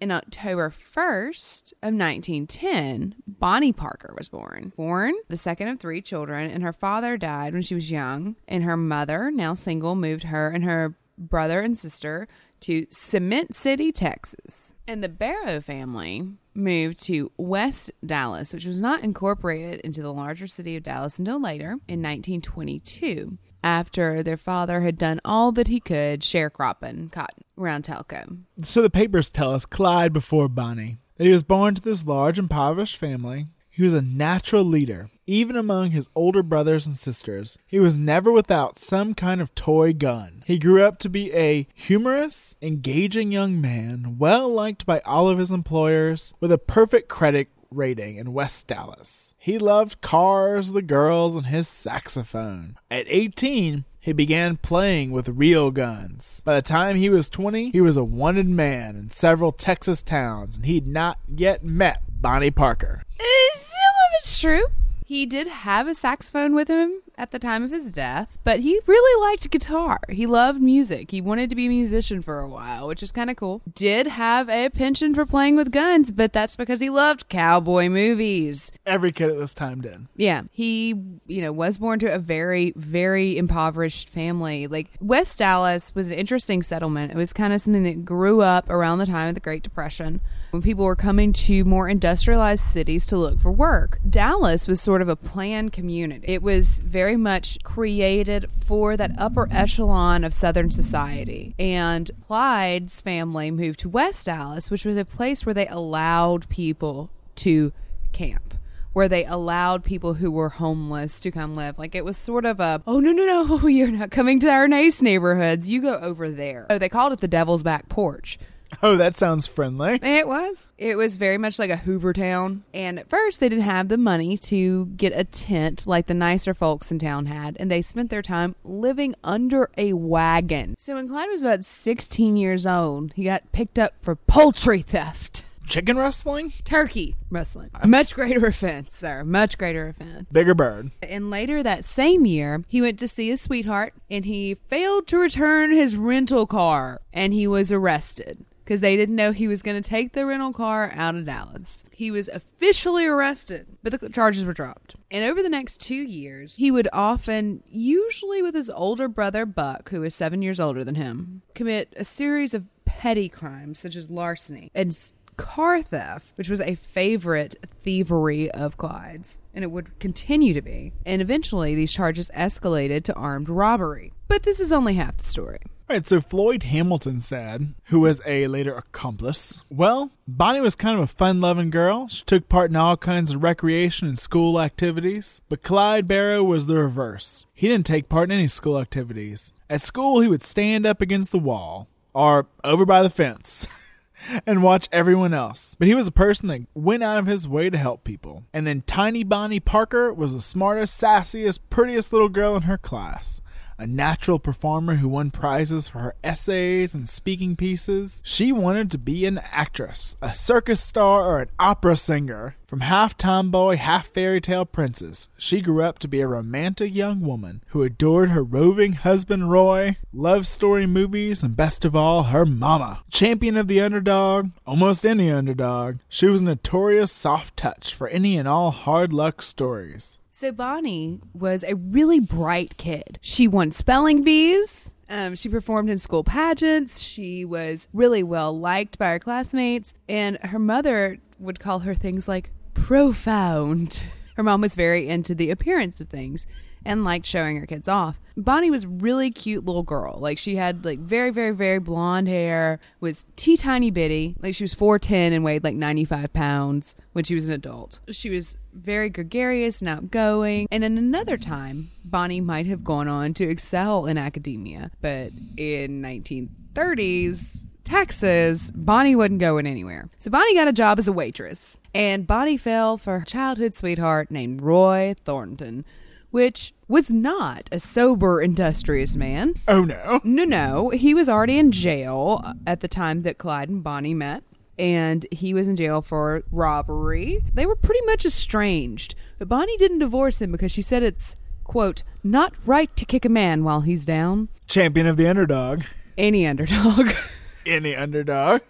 In 0.00 0.12
October 0.12 0.70
1st 0.70 1.72
of 1.82 1.92
1910, 1.92 3.16
Bonnie 3.26 3.72
Parker 3.72 4.14
was 4.16 4.28
born. 4.28 4.72
Born 4.76 5.14
the 5.26 5.36
second 5.36 5.68
of 5.68 5.80
three 5.80 6.00
children, 6.00 6.48
and 6.50 6.62
her 6.62 6.72
father 6.72 7.16
died 7.16 7.52
when 7.52 7.62
she 7.62 7.74
was 7.74 7.90
young, 7.90 8.36
and 8.46 8.62
her 8.62 8.76
mother, 8.76 9.32
now 9.32 9.54
single, 9.54 9.96
moved 9.96 10.24
her 10.24 10.50
and 10.50 10.62
her 10.62 10.94
brother 11.18 11.60
and 11.60 11.76
sister 11.76 12.28
to 12.60 12.86
Cement 12.90 13.54
City, 13.54 13.90
Texas. 13.90 14.74
And 14.86 15.02
the 15.02 15.08
Barrow 15.08 15.60
family 15.60 16.28
moved 16.54 17.02
to 17.04 17.32
West 17.36 17.90
Dallas, 18.06 18.52
which 18.52 18.66
was 18.66 18.80
not 18.80 19.02
incorporated 19.02 19.80
into 19.80 20.00
the 20.00 20.12
larger 20.12 20.46
city 20.46 20.76
of 20.76 20.84
Dallas 20.84 21.18
until 21.18 21.42
later 21.42 21.70
in 21.88 22.02
1922, 22.02 23.36
after 23.62 24.22
their 24.22 24.36
father 24.36 24.80
had 24.80 24.96
done 24.96 25.20
all 25.24 25.52
that 25.52 25.68
he 25.68 25.80
could 25.80 26.20
sharecropping 26.20 27.10
cotton 27.10 27.44
around 27.56 27.84
Telico. 27.84 28.38
So 28.62 28.82
the 28.82 28.90
papers 28.90 29.30
tell 29.30 29.52
us 29.52 29.66
Clyde 29.66 30.12
before 30.12 30.48
Bonnie 30.48 30.98
that 31.16 31.24
he 31.24 31.32
was 31.32 31.42
born 31.42 31.74
to 31.74 31.82
this 31.82 32.06
large 32.06 32.38
impoverished 32.38 32.96
family. 32.96 33.48
He 33.70 33.84
was 33.84 33.94
a 33.94 34.02
natural 34.02 34.64
leader. 34.64 35.08
Even 35.26 35.54
among 35.54 35.90
his 35.90 36.08
older 36.14 36.42
brothers 36.42 36.86
and 36.86 36.96
sisters, 36.96 37.58
he 37.66 37.78
was 37.78 37.98
never 37.98 38.32
without 38.32 38.78
some 38.78 39.14
kind 39.14 39.40
of 39.40 39.54
toy 39.54 39.92
gun. 39.92 40.42
He 40.46 40.58
grew 40.58 40.82
up 40.82 40.98
to 41.00 41.08
be 41.08 41.32
a 41.32 41.68
humorous, 41.74 42.56
engaging 42.62 43.30
young 43.30 43.60
man, 43.60 44.16
well 44.18 44.48
liked 44.48 44.86
by 44.86 45.00
all 45.00 45.28
of 45.28 45.38
his 45.38 45.52
employers, 45.52 46.32
with 46.40 46.50
a 46.50 46.58
perfect 46.58 47.08
credit 47.08 47.48
rating 47.70 48.16
in 48.16 48.32
West 48.32 48.66
Dallas. 48.66 49.34
He 49.38 49.58
loved 49.58 50.00
cars, 50.00 50.72
the 50.72 50.82
girls, 50.82 51.36
and 51.36 51.46
his 51.46 51.68
saxophone. 51.68 52.76
At 52.90 53.06
18, 53.08 53.84
he 54.00 54.12
began 54.12 54.56
playing 54.56 55.10
with 55.10 55.28
real 55.28 55.70
guns. 55.70 56.40
By 56.44 56.54
the 56.54 56.62
time 56.62 56.96
he 56.96 57.10
was 57.10 57.28
20, 57.28 57.70
he 57.70 57.80
was 57.80 57.96
a 57.96 58.04
wanted 58.04 58.48
man 58.48 58.96
in 58.96 59.10
several 59.10 59.52
Texas 59.52 60.02
towns, 60.02 60.56
and 60.56 60.66
he'd 60.66 60.86
not 60.86 61.18
yet 61.28 61.62
met 61.64 62.02
Bonnie 62.08 62.50
Parker. 62.50 63.02
Uh, 63.20 63.24
some 63.54 63.94
of 64.06 64.14
it's 64.18 64.40
true. 64.40 64.64
He 65.08 65.24
did 65.24 65.46
have 65.46 65.88
a 65.88 65.94
saxophone 65.94 66.54
with 66.54 66.68
him 66.68 67.00
at 67.16 67.30
the 67.30 67.38
time 67.38 67.64
of 67.64 67.70
his 67.70 67.94
death, 67.94 68.28
but 68.44 68.60
he 68.60 68.78
really 68.86 69.26
liked 69.26 69.50
guitar. 69.50 70.00
He 70.10 70.26
loved 70.26 70.60
music. 70.60 71.10
He 71.12 71.22
wanted 71.22 71.48
to 71.48 71.56
be 71.56 71.64
a 71.64 71.70
musician 71.70 72.20
for 72.20 72.40
a 72.40 72.48
while, 72.50 72.86
which 72.86 73.02
is 73.02 73.10
kind 73.10 73.30
of 73.30 73.36
cool. 73.36 73.62
Did 73.74 74.06
have 74.06 74.50
a 74.50 74.68
penchant 74.68 75.14
for 75.14 75.24
playing 75.24 75.56
with 75.56 75.72
guns, 75.72 76.12
but 76.12 76.34
that's 76.34 76.56
because 76.56 76.80
he 76.80 76.90
loved 76.90 77.30
cowboy 77.30 77.88
movies. 77.88 78.70
Every 78.84 79.10
kid 79.10 79.30
at 79.30 79.38
this 79.38 79.54
time 79.54 79.80
did. 79.80 80.08
Yeah, 80.14 80.42
he, 80.50 80.94
you 81.26 81.40
know, 81.40 81.52
was 81.52 81.78
born 81.78 82.00
to 82.00 82.12
a 82.12 82.18
very, 82.18 82.74
very 82.76 83.38
impoverished 83.38 84.10
family. 84.10 84.66
Like 84.66 84.90
West 85.00 85.38
Dallas 85.38 85.94
was 85.94 86.10
an 86.10 86.18
interesting 86.18 86.62
settlement. 86.62 87.12
It 87.12 87.16
was 87.16 87.32
kind 87.32 87.54
of 87.54 87.62
something 87.62 87.84
that 87.84 88.04
grew 88.04 88.42
up 88.42 88.68
around 88.68 88.98
the 88.98 89.06
time 89.06 89.28
of 89.28 89.34
the 89.34 89.40
Great 89.40 89.62
Depression 89.62 90.20
when 90.50 90.62
people 90.62 90.84
were 90.84 90.96
coming 90.96 91.32
to 91.32 91.64
more 91.64 91.88
industrialized 91.88 92.64
cities 92.64 93.06
to 93.06 93.16
look 93.16 93.40
for 93.40 93.52
work. 93.52 94.00
Dallas 94.08 94.66
was 94.66 94.80
sort 94.80 95.02
of 95.02 95.08
a 95.08 95.16
planned 95.16 95.72
community. 95.72 96.24
It 96.26 96.42
was 96.42 96.80
very 96.80 97.16
much 97.16 97.58
created 97.62 98.46
for 98.64 98.96
that 98.96 99.12
upper 99.18 99.48
echelon 99.50 100.24
of 100.24 100.32
Southern 100.32 100.70
society. 100.70 101.54
And 101.58 102.10
Clyde's 102.26 103.00
family 103.00 103.50
moved 103.50 103.80
to 103.80 103.88
West 103.88 104.26
Dallas, 104.26 104.70
which 104.70 104.84
was 104.84 104.96
a 104.96 105.04
place 105.04 105.44
where 105.44 105.54
they 105.54 105.68
allowed 105.68 106.48
people 106.48 107.10
to 107.36 107.72
camp 108.12 108.54
where 108.98 109.08
they 109.08 109.24
allowed 109.26 109.84
people 109.84 110.14
who 110.14 110.28
were 110.28 110.48
homeless 110.48 111.20
to 111.20 111.30
come 111.30 111.54
live. 111.54 111.78
Like 111.78 111.94
it 111.94 112.04
was 112.04 112.16
sort 112.16 112.44
of 112.44 112.58
a, 112.58 112.82
oh, 112.84 112.98
no, 112.98 113.12
no, 113.12 113.24
no, 113.44 113.66
you're 113.68 113.92
not 113.92 114.10
coming 114.10 114.40
to 114.40 114.48
our 114.48 114.66
nice 114.66 115.00
neighborhoods. 115.02 115.68
You 115.68 115.80
go 115.82 115.94
over 116.00 116.28
there. 116.28 116.66
Oh, 116.68 116.78
they 116.78 116.88
called 116.88 117.12
it 117.12 117.20
the 117.20 117.28
Devil's 117.28 117.62
Back 117.62 117.88
Porch. 117.88 118.40
Oh, 118.82 118.96
that 118.96 119.16
sounds 119.16 119.46
friendly. 119.46 119.98
It 120.02 120.28
was. 120.28 120.70
It 120.78 120.96
was 120.96 121.16
very 121.16 121.36
much 121.38 121.58
like 121.58 121.70
a 121.70 121.76
Hoover 121.76 122.12
town. 122.12 122.64
And 122.72 122.98
at 123.00 123.08
first, 123.08 123.40
they 123.40 123.48
didn't 123.48 123.64
have 123.64 123.88
the 123.88 123.98
money 123.98 124.38
to 124.38 124.86
get 124.86 125.12
a 125.14 125.24
tent 125.24 125.86
like 125.86 126.06
the 126.06 126.14
nicer 126.14 126.54
folks 126.54 126.92
in 126.92 126.98
town 126.98 127.26
had, 127.26 127.56
and 127.58 127.70
they 127.70 127.82
spent 127.82 128.10
their 128.10 128.22
time 128.22 128.54
living 128.62 129.14
under 129.24 129.70
a 129.76 129.94
wagon. 129.94 130.76
So 130.78 130.94
when 130.94 131.08
Clyde 131.08 131.28
was 131.28 131.42
about 131.42 131.64
16 131.64 132.36
years 132.36 132.66
old, 132.66 133.12
he 133.14 133.24
got 133.24 133.50
picked 133.52 133.78
up 133.78 133.94
for 134.00 134.14
poultry 134.14 134.82
theft. 134.82 135.44
Chicken 135.68 135.98
wrestling? 135.98 136.54
Turkey 136.64 137.14
wrestling. 137.28 137.70
A 137.74 137.86
much 137.86 138.14
greater 138.14 138.46
offense, 138.46 138.96
sir. 138.96 139.22
Much 139.22 139.58
greater 139.58 139.88
offense. 139.88 140.26
Bigger 140.32 140.54
bird. 140.54 140.92
And 141.02 141.28
later 141.28 141.62
that 141.62 141.84
same 141.84 142.24
year, 142.24 142.64
he 142.68 142.80
went 142.80 142.98
to 143.00 143.08
see 143.08 143.28
his 143.28 143.42
sweetheart 143.42 143.92
and 144.10 144.24
he 144.24 144.54
failed 144.54 145.06
to 145.08 145.18
return 145.18 145.72
his 145.72 145.96
rental 145.96 146.46
car 146.46 147.02
and 147.12 147.34
he 147.34 147.46
was 147.46 147.70
arrested 147.70 148.46
because 148.68 148.82
they 148.82 148.96
didn't 148.96 149.16
know 149.16 149.32
he 149.32 149.48
was 149.48 149.62
going 149.62 149.80
to 149.80 149.88
take 149.88 150.12
the 150.12 150.26
rental 150.26 150.52
car 150.52 150.92
out 150.94 151.14
of 151.14 151.24
Dallas. 151.24 151.86
He 151.90 152.10
was 152.10 152.28
officially 152.28 153.06
arrested, 153.06 153.66
but 153.82 153.98
the 153.98 154.10
charges 154.10 154.44
were 154.44 154.52
dropped. 154.52 154.94
And 155.10 155.24
over 155.24 155.42
the 155.42 155.48
next 155.48 155.80
two 155.80 155.94
years, 155.94 156.54
he 156.56 156.70
would 156.70 156.86
often, 156.92 157.62
usually 157.66 158.42
with 158.42 158.54
his 158.54 158.68
older 158.68 159.08
brother 159.08 159.46
Buck, 159.46 159.88
who 159.88 160.02
is 160.02 160.14
seven 160.14 160.42
years 160.42 160.60
older 160.60 160.84
than 160.84 160.96
him, 160.96 161.40
commit 161.54 161.94
a 161.96 162.04
series 162.04 162.52
of 162.52 162.66
petty 162.84 163.30
crimes 163.30 163.78
such 163.78 163.96
as 163.96 164.10
larceny 164.10 164.70
and 164.74 164.94
car 165.38 165.80
theft, 165.80 166.26
which 166.34 166.50
was 166.50 166.60
a 166.60 166.74
favorite 166.74 167.54
thievery 167.82 168.50
of 168.50 168.76
Clyde's, 168.76 169.38
and 169.54 169.64
it 169.64 169.70
would 169.70 169.98
continue 169.98 170.52
to 170.52 170.60
be. 170.60 170.92
And 171.06 171.22
eventually, 171.22 171.74
these 171.74 171.92
charges 171.92 172.30
escalated 172.36 173.04
to 173.04 173.14
armed 173.14 173.48
robbery. 173.48 174.12
But 174.26 174.42
this 174.42 174.60
is 174.60 174.72
only 174.72 174.96
half 174.96 175.16
the 175.16 175.24
story. 175.24 175.60
Right, 175.88 176.06
so 176.06 176.20
Floyd 176.20 176.64
Hamilton 176.64 177.18
said, 177.18 177.72
who 177.84 178.00
was 178.00 178.20
a 178.26 178.46
later 178.46 178.76
accomplice, 178.76 179.62
Well, 179.70 180.10
Bonnie 180.26 180.60
was 180.60 180.76
kind 180.76 180.98
of 180.98 181.04
a 181.04 181.06
fun 181.06 181.40
loving 181.40 181.70
girl. 181.70 182.08
She 182.08 182.24
took 182.24 182.46
part 182.50 182.70
in 182.70 182.76
all 182.76 182.98
kinds 182.98 183.32
of 183.32 183.42
recreation 183.42 184.06
and 184.06 184.18
school 184.18 184.60
activities. 184.60 185.40
But 185.48 185.62
Clyde 185.62 186.06
Barrow 186.06 186.42
was 186.44 186.66
the 186.66 186.76
reverse. 186.76 187.46
He 187.54 187.68
didn't 187.68 187.86
take 187.86 188.10
part 188.10 188.30
in 188.30 188.38
any 188.38 188.48
school 188.48 188.78
activities. 188.78 189.54
At 189.70 189.80
school, 189.80 190.20
he 190.20 190.28
would 190.28 190.42
stand 190.42 190.84
up 190.84 191.00
against 191.00 191.32
the 191.32 191.38
wall 191.38 191.88
or 192.12 192.46
over 192.64 192.84
by 192.84 193.02
the 193.02 193.08
fence. 193.08 193.66
and 194.46 194.62
watch 194.62 194.90
everyone 194.92 195.32
else. 195.32 195.74
But 195.78 195.88
he 195.88 195.94
was 195.94 196.06
a 196.06 196.12
person 196.12 196.48
that 196.48 196.66
went 196.74 197.02
out 197.02 197.16
of 197.16 197.26
his 197.26 197.48
way 197.48 197.70
to 197.70 197.78
help 197.78 198.04
people. 198.04 198.44
And 198.52 198.66
then 198.66 198.82
Tiny 198.86 199.24
Bonnie 199.24 199.60
Parker 199.60 200.12
was 200.12 200.34
the 200.34 200.40
smartest, 200.42 201.00
sassiest, 201.00 201.60
prettiest 201.70 202.12
little 202.12 202.28
girl 202.28 202.56
in 202.56 202.62
her 202.62 202.76
class 202.76 203.40
a 203.78 203.86
natural 203.86 204.38
performer 204.38 204.96
who 204.96 205.08
won 205.08 205.30
prizes 205.30 205.88
for 205.88 206.00
her 206.00 206.14
essays 206.24 206.94
and 206.94 207.08
speaking 207.08 207.54
pieces. 207.54 208.22
She 208.24 208.50
wanted 208.50 208.90
to 208.90 208.98
be 208.98 209.24
an 209.24 209.38
actress, 209.52 210.16
a 210.20 210.34
circus 210.34 210.82
star, 210.82 211.24
or 211.24 211.40
an 211.40 211.50
opera 211.58 211.96
singer. 211.96 212.56
From 212.66 212.80
half 212.80 213.16
tomboy, 213.16 213.76
half 213.76 214.08
fairy 214.08 214.42
tale 214.42 214.66
princess, 214.66 215.30
she 215.38 215.62
grew 215.62 215.82
up 215.82 215.98
to 216.00 216.08
be 216.08 216.20
a 216.20 216.26
romantic 216.26 216.94
young 216.94 217.20
woman 217.20 217.62
who 217.68 217.82
adored 217.82 218.30
her 218.30 218.44
roving 218.44 218.92
husband 218.92 219.50
Roy, 219.50 219.96
love 220.12 220.46
story 220.46 220.86
movies, 220.86 221.42
and 221.42 221.56
best 221.56 221.86
of 221.86 221.96
all, 221.96 222.24
her 222.24 222.44
mama. 222.44 223.04
Champion 223.10 223.56
of 223.56 223.68
the 223.68 223.80
underdog, 223.80 224.50
almost 224.66 225.06
any 225.06 225.30
underdog, 225.30 225.96
she 226.10 226.26
was 226.26 226.42
a 226.42 226.44
notorious 226.44 227.10
soft 227.10 227.56
touch 227.56 227.94
for 227.94 228.08
any 228.08 228.36
and 228.36 228.46
all 228.46 228.70
hard 228.70 229.14
luck 229.14 229.40
stories. 229.40 230.18
So 230.38 230.52
Bonnie 230.52 231.18
was 231.34 231.64
a 231.64 231.74
really 231.74 232.20
bright 232.20 232.76
kid. 232.76 233.18
She 233.22 233.48
won 233.48 233.72
spelling 233.72 234.22
bees. 234.22 234.94
Um, 235.08 235.34
she 235.34 235.48
performed 235.48 235.90
in 235.90 235.98
school 235.98 236.22
pageants. 236.22 237.00
She 237.00 237.44
was 237.44 237.88
really 237.92 238.22
well 238.22 238.56
liked 238.56 238.98
by 238.98 239.10
her 239.10 239.18
classmates, 239.18 239.94
and 240.08 240.38
her 240.44 240.60
mother 240.60 241.18
would 241.40 241.58
call 241.58 241.80
her 241.80 241.92
things 241.92 242.28
like 242.28 242.52
profound. 242.72 244.04
Her 244.36 244.44
mom 244.44 244.60
was 244.60 244.76
very 244.76 245.08
into 245.08 245.34
the 245.34 245.50
appearance 245.50 246.00
of 246.00 246.08
things 246.08 246.46
and 246.84 247.02
liked 247.02 247.26
showing 247.26 247.58
her 247.58 247.66
kids 247.66 247.88
off. 247.88 248.20
Bonnie 248.36 248.70
was 248.70 248.86
really 248.86 249.32
cute 249.32 249.64
little 249.64 249.82
girl. 249.82 250.18
Like 250.20 250.38
she 250.38 250.54
had 250.54 250.84
like 250.84 251.00
very 251.00 251.30
very 251.30 251.50
very 251.50 251.80
blonde 251.80 252.28
hair, 252.28 252.78
was 253.00 253.26
tea 253.34 253.56
tiny 253.56 253.90
bitty. 253.90 254.36
Like 254.40 254.54
she 254.54 254.62
was 254.62 254.74
4'10 254.76 255.32
and 255.32 255.42
weighed 255.42 255.64
like 255.64 255.74
95 255.74 256.32
pounds 256.32 256.94
when 257.12 257.24
she 257.24 257.34
was 257.34 257.48
an 257.48 257.52
adult. 257.52 257.98
She 258.10 258.30
was 258.30 258.56
very 258.78 259.10
gregarious 259.10 259.80
and 259.80 259.88
outgoing. 259.88 260.68
And 260.70 260.84
in 260.84 260.98
another 260.98 261.36
time, 261.36 261.90
Bonnie 262.04 262.40
might 262.40 262.66
have 262.66 262.84
gone 262.84 263.08
on 263.08 263.34
to 263.34 263.48
excel 263.48 264.06
in 264.06 264.18
academia, 264.18 264.90
but 265.00 265.32
in 265.56 266.02
1930s 266.02 267.70
Texas, 267.88 268.70
Bonnie 268.74 269.16
wasn't 269.16 269.40
going 269.40 269.66
anywhere. 269.66 270.10
So 270.18 270.30
Bonnie 270.30 270.54
got 270.54 270.68
a 270.68 270.74
job 270.74 270.98
as 270.98 271.08
a 271.08 271.12
waitress, 271.12 271.78
and 271.94 272.26
Bonnie 272.26 272.58
fell 272.58 272.98
for 272.98 273.18
her 273.20 273.24
childhood 273.24 273.74
sweetheart 273.74 274.30
named 274.30 274.60
Roy 274.60 275.14
Thornton, 275.24 275.86
which 276.30 276.74
was 276.86 277.10
not 277.10 277.68
a 277.72 277.80
sober, 277.80 278.42
industrious 278.42 279.16
man. 279.16 279.54
Oh 279.66 279.84
no. 279.84 280.20
No, 280.22 280.44
no. 280.44 280.90
He 280.90 281.14
was 281.14 281.30
already 281.30 281.58
in 281.58 281.72
jail 281.72 282.52
at 282.66 282.80
the 282.80 282.88
time 282.88 283.22
that 283.22 283.38
Clyde 283.38 283.70
and 283.70 283.82
Bonnie 283.82 284.12
met. 284.12 284.42
And 284.78 285.26
he 285.32 285.54
was 285.54 285.66
in 285.68 285.76
jail 285.76 286.02
for 286.02 286.44
robbery. 286.52 287.44
They 287.52 287.66
were 287.66 287.76
pretty 287.76 288.04
much 288.06 288.24
estranged. 288.24 289.14
But 289.38 289.48
Bonnie 289.48 289.76
didn't 289.76 289.98
divorce 289.98 290.40
him 290.40 290.52
because 290.52 290.70
she 290.70 290.82
said 290.82 291.02
it's, 291.02 291.36
quote, 291.64 292.02
not 292.22 292.54
right 292.64 292.94
to 292.96 293.04
kick 293.04 293.24
a 293.24 293.28
man 293.28 293.64
while 293.64 293.80
he's 293.80 294.06
down. 294.06 294.48
Champion 294.66 295.06
of 295.06 295.16
the 295.16 295.26
underdog. 295.26 295.82
Any 296.16 296.46
underdog. 296.46 297.12
Any 297.66 297.96
underdog. 297.96 298.62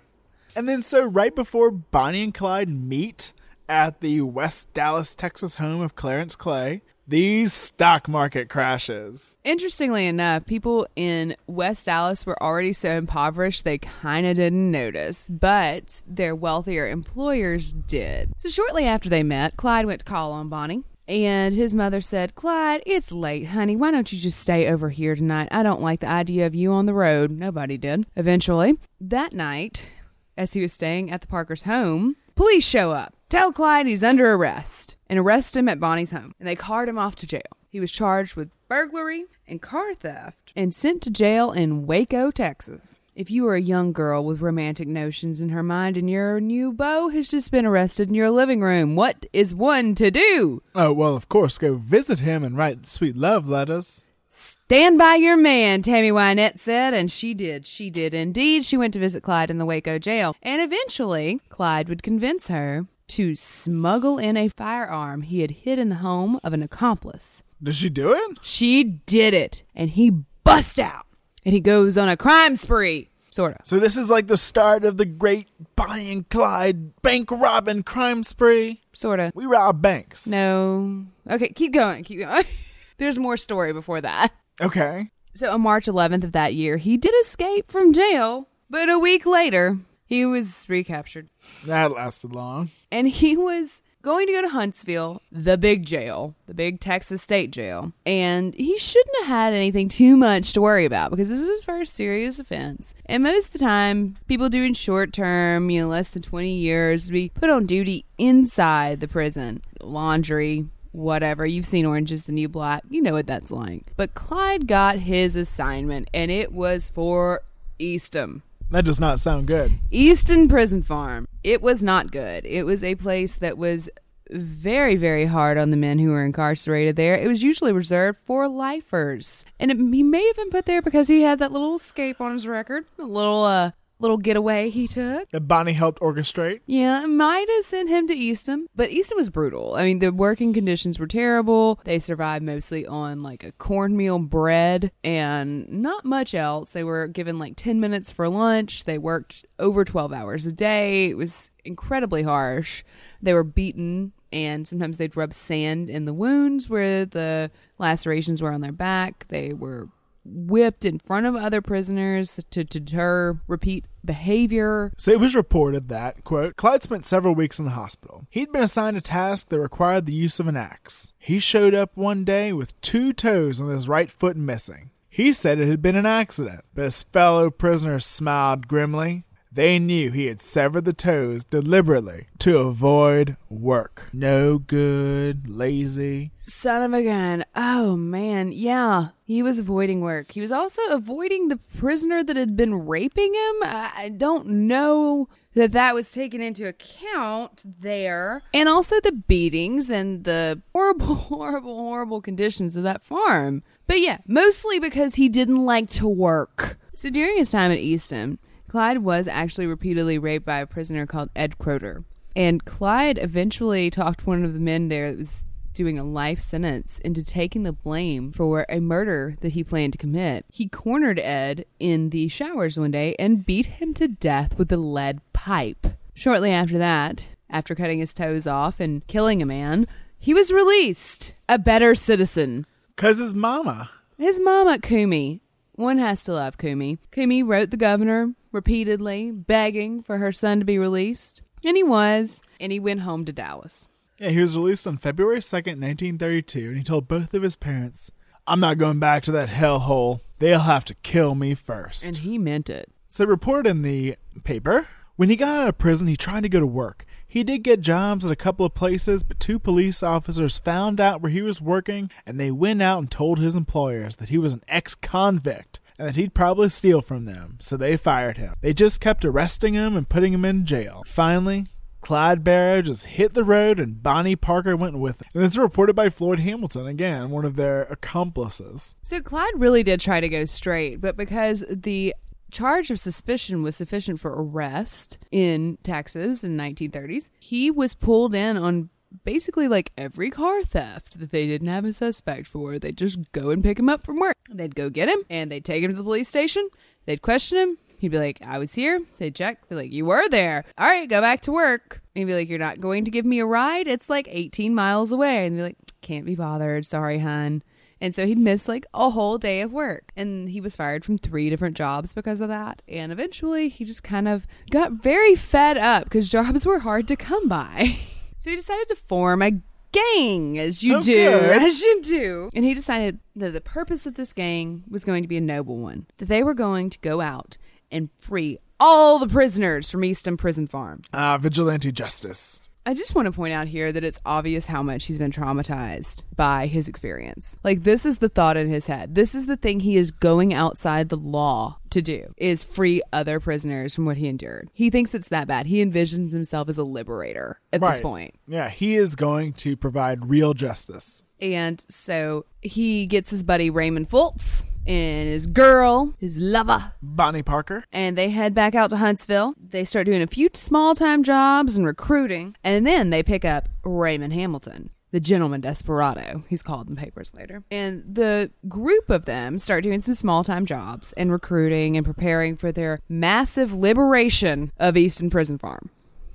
And 0.57 0.69
then, 0.69 0.83
so 0.83 1.05
right 1.05 1.35
before 1.35 1.71
Bonnie 1.71 2.23
and 2.23 2.35
Clyde 2.35 2.69
meet 2.69 3.33
at 3.69 4.01
the 4.01 4.23
West 4.23 4.73
Dallas, 4.73 5.15
Texas 5.15 5.57
home 5.57 5.81
of 5.81 5.95
Clarence 5.95 6.35
Clay, 6.35 6.83
these 7.09 7.55
stock 7.55 8.07
market 8.07 8.51
crashes. 8.51 9.37
Interestingly 9.43 10.07
enough, 10.07 10.45
people 10.45 10.87
in 10.95 11.35
West 11.47 11.87
Dallas 11.87 12.27
were 12.27 12.41
already 12.43 12.75
so 12.75 12.91
impoverished 12.91 13.65
they 13.65 13.79
kind 13.79 14.27
of 14.27 14.37
didn't 14.37 14.71
notice, 14.71 15.29
but 15.31 16.03
their 16.07 16.37
wealthier 16.37 16.87
employers 16.87 17.73
did. 17.73 18.33
So 18.37 18.51
shortly 18.51 18.85
after 18.85 19.09
they 19.09 19.23
met, 19.23 19.57
Clyde 19.57 19.87
went 19.87 20.01
to 20.01 20.05
call 20.05 20.33
on 20.33 20.49
Bonnie. 20.49 20.85
And 21.09 21.55
his 21.55 21.75
mother 21.75 22.03
said, 22.03 22.35
Clyde, 22.35 22.83
it's 22.85 23.11
late, 23.11 23.47
honey. 23.47 23.77
Why 23.77 23.91
don't 23.91 24.13
you 24.13 24.19
just 24.19 24.39
stay 24.39 24.69
over 24.69 24.91
here 24.91 25.17
tonight? 25.17 25.49
I 25.51 25.63
don't 25.63 25.81
like 25.81 26.01
the 26.01 26.09
idea 26.09 26.47
of 26.47 26.55
you 26.55 26.71
on 26.73 26.85
the 26.85 26.93
road. 26.93 27.31
Nobody 27.31 27.79
did. 27.79 28.05
Eventually, 28.15 28.77
that 29.01 29.33
night, 29.33 29.89
as 30.37 30.53
he 30.53 30.61
was 30.61 30.75
staying 30.75 31.11
at 31.11 31.23
the 31.23 31.27
Parker's 31.27 31.63
home, 31.63 32.17
police 32.35 32.69
show 32.69 32.93
up. 32.93 33.15
Tell 33.29 33.53
Clyde 33.53 33.87
he's 33.87 34.03
under 34.03 34.33
arrest 34.33 34.97
and 35.07 35.19
arrest 35.19 35.55
him 35.55 35.69
at 35.69 35.79
Bonnie's 35.79 36.13
home. 36.13 36.35
And 36.39 36.49
they 36.49 36.57
cart 36.57 36.89
him 36.89 36.99
off 36.99 37.15
to 37.17 37.27
jail. 37.27 37.43
He 37.69 37.79
was 37.79 37.93
charged 37.93 38.37
with 38.37 38.51
burglary 38.69 39.27
and 39.47 39.61
car 39.61 39.95
theft 39.95 40.53
and 40.57 40.75
sent 40.75 41.03
to 41.03 41.11
jail 41.11 41.53
in 41.53 41.87
Waco, 41.87 42.31
Texas. 42.31 42.99
if 43.15 43.31
you 43.31 43.47
are 43.47 43.55
a 43.55 43.61
young 43.61 43.93
girl 43.93 44.25
with 44.25 44.41
romantic 44.41 44.89
notions 44.89 45.43
in 45.43 45.51
her 45.51 45.63
mind 45.63 45.99
and 45.99 46.09
your 46.09 46.41
new 46.41 46.73
beau 46.73 47.09
has 47.11 47.29
just 47.29 47.51
been 47.51 47.67
arrested 47.67 48.09
in 48.09 48.15
your 48.15 48.31
living 48.31 48.63
room, 48.63 48.97
what 48.97 49.27
is 49.35 49.55
one 49.55 49.95
to 49.97 50.11
do? 50.11 50.63
Oh, 50.75 50.95
well, 50.95 51.15
of 51.15 51.29
course, 51.29 51.59
go 51.59 51.75
visit 51.75 52.21
him 52.21 52.43
and 52.43 52.57
write 52.57 52.87
sweet 52.87 53.17
love 53.17 53.47
letters. 53.47 54.07
Stand 54.31 54.97
by 54.97 55.17
your 55.17 55.37
man, 55.37 55.83
Tammy 55.83 56.11
Wynette 56.11 56.59
said, 56.59 56.95
and 56.95 57.13
she 57.13 57.35
did. 57.35 57.67
She 57.67 57.91
did 57.91 58.15
indeed. 58.15 58.65
She 58.65 58.77
went 58.79 58.95
to 58.95 59.01
visit 59.01 59.23
Clyde 59.23 59.51
in 59.51 59.59
the 59.59 59.67
Waco 59.67 59.99
jail, 59.99 60.35
and 60.43 60.63
eventually, 60.63 61.41
Clyde 61.51 61.89
would 61.91 62.03
convince 62.03 62.49
her 62.49 62.87
to 63.09 63.35
smuggle 63.35 64.19
in 64.19 64.37
a 64.37 64.49
firearm 64.49 65.23
he 65.23 65.41
had 65.41 65.51
hid 65.51 65.79
in 65.79 65.89
the 65.89 65.97
home 65.97 66.39
of 66.45 66.53
an 66.53 66.63
accomplice. 66.63 67.43
Did 67.63 67.75
she 67.75 67.89
do 67.91 68.13
it? 68.13 68.39
She 68.43 68.85
did 68.85 69.35
it, 69.35 69.65
and 69.75 69.91
he 69.91 70.11
bust 70.45 70.79
out, 70.79 71.07
and 71.45 71.53
he 71.53 71.61
goes 71.61 71.99
on 71.99 72.09
a 72.09 72.17
crime 72.17 72.57
spree. 72.57 73.11
Sort 73.31 73.55
of. 73.55 73.61
So 73.67 73.79
this 73.79 73.97
is 73.97 74.11
like 74.11 74.27
the 74.27 74.37
start 74.37 74.85
of 74.85 74.97
the 74.97 75.05
great 75.05 75.49
Bonnie 75.77 76.11
and 76.11 76.29
Clyde 76.29 77.01
bank 77.03 77.31
robbing 77.31 77.83
crime 77.83 78.25
spree. 78.25 78.81
Sort 78.93 79.21
of. 79.21 79.33
We 79.35 79.45
rob 79.47 79.83
banks. 79.83 80.27
No. 80.27 81.05
Okay, 81.31 81.51
keep 81.51 81.73
going. 81.73 82.05
Keep 82.05 82.21
going. 82.21 82.45
There's 82.99 83.19
more 83.19 83.37
story 83.37 83.73
before 83.73 84.01
that. 84.01 84.33
Okay. 84.61 85.11
So 85.35 85.53
on 85.53 85.61
March 85.61 85.87
11th 85.87 86.25
of 86.25 86.33
that 86.33 86.55
year, 86.55 86.79
he 86.79 86.97
did 86.97 87.15
escape 87.21 87.71
from 87.71 87.93
jail, 87.93 88.49
but 88.71 88.89
a 88.89 88.99
week 88.99 89.25
later, 89.25 89.79
he 90.09 90.25
was 90.25 90.67
recaptured. 90.69 91.29
That 91.67 91.93
lasted 91.93 92.35
long. 92.35 92.71
And 92.91 93.09
he 93.09 93.37
was 93.37 93.83
going 94.01 94.27
to 94.27 94.33
go 94.33 94.43
to 94.43 94.49
Huntsville, 94.49 95.21
the 95.31 95.59
big 95.59 95.85
jail, 95.85 96.35
the 96.47 96.55
big 96.55 96.81
Texas 96.81 97.21
state 97.21 97.51
jail. 97.51 97.93
And 98.07 98.55
he 98.55 98.79
shouldn't 98.79 99.17
have 99.19 99.27
had 99.27 99.53
anything 99.53 99.89
too 99.89 100.17
much 100.17 100.55
to 100.55 100.63
worry 100.63 100.87
about 100.87 101.11
because 101.11 101.29
this 101.29 101.41
was 101.41 101.49
his 101.49 101.65
first 101.65 101.95
serious 101.95 102.39
offense. 102.39 102.95
And 103.05 103.23
most 103.23 103.49
of 103.49 103.53
the 103.55 103.59
time, 103.59 104.17
people 104.27 104.49
doing 104.49 104.73
short 104.73 105.13
term, 105.13 105.69
you 105.69 105.83
know, 105.83 105.89
less 105.89 106.09
than 106.09 106.23
20 106.23 106.55
years, 106.55 107.07
would 107.07 107.13
be 107.13 107.29
put 107.29 107.51
on 107.51 107.65
duty 107.65 108.07
inside 108.17 109.01
the 109.01 109.09
prison. 109.09 109.61
Laundry, 109.83 110.67
whatever. 110.93 111.45
You've 111.45 111.67
seen 111.67 111.85
Orange 111.85 112.13
is 112.13 112.25
the 112.25 112.33
New 112.33 112.49
Black. 112.49 112.85
You 112.89 113.03
know 113.03 113.13
what 113.13 113.27
that's 113.27 113.51
like. 113.51 113.93
But 113.97 114.15
Clyde 114.15 114.67
got 114.67 114.99
his 115.01 115.37
assignment, 115.37 116.09
and 116.15 116.31
it 116.31 116.53
was 116.53 116.89
for 116.89 117.43
Eastham. 117.79 118.43
That 118.71 118.85
does 118.85 119.01
not 119.01 119.21
sound 119.21 119.47
good. 119.47 119.73
Eastham 119.91 120.49
Prison 120.49 120.83
Farm. 120.83 121.27
It 121.43 121.63
was 121.63 121.83
not 121.83 122.11
good. 122.13 122.45
It 122.45 122.65
was 122.65 122.85
a 122.85 122.97
place 122.97 123.37
that 123.37 123.57
was 123.57 123.89
very, 124.31 124.97
very 124.97 125.25
hard 125.25 125.57
on 125.57 125.71
the 125.71 125.77
men 125.77 125.99
who 125.99 126.11
were 126.11 126.25
incarcerated 126.25 126.97
there. 126.97 127.15
It 127.15 127.29
was 127.29 127.43
usually 127.43 127.73
reserved 127.73 128.19
for 128.25 128.47
lifers. 128.47 129.47
And 129.59 129.71
it, 129.71 129.79
he 129.79 130.03
may 130.03 130.27
have 130.27 130.37
been 130.37 130.51
put 130.51 130.67
there 130.67 130.83
because 130.83 131.09
he 131.09 131.23
had 131.23 131.39
that 131.39 131.51
little 131.51 131.77
escape 131.77 132.21
on 132.21 132.35
his 132.35 132.47
record, 132.47 132.85
a 132.99 133.05
little, 133.05 133.43
uh, 133.45 133.71
little 133.99 134.17
getaway 134.17 134.71
he 134.71 134.87
took. 134.87 135.29
That 135.31 135.43
Bonnie 135.43 135.73
helped 135.73 136.01
orchestrate. 136.01 136.61
Yeah, 136.67 137.07
might 137.07 137.49
have 137.49 137.65
sent 137.65 137.89
him 137.89 138.07
to 138.09 138.15
Eastham, 138.15 138.69
but 138.75 138.91
Eastham 138.91 139.17
was 139.17 139.31
brutal. 139.31 139.75
I 139.75 139.85
mean, 139.85 139.99
the 139.99 140.13
working 140.13 140.53
conditions 140.53 140.99
were 140.99 141.07
terrible. 141.07 141.81
They 141.85 141.99
survived 141.99 142.45
mostly 142.45 142.87
on 142.87 143.23
like 143.23 143.45
a 143.45 143.53
cornmeal 143.53 144.19
bread 144.21 144.93
and 145.03 145.69
not 145.69 146.05
much 146.05 146.35
else. 146.35 146.73
They 146.73 146.85
were 146.85 147.07
given 147.09 147.39
like 147.39 147.55
10 147.57 147.81
minutes 147.81 148.13
for 148.13 148.29
lunch. 148.29 148.85
They 148.85 148.99
worked 148.99 149.45
over 149.59 149.85
12 149.85 150.13
hours 150.13 150.47
a 150.47 150.53
day. 150.53 151.11
It 151.11 151.17
was 151.17 151.51
incredibly 151.65 152.23
harsh. 152.23 152.85
They 153.21 153.35
were 153.35 153.45
beaten 153.45 154.13
and 154.33 154.69
sometimes 154.69 154.99
they'd 154.99 155.17
rub 155.17 155.33
sand 155.33 155.89
in 155.89 156.05
the 156.05 156.13
wounds 156.13 156.69
where 156.69 157.07
the 157.07 157.51
lacerations 157.79 158.43
were 158.43 158.53
on 158.53 158.61
their 158.61 158.73
back. 158.73 159.27
They 159.29 159.55
were 159.55 159.89
whipped 160.31 160.85
in 160.85 160.99
front 160.99 161.27
of 161.27 161.35
other 161.35 161.61
prisoners 161.61 162.41
to 162.51 162.65
deter 162.65 163.41
repeat 163.47 163.85
behavior. 164.05 164.93
So 164.97 165.11
it 165.13 165.21
was 165.21 165.35
reported 165.35 165.89
that, 165.89 166.25
quote, 166.25 166.57
Clyde 166.57 166.83
spent 166.83 167.05
several 167.05 167.35
weeks 167.35 167.59
in 167.59 167.65
the 167.65 167.73
hospital. 167.73 168.27
He'd 168.31 168.53
been 168.53 168.63
assigned 168.63 168.97
a 168.97 169.01
task 169.01 169.49
that 169.49 169.61
required 169.61 170.07
the 170.07 170.15
use 170.15 170.41
of 170.41 170.47
an 170.49 170.57
axe. 170.57 171.13
He 171.19 171.39
showed 171.39 171.75
up 171.75 171.97
one 171.97 172.25
day 172.25 172.53
with 172.53 172.81
two 172.81 173.13
toes 173.13 173.61
on 173.61 173.69
his 173.69 173.89
right 173.89 174.11
foot 174.11 174.37
missing. 174.37 174.91
He 175.09 175.33
said 175.33 175.59
it 175.59 175.69
had 175.69 175.83
been 175.83 175.97
an 175.97 176.07
accident, 176.07 176.65
but 176.75 176.85
his 176.85 177.03
fellow 177.03 177.51
prisoners 177.51 178.07
smiled 178.07 178.69
grimly. 178.69 179.25
They 179.59 179.81
knew 179.81 180.13
he 180.13 180.27
had 180.27 180.41
severed 180.41 180.85
the 180.85 180.93
toes 180.93 181.43
deliberately 181.43 182.29
to 182.39 182.59
avoid 182.59 183.37
work. 183.51 184.09
No 184.13 184.57
good, 184.57 185.49
lazy. 185.49 186.31
Son 186.43 186.85
of 186.85 186.93
a 186.93 187.03
gun. 187.03 187.45
Oh, 187.57 187.97
man. 187.97 188.53
Yeah. 188.53 189.09
He 189.25 189.43
was 189.43 189.59
avoiding 189.59 190.01
work. 190.01 190.31
He 190.31 190.41
was 190.41 190.53
also 190.53 190.81
avoiding 190.91 191.49
the 191.49 191.57
prisoner 191.57 192.23
that 192.23 192.37
had 192.37 192.55
been 192.55 192.87
raping 192.87 193.35
him. 193.35 193.57
I 193.65 194.13
don't 194.17 194.47
know 194.47 195.29
that 195.55 195.73
that 195.73 195.93
was 195.93 196.13
taken 196.13 196.41
into 196.41 196.69
account 196.69 197.65
there. 197.81 198.43
And 198.55 198.69
also 198.69 199.01
the 199.01 199.11
beatings 199.11 199.91
and 199.91 200.23
the 200.23 200.63
horrible, 200.73 201.15
horrible, 201.17 201.77
horrible 201.77 202.21
conditions 202.21 202.77
of 202.77 202.85
that 202.85 203.03
farm. 203.03 203.65
But 203.89 204.01
yeah, 204.01 204.19
mostly 204.25 204.79
because 204.79 205.17
he 205.17 205.29
didn't 205.29 205.65
like 205.65 205.91
to 205.91 206.07
work. 206.07 206.79
So 206.95 207.11
during 207.11 207.39
his 207.39 207.51
time 207.51 207.73
at 207.73 207.79
Eastham, 207.79 208.39
Clyde 208.69 208.99
was 208.99 209.27
actually 209.27 209.67
repeatedly 209.67 210.19
raped 210.19 210.45
by 210.45 210.61
a 210.61 210.67
prisoner 210.67 211.07
called 211.07 211.31
Ed 211.35 211.59
Crowder. 211.59 212.05
And 212.37 212.65
Clyde 212.65 213.19
eventually 213.19 213.91
talked 213.91 214.27
one 214.27 214.45
of 214.45 214.53
the 214.53 214.61
men 214.61 214.89
there 214.89 215.11
that 215.11 215.19
was 215.19 215.47
doing 215.73 215.99
a 215.99 216.05
life 216.05 216.41
sentence 216.41 216.99
into 216.99 217.23
taking 217.25 217.63
the 217.63 217.73
blame 217.73 218.33
for 218.33 218.67
a 218.69 218.81
murder 218.81 219.37
that 219.41 219.51
he 219.51 219.65
planned 219.65 219.93
to 219.93 219.99
commit. 219.99 220.45
He 220.53 220.69
cornered 220.69 221.19
Ed 221.19 221.65
in 221.79 222.11
the 222.11 222.29
showers 222.29 222.79
one 222.79 222.91
day 222.91 223.15
and 223.19 223.47
beat 223.47 223.67
him 223.67 223.95
to 223.95 224.09
death 224.09 224.59
with 224.59 224.71
a 224.73 224.77
lead 224.77 225.21
pipe. 225.33 225.87
Shortly 226.15 226.51
after 226.51 226.77
that, 226.79 227.29
after 227.49 227.75
cutting 227.75 228.01
his 228.01 228.13
toes 228.13 228.47
off 228.47 228.81
and 228.81 229.07
killing 229.07 229.41
a 229.41 229.47
man, 229.47 229.87
he 230.19 230.35
was 230.35 230.53
released, 230.53 231.35
a 231.49 231.59
better 231.59 231.95
citizen. 231.95 232.67
Cause 232.97 233.19
his 233.19 233.35
mama. 233.35 233.91
His 234.19 234.41
mama, 234.41 234.79
Cumie. 234.79 235.41
One 235.79 235.99
has 235.99 236.25
to 236.25 236.33
love 236.33 236.59
Cumie. 236.59 236.99
Cumie 237.13 237.47
wrote 237.47 237.71
the 237.71 237.77
governor 237.77 238.35
repeatedly, 238.51 239.31
begging 239.31 240.03
for 240.03 240.19
her 240.19 240.33
son 240.33 240.59
to 240.59 240.65
be 240.65 240.77
released. 240.77 241.43
And 241.65 241.77
he 241.77 241.85
was, 241.85 242.43
and 242.59 242.73
he 242.73 242.81
went 242.81 243.03
home 243.03 243.25
to 243.27 243.33
Dallas. 243.33 243.89
Yeah, 244.19 244.31
he 244.31 244.41
was 244.41 244.57
released 244.57 244.89
on 244.89 244.97
February 244.97 245.39
2nd, 245.39 245.79
1932, 245.81 246.59
and 246.71 246.79
he 246.79 246.83
told 246.83 247.07
both 247.07 247.33
of 247.33 247.45
his 247.45 247.55
parents, 247.55 248.11
I'm 248.45 248.59
not 248.59 248.79
going 248.79 248.99
back 248.99 249.23
to 249.25 249.31
that 249.31 249.51
hellhole. 249.51 250.19
They'll 250.41 250.59
have 250.59 250.85
to 250.87 250.97
kill 250.97 251.37
me 251.37 251.55
first. 251.55 252.05
And 252.05 252.17
he 252.17 252.39
meant 252.39 252.69
it. 252.69 252.91
So, 253.07 253.25
reported 253.25 253.71
in 253.71 253.83
the 253.83 254.17
paper, 254.43 254.89
when 255.15 255.29
he 255.29 255.37
got 255.37 255.63
out 255.63 255.69
of 255.69 255.79
prison, 255.79 256.09
he 256.09 256.17
tried 256.17 256.43
to 256.43 256.49
go 256.49 256.59
to 256.59 256.67
work. 256.67 257.07
He 257.31 257.45
did 257.45 257.59
get 257.59 257.83
jobs 257.83 258.25
at 258.25 258.33
a 258.33 258.37
couple 258.37 258.65
of 258.65 258.75
places, 258.75 259.23
but 259.23 259.39
two 259.39 259.59
police 259.59 260.03
officers 260.03 260.57
found 260.57 260.99
out 260.99 261.21
where 261.21 261.31
he 261.31 261.43
was 261.43 261.61
working, 261.61 262.11
and 262.25 262.41
they 262.41 262.51
went 262.51 262.81
out 262.81 263.01
and 263.01 263.11
told 263.11 263.39
his 263.39 263.55
employers 263.55 264.17
that 264.17 264.31
he 264.31 264.39
was 264.39 264.55
an 264.55 264.65
ex 264.67 264.95
convict 264.95 265.79
and 265.99 266.09
that 266.09 266.17
he'd 266.17 266.33
probably 266.33 266.71
steal 266.71 267.03
from 267.03 267.27
them, 267.27 267.59
so 267.61 267.77
they 267.77 267.99
fired 267.99 268.39
him. 268.39 268.55
They 268.63 268.73
just 268.73 269.01
kept 269.01 269.27
arresting 269.27 269.75
him 269.75 269.95
and 269.95 270.09
putting 270.09 270.33
him 270.33 270.45
in 270.47 270.65
jail. 270.65 271.03
Finally, 271.07 271.67
Clyde 272.01 272.43
Barrow 272.45 272.81
just 272.81 273.05
hit 273.05 273.35
the 273.35 273.45
road 273.45 273.79
and 273.79 274.03
Bonnie 274.03 274.37
Parker 274.37 274.75
went 274.77 274.99
with 274.99 275.21
him. 275.21 275.29
And 275.35 275.45
it's 275.45 275.59
reported 275.59 275.95
by 275.95 276.09
Floyd 276.09 276.41
Hamilton, 276.41 276.87
again, 276.87 277.29
one 277.29 277.45
of 277.45 277.57
their 277.57 277.83
accomplices. 277.83 278.95
So 279.03 279.21
Clyde 279.21 279.53
really 279.57 279.83
did 279.83 280.01
try 280.01 280.21
to 280.21 280.29
go 280.29 280.45
straight, 280.45 281.01
but 281.01 281.17
because 281.17 281.65
the 281.69 282.15
charge 282.51 282.91
of 282.91 283.01
suspicion 283.01 283.63
was 283.63 283.77
sufficient 283.77 284.21
for 284.21 284.33
arrest 284.35 285.19
in 285.31 285.79
Texas 285.83 286.45
in 286.45 286.57
1930s, 286.57 287.31
he 287.39 287.71
was 287.71 287.95
pulled 287.95 288.35
in 288.35 288.57
on 288.57 288.91
basically 289.25 289.69
like 289.69 289.93
every 289.97 290.31
car 290.31 290.63
theft 290.65 291.19
that 291.19 291.31
they 291.31 291.47
didn't 291.47 291.69
have 291.69 291.85
a 291.85 291.93
suspect 291.93 292.47
for. 292.47 292.79
They'd 292.79 292.97
just 292.97 293.33
go 293.33 293.51
and 293.51 293.63
pick 293.63 293.79
him 293.79 293.89
up 293.89 294.05
from 294.05 294.19
work. 294.19 294.37
They'd 294.51 294.75
go 294.75 294.91
get 294.91 295.09
him 295.09 295.23
and 295.31 295.51
they'd 295.51 295.65
take 295.65 295.83
him 295.83 295.91
to 295.91 295.97
the 295.97 296.03
police 296.03 296.29
station. 296.29 296.69
They'd 297.07 297.23
question 297.23 297.59
him. 297.59 297.79
He'd 297.99 298.11
be 298.11 298.19
like, 298.19 298.39
I 298.47 298.59
was 298.59 298.75
here. 298.75 299.01
They'd 299.17 299.35
check. 299.35 299.69
Be 299.69 299.75
like, 299.75 299.93
you 299.93 300.05
were 300.05 300.29
there. 300.29 300.65
All 300.77 300.87
right, 300.87 301.09
go 301.09 301.21
back 301.21 301.41
to 301.43 301.53
work. 301.53 302.01
And 302.15 302.21
he'd 302.21 302.27
be 302.27 302.35
like, 302.35 302.49
you're 302.49 302.59
not 302.59 302.81
going 302.81 303.05
to 303.07 303.11
give 303.11 303.25
me 303.25 303.41
a 303.41 303.47
ride? 303.47 303.89
It's 303.89 304.09
like 304.09 304.29
18 304.31 304.75
miles 304.75 305.11
away. 305.11 305.47
And 305.47 305.57
they'd 305.57 305.61
be 305.61 305.63
like, 305.65 305.79
can't 306.01 306.25
be 306.25 306.37
bothered. 306.37 306.87
Sorry, 306.87 307.19
hun. 307.19 307.63
And 308.01 308.15
so 308.15 308.27
he'd 308.27 308.39
miss 308.39 308.69
like 308.69 308.87
a 308.95 309.11
whole 309.11 309.39
day 309.39 309.61
of 309.61 309.73
work. 309.73 310.13
And 310.17 310.49
he 310.49 310.61
was 310.61 310.77
fired 310.77 311.05
from 311.05 311.19
three 311.19 311.51
different 311.51 311.77
jobs 311.77 312.15
because 312.15 312.41
of 312.41 312.49
that. 312.49 312.83
And 312.89 313.11
eventually 313.13 313.69
he 313.69 313.85
just 313.85 314.03
kind 314.03 314.29
of 314.29 314.47
got 314.71 314.93
very 314.93 315.35
fed 315.35 315.77
up 315.77 316.05
because 316.05 316.29
jobs 316.29 316.65
were 316.67 316.79
hard 316.79 317.09
to 317.09 317.17
come 317.17 317.49
by. 317.49 317.97
so 318.39 318.51
he 318.51 318.57
decided 318.57 318.89
to 318.89 318.95
form 318.95 319.43
a 319.43 319.53
gang, 319.91 320.59
as 320.59 320.83
you 320.83 321.01
do, 321.01 321.29
Okay. 321.29 321.57
as 321.67 321.81
you 321.81 322.03
do. 322.03 322.51
And 322.55 322.65
he 322.65 322.75
decided 322.75 323.19
that 323.37 323.53
the 323.53 323.61
purpose 323.61 324.07
of 324.07 324.15
this 324.15 324.33
gang 324.33 324.85
was 324.89 325.05
going 325.05 325.23
to 325.23 325.29
be 325.29 325.37
a 325.39 325.41
noble 325.41 325.79
one, 325.79 326.07
that 326.19 326.29
they 326.29 326.43
were 326.43 326.55
going 326.55 326.91
to 326.91 326.99
go 327.01 327.21
out 327.21 327.57
and 327.91 328.11
free 328.19 328.59
all 328.81 329.19
the 329.19 329.27
prisoners 329.27 329.91
from 329.91 330.05
Eastham 330.05 330.37
Prison 330.37 330.67
Farm. 330.67 331.03
Ah, 331.13 331.37
vigilante 331.39 331.91
justice. 331.91 332.61
I 332.89 332.95
just 332.95 333.15
want 333.15 333.27
to 333.27 333.33
point 333.33 333.53
out 333.53 333.69
here 333.69 333.93
that 333.93 334.03
it's 334.03 334.19
obvious 334.25 334.65
how 334.65 334.83
much 334.83 335.05
he's 335.05 335.19
been 335.19 335.31
traumatized 335.31 336.23
by 336.37 336.69
his 336.69 336.89
experience. 336.89 337.59
Like, 337.63 337.83
this 337.83 338.07
is 338.07 338.17
the 338.17 338.31
thought 338.31 338.57
in 338.57 338.71
his 338.71 338.87
head. 338.87 339.15
This 339.15 339.35
is 339.35 339.45
the 339.45 339.59
thing 339.59 339.81
he 339.81 339.99
is 339.99 340.11
going 340.11 340.55
outside 340.55 341.11
the 341.11 341.19
law 341.19 341.81
to 341.91 342.01
do 342.01 342.33
is 342.39 342.65
free 342.65 343.03
other 343.13 343.41
prisoners 343.41 343.95
from 343.95 344.07
what 344.07 344.17
he 344.17 344.27
endured. 344.27 344.71
He 344.73 344.89
thinks 344.89 345.15
it's 345.15 345.29
that 345.29 345.47
bad. 345.47 345.67
He 345.67 345.85
envisions 345.85 346.33
himself 346.33 346.71
as 346.71 346.79
a 346.79 346.83
liberator 346.83 347.61
at 347.75 347.83
this 347.83 348.01
point. 348.01 348.37
Yeah, 348.47 348.71
he 348.71 348.97
is 348.97 349.17
going 349.17 349.53
to 349.55 349.77
provide 349.77 350.31
real 350.31 350.55
justice. 350.55 351.23
And 351.43 351.85
so 351.91 352.47
he 352.63 353.05
gets 353.07 353.29
his 353.29 353.45
buddy 353.45 353.69
Raymond 353.69 354.09
Fults 354.09 354.67
and 354.89 355.29
his 355.29 355.47
girl, 355.47 356.15
his 356.19 356.39
lover, 356.39 356.93
Bonnie 357.03 357.43
Parker. 357.43 357.85
and 357.93 358.17
they 358.17 358.31
head 358.31 358.55
back 358.55 358.75
out 358.75 358.91
to 358.91 358.97
Huntsville. 358.97 359.55
They 359.59 359.85
start 359.85 360.07
doing 360.07 360.23
a 360.23 360.27
few 360.27 360.49
small 360.55 360.95
time 360.95 361.23
jobs 361.23 361.77
and 361.77 361.87
recruiting, 361.87 362.57
and 362.65 362.87
then 362.87 363.11
they 363.11 363.23
pick 363.23 363.45
up 363.45 363.69
Raymond 363.85 364.33
Hamilton. 364.33 364.91
The 365.11 365.21
gentleman 365.21 365.63
desperado, 365.63 366.45
he's 366.49 366.63
called 366.63 366.89
in 366.91 366.95
papers 366.97 367.33
later. 367.35 367.63
And 367.71 368.05
the 368.07 368.51
group 368.69 369.09
of 369.09 369.25
them 369.25 369.59
start 369.59 369.83
doing 369.83 370.01
some 370.01 370.13
small 370.13 370.45
time 370.45 370.67
jobs 370.67 371.15
and 371.15 371.33
recruiting 371.33 371.97
and 371.97 372.05
preparing 372.05 372.57
for 372.59 372.73
their 372.73 373.01
massive 373.09 373.73
liberation 373.73 374.71
of 374.79 374.99
Eastham 374.99 375.31
Prison 375.31 375.57
Farm. 375.57 375.89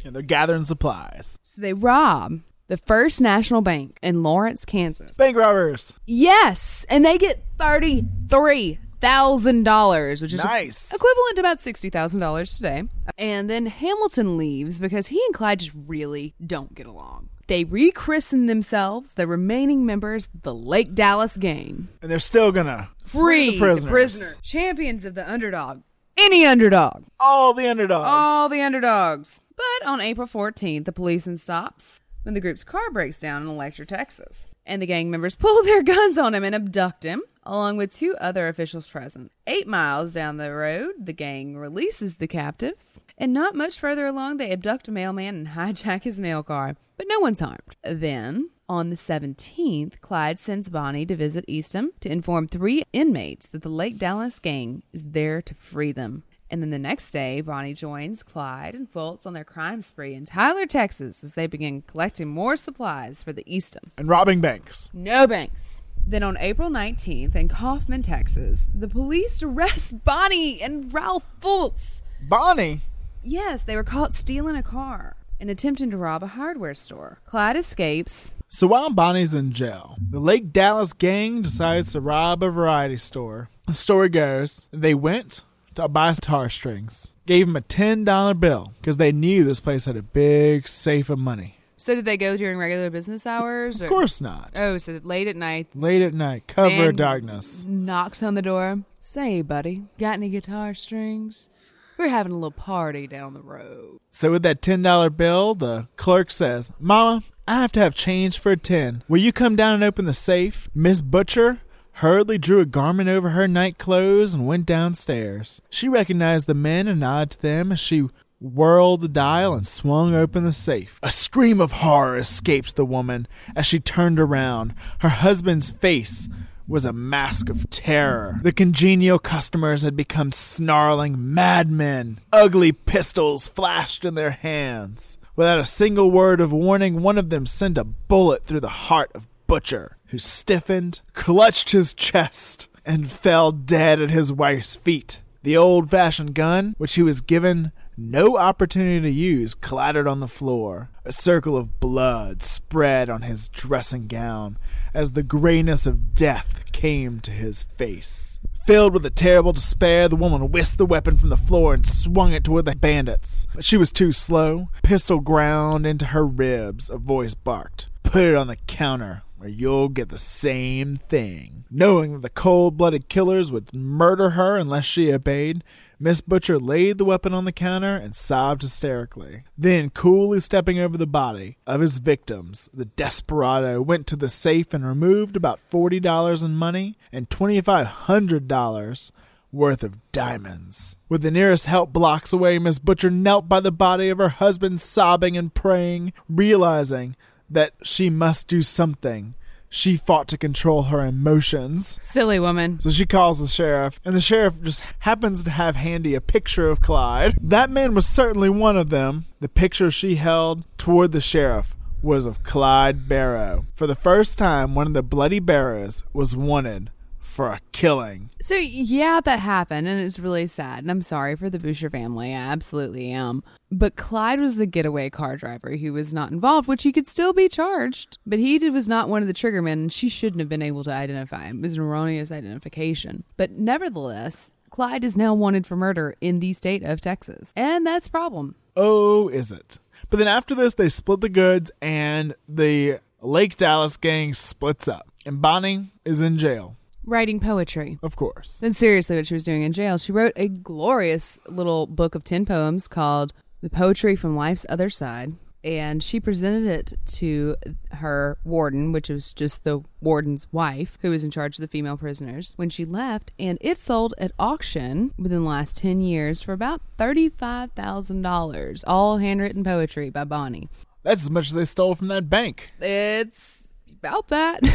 And 0.03 0.15
they're 0.15 0.23
gathering 0.23 0.63
supplies. 0.63 1.37
So 1.43 1.61
they 1.61 1.73
rob 1.73 2.39
the 2.67 2.77
First 2.77 3.21
National 3.21 3.61
Bank 3.61 3.99
in 4.01 4.23
Lawrence, 4.23 4.65
Kansas. 4.65 5.17
Bank 5.17 5.35
robbers. 5.37 5.93
Yes, 6.05 6.85
and 6.89 7.03
they 7.05 7.17
get 7.17 7.43
thirty-three 7.59 8.79
thousand 9.01 9.63
dollars, 9.63 10.21
which 10.21 10.33
is 10.33 10.43
Nice. 10.43 10.93
equivalent 10.93 11.35
to 11.35 11.41
about 11.41 11.61
sixty 11.61 11.89
thousand 11.89 12.19
dollars 12.21 12.55
today. 12.55 12.83
And 13.17 13.49
then 13.49 13.65
Hamilton 13.65 14.37
leaves 14.37 14.79
because 14.79 15.07
he 15.07 15.21
and 15.25 15.33
Clyde 15.33 15.59
just 15.59 15.73
really 15.87 16.35
don't 16.45 16.73
get 16.73 16.85
along. 16.87 17.29
They 17.47 17.65
rechristen 17.65 18.47
themselves, 18.47 19.13
the 19.13 19.27
remaining 19.27 19.85
members, 19.85 20.29
the 20.43 20.55
Lake 20.55 20.95
Dallas 20.95 21.35
Gang. 21.35 21.89
And 22.01 22.09
they're 22.09 22.19
still 22.19 22.53
gonna 22.53 22.89
Free 23.03 23.51
the 23.51 23.59
prisoners. 23.59 23.91
prisoner. 23.91 24.39
champions 24.41 25.03
of 25.03 25.15
the 25.15 25.29
underdog, 25.29 25.81
any 26.17 26.45
underdog. 26.45 27.03
All 27.19 27.53
the 27.53 27.67
underdogs. 27.67 28.07
All 28.07 28.47
the 28.47 28.61
underdogs. 28.61 29.41
But 29.55 29.87
on 29.87 29.99
April 30.01 30.25
14th, 30.27 30.85
the 30.85 30.91
policeman 30.93 31.37
stops 31.37 31.99
when 32.23 32.33
the 32.33 32.41
group's 32.41 32.63
car 32.63 32.89
breaks 32.91 33.19
down 33.19 33.43
in 33.43 33.47
Electra, 33.47 33.85
Texas. 33.85 34.47
And 34.65 34.81
the 34.81 34.87
gang 34.87 35.11
members 35.11 35.35
pull 35.37 35.63
their 35.63 35.83
guns 35.83 36.17
on 36.17 36.33
him 36.33 36.43
and 36.43 36.55
abduct 36.55 37.03
him, 37.03 37.21
along 37.43 37.77
with 37.77 37.93
two 37.93 38.15
other 38.19 38.47
officials 38.47 38.87
present. 38.87 39.31
Eight 39.45 39.67
miles 39.67 40.13
down 40.13 40.37
the 40.37 40.53
road, 40.53 40.93
the 40.99 41.13
gang 41.13 41.57
releases 41.57 42.17
the 42.17 42.27
captives. 42.27 42.99
And 43.17 43.33
not 43.33 43.55
much 43.55 43.79
further 43.79 44.05
along, 44.05 44.37
they 44.37 44.51
abduct 44.51 44.87
a 44.87 44.91
mailman 44.91 45.35
and 45.35 45.47
hijack 45.49 46.03
his 46.03 46.19
mail 46.19 46.43
car. 46.43 46.75
But 46.97 47.07
no 47.09 47.19
one's 47.19 47.39
harmed. 47.39 47.75
Then, 47.83 48.49
on 48.69 48.89
the 48.89 48.95
17th, 48.95 49.99
Clyde 49.99 50.39
sends 50.39 50.69
Bonnie 50.69 51.05
to 51.07 51.15
visit 51.15 51.43
Eastham 51.47 51.91
to 51.99 52.11
inform 52.11 52.47
three 52.47 52.83
inmates 52.93 53.47
that 53.47 53.61
the 53.61 53.69
Lake 53.69 53.97
Dallas 53.97 54.39
gang 54.39 54.83
is 54.93 55.09
there 55.09 55.41
to 55.41 55.53
free 55.55 55.91
them. 55.91 56.23
And 56.53 56.61
then 56.61 56.69
the 56.69 56.77
next 56.77 57.11
day, 57.11 57.41
Bonnie 57.41 57.73
joins 57.73 58.21
Clyde 58.21 58.75
and 58.75 58.87
Fults 58.87 59.25
on 59.25 59.33
their 59.33 59.43
crime 59.43 59.81
spree 59.81 60.13
in 60.13 60.23
Tyler, 60.23 60.67
Texas, 60.67 61.23
as 61.23 61.33
they 61.33 61.47
begin 61.47 61.81
collecting 61.81 62.27
more 62.27 62.55
supplies 62.57 63.23
for 63.23 63.33
the 63.33 63.41
Eastham. 63.47 63.91
and 63.97 64.07
robbing 64.07 64.39
banks. 64.39 64.91
No 64.93 65.25
banks. 65.25 65.83
Then 66.05 66.21
on 66.21 66.37
April 66.37 66.69
19th 66.69 67.33
in 67.35 67.47
Kaufman, 67.47 68.03
Texas, 68.03 68.69
the 68.71 68.87
police 68.87 69.41
arrest 69.41 70.03
Bonnie 70.03 70.61
and 70.61 70.93
Ralph 70.93 71.27
Fults. 71.39 72.03
Bonnie. 72.21 72.81
Yes, 73.23 73.63
they 73.63 73.75
were 73.75 73.83
caught 73.83 74.13
stealing 74.13 74.55
a 74.55 74.61
car 74.61 75.15
and 75.39 75.49
attempting 75.49 75.89
to 75.89 75.97
rob 75.97 76.21
a 76.21 76.27
hardware 76.27 76.75
store. 76.75 77.19
Clyde 77.25 77.55
escapes. 77.57 78.35
So 78.49 78.67
while 78.67 78.91
Bonnie's 78.91 79.33
in 79.33 79.53
jail, 79.53 79.95
the 79.99 80.19
Lake 80.19 80.53
Dallas 80.53 80.93
gang 80.93 81.41
decides 81.41 81.93
to 81.93 81.99
rob 81.99 82.43
a 82.43 82.51
variety 82.51 82.97
store. 82.97 83.49
The 83.65 83.73
story 83.73 84.09
goes 84.09 84.67
they 84.71 84.93
went 84.93 85.41
to 85.75 85.87
buy 85.87 86.13
tar 86.13 86.49
strings, 86.49 87.13
gave 87.25 87.47
him 87.47 87.55
a 87.55 87.61
$10 87.61 88.39
bill 88.39 88.73
because 88.79 88.97
they 88.97 89.11
knew 89.11 89.43
this 89.43 89.59
place 89.59 89.85
had 89.85 89.97
a 89.97 90.01
big 90.01 90.67
safe 90.67 91.09
of 91.09 91.19
money. 91.19 91.57
So 91.77 91.95
did 91.95 92.05
they 92.05 92.17
go 92.17 92.37
during 92.37 92.57
regular 92.57 92.89
business 92.89 93.25
hours? 93.25 93.81
Of 93.81 93.89
course 93.89 94.21
not. 94.21 94.51
Oh, 94.55 94.77
so 94.77 95.01
late 95.03 95.27
at 95.27 95.35
night. 95.35 95.67
Late 95.75 96.01
at 96.01 96.13
night, 96.13 96.47
cover 96.47 96.89
of 96.89 96.95
darkness. 96.95 97.65
Knocks 97.65 98.23
on 98.23 98.35
the 98.35 98.41
door. 98.41 98.79
Say, 98.99 99.41
buddy, 99.41 99.83
got 99.99 100.13
any 100.13 100.29
guitar 100.29 100.73
strings? 100.75 101.49
We're 101.97 102.07
having 102.07 102.31
a 102.31 102.35
little 102.35 102.51
party 102.51 103.05
down 103.05 103.33
the 103.33 103.41
road. 103.41 103.99
So 104.11 104.31
with 104.31 104.43
that 104.43 104.61
$10 104.61 105.17
bill, 105.17 105.55
the 105.55 105.87
clerk 105.97 106.31
says, 106.31 106.71
Mama, 106.79 107.23
I 107.47 107.61
have 107.61 107.73
to 107.73 107.81
have 107.81 107.93
change 107.93 108.39
for 108.39 108.53
a 108.53 108.57
10. 108.57 109.03
Will 109.07 109.19
you 109.19 109.33
come 109.33 109.55
down 109.55 109.73
and 109.73 109.83
open 109.83 110.05
the 110.05 110.13
safe? 110.13 110.69
Miss 110.73 111.01
Butcher 111.01 111.59
hurriedly 111.93 112.37
drew 112.37 112.59
a 112.59 112.65
garment 112.65 113.09
over 113.09 113.31
her 113.31 113.47
night 113.47 113.77
clothes 113.77 114.33
and 114.33 114.47
went 114.47 114.65
downstairs. 114.65 115.61
She 115.69 115.87
recognized 115.87 116.47
the 116.47 116.53
men 116.53 116.87
and 116.87 116.99
nodded 116.99 117.31
to 117.31 117.41
them 117.41 117.71
as 117.71 117.79
she 117.79 118.07
whirled 118.39 119.01
the 119.01 119.07
dial 119.07 119.53
and 119.53 119.65
swung 119.65 120.13
open 120.13 120.43
the 120.43 120.53
safe. 120.53 120.99
A 121.01 121.09
scream 121.09 121.61
of 121.61 121.71
horror 121.71 122.17
escaped 122.17 122.75
the 122.75 122.85
woman 122.85 123.27
as 123.55 123.65
she 123.65 123.79
turned 123.79 124.19
around. 124.19 124.75
Her 124.99 125.09
husband's 125.09 125.69
face 125.69 126.27
was 126.67 126.85
a 126.85 126.93
mask 126.93 127.49
of 127.49 127.69
terror. 127.69 128.39
The 128.41 128.51
congenial 128.51 129.19
customers 129.19 129.81
had 129.81 129.95
become 129.95 130.31
snarling 130.31 131.33
madmen. 131.33 132.19
Ugly 132.31 132.73
pistols 132.73 133.47
flashed 133.47 134.05
in 134.05 134.15
their 134.15 134.31
hands. 134.31 135.17
Without 135.35 135.59
a 135.59 135.65
single 135.65 136.11
word 136.11 136.39
of 136.39 136.53
warning, 136.53 137.01
one 137.01 137.17
of 137.17 137.29
them 137.29 137.45
sent 137.45 137.77
a 137.77 137.83
bullet 137.83 138.43
through 138.43 138.59
the 138.59 138.69
heart 138.69 139.11
of 139.15 139.27
Butcher, 139.47 139.97
who 140.13 140.19
stiffened, 140.19 141.01
clutched 141.13 141.71
his 141.71 141.91
chest, 141.91 142.67
and 142.85 143.09
fell 143.09 143.51
dead 143.51 143.99
at 143.99 144.11
his 144.11 144.31
wife's 144.31 144.75
feet. 144.75 145.19
The 145.41 145.57
old 145.57 145.89
fashioned 145.89 146.35
gun, 146.35 146.75
which 146.77 146.93
he 146.93 147.01
was 147.01 147.19
given 147.19 147.71
no 147.97 148.37
opportunity 148.37 149.01
to 149.01 149.09
use, 149.09 149.55
clattered 149.55 150.07
on 150.07 150.19
the 150.19 150.27
floor. 150.27 150.91
A 151.03 151.11
circle 151.11 151.57
of 151.57 151.79
blood 151.79 152.43
spread 152.43 153.09
on 153.09 153.23
his 153.23 153.49
dressing 153.49 154.05
gown 154.05 154.59
as 154.93 155.13
the 155.13 155.23
grayness 155.23 155.87
of 155.87 156.13
death 156.13 156.71
came 156.71 157.19
to 157.21 157.31
his 157.31 157.63
face. 157.63 158.37
Filled 158.67 158.93
with 158.93 159.07
a 159.07 159.09
terrible 159.09 159.53
despair, 159.53 160.07
the 160.07 160.15
woman 160.15 160.51
whisked 160.51 160.77
the 160.77 160.85
weapon 160.85 161.17
from 161.17 161.29
the 161.29 161.37
floor 161.37 161.73
and 161.73 161.87
swung 161.87 162.33
it 162.33 162.43
toward 162.43 162.65
the 162.65 162.75
bandits. 162.75 163.47
But 163.55 163.65
she 163.65 163.77
was 163.77 163.91
too 163.91 164.11
slow. 164.11 164.69
Pistol 164.83 165.21
ground 165.21 165.87
into 165.87 166.05
her 166.05 166.25
ribs. 166.25 166.87
A 166.87 166.99
voice 166.99 167.33
barked, 167.33 167.89
Put 168.03 168.25
it 168.25 168.35
on 168.35 168.45
the 168.45 168.57
counter, 168.67 169.23
you'll 169.49 169.89
get 169.89 170.09
the 170.09 170.17
same 170.17 170.95
thing. 170.95 171.65
Knowing 171.69 172.13
that 172.13 172.21
the 172.21 172.29
cold 172.29 172.77
blooded 172.77 173.09
killers 173.09 173.51
would 173.51 173.73
murder 173.73 174.31
her 174.31 174.57
unless 174.57 174.85
she 174.85 175.11
obeyed, 175.11 175.63
Miss 175.99 176.19
Butcher 176.21 176.59
laid 176.59 176.97
the 176.97 177.05
weapon 177.05 177.33
on 177.33 177.45
the 177.45 177.51
counter 177.51 177.95
and 177.95 178.13
sobbed 178.13 178.61
hysterically. 178.61 179.43
Then, 179.57 179.89
coolly 179.89 180.41
stepping 180.41 180.77
over 180.77 180.97
the 180.97 181.07
body 181.07 181.57
of 181.65 181.81
his 181.81 181.99
victims, 181.99 182.69
the 182.73 182.85
desperado 182.85 183.81
went 183.81 184.05
to 184.07 184.15
the 184.15 184.27
safe 184.27 184.73
and 184.73 184.85
removed 184.85 185.37
about 185.37 185.61
$40 185.71 186.43
in 186.43 186.55
money 186.55 186.97
and 187.11 187.29
$2,500 187.29 189.11
worth 189.53 189.83
of 189.83 190.11
diamonds. 190.11 190.97
With 191.07 191.21
the 191.21 191.31
nearest 191.31 191.67
help 191.67 191.93
blocks 191.93 192.33
away, 192.33 192.59
Miss 192.59 192.79
Butcher 192.79 193.11
knelt 193.11 193.47
by 193.47 193.59
the 193.59 193.71
body 193.71 194.09
of 194.09 194.17
her 194.17 194.29
husband, 194.29 194.81
sobbing 194.81 195.37
and 195.37 195.53
praying, 195.53 196.11
realizing 196.27 197.15
that 197.53 197.73
she 197.83 198.09
must 198.09 198.47
do 198.47 198.61
something. 198.61 199.35
She 199.69 199.97
fought 199.97 200.27
to 200.27 200.37
control 200.37 200.83
her 200.83 201.03
emotions. 201.03 201.97
Silly 202.01 202.39
woman. 202.39 202.79
So 202.79 202.91
she 202.91 203.07
calls 203.07 203.39
the 203.39 203.47
sheriff, 203.47 203.99
and 204.05 204.15
the 204.15 204.21
sheriff 204.21 204.61
just 204.61 204.83
happens 204.99 205.43
to 205.43 205.49
have 205.49 205.75
handy 205.75 206.13
a 206.13 206.21
picture 206.21 206.69
of 206.69 206.79
Clyde. 206.79 207.37
That 207.41 207.71
man 207.71 207.95
was 207.95 208.05
certainly 208.05 208.49
one 208.49 208.77
of 208.77 208.91
them. 208.91 209.25
The 209.39 209.49
picture 209.49 209.89
she 209.89 210.15
held 210.15 210.63
toward 210.77 211.11
the 211.11 211.21
sheriff 211.21 211.75
was 212.03 212.27
of 212.27 212.43
Clyde 212.43 213.07
Barrow. 213.07 213.65
For 213.73 213.87
the 213.87 213.95
first 213.95 214.37
time, 214.37 214.75
one 214.75 214.85
of 214.85 214.93
the 214.93 215.01
Bloody 215.01 215.39
Barrows 215.39 216.03
was 216.13 216.35
wanted 216.35 216.91
for 217.33 217.47
a 217.47 217.59
killing. 217.71 218.29
So 218.39 218.55
yeah, 218.55 219.19
that 219.21 219.39
happened, 219.39 219.87
and 219.87 219.99
it's 219.99 220.19
really 220.19 220.47
sad. 220.47 220.83
And 220.83 220.91
I'm 220.91 221.01
sorry 221.01 221.35
for 221.35 221.49
the 221.49 221.59
Boucher 221.59 221.89
family. 221.89 222.33
I 222.33 222.37
absolutely 222.37 223.09
am. 223.09 223.43
But 223.71 223.95
Clyde 223.95 224.39
was 224.39 224.57
the 224.57 224.67
getaway 224.67 225.09
car 225.09 225.35
driver 225.35 225.75
who 225.75 225.93
was 225.93 226.13
not 226.13 226.31
involved, 226.31 226.67
which 226.67 226.83
he 226.83 226.91
could 226.91 227.07
still 227.07 227.33
be 227.33 227.49
charged. 227.49 228.19
But 228.25 228.39
he 228.39 228.59
did, 228.59 228.71
was 228.71 228.87
not 228.87 229.09
one 229.09 229.23
of 229.23 229.27
the 229.27 229.33
triggermen, 229.33 229.73
and 229.73 229.93
she 229.93 230.09
shouldn't 230.09 230.41
have 230.41 230.49
been 230.49 230.61
able 230.61 230.83
to 230.83 230.93
identify 230.93 231.45
him. 231.45 231.59
It 231.59 231.63
was 231.63 231.77
an 231.77 231.83
erroneous 231.83 232.31
identification. 232.31 233.23
But 233.35 233.51
nevertheless, 233.51 234.53
Clyde 234.69 235.03
is 235.03 235.17
now 235.17 235.33
wanted 235.33 235.65
for 235.65 235.75
murder 235.75 236.15
in 236.21 236.39
the 236.39 236.53
state 236.53 236.83
of 236.83 237.01
Texas, 237.01 237.51
and 237.55 237.85
that's 237.85 238.07
a 238.07 238.11
problem. 238.11 238.55
Oh, 238.77 239.27
is 239.27 239.51
it? 239.51 239.79
But 240.09 240.17
then 240.17 240.27
after 240.27 240.53
this, 240.53 240.75
they 240.75 240.89
split 240.89 241.21
the 241.21 241.29
goods, 241.29 241.71
and 241.81 242.35
the 242.47 242.99
Lake 243.21 243.57
Dallas 243.57 243.97
gang 243.97 244.33
splits 244.33 244.87
up. 244.87 245.07
And 245.25 245.41
Bonnie 245.41 245.91
is 246.05 246.21
in 246.21 246.37
jail, 246.37 246.75
Writing 247.05 247.39
poetry. 247.39 247.97
of 248.03 248.15
course. 248.15 248.59
That's 248.59 248.77
seriously 248.77 249.15
what 249.17 249.27
she 249.27 249.33
was 249.33 249.43
doing 249.45 249.63
in 249.63 249.73
jail. 249.73 249.97
She 249.97 250.11
wrote 250.11 250.33
a 250.35 250.47
glorious 250.47 251.37
little 251.47 251.85
book 251.87 252.15
of 252.15 252.23
10 252.23 252.45
poems 252.45 252.87
called 252.87 253.33
The 253.61 253.69
Poetry 253.69 254.15
from 254.15 254.35
Life's 254.35 254.65
Other 254.69 254.89
Side. 254.89 255.33
and 255.65 256.03
she 256.03 256.19
presented 256.19 256.65
it 256.65 256.91
to 257.07 257.55
her 257.91 258.37
warden, 258.43 258.91
which 258.91 259.07
was 259.07 259.31
just 259.31 259.63
the 259.63 259.81
warden's 260.01 260.45
wife, 260.51 260.97
who 261.01 261.09
was 261.09 261.23
in 261.23 261.31
charge 261.31 261.57
of 261.57 261.61
the 261.61 261.69
female 261.69 261.95
prisoners, 261.95 262.51
when 262.57 262.69
she 262.69 262.83
left, 262.83 263.31
and 263.39 263.57
it 263.61 263.77
sold 263.77 264.13
at 264.17 264.33
auction 264.37 265.13
within 265.17 265.43
the 265.43 265.49
last 265.49 265.77
10 265.77 266.01
years 266.01 266.41
for 266.41 266.51
about 266.51 266.81
$35,000, 266.97 268.83
all 268.87 269.17
handwritten 269.19 269.63
poetry 269.63 270.09
by 270.09 270.23
Bonnie. 270.25 270.67
That's 271.03 271.23
as 271.23 271.31
much 271.31 271.47
as 271.47 271.53
they 271.53 271.63
stole 271.65 271.95
from 271.95 272.07
that 272.09 272.29
bank. 272.29 272.69
It's 272.81 273.71
about 273.89 274.27
that. 274.29 274.61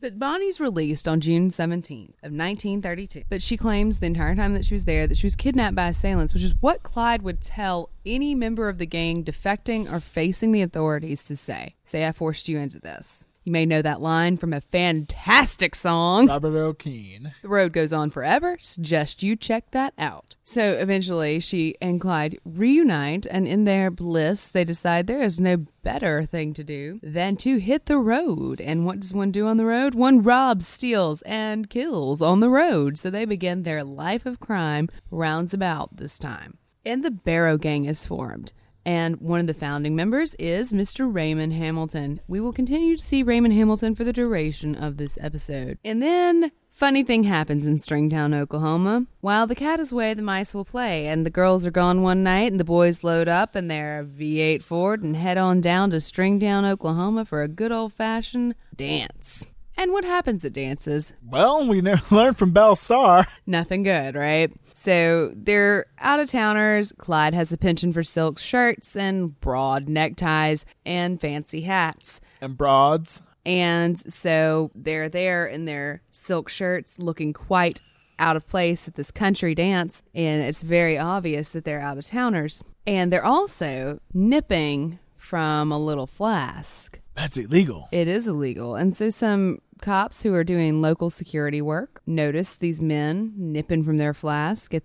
But 0.00 0.18
Bonnie's 0.18 0.60
released 0.60 1.08
on 1.08 1.20
June 1.20 1.48
17th 1.48 2.14
of 2.22 2.32
1932. 2.32 3.24
But 3.28 3.42
she 3.42 3.56
claims 3.56 3.98
the 3.98 4.06
entire 4.06 4.36
time 4.36 4.54
that 4.54 4.64
she 4.64 4.74
was 4.74 4.84
there 4.84 5.08
that 5.08 5.16
she 5.16 5.26
was 5.26 5.34
kidnapped 5.34 5.74
by 5.74 5.88
assailants, 5.88 6.32
which 6.32 6.44
is 6.44 6.54
what 6.60 6.84
Clyde 6.84 7.22
would 7.22 7.40
tell 7.40 7.90
any 8.06 8.34
member 8.34 8.68
of 8.68 8.78
the 8.78 8.86
gang 8.86 9.24
defecting 9.24 9.90
or 9.90 9.98
facing 9.98 10.52
the 10.52 10.62
authorities 10.62 11.24
to 11.24 11.34
say. 11.34 11.74
Say 11.82 12.06
I 12.06 12.12
forced 12.12 12.48
you 12.48 12.58
into 12.58 12.78
this. 12.78 13.26
You 13.48 13.52
may 13.52 13.64
know 13.64 13.80
that 13.80 14.02
line 14.02 14.36
from 14.36 14.52
a 14.52 14.60
fantastic 14.60 15.74
song. 15.74 16.26
Robert 16.26 16.54
Earl 16.54 16.74
Keen. 16.74 17.32
The 17.40 17.48
Road 17.48 17.72
Goes 17.72 17.94
On 17.94 18.10
Forever. 18.10 18.58
Suggest 18.60 19.22
you 19.22 19.36
check 19.36 19.70
that 19.70 19.94
out. 19.96 20.36
So 20.42 20.72
eventually, 20.72 21.40
she 21.40 21.74
and 21.80 21.98
Clyde 21.98 22.38
reunite, 22.44 23.24
and 23.24 23.48
in 23.48 23.64
their 23.64 23.90
bliss, 23.90 24.48
they 24.48 24.64
decide 24.64 25.06
there 25.06 25.22
is 25.22 25.40
no 25.40 25.64
better 25.82 26.26
thing 26.26 26.52
to 26.52 26.62
do 26.62 27.00
than 27.02 27.36
to 27.36 27.56
hit 27.56 27.86
the 27.86 27.96
road. 27.96 28.60
And 28.60 28.84
what 28.84 29.00
does 29.00 29.14
one 29.14 29.30
do 29.30 29.46
on 29.46 29.56
the 29.56 29.64
road? 29.64 29.94
One 29.94 30.22
robs, 30.22 30.68
steals, 30.68 31.22
and 31.22 31.70
kills 31.70 32.20
on 32.20 32.40
the 32.40 32.50
road. 32.50 32.98
So 32.98 33.08
they 33.08 33.24
begin 33.24 33.62
their 33.62 33.82
life 33.82 34.26
of 34.26 34.40
crime 34.40 34.90
rounds 35.10 35.54
about 35.54 35.96
this 35.96 36.18
time. 36.18 36.58
And 36.84 37.02
the 37.02 37.10
Barrow 37.10 37.56
Gang 37.56 37.86
is 37.86 38.04
formed. 38.04 38.52
And 38.88 39.20
one 39.20 39.38
of 39.38 39.46
the 39.46 39.52
founding 39.52 39.94
members 39.94 40.34
is 40.36 40.72
Mr. 40.72 41.14
Raymond 41.14 41.52
Hamilton. 41.52 42.22
We 42.26 42.40
will 42.40 42.54
continue 42.54 42.96
to 42.96 43.02
see 43.02 43.22
Raymond 43.22 43.52
Hamilton 43.52 43.94
for 43.94 44.02
the 44.02 44.14
duration 44.14 44.74
of 44.74 44.96
this 44.96 45.18
episode. 45.20 45.76
And 45.84 46.02
then 46.02 46.52
Funny 46.70 47.02
thing 47.02 47.24
happens 47.24 47.66
in 47.66 47.76
Stringtown, 47.76 48.32
Oklahoma. 48.34 49.04
While 49.20 49.46
the 49.46 49.56
cat 49.56 49.78
is 49.78 49.92
away, 49.92 50.14
the 50.14 50.22
mice 50.22 50.54
will 50.54 50.64
play, 50.64 51.06
and 51.06 51.26
the 51.26 51.30
girls 51.30 51.66
are 51.66 51.72
gone 51.72 52.02
one 52.02 52.22
night, 52.22 52.52
and 52.52 52.60
the 52.60 52.64
boys 52.64 53.02
load 53.02 53.28
up 53.28 53.56
in 53.56 53.66
their 53.66 54.04
V8 54.04 54.62
Ford 54.62 55.02
and 55.02 55.16
head 55.16 55.36
on 55.36 55.60
down 55.60 55.90
to 55.90 55.96
Stringtown, 55.96 56.64
Oklahoma 56.64 57.24
for 57.24 57.42
a 57.42 57.48
good 57.48 57.72
old 57.72 57.92
fashioned 57.92 58.54
dance. 58.76 59.44
And 59.76 59.92
what 59.92 60.04
happens 60.04 60.44
at 60.44 60.52
dances? 60.52 61.12
Well, 61.24 61.68
we 61.68 61.80
learned 62.10 62.38
from 62.38 62.52
Belle 62.52 62.76
Starr. 62.76 63.26
Nothing 63.44 63.82
good, 63.82 64.14
right? 64.14 64.52
So 64.80 65.32
they're 65.34 65.86
out 65.98 66.20
of 66.20 66.30
towners. 66.30 66.92
Clyde 66.98 67.34
has 67.34 67.52
a 67.52 67.58
penchant 67.58 67.94
for 67.94 68.04
silk 68.04 68.38
shirts 68.38 68.94
and 68.94 69.38
broad 69.40 69.88
neckties 69.88 70.64
and 70.86 71.20
fancy 71.20 71.62
hats. 71.62 72.20
And 72.40 72.56
broads. 72.56 73.22
And 73.44 73.98
so 73.98 74.70
they're 74.76 75.08
there 75.08 75.48
in 75.48 75.64
their 75.64 76.02
silk 76.12 76.48
shirts 76.48 76.96
looking 77.00 77.32
quite 77.32 77.80
out 78.20 78.36
of 78.36 78.46
place 78.46 78.86
at 78.86 78.94
this 78.94 79.10
country 79.10 79.52
dance. 79.52 80.04
And 80.14 80.42
it's 80.42 80.62
very 80.62 80.96
obvious 80.96 81.48
that 81.48 81.64
they're 81.64 81.80
out 81.80 81.98
of 81.98 82.06
towners. 82.06 82.62
And 82.86 83.12
they're 83.12 83.24
also 83.24 83.98
nipping 84.14 85.00
from 85.16 85.72
a 85.72 85.78
little 85.78 86.06
flask. 86.06 87.00
That's 87.16 87.36
illegal. 87.36 87.88
It 87.90 88.06
is 88.06 88.28
illegal. 88.28 88.76
And 88.76 88.94
so 88.94 89.10
some 89.10 89.58
cops 89.80 90.22
who 90.22 90.34
are 90.34 90.44
doing 90.44 90.80
local 90.80 91.10
security 91.10 91.62
work 91.62 92.00
notice 92.06 92.56
these 92.56 92.80
men 92.80 93.32
nipping 93.36 93.82
from 93.82 93.98
their 93.98 94.14
flask 94.14 94.74
at 94.74 94.82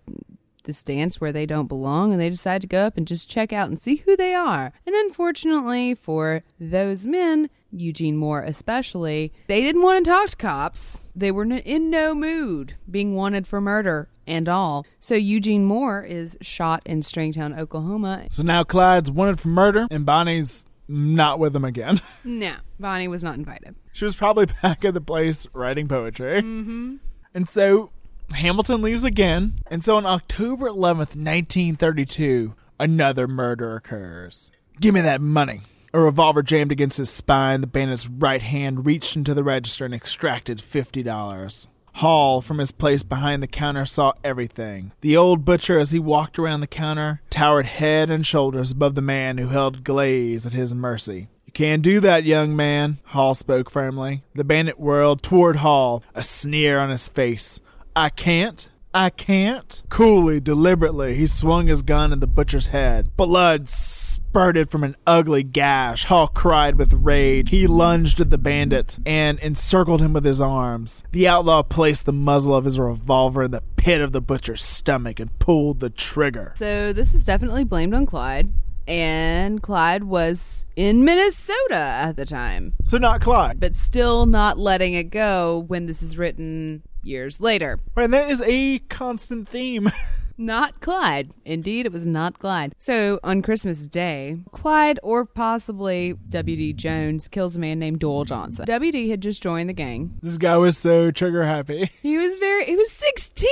this 0.63 0.83
dance 0.83 1.19
where 1.19 1.31
they 1.31 1.45
don't 1.45 1.67
belong 1.67 2.11
and 2.11 2.21
they 2.21 2.29
decide 2.29 2.61
to 2.61 2.67
go 2.67 2.85
up 2.85 2.97
and 2.97 3.07
just 3.07 3.29
check 3.29 3.51
out 3.51 3.67
and 3.67 3.79
see 3.79 3.97
who 3.97 4.15
they 4.15 4.33
are. 4.33 4.71
And 4.85 4.95
unfortunately 4.95 5.95
for 5.95 6.43
those 6.59 7.05
men, 7.05 7.49
Eugene 7.71 8.17
Moore 8.17 8.43
especially, 8.43 9.33
they 9.47 9.61
didn't 9.61 9.81
want 9.81 10.03
to 10.03 10.11
talk 10.11 10.29
to 10.29 10.35
cops. 10.35 11.01
They 11.15 11.31
were 11.31 11.43
in 11.43 11.89
no 11.89 12.13
mood, 12.15 12.75
being 12.89 13.15
wanted 13.15 13.47
for 13.47 13.59
murder 13.59 14.09
and 14.25 14.47
all. 14.47 14.85
So 14.99 15.15
Eugene 15.15 15.65
Moore 15.65 16.03
is 16.03 16.37
shot 16.41 16.81
in 16.85 17.01
Stringtown, 17.01 17.57
Oklahoma. 17.57 18.27
So 18.29 18.43
now 18.43 18.63
Clyde's 18.63 19.11
wanted 19.11 19.39
for 19.39 19.49
murder 19.49 19.87
and 19.91 20.05
Bonnie's 20.05 20.65
not 20.87 21.39
with 21.39 21.55
him 21.55 21.65
again. 21.65 22.01
no, 22.23 22.55
Bonnie 22.79 23.07
was 23.07 23.23
not 23.23 23.35
invited. 23.35 23.75
She 23.91 24.05
was 24.05 24.15
probably 24.15 24.45
back 24.61 24.83
at 24.85 24.93
the 24.93 25.01
place 25.01 25.47
writing 25.53 25.87
poetry. 25.87 26.41
Mm-hmm. 26.41 26.95
And 27.33 27.47
so 27.47 27.91
Hamilton 28.31 28.81
leaves 28.81 29.03
again. 29.03 29.59
And 29.67 29.83
so 29.83 29.95
on 29.95 30.05
October 30.05 30.67
11th, 30.67 31.15
1932, 31.15 32.55
another 32.79 33.27
murder 33.27 33.75
occurs. 33.75 34.51
Give 34.79 34.93
me 34.93 35.01
that 35.01 35.21
money. 35.21 35.61
A 35.93 35.99
revolver 35.99 36.41
jammed 36.41 36.71
against 36.71 36.97
his 36.97 37.11
spine, 37.11 37.61
the 37.61 37.67
bandit's 37.67 38.09
right 38.09 38.41
hand 38.41 38.87
reached 38.87 39.15
into 39.15 39.35
the 39.35 39.43
register 39.43 39.85
and 39.85 39.93
extracted 39.93 40.57
$50. 40.57 41.67
Hall, 41.93 42.41
from 42.41 42.57
his 42.57 42.71
place 42.71 43.03
behind 43.03 43.43
the 43.43 43.47
counter, 43.47 43.85
saw 43.85 44.13
everything. 44.23 44.91
The 45.01 45.15
old 45.15 45.45
butcher, 45.45 45.79
as 45.79 45.91
he 45.91 45.99
walked 45.99 46.39
around 46.39 46.61
the 46.61 46.67
counter, 46.67 47.21
towered 47.29 47.65
head 47.65 48.09
and 48.09 48.25
shoulders 48.25 48.71
above 48.71 48.95
the 48.95 49.01
man 49.01 49.37
who 49.37 49.49
held 49.49 49.83
Glaze 49.83 50.47
at 50.47 50.53
his 50.53 50.73
mercy. 50.73 51.27
You 51.45 51.53
can't 51.53 51.83
do 51.83 51.99
that, 51.99 52.23
young 52.23 52.55
man, 52.55 52.97
Hall 53.05 53.33
spoke 53.35 53.69
firmly. 53.69 54.23
The 54.33 54.43
bandit 54.43 54.79
whirled 54.79 55.21
toward 55.21 55.57
Hall, 55.57 56.03
a 56.15 56.23
sneer 56.23 56.79
on 56.79 56.89
his 56.89 57.07
face. 57.07 57.61
I 57.95 58.09
can't? 58.09 58.69
I 58.95 59.09
can't? 59.09 59.81
Coolly, 59.89 60.39
deliberately, 60.39 61.15
he 61.15 61.25
swung 61.25 61.65
his 61.65 61.81
gun 61.81 62.11
at 62.13 62.19
the 62.19 62.27
butcher's 62.27 62.67
head. 62.67 63.09
Blood 63.17 63.67
spurted 63.67 64.69
from 64.69 64.83
an 64.83 64.95
ugly 65.07 65.41
gash. 65.41 66.05
Hall 66.05 66.27
cried 66.27 66.77
with 66.77 66.93
rage. 66.93 67.49
He 67.49 67.65
lunged 67.65 68.21
at 68.21 68.29
the 68.29 68.37
bandit 68.37 68.97
and 69.03 69.39
encircled 69.39 70.01
him 70.01 70.13
with 70.13 70.25
his 70.25 70.39
arms. 70.39 71.03
The 71.11 71.27
outlaw 71.27 71.63
placed 71.63 72.05
the 72.05 72.13
muzzle 72.13 72.55
of 72.55 72.65
his 72.65 72.79
revolver 72.79 73.43
in 73.43 73.51
the 73.51 73.63
pit 73.77 73.99
of 73.99 74.11
the 74.11 74.21
butcher's 74.21 74.61
stomach 74.61 75.19
and 75.19 75.39
pulled 75.39 75.79
the 75.79 75.89
trigger. 75.89 76.53
So 76.55 76.93
this 76.93 77.13
was 77.13 77.25
definitely 77.25 77.63
blamed 77.63 77.95
on 77.95 78.05
Clyde. 78.05 78.53
And 78.87 79.63
Clyde 79.63 80.03
was 80.03 80.65
in 80.75 81.03
Minnesota 81.03 81.75
at 81.75 82.15
the 82.15 82.25
time. 82.25 82.73
So 82.83 82.97
not 82.97 83.21
Clyde. 83.21 83.59
But 83.59 83.75
still 83.75 84.25
not 84.27 84.59
letting 84.59 84.93
it 84.93 85.05
go 85.05 85.63
when 85.67 85.87
this 85.87 86.03
is 86.03 86.17
written 86.17 86.83
years 87.05 87.41
later. 87.41 87.79
Right, 87.95 88.05
and 88.05 88.13
that 88.13 88.29
is 88.29 88.41
a 88.45 88.79
constant 88.79 89.47
theme. 89.49 89.91
Not 90.37 90.81
Clyde. 90.81 91.31
Indeed, 91.45 91.85
it 91.85 91.91
was 91.91 92.07
not 92.07 92.39
Clyde. 92.39 92.73
So 92.79 93.19
on 93.23 93.43
Christmas 93.43 93.85
Day, 93.85 94.37
Clyde 94.51 94.99
or 95.03 95.25
possibly 95.25 96.15
W.D. 96.29 96.73
Jones 96.73 97.27
kills 97.27 97.55
a 97.55 97.59
man 97.59 97.77
named 97.77 97.99
Doyle 97.99 98.25
Johnson. 98.25 98.65
W.D. 98.65 99.09
had 99.09 99.21
just 99.21 99.43
joined 99.43 99.69
the 99.69 99.73
gang. 99.73 100.17
This 100.23 100.37
guy 100.37 100.57
was 100.57 100.77
so 100.77 101.11
trigger 101.11 101.43
happy. 101.43 101.91
He 102.03 102.17
was 102.17 102.33
very, 102.35 102.65
he 102.65 102.75
was 102.75 102.91
16. 102.91 103.45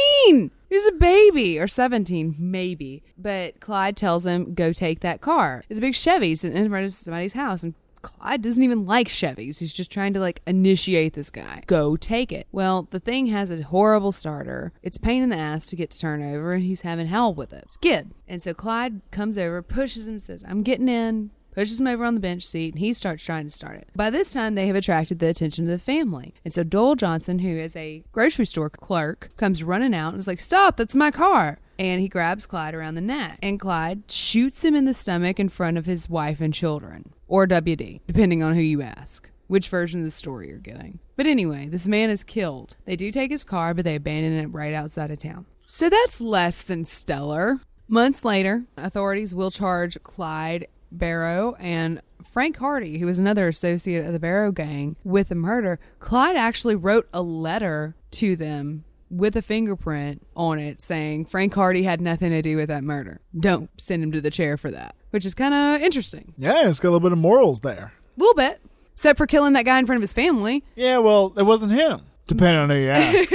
He 0.69 0.75
was 0.75 0.85
a 0.87 0.91
baby, 0.93 1.57
or 1.57 1.67
17, 1.67 2.35
maybe. 2.37 3.01
But 3.17 3.59
Clyde 3.59 3.95
tells 3.95 4.25
him, 4.25 4.53
go 4.53 4.73
take 4.73 4.99
that 5.01 5.21
car. 5.21 5.63
It's 5.69 5.77
a 5.77 5.81
big 5.81 5.95
Chevy 5.95 6.35
sitting 6.35 6.57
in 6.57 6.69
front 6.69 6.85
of 6.85 6.91
somebody's 6.91 7.33
house. 7.33 7.63
And 7.63 7.75
Clyde 8.01 8.41
doesn't 8.41 8.63
even 8.63 8.85
like 8.85 9.07
Chevys. 9.07 9.59
He's 9.59 9.73
just 9.73 9.91
trying 9.91 10.13
to 10.13 10.19
like 10.19 10.41
initiate 10.47 11.13
this 11.13 11.29
guy. 11.29 11.63
Go 11.67 11.95
take 11.95 12.31
it. 12.31 12.47
Well, 12.51 12.87
the 12.91 12.99
thing 12.99 13.27
has 13.27 13.51
a 13.51 13.61
horrible 13.61 14.11
starter. 14.11 14.73
It's 14.83 14.97
pain 14.97 15.23
in 15.23 15.29
the 15.29 15.37
ass 15.37 15.67
to 15.67 15.75
get 15.75 15.91
to 15.91 15.99
turn 15.99 16.21
over, 16.23 16.53
and 16.53 16.63
he's 16.63 16.81
having 16.81 17.07
hell 17.07 17.33
with 17.33 17.53
it. 17.53 17.71
Skid. 17.71 18.11
And 18.27 18.41
so 18.41 18.53
Clyde 18.53 19.01
comes 19.11 19.37
over, 19.37 19.61
pushes 19.61 20.07
him, 20.07 20.19
says, 20.19 20.43
I'm 20.47 20.63
getting 20.63 20.89
in. 20.89 21.31
Pushes 21.53 21.81
him 21.81 21.87
over 21.87 22.05
on 22.05 22.13
the 22.13 22.21
bench 22.21 22.43
seat 22.43 22.73
and 22.73 22.79
he 22.79 22.93
starts 22.93 23.25
trying 23.25 23.43
to 23.43 23.51
start 23.51 23.75
it. 23.75 23.89
By 23.93 24.09
this 24.09 24.31
time, 24.31 24.55
they 24.55 24.67
have 24.67 24.75
attracted 24.77 25.19
the 25.19 25.27
attention 25.27 25.65
of 25.65 25.69
the 25.69 25.79
family. 25.79 26.33
And 26.45 26.53
so 26.53 26.63
Doyle 26.63 26.95
Johnson, 26.95 27.39
who 27.39 27.49
is 27.49 27.75
a 27.75 28.05
grocery 28.13 28.45
store 28.45 28.69
clerk, 28.69 29.31
comes 29.35 29.61
running 29.61 29.93
out 29.93 30.13
and 30.13 30.19
is 30.19 30.27
like, 30.27 30.39
Stop, 30.39 30.77
that's 30.77 30.95
my 30.95 31.11
car 31.11 31.59
and 31.81 31.99
he 31.99 32.07
grabs 32.07 32.45
Clyde 32.45 32.75
around 32.75 32.93
the 32.93 33.01
neck. 33.01 33.39
And 33.41 33.59
Clyde 33.59 34.03
shoots 34.11 34.63
him 34.63 34.75
in 34.75 34.85
the 34.85 34.93
stomach 34.93 35.39
in 35.39 35.49
front 35.49 35.79
of 35.79 35.87
his 35.87 36.07
wife 36.07 36.39
and 36.39 36.53
children, 36.53 37.11
or 37.27 37.47
WD, 37.47 38.01
depending 38.05 38.43
on 38.43 38.53
who 38.53 38.61
you 38.61 38.83
ask. 38.83 39.31
Which 39.47 39.67
version 39.67 39.99
of 39.99 40.05
the 40.05 40.11
story 40.11 40.49
you're 40.49 40.59
getting. 40.59 40.99
But 41.15 41.25
anyway, 41.25 41.67
this 41.67 41.87
man 41.87 42.11
is 42.11 42.23
killed. 42.23 42.77
They 42.85 42.95
do 42.95 43.11
take 43.11 43.31
his 43.31 43.43
car, 43.43 43.73
but 43.73 43.83
they 43.83 43.95
abandon 43.95 44.33
it 44.33 44.53
right 44.53 44.75
outside 44.75 45.09
of 45.09 45.17
town. 45.17 45.47
So 45.65 45.89
that's 45.89 46.21
less 46.21 46.61
than 46.61 46.85
stellar. 46.85 47.59
Months 47.87 48.23
later, 48.23 48.65
authorities 48.77 49.33
will 49.33 49.51
charge 49.51 49.97
Clyde 50.03 50.67
Barrow 50.91 51.55
and 51.59 51.99
Frank 52.31 52.57
Hardy, 52.57 52.99
who 52.99 53.07
was 53.07 53.17
another 53.17 53.47
associate 53.47 54.05
of 54.05 54.13
the 54.13 54.19
Barrow 54.19 54.51
gang, 54.51 54.97
with 55.03 55.29
the 55.29 55.35
murder. 55.35 55.79
Clyde 55.99 56.35
actually 56.35 56.75
wrote 56.75 57.09
a 57.11 57.23
letter 57.23 57.95
to 58.11 58.35
them 58.35 58.83
with 59.11 59.35
a 59.35 59.41
fingerprint 59.41 60.25
on 60.35 60.57
it 60.57 60.79
saying 60.81 61.25
Frank 61.25 61.53
Hardy 61.53 61.83
had 61.83 62.01
nothing 62.01 62.29
to 62.31 62.41
do 62.41 62.55
with 62.55 62.69
that 62.69 62.83
murder. 62.83 63.19
Don't 63.37 63.69
send 63.79 64.01
him 64.01 64.11
to 64.13 64.21
the 64.21 64.31
chair 64.31 64.57
for 64.57 64.71
that, 64.71 64.95
which 65.11 65.25
is 65.25 65.33
kind 65.35 65.53
of 65.53 65.81
interesting. 65.81 66.33
Yeah, 66.37 66.69
it's 66.69 66.79
got 66.79 66.89
a 66.89 66.91
little 66.91 67.01
bit 67.01 67.11
of 67.11 67.17
morals 67.17 67.59
there. 67.59 67.93
A 68.17 68.19
little 68.19 68.35
bit. 68.35 68.61
Except 68.93 69.17
for 69.17 69.27
killing 69.27 69.53
that 69.53 69.65
guy 69.65 69.79
in 69.79 69.85
front 69.85 69.97
of 69.97 70.01
his 70.01 70.13
family. 70.13 70.63
Yeah, 70.75 70.99
well, 70.99 71.33
it 71.37 71.43
wasn't 71.43 71.73
him, 71.73 72.01
depending 72.27 72.57
on 72.57 72.69
who 72.69 72.75
you 72.75 72.89
ask. 72.91 73.31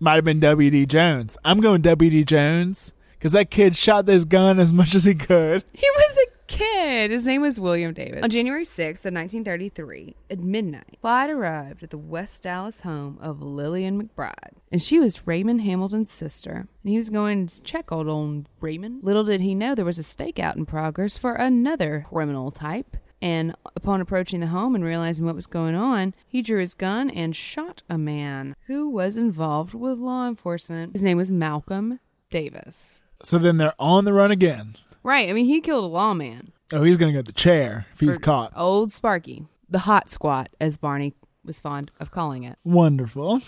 Might 0.00 0.14
have 0.16 0.24
been 0.24 0.40
W.D. 0.40 0.86
Jones. 0.86 1.36
I'm 1.44 1.60
going 1.60 1.82
W.D. 1.82 2.24
Jones 2.24 2.92
because 3.18 3.32
that 3.32 3.50
kid 3.50 3.76
shot 3.76 4.06
this 4.06 4.24
gun 4.24 4.60
as 4.60 4.72
much 4.72 4.94
as 4.94 5.04
he 5.04 5.14
could. 5.14 5.64
He 5.72 5.88
was 5.96 6.18
a 6.18 6.26
kid. 6.48 7.12
His 7.12 7.26
name 7.26 7.42
was 7.42 7.60
William 7.60 7.92
David. 7.92 8.24
On 8.24 8.30
January 8.30 8.64
6th 8.64 9.04
of 9.04 9.14
1933, 9.14 10.16
at 10.30 10.40
midnight, 10.40 10.98
Clyde 11.00 11.30
arrived 11.30 11.84
at 11.84 11.90
the 11.90 11.98
West 11.98 12.42
Dallas 12.42 12.80
home 12.80 13.18
of 13.20 13.40
Lillian 13.40 14.02
McBride. 14.02 14.56
And 14.72 14.82
she 14.82 14.98
was 14.98 15.26
Raymond 15.26 15.60
Hamilton's 15.60 16.10
sister. 16.10 16.66
And 16.82 16.90
he 16.90 16.96
was 16.96 17.10
going 17.10 17.46
to 17.46 17.62
check 17.62 17.92
old 17.92 18.08
old 18.08 18.48
Raymond. 18.60 19.04
Little 19.04 19.24
did 19.24 19.40
he 19.40 19.54
know 19.54 19.74
there 19.74 19.84
was 19.84 19.98
a 19.98 20.02
stakeout 20.02 20.56
in 20.56 20.66
progress 20.66 21.16
for 21.16 21.34
another 21.34 22.04
criminal 22.08 22.50
type. 22.50 22.96
And 23.20 23.54
upon 23.74 24.00
approaching 24.00 24.40
the 24.40 24.46
home 24.48 24.74
and 24.74 24.84
realizing 24.84 25.24
what 25.24 25.34
was 25.34 25.46
going 25.46 25.74
on, 25.74 26.14
he 26.26 26.40
drew 26.40 26.60
his 26.60 26.74
gun 26.74 27.10
and 27.10 27.34
shot 27.34 27.82
a 27.88 27.98
man 27.98 28.54
who 28.66 28.88
was 28.88 29.16
involved 29.16 29.74
with 29.74 29.98
law 29.98 30.28
enforcement. 30.28 30.92
His 30.92 31.02
name 31.02 31.16
was 31.16 31.32
Malcolm 31.32 31.98
Davis. 32.30 33.04
So 33.24 33.38
then 33.38 33.56
they're 33.56 33.74
on 33.78 34.04
the 34.04 34.12
run 34.12 34.30
again. 34.30 34.76
Right. 35.08 35.30
I 35.30 35.32
mean, 35.32 35.46
he 35.46 35.62
killed 35.62 35.84
a 35.84 35.86
lawman. 35.86 36.52
Oh, 36.70 36.82
he's 36.82 36.98
going 36.98 37.10
to 37.10 37.18
get 37.18 37.24
the 37.24 37.32
chair 37.32 37.86
if 37.94 38.00
he's 38.00 38.18
caught. 38.18 38.52
Old 38.54 38.92
Sparky, 38.92 39.46
the 39.66 39.78
hot 39.78 40.10
squat, 40.10 40.50
as 40.60 40.76
Barney 40.76 41.14
was 41.42 41.58
fond 41.62 41.90
of 41.98 42.10
calling 42.10 42.44
it. 42.44 42.58
Wonderful. 42.62 43.40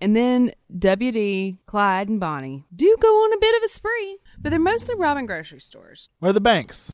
And 0.00 0.16
then 0.16 0.50
WD, 0.76 1.58
Clyde, 1.66 2.08
and 2.08 2.18
Bonnie 2.18 2.64
do 2.74 2.96
go 2.98 3.06
on 3.06 3.32
a 3.32 3.38
bit 3.38 3.56
of 3.56 3.62
a 3.62 3.68
spree, 3.68 4.18
but 4.40 4.50
they're 4.50 4.58
mostly 4.58 4.96
robbing 4.96 5.26
grocery 5.26 5.60
stores. 5.60 6.08
Where 6.18 6.30
are 6.30 6.32
the 6.32 6.40
banks? 6.40 6.90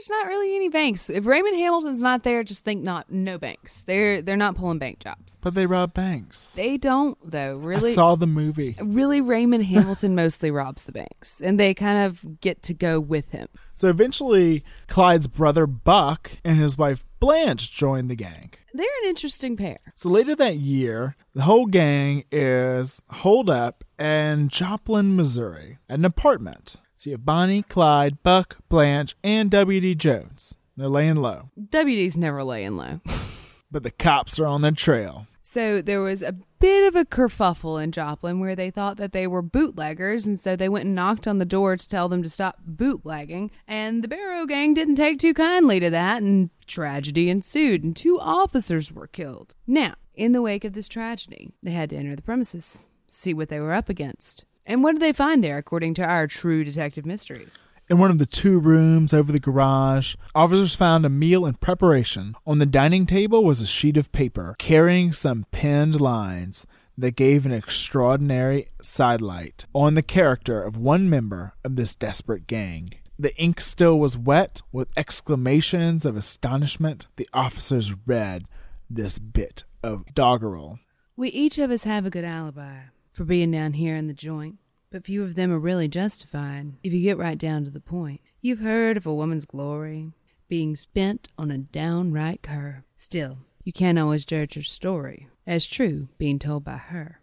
There's 0.00 0.08
not 0.08 0.28
really 0.28 0.56
any 0.56 0.70
banks. 0.70 1.10
If 1.10 1.26
Raymond 1.26 1.56
Hamilton's 1.56 2.02
not 2.02 2.22
there, 2.22 2.42
just 2.42 2.64
think 2.64 2.82
not 2.82 3.10
no 3.10 3.36
banks. 3.36 3.84
They're 3.84 4.22
they're 4.22 4.34
not 4.34 4.56
pulling 4.56 4.78
bank 4.78 4.98
jobs. 4.98 5.38
But 5.42 5.52
they 5.52 5.66
rob 5.66 5.92
banks. 5.92 6.54
They 6.54 6.78
don't 6.78 7.18
though. 7.22 7.58
Really, 7.58 7.90
I 7.90 7.94
saw 7.94 8.14
the 8.14 8.26
movie. 8.26 8.78
really 8.80 9.20
Raymond 9.20 9.66
Hamilton 9.66 10.14
mostly 10.14 10.50
robs 10.50 10.84
the 10.84 10.92
banks, 10.92 11.42
and 11.42 11.60
they 11.60 11.74
kind 11.74 12.06
of 12.06 12.40
get 12.40 12.62
to 12.62 12.72
go 12.72 12.98
with 12.98 13.28
him. 13.32 13.48
So 13.74 13.90
eventually, 13.90 14.64
Clyde's 14.86 15.28
brother 15.28 15.66
Buck 15.66 16.32
and 16.44 16.58
his 16.58 16.78
wife 16.78 17.04
Blanche 17.18 17.70
join 17.70 18.08
the 18.08 18.16
gang. 18.16 18.52
They're 18.72 18.86
an 19.02 19.08
interesting 19.10 19.54
pair. 19.54 19.80
So 19.96 20.08
later 20.08 20.34
that 20.36 20.56
year, 20.56 21.14
the 21.34 21.42
whole 21.42 21.66
gang 21.66 22.24
is 22.32 23.02
holed 23.10 23.50
up 23.50 23.84
in 23.98 24.48
Joplin, 24.48 25.14
Missouri, 25.14 25.76
at 25.90 25.98
an 25.98 26.06
apartment. 26.06 26.76
So 27.00 27.08
you 27.08 27.14
have 27.14 27.24
Bonnie, 27.24 27.62
Clyde, 27.62 28.22
Buck, 28.22 28.58
Blanche, 28.68 29.16
and 29.24 29.50
W.D. 29.50 29.94
Jones. 29.94 30.58
They're 30.76 30.86
laying 30.86 31.16
low, 31.16 31.48
WD's 31.58 32.18
never 32.18 32.44
laying 32.44 32.76
low. 32.76 33.00
but 33.70 33.84
the 33.84 33.90
cops 33.90 34.38
are 34.38 34.44
on 34.44 34.60
their 34.60 34.72
trail. 34.72 35.26
So 35.40 35.80
there 35.80 36.02
was 36.02 36.20
a 36.20 36.34
bit 36.58 36.86
of 36.86 36.96
a 36.96 37.06
kerfuffle 37.06 37.82
in 37.82 37.92
Joplin 37.92 38.38
where 38.38 38.54
they 38.54 38.70
thought 38.70 38.98
that 38.98 39.12
they 39.12 39.26
were 39.26 39.40
bootleggers, 39.40 40.26
and 40.26 40.38
so 40.38 40.56
they 40.56 40.68
went 40.68 40.84
and 40.84 40.94
knocked 40.94 41.26
on 41.26 41.38
the 41.38 41.46
door 41.46 41.74
to 41.74 41.88
tell 41.88 42.10
them 42.10 42.22
to 42.22 42.28
stop 42.28 42.58
bootlegging. 42.66 43.50
And 43.66 44.04
the 44.04 44.08
Barrow 44.08 44.44
gang 44.44 44.74
didn't 44.74 44.96
take 44.96 45.18
too 45.18 45.32
kindly 45.32 45.80
to 45.80 45.88
that, 45.88 46.20
and 46.22 46.50
tragedy 46.66 47.30
ensued, 47.30 47.82
and 47.82 47.96
two 47.96 48.20
officers 48.20 48.92
were 48.92 49.06
killed. 49.06 49.54
Now, 49.66 49.94
in 50.14 50.32
the 50.32 50.42
wake 50.42 50.66
of 50.66 50.74
this 50.74 50.86
tragedy, 50.86 51.50
they 51.62 51.70
had 51.70 51.88
to 51.88 51.96
enter 51.96 52.14
the 52.14 52.20
premises, 52.20 52.88
see 53.08 53.32
what 53.32 53.48
they 53.48 53.58
were 53.58 53.72
up 53.72 53.88
against. 53.88 54.44
And 54.66 54.82
what 54.82 54.92
did 54.92 55.02
they 55.02 55.12
find 55.12 55.42
there, 55.42 55.58
according 55.58 55.94
to 55.94 56.04
our 56.04 56.26
true 56.26 56.64
detective 56.64 57.06
mysteries? 57.06 57.66
In 57.88 57.98
one 57.98 58.12
of 58.12 58.18
the 58.18 58.26
two 58.26 58.60
rooms 58.60 59.12
over 59.12 59.32
the 59.32 59.40
garage, 59.40 60.14
officers 60.32 60.76
found 60.76 61.04
a 61.04 61.08
meal 61.08 61.44
in 61.44 61.54
preparation. 61.54 62.36
On 62.46 62.58
the 62.58 62.66
dining 62.66 63.04
table 63.04 63.42
was 63.42 63.60
a 63.60 63.66
sheet 63.66 63.96
of 63.96 64.12
paper 64.12 64.54
carrying 64.60 65.12
some 65.12 65.46
pinned 65.50 66.00
lines 66.00 66.66
that 66.96 67.16
gave 67.16 67.44
an 67.44 67.52
extraordinary 67.52 68.68
sidelight 68.80 69.66
on 69.74 69.94
the 69.94 70.02
character 70.02 70.62
of 70.62 70.76
one 70.76 71.10
member 71.10 71.54
of 71.64 71.74
this 71.74 71.96
desperate 71.96 72.46
gang. 72.46 72.92
The 73.18 73.36
ink 73.36 73.60
still 73.60 73.98
was 73.98 74.16
wet. 74.16 74.62
With 74.70 74.96
exclamations 74.96 76.06
of 76.06 76.16
astonishment, 76.16 77.08
the 77.16 77.28
officers 77.32 77.92
read 78.06 78.44
this 78.88 79.18
bit 79.18 79.64
of 79.82 80.14
doggerel. 80.14 80.78
We 81.16 81.30
each 81.30 81.58
of 81.58 81.72
us 81.72 81.82
have 81.82 82.06
a 82.06 82.10
good 82.10 82.24
alibi 82.24 82.82
for 83.20 83.26
being 83.26 83.50
down 83.50 83.74
here 83.74 83.96
in 83.96 84.06
the 84.06 84.14
joint, 84.14 84.56
but 84.90 85.04
few 85.04 85.22
of 85.22 85.34
them 85.34 85.52
are 85.52 85.58
really 85.58 85.86
justified 85.86 86.72
if 86.82 86.90
you 86.90 87.02
get 87.02 87.18
right 87.18 87.36
down 87.36 87.62
to 87.62 87.70
the 87.70 87.78
point. 87.78 88.18
You've 88.40 88.60
heard 88.60 88.96
of 88.96 89.04
a 89.04 89.14
woman's 89.14 89.44
glory 89.44 90.14
being 90.48 90.74
spent 90.74 91.28
on 91.36 91.50
a 91.50 91.58
downright 91.58 92.42
cur. 92.42 92.82
Still, 92.96 93.36
you 93.62 93.74
can't 93.74 93.98
always 93.98 94.24
judge 94.24 94.54
her 94.54 94.62
story 94.62 95.28
as 95.46 95.66
true 95.66 96.08
being 96.16 96.38
told 96.38 96.64
by 96.64 96.78
her. 96.78 97.20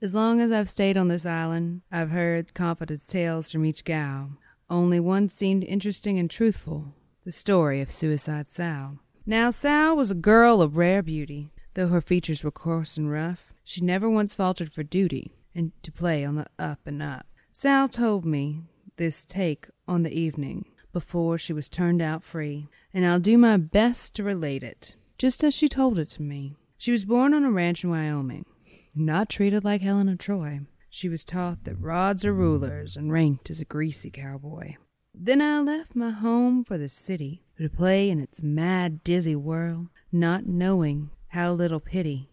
As 0.00 0.14
long 0.14 0.40
as 0.40 0.52
I've 0.52 0.68
stayed 0.68 0.96
on 0.96 1.08
this 1.08 1.26
island, 1.26 1.82
I've 1.90 2.10
heard 2.10 2.54
confident 2.54 3.04
tales 3.08 3.50
from 3.50 3.64
each 3.64 3.82
gal. 3.82 4.30
Only 4.70 5.00
one 5.00 5.28
seemed 5.28 5.64
interesting 5.64 6.16
and 6.16 6.30
truthful 6.30 6.94
the 7.24 7.32
story 7.32 7.80
of 7.80 7.90
Suicide 7.90 8.48
Sal. 8.48 9.00
Now, 9.26 9.50
Sal 9.50 9.96
was 9.96 10.12
a 10.12 10.14
girl 10.14 10.62
of 10.62 10.76
rare 10.76 11.02
beauty. 11.02 11.50
Though 11.74 11.88
her 11.88 12.00
features 12.00 12.44
were 12.44 12.52
coarse 12.52 12.96
and 12.96 13.10
rough, 13.10 13.52
she 13.64 13.80
never 13.80 14.08
once 14.08 14.32
faltered 14.32 14.72
for 14.72 14.84
duty 14.84 15.32
and 15.54 15.72
to 15.82 15.92
play 15.92 16.24
on 16.24 16.36
the 16.36 16.46
up 16.58 16.80
and 16.86 17.02
up. 17.02 17.26
Sal 17.52 17.88
told 17.88 18.24
me 18.24 18.62
this 18.96 19.24
take 19.24 19.66
on 19.88 20.02
the 20.02 20.12
evening 20.12 20.66
before 20.92 21.38
she 21.38 21.52
was 21.52 21.68
turned 21.68 22.02
out 22.02 22.22
free, 22.24 22.68
and 22.92 23.06
I'll 23.06 23.20
do 23.20 23.38
my 23.38 23.56
best 23.56 24.14
to 24.16 24.24
relate 24.24 24.62
it, 24.62 24.96
just 25.18 25.44
as 25.44 25.54
she 25.54 25.68
told 25.68 25.98
it 25.98 26.08
to 26.10 26.22
me. 26.22 26.56
She 26.78 26.92
was 26.92 27.04
born 27.04 27.34
on 27.34 27.44
a 27.44 27.50
ranch 27.50 27.84
in 27.84 27.90
Wyoming, 27.90 28.46
not 28.94 29.28
treated 29.28 29.64
like 29.64 29.82
Helen 29.82 30.08
of 30.08 30.18
Troy. 30.18 30.60
She 30.88 31.08
was 31.08 31.24
taught 31.24 31.64
that 31.64 31.80
rods 31.80 32.24
are 32.24 32.34
rulers 32.34 32.96
and 32.96 33.12
ranked 33.12 33.50
as 33.50 33.60
a 33.60 33.64
greasy 33.64 34.10
cowboy. 34.10 34.74
Then 35.14 35.42
I 35.42 35.60
left 35.60 35.94
my 35.94 36.10
home 36.10 36.64
for 36.64 36.78
the 36.78 36.88
city 36.88 37.42
to 37.58 37.68
play 37.68 38.10
in 38.10 38.20
its 38.20 38.42
mad, 38.42 39.04
dizzy 39.04 39.36
whirl, 39.36 39.90
not 40.10 40.46
knowing 40.46 41.10
how 41.28 41.52
little 41.52 41.80
pity 41.80 42.30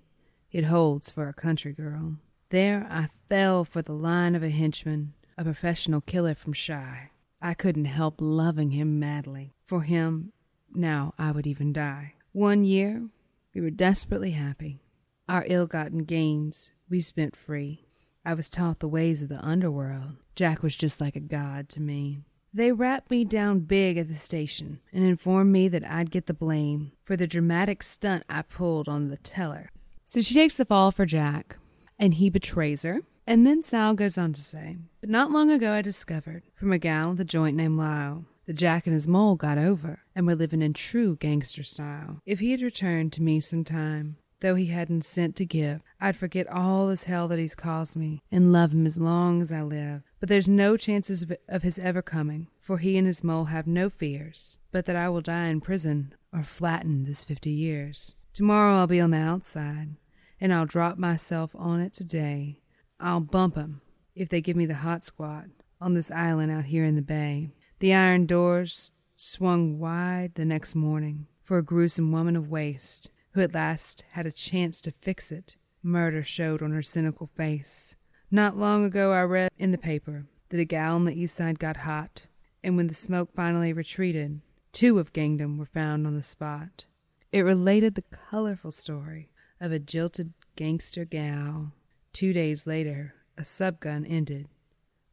it 0.52 0.64
holds 0.64 1.12
for 1.12 1.28
a 1.28 1.34
country 1.34 1.74
girl. 1.74 2.18
There 2.50 2.88
I 2.90 3.10
fell 3.28 3.66
for 3.66 3.82
the 3.82 3.94
line 3.94 4.34
of 4.34 4.42
a 4.42 4.50
henchman, 4.50 5.14
a 5.38 5.44
professional 5.44 6.00
killer 6.00 6.34
from 6.34 6.54
Chi. 6.54 7.12
I 7.42 7.54
couldn't 7.54 7.86
help 7.86 8.16
loving 8.20 8.72
him 8.72 9.00
madly. 9.00 9.54
For 9.66 9.82
him, 9.82 10.32
now 10.74 11.14
I 11.20 11.32
would 11.32 11.46
even 11.46 11.74
die. 11.74 12.14
One 12.32 12.64
year, 12.64 13.10
we 13.54 13.60
were 13.60 13.70
desperately 13.70 14.32
happy. 14.32 14.82
Our 15.28 15.44
ill 15.48 15.68
gotten 15.68 16.06
gains 16.06 16.72
we 16.90 17.02
spent 17.02 17.36
free. 17.36 17.86
I 18.24 18.34
was 18.34 18.50
taught 18.50 18.80
the 18.80 18.88
ways 18.88 19.22
of 19.22 19.30
the 19.30 19.44
underworld. 19.44 20.16
Jack 20.34 20.64
was 20.64 20.76
just 20.76 21.02
like 21.02 21.18
a 21.18 21.22
god 21.22 21.68
to 21.70 21.82
me. 21.82 22.20
They 22.54 22.72
rapped 22.72 23.12
me 23.12 23.26
down 23.26 23.60
big 23.60 23.98
at 23.98 24.08
the 24.08 24.16
station 24.16 24.80
and 24.94 25.04
informed 25.04 25.52
me 25.52 25.68
that 25.68 25.90
I'd 25.90 26.12
get 26.12 26.28
the 26.28 26.34
blame 26.34 26.94
for 27.04 27.18
the 27.18 27.28
dramatic 27.28 27.84
stunt 27.84 28.24
I 28.30 28.42
pulled 28.42 28.88
on 28.88 29.10
the 29.10 29.18
teller. 29.18 29.70
So 30.06 30.22
she 30.22 30.34
takes 30.34 30.56
the 30.56 30.66
fall 30.66 30.92
for 30.92 31.06
Jack, 31.06 31.58
and 32.00 32.16
he 32.16 32.30
betrays 32.30 32.84
her. 32.84 33.02
And 33.26 33.46
then 33.46 33.62
Sal 33.62 33.94
goes 33.94 34.18
on 34.18 34.34
to 34.34 34.42
say, 34.42 34.78
But 35.02 35.10
not 35.10 35.32
long 35.32 35.52
ago 35.52 35.74
I 35.74 35.82
discovered 35.82 36.44
from 36.56 36.72
a 36.72 36.78
gal 36.78 37.12
at 37.12 37.18
the 37.18 37.26
joint 37.26 37.58
named 37.58 37.78
Lyle 37.78 38.26
that 38.46 38.54
Jack 38.54 38.88
and 38.88 38.94
his 38.94 39.08
moll 39.08 39.36
got 39.36 39.58
over 39.58 40.00
and 40.16 40.26
were 40.26 40.36
living 40.36 40.62
in 40.62 40.74
true 40.74 41.18
gangster 41.18 41.64
style. 41.64 42.22
If 42.26 42.40
he 42.40 42.52
had 42.52 42.62
returned 42.62 43.12
to 43.14 43.22
me 43.22 43.42
some 43.42 43.66
time, 43.66 44.16
though 44.40 44.56
he 44.56 44.68
hadn't 44.68 45.04
cent 45.04 45.36
to 45.36 45.46
give, 45.46 45.82
I'd 46.00 46.16
forget 46.16 46.48
all 46.48 46.88
this 46.88 47.04
hell 47.04 47.28
that 47.28 47.40
he's 47.40 47.56
caused 47.56 47.98
me 47.98 48.22
and 48.32 48.54
love 48.54 48.72
him 48.72 48.86
as 48.86 48.98
long 48.98 49.42
as 49.42 49.52
I 49.52 49.62
live. 49.62 50.04
But 50.20 50.30
there's 50.30 50.48
no 50.48 50.78
chances 50.78 51.24
of, 51.24 51.34
of 51.50 51.64
his 51.64 51.78
ever 51.78 52.02
coming, 52.02 52.48
for 52.62 52.78
he 52.78 52.98
and 52.98 53.06
his 53.06 53.24
moll 53.24 53.46
have 53.46 53.68
no 53.68 53.90
fears, 53.90 54.58
but 54.72 54.86
that 54.86 54.96
I 54.96 55.10
will 55.10 55.22
die 55.22 55.48
in 55.48 55.60
prison 55.60 56.14
or 56.32 56.44
flatten 56.44 57.04
this 57.04 57.24
fifty 57.24 57.52
years. 57.52 58.16
Tomorrow 58.34 58.76
I'll 58.76 58.88
be 58.88 59.02
on 59.02 59.12
the 59.12 59.18
outside, 59.18 59.96
and 60.40 60.54
I'll 60.54 60.66
drop 60.66 60.98
myself 60.98 61.52
on 61.56 61.80
it 61.80 61.94
today. 61.94 62.62
I'll 63.00 63.20
bump 63.20 63.58
'em 63.58 63.82
if 64.16 64.30
they 64.30 64.42
give 64.42 64.58
me 64.58 64.66
the 64.66 64.76
hot 64.76 65.04
squat 65.04 65.46
on 65.80 65.94
this 65.94 66.12
island 66.12 66.52
out 66.52 66.66
here 66.66 66.84
in 66.84 66.96
the 66.96 67.02
bay. 67.02 67.52
The 67.80 67.94
iron 67.94 68.26
doors 68.26 68.92
swung 69.16 69.80
wide 69.80 70.36
the 70.36 70.46
next 70.46 70.76
morning 70.76 71.28
for 71.44 71.58
a 71.58 71.64
gruesome 71.64 72.12
woman 72.12 72.36
of 72.36 72.50
waste 72.50 73.12
who 73.32 73.42
at 73.42 73.54
last 73.54 74.04
had 74.12 74.26
a 74.26 74.32
chance 74.32 74.82
to 74.82 74.92
fix 74.92 75.32
it. 75.32 75.58
Murder 75.84 76.24
showed 76.24 76.62
on 76.62 76.72
her 76.72 76.82
cynical 76.82 77.28
face. 77.36 77.96
Not 78.32 78.58
long 78.58 78.84
ago 78.84 79.12
I 79.12 79.22
read 79.24 79.52
in 79.58 79.72
the 79.72 79.78
paper 79.78 80.26
that 80.50 80.60
a 80.60 80.66
gal 80.66 80.96
on 80.96 81.06
the 81.06 81.20
east 81.20 81.36
side 81.36 81.60
got 81.60 81.78
hot, 81.78 82.28
and 82.64 82.76
when 82.76 82.88
the 82.88 82.96
smoke 82.96 83.34
finally 83.36 83.72
retreated, 83.74 84.42
two 84.72 85.00
of 85.00 85.14
gangdom 85.14 85.58
were 85.58 85.66
found 85.66 86.08
on 86.08 86.16
the 86.16 86.22
spot. 86.22 86.88
It 87.32 87.42
related 87.42 87.96
the 87.96 88.04
colorful 88.30 88.72
story 88.72 89.30
of 89.60 89.72
a 89.72 89.80
jilted 89.80 90.34
gangster 90.56 91.06
gal. 91.06 91.74
Two 92.14 92.34
days 92.34 92.68
later, 92.68 93.14
a 93.38 93.44
subgun 93.44 94.06
ended 94.10 94.48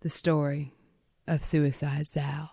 the 0.00 0.10
story 0.10 0.72
of 1.26 1.44
Suicide 1.44 2.06
Sal. 2.06 2.50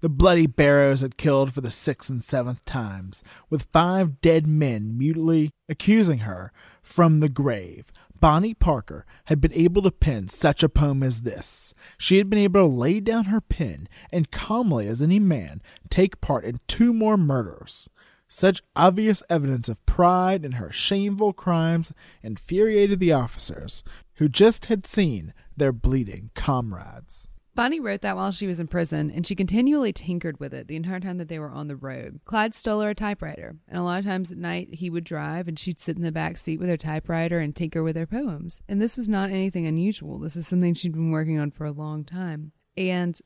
The 0.00 0.08
bloody 0.08 0.46
Barrows 0.46 1.00
had 1.00 1.16
killed 1.16 1.52
for 1.52 1.62
the 1.62 1.70
sixth 1.70 2.10
and 2.10 2.22
seventh 2.22 2.64
times, 2.64 3.22
with 3.48 3.68
five 3.72 4.20
dead 4.20 4.46
men 4.46 4.96
mutely 4.96 5.50
accusing 5.68 6.18
her 6.18 6.52
from 6.82 7.20
the 7.20 7.28
grave. 7.28 7.90
Bonnie 8.20 8.54
Parker 8.54 9.04
had 9.26 9.40
been 9.40 9.52
able 9.52 9.82
to 9.82 9.90
pen 9.90 10.28
such 10.28 10.62
a 10.62 10.68
poem 10.68 11.02
as 11.02 11.22
this. 11.22 11.74
She 11.98 12.18
had 12.18 12.30
been 12.30 12.38
able 12.38 12.60
to 12.66 12.72
lay 12.72 13.00
down 13.00 13.26
her 13.26 13.40
pen 13.40 13.88
and 14.12 14.30
calmly 14.30 14.86
as 14.86 15.02
any 15.02 15.18
man 15.18 15.60
take 15.90 16.20
part 16.20 16.44
in 16.44 16.60
two 16.66 16.92
more 16.92 17.16
murders. 17.16 17.90
Such 18.28 18.62
obvious 18.74 19.22
evidence 19.30 19.68
of 19.68 19.84
pride 19.86 20.44
in 20.44 20.52
her 20.52 20.72
shameful 20.72 21.32
crimes 21.32 21.92
infuriated 22.22 22.98
the 22.98 23.12
officers, 23.12 23.84
who 24.14 24.28
just 24.28 24.66
had 24.66 24.86
seen 24.86 25.32
their 25.56 25.72
bleeding 25.72 26.30
comrades. 26.34 27.28
Bonnie 27.54 27.80
wrote 27.80 28.02
that 28.02 28.16
while 28.16 28.32
she 28.32 28.46
was 28.46 28.60
in 28.60 28.66
prison, 28.66 29.10
and 29.10 29.26
she 29.26 29.34
continually 29.34 29.90
tinkered 29.90 30.38
with 30.38 30.52
it 30.52 30.68
the 30.68 30.76
entire 30.76 31.00
time 31.00 31.16
that 31.16 31.28
they 31.28 31.38
were 31.38 31.50
on 31.50 31.68
the 31.68 31.76
road. 31.76 32.20
Clyde 32.26 32.52
stole 32.52 32.82
her 32.82 32.90
a 32.90 32.94
typewriter, 32.94 33.56
and 33.66 33.78
a 33.78 33.82
lot 33.82 33.98
of 33.98 34.04
times 34.04 34.30
at 34.30 34.36
night 34.36 34.74
he 34.74 34.90
would 34.90 35.04
drive 35.04 35.48
and 35.48 35.58
she'd 35.58 35.78
sit 35.78 35.96
in 35.96 36.02
the 36.02 36.12
back 36.12 36.36
seat 36.36 36.60
with 36.60 36.68
her 36.68 36.76
typewriter 36.76 37.38
and 37.38 37.56
tinker 37.56 37.82
with 37.82 37.96
her 37.96 38.06
poems. 38.06 38.60
And 38.68 38.82
this 38.82 38.98
was 38.98 39.08
not 39.08 39.30
anything 39.30 39.66
unusual. 39.66 40.18
This 40.18 40.36
is 40.36 40.46
something 40.46 40.74
she'd 40.74 40.92
been 40.92 41.12
working 41.12 41.38
on 41.38 41.50
for 41.50 41.64
a 41.64 41.72
long 41.72 42.04
time. 42.04 42.52
And 42.76 43.18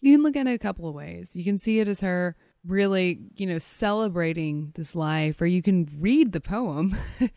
you 0.00 0.14
can 0.14 0.22
look 0.22 0.36
at 0.36 0.46
it 0.46 0.54
a 0.54 0.58
couple 0.58 0.88
of 0.88 0.94
ways. 0.94 1.36
You 1.36 1.44
can 1.44 1.58
see 1.58 1.78
it 1.78 1.86
as 1.86 2.00
her 2.00 2.34
really, 2.66 3.20
you 3.36 3.46
know, 3.46 3.58
celebrating 3.58 4.72
this 4.74 4.94
life, 4.94 5.40
or 5.40 5.46
you 5.46 5.62
can 5.62 5.88
read 5.98 6.32
the 6.32 6.40
poem 6.40 6.96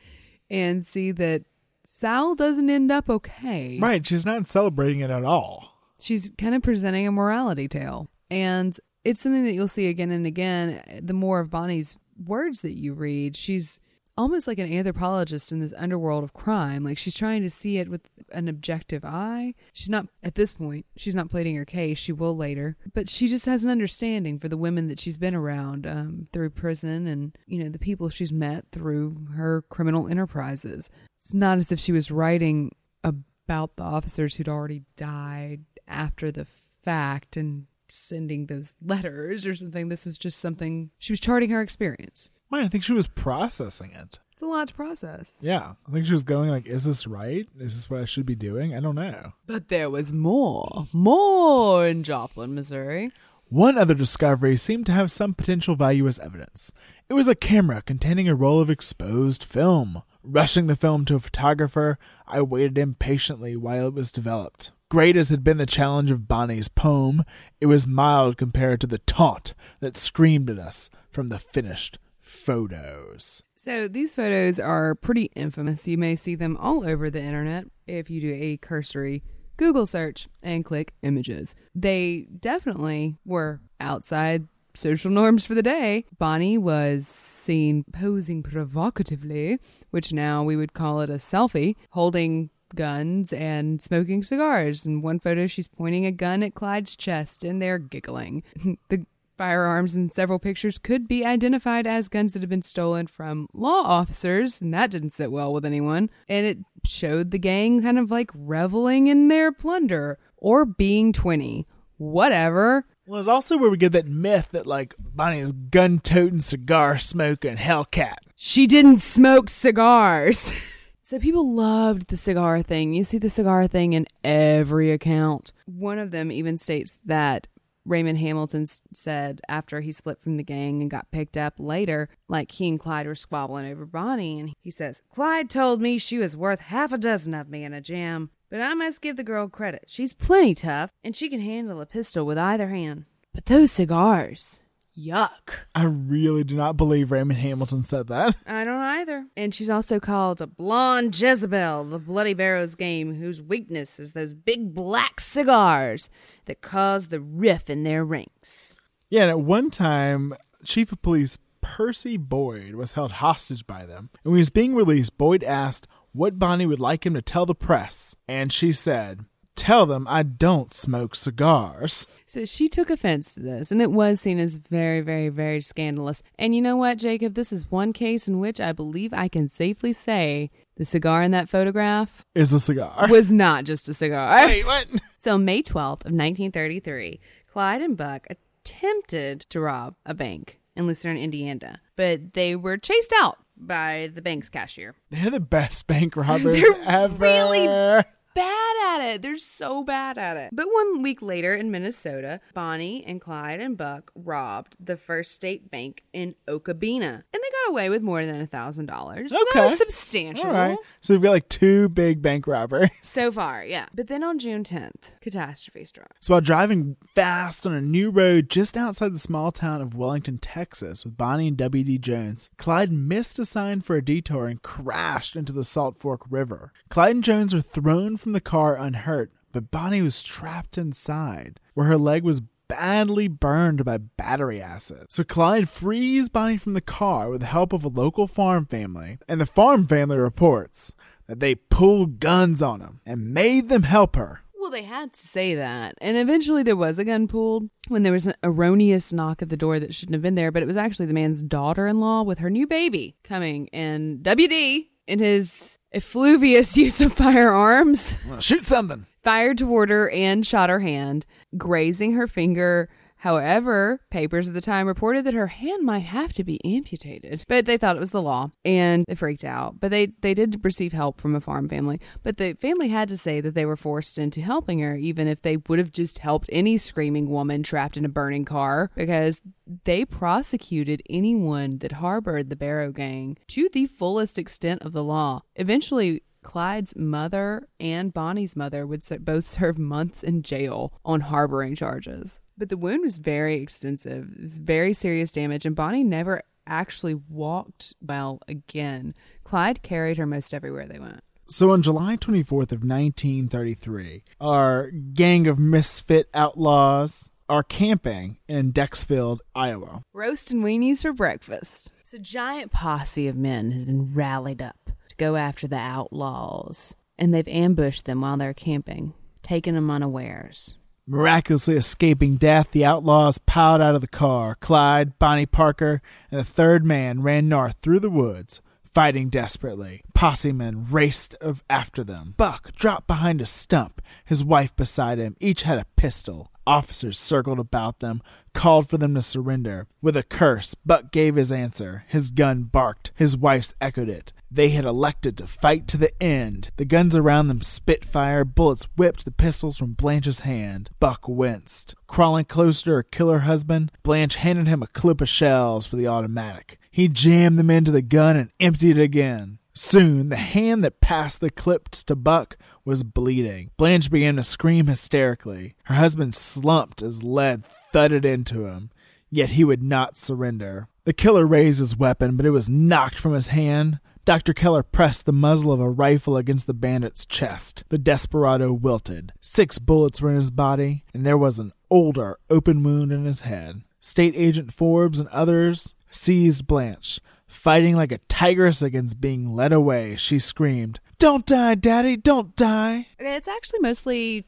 and 0.50 0.86
see 0.86 1.12
that 1.12 1.44
Sal 1.86 2.36
doesn't 2.36 2.70
end 2.70 2.92
up 2.92 3.10
okay. 3.10 3.80
Right, 3.80 4.06
she's 4.06 4.26
not 4.26 4.46
celebrating 4.48 5.00
it 5.00 5.10
at 5.10 5.24
all. 5.24 5.74
She's 6.00 6.32
kind 6.38 6.56
of 6.56 6.62
presenting 6.62 7.08
a 7.08 7.12
morality 7.12 7.68
tale. 7.68 8.10
And 8.30 8.78
it's 9.04 9.22
something 9.22 9.44
that 9.46 9.54
you'll 9.54 9.68
see 9.68 9.88
again 9.88 10.12
and 10.12 10.26
again. 10.26 11.02
The 11.02 11.14
more 11.14 11.40
of 11.40 11.50
Bonnie's 11.50 11.96
words 12.24 12.62
that 12.62 12.78
you 12.78 12.94
read, 12.94 13.36
she's 13.36 13.80
almost 14.20 14.48
like 14.48 14.60
an 14.60 14.72
anthropologist 14.72 15.54
in 15.54 15.60
this 15.60 15.74
underworld 15.78 16.26
of 16.26 16.34
crime. 16.34 16.84
Like 16.84 16.98
she's 16.98 17.16
trying 17.16 17.42
to 17.42 17.50
see 17.50 17.78
it 17.78 17.88
with 17.88 18.02
an 18.34 18.50
objective 18.50 19.06
eye. 19.06 19.56
She's 19.72 19.90
not, 19.90 20.08
at 20.22 20.36
this 20.36 20.54
point, 20.54 20.86
she's 20.98 21.16
not 21.16 21.30
pleading 21.30 21.56
her 21.56 21.64
case. 21.64 21.98
She 21.98 22.12
will 22.12 22.36
later. 22.36 22.76
But 22.94 23.10
she 23.10 23.30
just 23.30 23.46
has 23.46 23.64
an 23.64 23.72
understanding 23.72 24.38
for 24.38 24.50
the 24.50 24.58
women 24.58 24.90
that 24.90 25.00
she's 25.00 25.16
been 25.16 25.34
around 25.34 25.88
um, 25.88 26.28
through 26.34 26.50
prison 26.50 27.08
and, 27.08 27.38
you 27.48 27.64
know, 27.64 27.70
the 27.70 27.80
people 27.80 28.10
she's 28.10 28.34
met 28.34 28.66
through 28.74 29.28
her 29.36 29.64
criminal 29.70 30.10
enterprises. 30.10 30.90
It's 31.18 31.34
not 31.34 31.58
as 31.58 31.72
if 31.72 31.80
she 31.80 31.94
was 31.94 32.12
writing 32.12 32.76
about 33.04 33.78
the 33.78 33.84
officers 33.84 34.36
who'd 34.36 34.50
already 34.50 34.84
died 34.98 35.62
after 35.88 36.30
the 36.30 36.46
fact 36.84 37.38
and 37.38 37.68
sending 37.92 38.46
those 38.46 38.76
letters 38.82 39.46
or 39.46 39.56
something. 39.56 39.90
This 39.90 40.06
was 40.06 40.18
just 40.18 40.40
something 40.40 40.92
she 40.98 41.14
was 41.14 41.20
charting 41.20 41.50
her 41.50 41.62
experience. 41.62 42.32
I 42.52 42.68
think 42.68 42.84
she 42.84 42.94
was 42.94 43.08
processing 43.08 43.92
it. 43.92 44.20
It's 44.34 44.42
a 44.42 44.46
lot 44.46 44.70
to 44.70 44.74
process. 44.74 45.38
Yeah, 45.42 45.74
I 45.88 45.92
think 45.92 46.06
she 46.06 46.14
was 46.14 46.24
going 46.24 46.50
like, 46.50 46.66
"Is 46.66 46.86
this 46.86 47.06
right? 47.06 47.48
Is 47.60 47.76
this 47.76 47.90
what 47.90 48.02
I 48.02 48.06
should 48.06 48.26
be 48.26 48.36
doing?" 48.36 48.74
I 48.74 48.80
don't 48.80 48.96
know. 48.96 49.34
But 49.46 49.68
there 49.68 49.90
was 49.90 50.14
more, 50.14 50.88
more 50.94 51.86
in 51.86 52.04
Joplin, 52.04 52.56
Missouri. 52.56 53.12
One 53.50 53.78
other 53.78 53.96
discovery 53.96 54.58
seemed 54.58 54.86
to 54.86 54.92
have 54.92 55.12
some 55.12 55.34
potential 55.34 55.76
value 55.76 56.08
as 56.08 56.20
evidence. 56.20 56.72
It 57.10 57.16
was 57.16 57.28
a 57.28 57.36
camera 57.36 57.82
containing 57.82 58.28
a 58.28 58.36
roll 58.36 58.62
of 58.62 58.70
exposed 58.70 59.44
film. 59.44 60.04
Rushing 60.24 60.68
the 60.68 60.76
film 60.76 61.06
to 61.06 61.16
a 61.16 61.20
photographer, 61.20 61.98
I 62.28 62.42
waited 62.42 62.78
impatiently 62.78 63.56
while 63.56 63.88
it 63.88 63.94
was 63.94 64.12
developed. 64.12 64.72
Great 64.90 65.16
as 65.16 65.30
had 65.30 65.44
been 65.44 65.58
the 65.58 65.68
challenge 65.68 66.10
of 66.10 66.28
Bonnie's 66.28 66.68
poem, 66.68 67.24
it 67.62 67.68
was 67.68 67.86
mild 67.86 68.38
compared 68.38 68.82
to 68.82 68.88
the 68.88 68.98
taunt 68.98 69.54
that 69.82 69.96
screamed 69.96 70.50
at 70.50 70.58
us 70.58 70.90
from 71.12 71.28
the 71.28 71.38
finished 71.38 72.00
photos. 72.20 73.44
So 73.56 73.88
these 73.88 74.16
photos 74.16 74.60
are 74.60 74.96
pretty 74.96 75.26
infamous. 75.36 75.88
You 75.88 76.00
may 76.00 76.16
see 76.16 76.34
them 76.34 76.58
all 76.58 76.90
over 76.90 77.12
the 77.12 77.22
internet 77.22 77.66
if 77.86 78.10
you 78.10 78.20
do 78.20 78.34
a 78.34 78.58
cursory 78.58 79.22
Google 79.58 79.86
search 79.86 80.28
and 80.42 80.66
click 80.66 80.96
images. 81.04 81.54
They 81.76 82.26
definitely 82.40 83.16
were 83.24 83.62
outside 83.80 84.48
social 84.74 85.12
norms 85.12 85.46
for 85.46 85.54
the 85.54 85.62
day. 85.62 86.06
Bonnie 86.18 86.58
was 86.58 87.06
seen 87.06 87.84
posing 87.94 88.42
provocatively, 88.42 89.60
which 89.92 90.12
now 90.12 90.44
we 90.44 90.56
would 90.56 90.74
call 90.74 91.02
it 91.02 91.12
a 91.12 91.20
selfie, 91.20 91.76
holding 91.92 92.50
guns 92.76 93.34
and 93.34 93.82
smoking 93.82 94.24
cigars. 94.24 94.86
In 94.86 95.02
one 95.02 95.20
photo, 95.20 95.48
she's 95.48 95.68
pointing 95.68 96.06
a 96.06 96.12
gun 96.12 96.44
at 96.44 96.56
Clyde's 96.56 96.96
chest 96.96 97.44
and 97.44 97.62
they're 97.62 97.80
giggling. 97.80 98.44
the 98.90 99.06
firearms 99.40 99.96
in 99.96 100.10
several 100.10 100.38
pictures 100.38 100.78
could 100.78 101.08
be 101.08 101.26
identified 101.26 101.88
as 101.88 102.10
guns 102.10 102.34
that 102.34 102.42
have 102.42 102.50
been 102.50 102.62
stolen 102.62 103.08
from 103.08 103.48
law 103.54 103.84
officers, 103.84 104.62
and 104.62 104.74
that 104.74 104.92
didn't 104.92 105.14
sit 105.14 105.32
well 105.32 105.54
with 105.54 105.64
anyone. 105.64 106.10
And 106.28 106.46
it 106.46 106.58
showed 106.86 107.32
the 107.32 107.40
gang 107.40 107.82
kind 107.82 107.98
of 107.98 108.12
like 108.12 108.32
reveling 108.34 109.08
in 109.08 109.30
their 109.30 109.54
plunder 109.54 110.20
or 110.36 110.66
being 110.66 111.14
20. 111.14 111.66
Whatever. 111.96 112.86
Well, 113.08 113.20
it's 113.20 113.30
also 113.30 113.58
where 113.58 113.70
we 113.70 113.78
get 113.78 113.94
that 113.94 114.08
myth 114.08 114.50
that 114.52 114.68
like 114.68 114.94
Bonnie 115.00 115.40
is 115.40 115.54
gun 115.54 116.00
toting, 116.00 116.42
cigar 116.42 116.98
smoking, 116.98 117.56
Hellcat. 117.56 118.18
She 118.36 118.68
didn't 118.68 119.00
smoke 119.00 119.50
cigars. 119.50 120.52
So 121.10 121.18
people 121.18 121.56
loved 121.56 122.10
the 122.10 122.18
cigar 122.18 122.62
thing. 122.62 122.94
You 122.94 123.04
see 123.04 123.18
the 123.18 123.32
cigar 123.32 123.66
thing 123.66 123.94
in 123.94 124.06
every 124.24 124.92
account. 124.92 125.52
One 125.66 125.98
of 125.98 126.12
them 126.12 126.32
even 126.32 126.60
states 126.60 127.00
that 127.04 127.48
Raymond 127.84 128.20
Hamilton 128.20 128.68
said 128.94 129.42
after 129.50 129.82
he 129.82 129.92
split 129.92 130.22
from 130.22 130.38
the 130.38 130.44
gang 130.44 130.84
and 130.84 130.92
got 130.92 131.10
picked 131.10 131.36
up 131.36 131.56
later, 131.58 132.10
like 132.28 132.52
he 132.52 132.70
and 132.70 132.80
Clyde 132.80 133.08
were 133.08 133.16
squabbling 133.16 133.66
over 133.66 133.88
Bonnie, 133.88 134.40
and 134.40 134.54
he 134.62 134.70
says, 134.70 135.02
Clyde 135.12 135.50
told 135.50 135.82
me 135.82 135.98
she 135.98 136.20
was 136.20 136.38
worth 136.38 136.60
half 136.60 136.94
a 136.94 136.98
dozen 137.00 137.34
of 137.34 137.50
me 137.50 137.64
in 137.64 137.74
a 137.74 137.82
jam, 137.82 138.30
but 138.52 138.62
I 138.62 138.76
must 138.76 139.02
give 139.02 139.16
the 139.16 139.24
girl 139.24 139.48
credit. 139.48 139.86
She's 139.88 140.14
plenty 140.14 140.54
tough, 140.54 140.92
and 141.04 141.16
she 141.16 141.28
can 141.28 141.42
handle 141.42 141.82
a 141.82 141.88
pistol 141.88 142.24
with 142.24 142.38
either 142.38 142.68
hand. 142.68 143.06
But 143.34 143.46
those 143.46 143.72
cigars, 143.72 144.62
yuck. 145.00 145.66
I 145.74 145.86
really 145.86 146.44
do 146.44 146.56
not 146.56 146.78
believe 146.78 147.12
Raymond 147.12 147.40
Hamilton 147.40 147.84
said 147.84 148.08
that. 148.08 148.36
I 148.46 148.64
don't 148.64 148.82
either. 148.82 149.28
And 149.38 149.54
she's 149.54 149.70
also 149.70 150.00
called 150.00 150.42
a 150.42 150.48
blonde 150.48 151.20
Jezebel, 151.20 151.86
the 151.86 152.00
Bloody 152.00 152.34
Barrows 152.34 152.76
game, 152.76 153.16
whose 153.16 153.42
weakness 153.42 154.00
is 154.00 154.14
those 154.14 154.34
big 154.34 154.74
black 154.74 155.20
cigars 155.20 156.10
that 156.46 156.62
cause 156.62 157.08
the 157.08 157.22
rift 157.22 157.70
in 157.70 157.84
their 157.84 158.04
ranks. 158.04 158.76
Yeah, 159.10 159.24
and 159.24 159.32
at 159.32 159.40
one 159.40 159.72
time, 159.72 160.36
Chief 160.66 160.92
of 160.92 161.02
Police 161.02 161.38
Percy 161.62 162.18
Boyd 162.18 162.76
was 162.76 162.94
held 162.94 163.14
hostage 163.14 163.66
by 163.66 163.86
them. 163.86 164.10
And 164.24 164.32
when 164.32 164.36
he 164.38 164.42
was 164.42 164.50
being 164.50 164.76
released, 164.76 165.18
Boyd 165.18 165.44
asked 165.44 165.88
what 166.12 166.40
Bonnie 166.40 166.66
would 166.66 166.80
like 166.80 167.06
him 167.06 167.14
to 167.14 167.22
tell 167.22 167.46
the 167.46 167.56
press. 167.56 168.16
And 168.28 168.52
she 168.52 168.72
said, 168.72 169.26
Tell 169.60 169.86
them 169.86 170.08
I 170.10 170.24
don't 170.24 170.72
smoke 170.72 171.16
cigars. 171.16 172.08
So 172.26 172.46
she 172.46 172.68
took 172.70 172.90
offense 172.90 173.34
to 173.36 173.42
this, 173.42 173.72
and 173.72 173.82
it 173.82 173.92
was 173.92 174.22
seen 174.22 174.40
as 174.40 174.58
very, 174.58 175.02
very, 175.02 175.28
very 175.30 175.60
scandalous. 175.62 176.24
And 176.38 176.56
you 176.56 176.62
know 176.62 176.78
what, 176.78 176.98
Jacob? 176.98 177.34
This 177.34 177.52
is 177.52 177.70
one 177.70 177.92
case 177.92 178.28
in 178.28 178.40
which 178.40 178.62
I 178.62 178.72
believe 178.72 179.14
I 179.14 179.28
can 179.28 179.50
safely 179.50 179.92
say 179.92 180.50
the 180.78 180.86
cigar 180.86 181.22
in 181.24 181.32
that 181.32 181.50
photograph 181.50 182.26
Is 182.36 182.54
a 182.54 182.60
cigar. 182.60 183.08
was 183.10 183.34
not 183.34 183.66
just 183.66 183.90
a 183.90 183.94
cigar. 183.94 184.46
Wait, 184.46 184.66
what? 184.66 184.88
So, 185.18 185.38
May 185.38 185.62
12th 185.62 186.06
of 186.06 186.14
1933, 186.14 187.20
Clyde 187.52 187.82
and 187.82 187.98
Buck 187.98 188.28
attempted 188.30 189.42
to 189.50 189.60
rob 189.60 189.96
a 190.06 190.14
bank 190.14 190.60
in 190.76 190.88
Lucerne, 190.88 191.18
Indiana, 191.18 191.82
but 191.98 192.34
they 192.34 192.56
were 192.56 192.78
chased 192.78 193.14
out 193.18 193.38
by 193.58 194.10
the 194.14 194.22
bank's 194.22 194.48
cashier. 194.48 194.96
They're 195.10 195.30
the 195.30 195.42
best 195.42 195.86
bank 195.88 196.16
robbers 196.16 196.62
They're 196.62 196.82
ever. 196.86 197.16
really 197.18 198.04
Bad 198.36 198.76
at 198.88 199.02
it. 199.16 199.22
They're 199.22 199.38
so 199.38 199.84
bad 199.84 200.18
at 200.18 200.38
it. 200.38 200.50
But 200.54 200.68
one 200.72 201.02
week 201.02 201.22
later 201.22 201.54
in 201.56 201.72
Minnesota, 201.72 202.40
Bonnie 202.54 203.04
and 203.06 203.20
Clyde 203.20 203.60
and 203.60 203.78
Buck 203.78 204.12
robbed 204.16 204.78
the 204.80 204.96
First 204.98 205.34
State 205.34 205.70
Bank 205.72 206.04
in 206.14 206.36
Okabena. 206.48 207.04
And 207.04 207.24
they 207.34 207.40
got 207.66 207.70
away 207.70 207.90
with 207.90 208.02
more 208.02 208.26
than 208.26 208.42
a 208.42 208.48
$1,000. 208.48 209.30
So 209.30 209.36
that 209.38 209.48
Okay. 209.56 209.70
was 209.70 209.78
substantial. 209.78 210.48
All 210.48 210.54
right. 210.54 210.78
So 211.02 211.14
we've 211.14 211.22
got 211.24 211.32
like 211.32 211.50
two 211.50 211.90
big 211.90 212.22
bank 212.22 212.48
robbers. 212.48 212.90
So 213.02 213.32
far, 213.32 213.66
yeah. 213.66 213.88
But 213.94 214.08
then 214.08 214.24
on 214.24 214.38
June 214.40 214.64
10th, 214.64 215.20
catastrophe 215.20 215.84
struck. 215.84 216.14
So 216.20 216.34
while 216.34 216.42
driving 216.42 216.96
fast 217.06 217.66
on 217.66 217.74
a 217.74 217.82
new 217.82 218.10
road 218.12 218.50
just 218.50 218.78
outside 218.78 219.14
the 219.16 219.20
small 219.20 219.52
town 219.52 219.82
of 219.82 219.96
Wellington, 219.96 220.38
Texas, 220.38 221.04
with 221.04 221.18
Bonnie 221.18 221.48
and 221.48 221.58
W.D. 221.58 221.98
Jones, 222.00 222.50
Clyde 222.58 222.92
missed 222.92 223.40
a 223.40 223.46
sign 223.46 223.82
for 223.82 223.96
a 223.96 224.06
detour 224.06 224.48
and 224.48 224.62
crashed 224.62 225.36
into 225.36 225.52
the 225.54 225.64
Salt 225.64 225.98
Fork 225.98 226.22
River. 226.30 226.72
Clyde 226.90 227.16
and 227.16 227.24
Jones 227.24 227.54
were 227.54 227.62
thrown 227.62 228.16
from 228.20 228.34
the 228.34 228.42
car 228.42 228.78
unhurt, 228.78 229.32
but 229.52 229.72
Bonnie 229.72 230.02
was 230.02 230.22
trapped 230.22 230.78
inside, 230.78 231.60
where 231.74 231.88
her 231.88 231.98
leg 231.98 232.24
was 232.24 232.42
badly 232.68 233.28
burned 233.28 233.84
by 233.84 233.98
battery 233.98 234.62
acid. 234.62 235.08
So 235.10 235.24
Clyde 235.24 235.68
frees 235.68 236.30
Bonnie 236.30 236.58
from 236.58 236.74
the 236.74 236.82
car 236.82 237.30
with 237.30 237.42
the 237.42 237.48
help 237.48 237.74
of 237.74 237.84
a 237.84 237.90
local 237.90 238.28
farm 238.28 238.66
family, 238.66 239.18
and 239.28 239.42
the 239.42 239.46
farm 239.46 239.88
family 239.88 240.18
reports 240.18 240.94
that 241.28 241.40
they 241.40 241.56
pulled 241.56 242.20
guns 242.20 242.62
on 242.62 242.82
him 242.82 243.02
and 243.06 243.34
made 243.34 243.70
them 243.70 243.84
help 243.84 244.16
her. 244.16 244.42
Well, 244.60 244.72
they 244.72 244.84
had 244.84 245.14
to 245.14 245.20
say 245.20 245.56
that. 245.56 245.96
And 246.00 246.18
eventually 246.18 246.64
there 246.64 246.76
was 246.76 247.00
a 247.00 247.06
gun 247.06 247.28
pulled 247.28 247.70
when 247.88 248.04
there 248.04 248.14
was 248.14 248.28
an 248.28 248.36
erroneous 248.44 249.14
knock 249.14 249.42
at 249.42 249.50
the 249.50 249.58
door 249.58 249.80
that 249.80 249.96
shouldn't 249.96 250.14
have 250.14 250.22
been 250.22 250.36
there, 250.36 250.52
but 250.52 250.62
it 250.62 250.68
was 250.68 250.78
actually 250.78 251.08
the 251.08 251.14
man's 251.14 251.42
daughter 251.42 251.88
in 251.88 252.00
law 252.00 252.24
with 252.24 252.40
her 252.40 252.50
new 252.50 252.68
baby 252.68 253.16
coming. 253.24 253.70
And 253.74 254.20
WD, 254.20 254.88
in 255.08 255.20
his 255.20 255.79
effluvious 255.92 256.78
use 256.78 257.02
of 257.02 257.14
firearms. 257.14 258.18
Shoot 258.40 258.66
something. 258.66 259.06
fired 259.24 259.58
toward 259.58 259.90
her 259.90 260.10
and 260.10 260.46
shot 260.46 260.70
her 260.70 260.80
hand, 260.80 261.26
grazing 261.58 262.14
her 262.14 262.28
finger. 262.28 262.90
However, 263.20 264.02
papers 264.10 264.48
at 264.48 264.54
the 264.54 264.62
time 264.62 264.88
reported 264.88 265.26
that 265.26 265.34
her 265.34 265.48
hand 265.48 265.86
might 265.86 266.00
have 266.00 266.32
to 266.34 266.44
be 266.46 266.64
amputated, 266.64 267.44
but 267.50 267.66
they 267.66 267.78
thought 267.78 267.98
it 267.98 268.00
was 268.00 268.12
the 268.12 268.22
law 268.22 268.52
and 268.64 269.06
they 269.10 269.16
freaked 269.16 269.44
out. 269.44 269.80
But 269.82 269.92
they, 269.92 270.14
they 270.22 270.34
did 270.34 270.64
receive 270.64 270.94
help 270.94 271.20
from 271.20 271.36
a 271.36 271.42
farm 271.42 271.68
family, 271.68 272.00
but 272.24 272.38
the 272.38 272.54
family 272.54 272.88
had 272.88 273.10
to 273.10 273.18
say 273.18 273.42
that 273.42 273.56
they 273.56 273.66
were 273.66 273.76
forced 273.76 274.18
into 274.18 274.42
helping 274.42 274.80
her, 274.80 274.96
even 274.96 275.28
if 275.28 275.42
they 275.42 275.58
would 275.68 275.80
have 275.80 275.92
just 275.92 276.20
helped 276.20 276.50
any 276.54 276.78
screaming 276.78 277.30
woman 277.30 277.62
trapped 277.62 277.98
in 277.98 278.06
a 278.06 278.10
burning 278.10 278.46
car, 278.46 278.90
because 278.96 279.42
they 279.84 280.06
prosecuted 280.06 281.04
anyone 281.10 281.80
that 281.80 281.92
harbored 281.94 282.50
the 282.50 282.56
Barrow 282.56 282.92
Gang 282.92 283.38
to 283.48 283.68
the 283.74 283.86
fullest 283.86 284.40
extent 284.40 284.82
of 284.82 284.94
the 284.94 285.04
law. 285.04 285.42
Eventually, 285.58 286.24
Clyde's 286.44 286.96
mother 286.96 287.68
and 287.80 288.14
Bonnie's 288.14 288.56
mother 288.56 288.86
would 288.86 289.04
both 289.22 289.46
serve 289.48 289.78
months 289.78 290.24
in 290.24 290.42
jail 290.42 290.94
on 291.06 291.22
harboring 291.22 291.76
charges. 291.76 292.42
But 292.58 292.70
the 292.70 292.78
wound 292.78 293.04
was 293.04 293.18
very 293.18 293.56
extensive. 293.56 294.30
It 294.36 294.42
was 294.42 294.58
very 294.58 294.94
serious 294.94 295.32
damage, 295.32 295.66
and 295.66 295.76
Bonnie 295.76 296.04
never 296.04 296.44
actually 296.68 297.16
walked 297.16 297.94
well 298.02 298.40
again. 298.48 299.16
Clyde 299.44 299.82
carried 299.82 300.18
her 300.18 300.26
most 300.26 300.54
everywhere 300.54 300.88
they 300.88 301.00
went. 301.00 301.22
So 301.48 301.72
on 301.72 301.82
July 301.82 302.16
24th 302.16 302.72
of 302.72 302.84
1933, 302.84 304.24
our 304.40 304.92
gang 304.92 305.48
of 305.48 305.58
misfit 305.58 306.30
outlaws 306.34 307.32
are 307.50 307.64
camping 307.64 308.38
in 308.48 308.72
Dexfield, 308.72 309.40
Iowa. 309.56 310.04
Roast 310.14 310.52
and 310.52 310.64
weenies 310.64 311.02
for 311.02 311.12
breakfast. 311.12 311.92
So, 312.04 312.20
giant 312.20 312.72
posse 312.72 313.28
of 313.28 313.36
men 313.36 313.72
has 313.72 313.86
been 313.86 314.14
rallied 314.14 314.62
up 314.62 314.76
to 314.79 314.79
go 315.20 315.36
after 315.36 315.68
the 315.68 315.78
outlaws, 315.78 316.96
and 317.18 317.32
they've 317.32 317.48
ambushed 317.48 318.06
them 318.06 318.22
while 318.22 318.38
they're 318.38 318.54
camping, 318.54 319.14
taking 319.44 319.76
them 319.76 319.92
unawares. 319.92 320.80
Miraculously 321.06 321.76
escaping 321.76 322.38
death, 322.38 322.72
the 322.72 322.86
outlaws 322.86 323.40
piled 323.40 323.82
out 323.82 323.96
of 323.96 324.02
the 324.02 324.08
car. 324.08 324.56
Clyde, 324.56 325.18
Bonnie 325.20 325.46
Parker, 325.46 326.02
and 326.32 326.40
the 326.40 326.46
third 326.46 326.86
man 326.86 327.22
ran 327.22 327.50
north 327.50 327.78
through 327.82 328.00
the 328.00 328.12
woods, 328.12 328.62
fighting 328.84 329.30
desperately. 329.30 330.04
Posse 330.14 330.52
men 330.52 330.86
raced 330.90 331.36
after 331.70 332.04
them. 332.04 332.36
Buck 332.38 332.72
dropped 332.74 333.08
behind 333.08 333.42
a 333.42 333.46
stump, 333.48 334.02
his 334.24 334.44
wife 334.44 334.76
beside 334.76 335.18
him. 335.18 335.36
Each 335.40 335.64
had 335.64 335.80
a 335.80 335.88
pistol. 335.96 336.52
Officers 336.68 337.18
circled 337.18 337.60
about 337.60 338.00
them, 338.00 338.22
called 338.54 338.88
for 338.88 339.00
them 339.00 339.16
to 339.16 339.24
surrender. 339.24 339.88
With 340.04 340.16
a 340.16 340.22
curse, 340.22 340.76
Buck 340.76 341.12
gave 341.12 341.36
his 341.36 341.52
answer. 341.52 342.06
His 342.08 342.30
gun 342.30 342.64
barked. 342.64 343.12
His 343.16 343.36
wife's 343.36 343.74
echoed 343.82 344.10
it. 344.10 344.32
They 344.52 344.70
had 344.70 344.86
elected 344.86 345.38
to 345.38 345.48
fight 345.48 345.88
to 345.90 345.98
the 345.98 346.12
end. 346.22 346.72
The 346.78 346.86
guns 346.86 347.16
around 347.16 347.48
them 347.48 347.62
spit 347.62 348.04
fire, 348.04 348.44
bullets 348.44 348.88
whipped 348.96 349.26
the 349.26 349.32
pistols 349.32 349.78
from 349.78 349.94
Blanche's 349.94 350.42
hand. 350.42 350.90
Buck 351.00 351.28
winced. 351.28 351.94
Crawling 352.08 352.46
closer 352.46 352.86
to 352.86 352.92
her 352.92 353.04
killer 353.04 353.40
husband, 353.40 353.92
Blanche 354.02 354.36
handed 354.36 354.68
him 354.68 354.82
a 354.82 354.88
clip 354.88 355.22
of 355.22 355.30
shells 355.30 355.86
for 355.86 355.98
the 355.98 356.08
automatic. 356.08 356.80
He 356.90 357.08
jammed 357.08 357.60
them 357.60 357.70
into 357.70 357.92
the 357.92 358.02
gun 358.02 358.36
and 358.36 358.52
emptied 358.60 358.98
it 358.98 359.04
again. 359.04 359.60
Soon, 359.76 360.30
the 360.30 360.36
hand 360.36 360.84
that 360.84 361.00
passed 361.00 361.40
the 361.40 361.52
clips 361.52 362.04
to 362.06 362.16
Buck 362.16 362.58
was 362.84 363.04
bleeding. 363.04 363.70
Blanche 363.78 364.10
began 364.10 364.36
to 364.36 364.44
scream 364.44 364.88
hysterically. 364.88 365.76
Her 365.84 365.96
husband 365.96 366.34
slumped 366.36 367.02
as 367.02 367.24
lead 367.24 367.66
thudded 367.66 368.26
into 368.26 368.66
him, 368.66 368.90
yet 369.30 369.52
he 369.52 369.64
would 369.64 369.84
not 369.84 370.18
surrender. 370.18 370.88
The 371.06 371.14
killer 371.14 371.46
raised 371.46 371.80
his 371.80 371.96
weapon, 371.96 372.36
but 372.36 372.46
it 372.46 372.52
was 372.52 372.68
knocked 372.68 373.20
from 373.20 373.34
his 373.34 373.48
hand. 373.50 374.00
Dr. 374.30 374.54
Keller 374.54 374.84
pressed 374.84 375.26
the 375.26 375.34
muzzle 375.34 375.74
of 375.74 375.80
a 375.80 375.90
rifle 375.90 376.38
against 376.38 376.68
the 376.68 376.74
bandit's 376.76 377.26
chest. 377.26 377.84
The 377.90 377.98
desperado 377.98 378.72
wilted. 378.72 379.34
Six 379.42 379.80
bullets 379.80 380.22
were 380.22 380.30
in 380.30 380.36
his 380.36 380.52
body, 380.52 381.04
and 381.16 381.26
there 381.26 381.36
was 381.36 381.58
an 381.58 381.74
older 381.90 382.38
open 382.48 382.84
wound 382.84 383.12
in 383.12 383.26
his 383.26 383.42
head. 383.42 383.82
State 384.02 384.36
Agent 384.38 384.72
Forbes 384.72 385.20
and 385.20 385.30
others 385.30 385.96
seized 386.12 386.68
Blanche. 386.68 387.20
Fighting 387.48 387.96
like 387.96 388.12
a 388.12 388.20
tigress 388.30 388.84
against 388.84 389.20
being 389.20 389.52
led 389.56 389.74
away, 389.74 390.16
she 390.16 390.38
screamed, 390.38 391.00
Don't 391.18 391.48
die, 391.48 391.74
Daddy, 391.74 392.16
don't 392.16 392.56
die. 392.56 393.08
It's 393.18 393.48
actually 393.48 393.80
mostly 393.80 394.46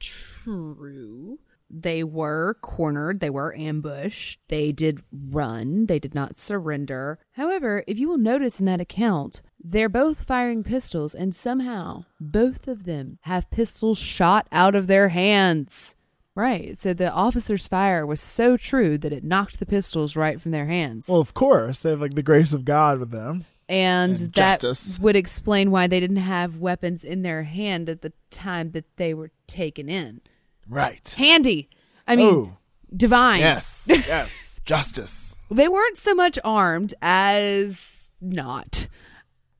true. 0.00 1.38
They 1.72 2.04
were 2.04 2.58
cornered, 2.60 3.20
they 3.20 3.30
were 3.30 3.56
ambushed, 3.56 4.40
they 4.48 4.72
did 4.72 5.02
run, 5.10 5.86
they 5.86 5.98
did 5.98 6.14
not 6.14 6.36
surrender. 6.36 7.18
However, 7.32 7.82
if 7.86 7.98
you 7.98 8.08
will 8.08 8.18
notice 8.18 8.60
in 8.60 8.66
that 8.66 8.80
account, 8.80 9.40
they're 9.58 9.88
both 9.88 10.24
firing 10.24 10.62
pistols, 10.62 11.14
and 11.14 11.34
somehow 11.34 12.04
both 12.20 12.68
of 12.68 12.84
them 12.84 13.18
have 13.22 13.50
pistols 13.50 13.98
shot 13.98 14.46
out 14.52 14.74
of 14.74 14.86
their 14.86 15.08
hands. 15.08 15.96
Right. 16.34 16.78
So 16.78 16.94
the 16.94 17.10
officer's 17.12 17.68
fire 17.68 18.06
was 18.06 18.20
so 18.20 18.56
true 18.56 18.96
that 18.98 19.12
it 19.12 19.24
knocked 19.24 19.58
the 19.58 19.66
pistols 19.66 20.16
right 20.16 20.40
from 20.40 20.50
their 20.50 20.66
hands. 20.66 21.06
Well, 21.08 21.20
of 21.20 21.34
course, 21.34 21.82
they 21.82 21.90
have 21.90 22.00
like 22.00 22.14
the 22.14 22.22
grace 22.22 22.52
of 22.52 22.64
God 22.64 22.98
with 22.98 23.10
them. 23.10 23.44
and, 23.68 24.18
and 24.18 24.32
that 24.34 24.60
justice. 24.60 24.98
would 24.98 25.16
explain 25.16 25.70
why 25.70 25.86
they 25.86 26.00
didn't 26.00 26.16
have 26.16 26.56
weapons 26.58 27.04
in 27.04 27.22
their 27.22 27.44
hand 27.44 27.88
at 27.88 28.02
the 28.02 28.12
time 28.30 28.72
that 28.72 28.96
they 28.96 29.14
were 29.14 29.30
taken 29.46 29.88
in. 29.88 30.20
Right. 30.68 31.14
Handy. 31.16 31.68
I 32.06 32.16
mean, 32.16 32.34
Oh. 32.34 32.56
divine. 32.96 33.40
Yes, 33.40 33.86
yes. 33.88 34.60
Justice. 34.64 35.34
They 35.50 35.68
weren't 35.68 35.96
so 35.96 36.14
much 36.14 36.38
armed 36.44 36.94
as 37.02 38.08
not. 38.20 38.86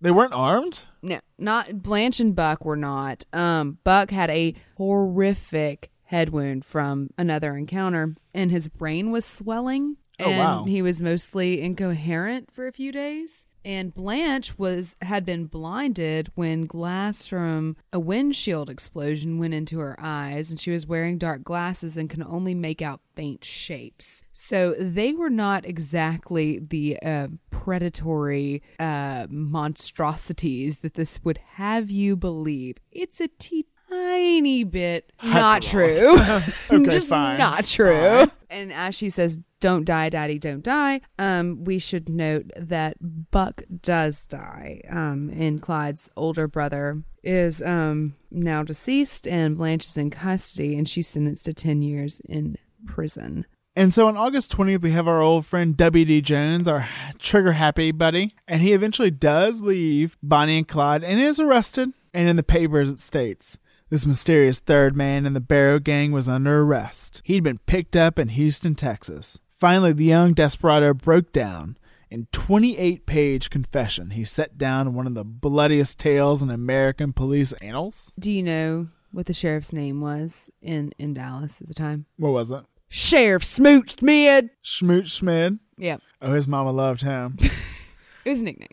They 0.01 0.11
weren't 0.11 0.33
armed? 0.35 0.83
No, 1.03 1.21
not 1.39 1.83
Blanche 1.83 2.21
and 2.21 2.35
Buck 2.35 2.65
were 2.65 2.77
not. 2.77 3.25
Um, 3.33 3.79
Buck 3.85 4.11
had 4.11 4.31
a 4.31 4.55
horrific 4.77 5.91
head 6.05 6.29
wound 6.31 6.65
from 6.65 7.11
another 7.19 7.57
encounter, 7.57 8.15
and 8.35 8.51
his 8.51 8.69
brain 8.69 9.11
was 9.11 9.25
swelling. 9.25 9.97
Oh, 10.21 10.29
and 10.29 10.39
wow. 10.39 10.65
he 10.65 10.83
was 10.83 11.01
mostly 11.03 11.61
incoherent 11.61 12.53
for 12.53 12.67
a 12.67 12.73
few 12.73 12.93
days. 12.93 13.47
And 13.65 13.95
Blanche 13.95 14.59
was 14.59 14.97
had 15.03 15.25
been 15.25 15.47
blinded 15.47 16.31
when 16.35 16.67
glass 16.67 17.27
from 17.27 17.77
a 17.93 18.01
windshield 18.01 18.69
explosion 18.69 19.39
went 19.39 19.55
into 19.55 19.79
her 19.79 19.97
eyes, 20.01 20.51
and 20.51 20.61
she 20.61 20.71
was 20.71 20.87
wearing 20.87 21.19
dark 21.19 21.45
glasses 21.45 21.97
and 21.97 22.11
could 22.11 22.23
only 22.23 22.55
make 22.55 22.83
out 22.83 23.01
faint 23.15 23.45
shapes. 23.45 24.25
So 24.33 24.75
they 24.79 25.13
were 25.13 25.31
not 25.31 25.65
exactly 25.67 26.59
the 26.59 26.99
uh, 27.03 27.29
predatory 27.51 28.63
uh, 28.79 29.27
monstrosities 29.31 30.81
that 30.81 30.95
this 30.95 31.21
would 31.23 31.39
have 31.55 31.91
you 31.91 32.17
believe. 32.17 32.79
It's 32.91 33.21
a 33.21 33.29
teeny 33.39 33.67
tiny 33.93 34.65
bit 34.65 35.13
not 35.23 35.63
true. 35.63 36.17
Okay, 36.71 36.85
Just 36.91 37.11
fine. 37.11 37.39
not 37.39 37.65
true. 37.65 38.27
And 38.49 38.73
as 38.73 38.95
she 38.95 39.11
says, 39.11 39.41
"Don't 39.61 39.85
die, 39.85 40.09
Daddy, 40.09 40.39
don't 40.39 40.63
die." 40.63 41.01
Um, 41.19 41.65
we 41.65 41.79
should 41.79 42.09
note 42.09 42.51
that 42.57 42.97
Buck 43.31 43.63
does 43.83 44.27
die. 44.27 44.81
Um, 44.89 45.31
and 45.31 45.61
Clyde's 45.61 46.09
older 46.17 46.49
brother 46.49 47.03
is 47.23 47.63
um 47.63 48.15
now 48.31 48.63
deceased, 48.63 49.27
and 49.27 49.57
Blanche 49.57 49.87
is 49.87 49.97
in 49.97 50.11
custody, 50.11 50.77
and 50.77 50.89
she's 50.89 51.09
sentenced 51.09 51.45
to 51.45 51.53
ten 51.53 51.83
years 51.83 52.21
in 52.25 52.57
prison. 52.87 53.47
And 53.75 53.95
so 53.95 54.07
on 54.07 54.19
August 54.19 54.55
20th, 54.55 54.83
we 54.83 54.91
have 54.91 55.09
our 55.09 55.23
old 55.23 55.47
friend 55.47 55.75
W.D. 55.79 56.21
Jones, 56.21 56.69
our 56.69 56.87
trigger 57.19 57.53
happy 57.53 57.91
buddy. 57.91 58.35
And 58.47 58.61
he 58.61 58.75
eventually 58.75 59.11
does 59.11 59.63
leave 59.63 60.15
Bonnie 60.23 60.59
and 60.59 60.69
Clyde 60.69 61.03
and 61.03 61.19
is 61.19 61.41
arrested. 61.41 61.91
And 62.13 62.29
in 62.29 62.37
the 62.37 62.43
papers, 62.43 62.91
it 62.91 63.01
states 63.01 63.57
this 63.93 64.07
mysterious 64.07 64.59
third 64.59 64.97
man 64.97 65.27
in 65.27 65.35
the 65.35 65.41
Barrow 65.41 65.79
Gang 65.79 66.13
was 66.13 66.27
under 66.27 66.63
arrest. 66.63 67.21
He'd 67.27 67.43
been 67.45 67.59
picked 67.59 67.95
up 67.95 68.19
in 68.19 68.29
Houston, 68.29 68.75
Texas. 68.75 69.39
Finally, 69.51 69.93
the 69.93 70.07
young 70.07 70.33
desperado 70.33 70.95
broke 70.95 71.31
down. 71.31 71.77
In 72.11 72.27
28 72.33 73.05
page 73.05 73.51
confession, 73.51 74.13
he 74.13 74.25
set 74.25 74.57
down 74.57 74.95
one 74.95 75.07
of 75.07 75.13
the 75.13 75.27
bloodiest 75.27 75.99
tales 75.99 76.43
in 76.43 76.49
American 76.49 77.13
police 77.13 77.53
annals. 77.61 78.15
Do 78.19 78.33
you 78.33 78.43
know 78.43 78.89
what 79.11 79.27
the 79.27 79.35
sheriff's 79.35 79.75
name 79.75 80.01
was 80.01 80.49
in 80.63 80.93
in 80.97 81.13
Dallas 81.13 81.61
at 81.61 81.69
the 81.69 81.75
time? 81.75 82.07
What 82.17 82.33
was 82.33 82.51
it? 82.51 82.65
Sheriff 82.89 83.45
Smoot 83.45 83.97
Schmid. 84.01 84.49
Smoot 84.63 85.07
Schmid. 85.07 85.59
Yeah, 85.77 85.99
Oh, 86.23 86.33
his 86.33 86.49
mama 86.49 86.73
loved 86.73 87.03
him. 87.03 87.37
it 87.41 88.31
was 88.31 88.41
a 88.41 88.45
nickname, 88.47 88.69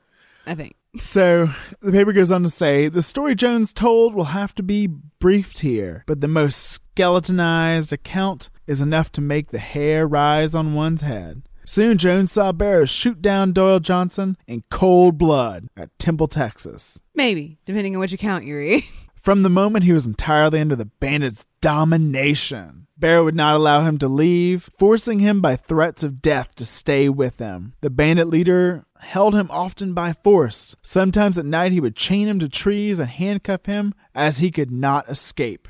I 0.48 0.56
think. 0.56 0.76
So 0.96 1.50
the 1.82 1.92
paper 1.92 2.14
goes 2.14 2.32
on 2.32 2.44
to 2.44 2.50
say 2.50 2.90
the 2.90 3.02
story 3.02 3.36
Jones 3.36 3.74
told 3.74 4.16
will 4.16 4.26
have 4.26 4.56
to 4.56 4.64
be 4.64 4.88
briefed 4.88 5.60
here, 5.60 6.04
but 6.08 6.22
the 6.22 6.28
most 6.28 6.58
skeletonized 6.58 7.94
account 7.94 8.50
is 8.66 8.82
enough 8.82 9.12
to 9.14 9.22
make 9.22 9.52
the 9.52 9.60
hair 9.60 10.08
rise 10.08 10.56
on 10.56 10.74
one's 10.74 11.02
head. 11.02 11.44
Soon 11.66 12.00
Jones 12.00 12.32
saw 12.32 12.52
Barrows 12.52 12.90
shoot 12.90 13.22
down 13.22 13.54
Doyle 13.54 13.80
Johnson 13.80 14.38
in 14.48 14.64
cold 14.72 15.20
blood 15.20 15.68
at 15.78 15.98
Temple, 16.00 16.28
Texas. 16.28 17.00
Maybe, 17.14 17.60
depending 17.66 17.96
on 17.96 18.00
which 18.00 18.14
account 18.14 18.46
you 18.46 18.58
read. 18.58 18.84
From 19.16 19.44
the 19.44 19.50
moment 19.50 19.84
he 19.84 19.94
was 19.94 20.08
entirely 20.08 20.62
under 20.62 20.76
the 20.76 20.86
bandit's 20.86 21.46
domination, 21.62 22.88
Barrow 22.98 23.26
would 23.26 23.36
not 23.36 23.56
allow 23.56 23.82
him 23.82 23.98
to 24.00 24.08
leave, 24.08 24.70
forcing 24.78 25.20
him 25.20 25.42
by 25.42 25.56
threats 25.56 26.04
of 26.04 26.22
death 26.22 26.56
to 26.56 26.66
stay 26.66 27.08
with 27.08 27.38
them. 27.38 27.74
The 27.82 27.90
bandit 27.90 28.28
leader 28.28 28.86
held 29.00 29.34
him 29.36 29.48
often 29.52 29.94
by 29.94 30.14
force. 30.14 30.76
Sometimes 30.82 31.38
at 31.38 31.46
night 31.46 31.72
he 31.72 31.80
would 31.82 31.96
chain 31.96 32.28
him 32.28 32.40
to 32.40 32.50
trees 32.50 33.00
and 33.00 33.10
handcuff 33.10 33.66
him 33.66 33.94
as 34.14 34.38
he 34.38 34.52
could 34.52 34.72
not 34.72 35.10
escape. 35.10 35.68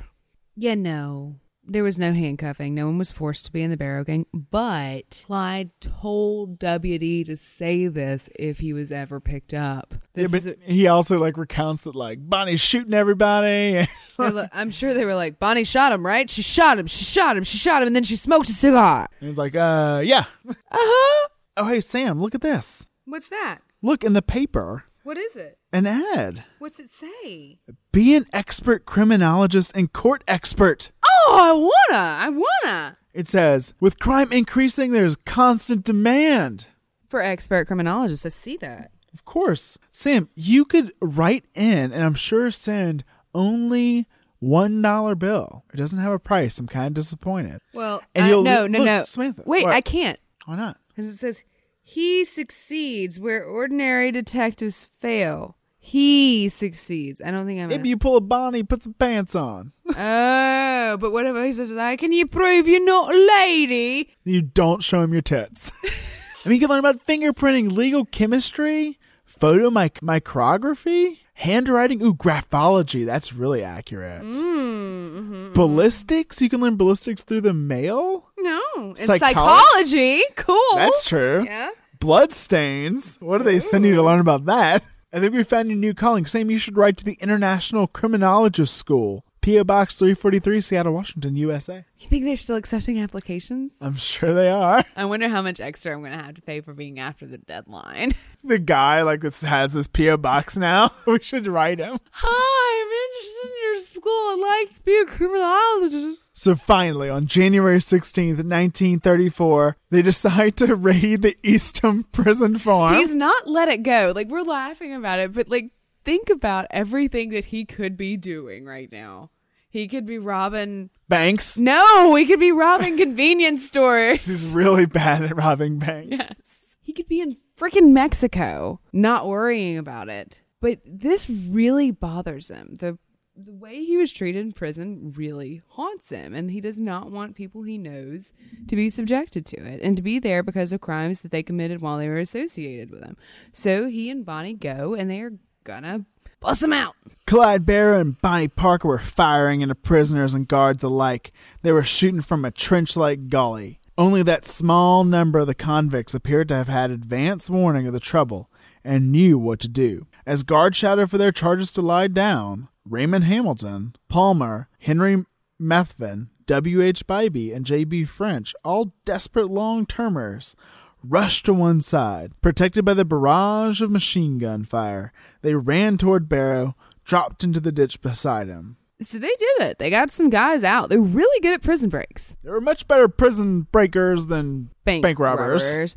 Yeah, 0.56 0.74
no. 0.74 1.36
There 1.64 1.84
was 1.84 2.00
no 2.00 2.12
handcuffing. 2.12 2.74
No 2.74 2.86
one 2.86 2.98
was 2.98 3.12
forced 3.12 3.44
to 3.44 3.52
be 3.52 3.62
in 3.62 3.70
the 3.70 3.76
Barrow 3.76 4.02
Gang. 4.02 4.26
But 4.34 5.22
Clyde 5.24 5.70
told 5.80 6.58
WD 6.58 7.26
to 7.26 7.36
say 7.36 7.86
this 7.86 8.28
if 8.36 8.58
he 8.58 8.72
was 8.72 8.90
ever 8.90 9.20
picked 9.20 9.54
up. 9.54 9.94
This 10.14 10.32
yeah, 10.32 10.36
is 10.36 10.44
but 10.46 10.56
a- 10.68 10.72
he 10.72 10.88
also 10.88 11.18
like 11.18 11.36
recounts 11.36 11.82
that 11.82 11.94
like 11.94 12.18
Bonnie's 12.28 12.60
shooting 12.60 12.94
everybody. 12.94 13.86
I'm 14.18 14.70
sure 14.72 14.92
they 14.92 15.04
were 15.04 15.14
like, 15.14 15.38
Bonnie 15.38 15.62
shot 15.62 15.92
him, 15.92 16.04
right? 16.04 16.28
She 16.28 16.42
shot 16.42 16.76
him. 16.78 16.88
She 16.88 17.04
shot 17.04 17.36
him. 17.36 17.44
She 17.44 17.58
shot 17.58 17.82
him. 17.82 17.86
And 17.86 17.94
then 17.94 18.04
she 18.04 18.16
smoked 18.16 18.48
a 18.48 18.52
cigar. 18.52 19.06
And 19.20 19.28
he's 19.28 19.38
like, 19.38 19.54
uh, 19.54 20.02
yeah. 20.04 20.24
Uh 20.48 20.54
huh. 20.72 21.28
Oh, 21.56 21.66
hey, 21.66 21.80
Sam, 21.80 22.20
look 22.20 22.34
at 22.34 22.40
this. 22.40 22.88
What's 23.10 23.28
that? 23.28 23.58
Look 23.82 24.04
in 24.04 24.12
the 24.12 24.22
paper. 24.22 24.84
What 25.02 25.16
is 25.18 25.34
it? 25.34 25.58
An 25.72 25.86
ad. 25.86 26.44
What's 26.58 26.78
it 26.78 26.90
say? 26.90 27.58
Be 27.90 28.14
an 28.14 28.26
expert 28.32 28.84
criminologist 28.84 29.72
and 29.74 29.92
court 29.92 30.22
expert. 30.28 30.90
Oh, 31.04 31.38
I 31.40 31.52
wanna. 31.52 32.04
I 32.04 32.28
wanna. 32.64 32.96
It 33.12 33.26
says, 33.26 33.74
with 33.80 33.98
crime 33.98 34.30
increasing, 34.32 34.92
there's 34.92 35.16
constant 35.16 35.84
demand. 35.84 36.66
For 37.08 37.20
expert 37.20 37.66
criminologists, 37.66 38.24
I 38.26 38.28
see 38.28 38.56
that. 38.58 38.92
Of 39.12 39.24
course. 39.24 39.76
Sam, 39.90 40.28
you 40.36 40.64
could 40.64 40.92
write 41.00 41.44
in 41.54 41.92
and 41.92 42.04
I'm 42.04 42.14
sure 42.14 42.50
send 42.52 43.02
only 43.34 44.06
one 44.38 44.80
dollar 44.82 45.14
bill. 45.16 45.64
It 45.72 45.76
doesn't 45.78 45.98
have 45.98 46.12
a 46.12 46.18
price. 46.20 46.58
I'm 46.58 46.68
kind 46.68 46.86
of 46.88 46.94
disappointed. 46.94 47.60
Well, 47.74 48.02
And 48.14 48.26
I- 48.26 48.28
you'll- 48.28 48.42
no, 48.44 48.66
no, 48.68 48.78
look, 48.78 48.86
no. 48.86 49.04
Samantha, 49.04 49.42
Wait, 49.46 49.64
what? 49.64 49.74
I 49.74 49.80
can't. 49.80 50.20
Why 50.46 50.56
not? 50.56 50.76
Because 50.88 51.08
it 51.08 51.16
says, 51.18 51.42
he 51.90 52.24
succeeds 52.24 53.18
where 53.18 53.42
ordinary 53.44 54.12
detectives 54.12 54.90
fail. 55.00 55.56
He 55.76 56.48
succeeds. 56.48 57.20
I 57.20 57.32
don't 57.32 57.46
think 57.46 57.60
I'm. 57.60 57.68
Maybe 57.68 57.88
you 57.88 57.96
pull 57.96 58.16
a 58.16 58.20
Bonnie, 58.20 58.62
put 58.62 58.84
some 58.84 58.94
pants 58.94 59.34
on. 59.34 59.72
oh, 59.88 60.96
but 61.00 61.10
what 61.10 61.26
if 61.26 61.34
he 61.44 61.52
says, 61.52 61.72
like, 61.72 61.98
can 61.98 62.12
you 62.12 62.28
prove 62.28 62.68
you're 62.68 62.84
not 62.84 63.12
a 63.12 63.18
lady? 63.18 64.14
You 64.22 64.40
don't 64.40 64.84
show 64.84 65.02
him 65.02 65.12
your 65.12 65.22
tits. 65.22 65.72
I 65.82 66.48
mean, 66.48 66.60
you 66.60 66.60
can 66.60 66.68
learn 66.68 66.78
about 66.78 67.04
fingerprinting, 67.06 67.72
legal 67.72 68.04
chemistry, 68.04 68.96
photo 69.24 69.68
mic- 69.68 70.00
micrography, 70.00 71.18
handwriting. 71.34 72.00
Ooh, 72.02 72.14
graphology. 72.14 73.04
That's 73.04 73.32
really 73.32 73.64
accurate. 73.64 74.22
Mm-hmm. 74.22 75.54
Ballistics. 75.54 76.40
You 76.40 76.48
can 76.48 76.60
learn 76.60 76.76
ballistics 76.76 77.24
through 77.24 77.40
the 77.40 77.52
mail. 77.54 78.30
No. 78.38 78.60
And 78.76 78.96
Psychology? 78.96 79.34
psychology. 79.34 80.22
Cool. 80.36 80.76
That's 80.76 81.04
true. 81.04 81.44
Yeah. 81.46 81.70
Blood 82.00 82.32
stains. 82.32 83.18
What 83.20 83.38
do 83.38 83.44
they 83.44 83.60
send 83.60 83.84
you 83.84 83.94
to 83.94 84.02
learn 84.02 84.20
about 84.20 84.46
that? 84.46 84.82
I 85.12 85.20
think 85.20 85.34
we 85.34 85.44
found 85.44 85.68
your 85.68 85.76
new 85.76 85.92
calling. 85.92 86.24
Sam, 86.24 86.50
you 86.50 86.56
should 86.56 86.78
write 86.78 86.96
to 86.96 87.04
the 87.04 87.18
International 87.20 87.86
Criminologist 87.86 88.74
School, 88.74 89.22
P.O. 89.40 89.64
Box 89.64 89.98
343, 89.98 90.60
Seattle, 90.60 90.92
Washington, 90.92 91.34
USA. 91.36 91.84
You 91.98 92.08
think 92.08 92.24
they're 92.24 92.36
still 92.36 92.56
accepting 92.56 92.98
applications? 92.98 93.72
I'm 93.80 93.96
sure 93.96 94.34
they 94.34 94.50
are. 94.50 94.84
I 94.96 95.04
wonder 95.06 95.28
how 95.28 95.40
much 95.42 95.60
extra 95.60 95.92
I'm 95.92 96.00
going 96.00 96.12
to 96.12 96.22
have 96.22 96.34
to 96.34 96.42
pay 96.42 96.60
for 96.60 96.74
being 96.74 96.98
after 96.98 97.26
the 97.26 97.38
deadline. 97.38 98.12
The 98.42 98.58
guy 98.58 99.02
like 99.02 99.20
this 99.20 99.42
has 99.42 99.74
this 99.74 99.86
P.O. 99.86 100.16
Box 100.16 100.56
now. 100.56 100.92
we 101.06 101.20
should 101.20 101.46
write 101.46 101.78
him. 101.78 101.98
Hi, 102.10 102.84
I'm 102.86 103.18
interested 103.18 103.50
in 103.50 103.62
your 103.62 103.78
school. 103.80 104.10
I'd 104.10 104.62
like 104.66 104.74
to 104.76 104.82
be 104.82 104.96
a 104.96 105.04
criminologist. 105.04 106.38
So 106.38 106.54
finally, 106.56 107.10
on 107.10 107.26
January 107.26 107.80
16th, 107.80 108.36
1934, 108.36 109.76
they 109.90 110.00
decide 110.00 110.56
to 110.56 110.74
raid 110.74 111.20
the 111.20 111.36
Eastham 111.42 112.04
prison 112.12 112.56
farm. 112.56 112.94
He's 112.94 113.14
not 113.14 113.46
let 113.46 113.68
it 113.68 113.82
go. 113.82 114.12
Like 114.14 114.28
we're 114.28 114.40
laughing 114.40 114.94
about 114.94 115.18
it, 115.18 115.34
but 115.34 115.48
like 115.50 115.70
think 116.04 116.30
about 116.30 116.66
everything 116.70 117.30
that 117.30 117.46
he 117.46 117.64
could 117.64 117.96
be 117.96 118.16
doing 118.16 118.64
right 118.64 118.90
now. 118.90 119.30
He 119.68 119.86
could 119.86 120.04
be 120.04 120.18
robbing. 120.18 120.90
Banks. 121.08 121.58
No, 121.58 122.14
he 122.16 122.26
could 122.26 122.40
be 122.40 122.52
robbing 122.52 122.96
convenience 122.98 123.66
stores. 123.66 124.24
He's 124.24 124.52
really 124.52 124.86
bad 124.86 125.22
at 125.22 125.36
robbing 125.36 125.78
banks. 125.78 126.08
Yes. 126.10 126.76
He 126.82 126.92
could 126.92 127.06
be 127.06 127.20
in 127.20 127.36
freaking 127.56 127.92
Mexico, 127.92 128.80
not 128.92 129.28
worrying 129.28 129.78
about 129.78 130.08
it. 130.08 130.42
But 130.60 130.80
this 130.84 131.30
really 131.30 131.90
bothers 131.92 132.48
him. 132.48 132.76
The 132.78 132.98
the 133.36 133.52
way 133.52 133.84
he 133.84 133.96
was 133.96 134.12
treated 134.12 134.44
in 134.44 134.52
prison 134.52 135.12
really 135.16 135.62
haunts 135.68 136.10
him, 136.10 136.34
and 136.34 136.50
he 136.50 136.60
does 136.60 136.80
not 136.80 137.10
want 137.10 137.36
people 137.36 137.62
he 137.62 137.78
knows 137.78 138.32
to 138.68 138.76
be 138.76 138.90
subjected 138.90 139.46
to 139.46 139.56
it 139.56 139.80
and 139.82 139.96
to 139.96 140.02
be 140.02 140.18
there 140.18 140.42
because 140.42 140.72
of 140.72 140.80
crimes 140.80 141.22
that 141.22 141.30
they 141.30 141.42
committed 141.42 141.80
while 141.80 141.96
they 141.96 142.08
were 142.08 142.18
associated 142.18 142.90
with 142.90 143.02
him. 143.02 143.16
So 143.52 143.86
he 143.86 144.10
and 144.10 144.26
Bonnie 144.26 144.54
go, 144.54 144.94
and 144.94 145.10
they 145.10 145.20
are 145.20 145.32
gonna 145.64 146.04
bust 146.40 146.62
him 146.62 146.72
out. 146.72 146.94
Clyde 147.26 147.66
Barrow 147.66 148.00
and 148.00 148.20
Bonnie 148.20 148.48
Parker 148.48 148.88
were 148.88 148.98
firing 148.98 149.60
into 149.60 149.74
prisoners 149.74 150.34
and 150.34 150.48
guards 150.48 150.82
alike. 150.82 151.32
They 151.62 151.72
were 151.72 151.82
shooting 151.82 152.20
from 152.22 152.44
a 152.44 152.50
trench 152.50 152.96
like 152.96 153.28
gully. 153.28 153.80
Only 153.98 154.22
that 154.22 154.44
small 154.44 155.04
number 155.04 155.40
of 155.40 155.46
the 155.46 155.54
convicts 155.54 156.14
appeared 156.14 156.48
to 156.48 156.56
have 156.56 156.68
had 156.68 156.90
advance 156.90 157.50
warning 157.50 157.86
of 157.86 157.92
the 157.92 158.00
trouble 158.00 158.50
and 158.82 159.12
knew 159.12 159.38
what 159.38 159.60
to 159.60 159.68
do. 159.68 160.06
As 160.24 160.42
guards 160.42 160.76
shouted 160.76 161.10
for 161.10 161.18
their 161.18 161.32
charges 161.32 161.72
to 161.72 161.82
lie 161.82 162.06
down, 162.06 162.68
Raymond 162.88 163.24
Hamilton, 163.24 163.94
Palmer, 164.08 164.68
Henry 164.78 165.24
Methvin, 165.60 166.28
W.H. 166.46 167.06
Bybee, 167.06 167.54
and 167.54 167.66
J.B. 167.66 168.04
French, 168.04 168.54
all 168.64 168.94
desperate 169.04 169.50
long 169.50 169.86
termers, 169.86 170.56
rushed 171.02 171.46
to 171.46 171.54
one 171.54 171.80
side. 171.80 172.32
Protected 172.40 172.84
by 172.84 172.94
the 172.94 173.04
barrage 173.04 173.80
of 173.80 173.90
machine 173.90 174.38
gun 174.38 174.64
fire, 174.64 175.12
they 175.42 175.54
ran 175.54 175.98
toward 175.98 176.28
Barrow, 176.28 176.76
dropped 177.04 177.44
into 177.44 177.60
the 177.60 177.72
ditch 177.72 178.00
beside 178.00 178.48
him. 178.48 178.76
So 179.00 179.18
they 179.18 179.28
did 179.28 179.60
it. 179.60 179.78
They 179.78 179.88
got 179.88 180.10
some 180.10 180.28
guys 180.28 180.62
out. 180.62 180.90
They're 180.90 181.00
really 181.00 181.40
good 181.40 181.54
at 181.54 181.62
prison 181.62 181.88
breaks. 181.88 182.36
They 182.44 182.50
were 182.50 182.60
much 182.60 182.86
better 182.86 183.08
prison 183.08 183.62
breakers 183.72 184.26
than 184.26 184.70
bank, 184.84 185.18
robbers. 185.18 185.96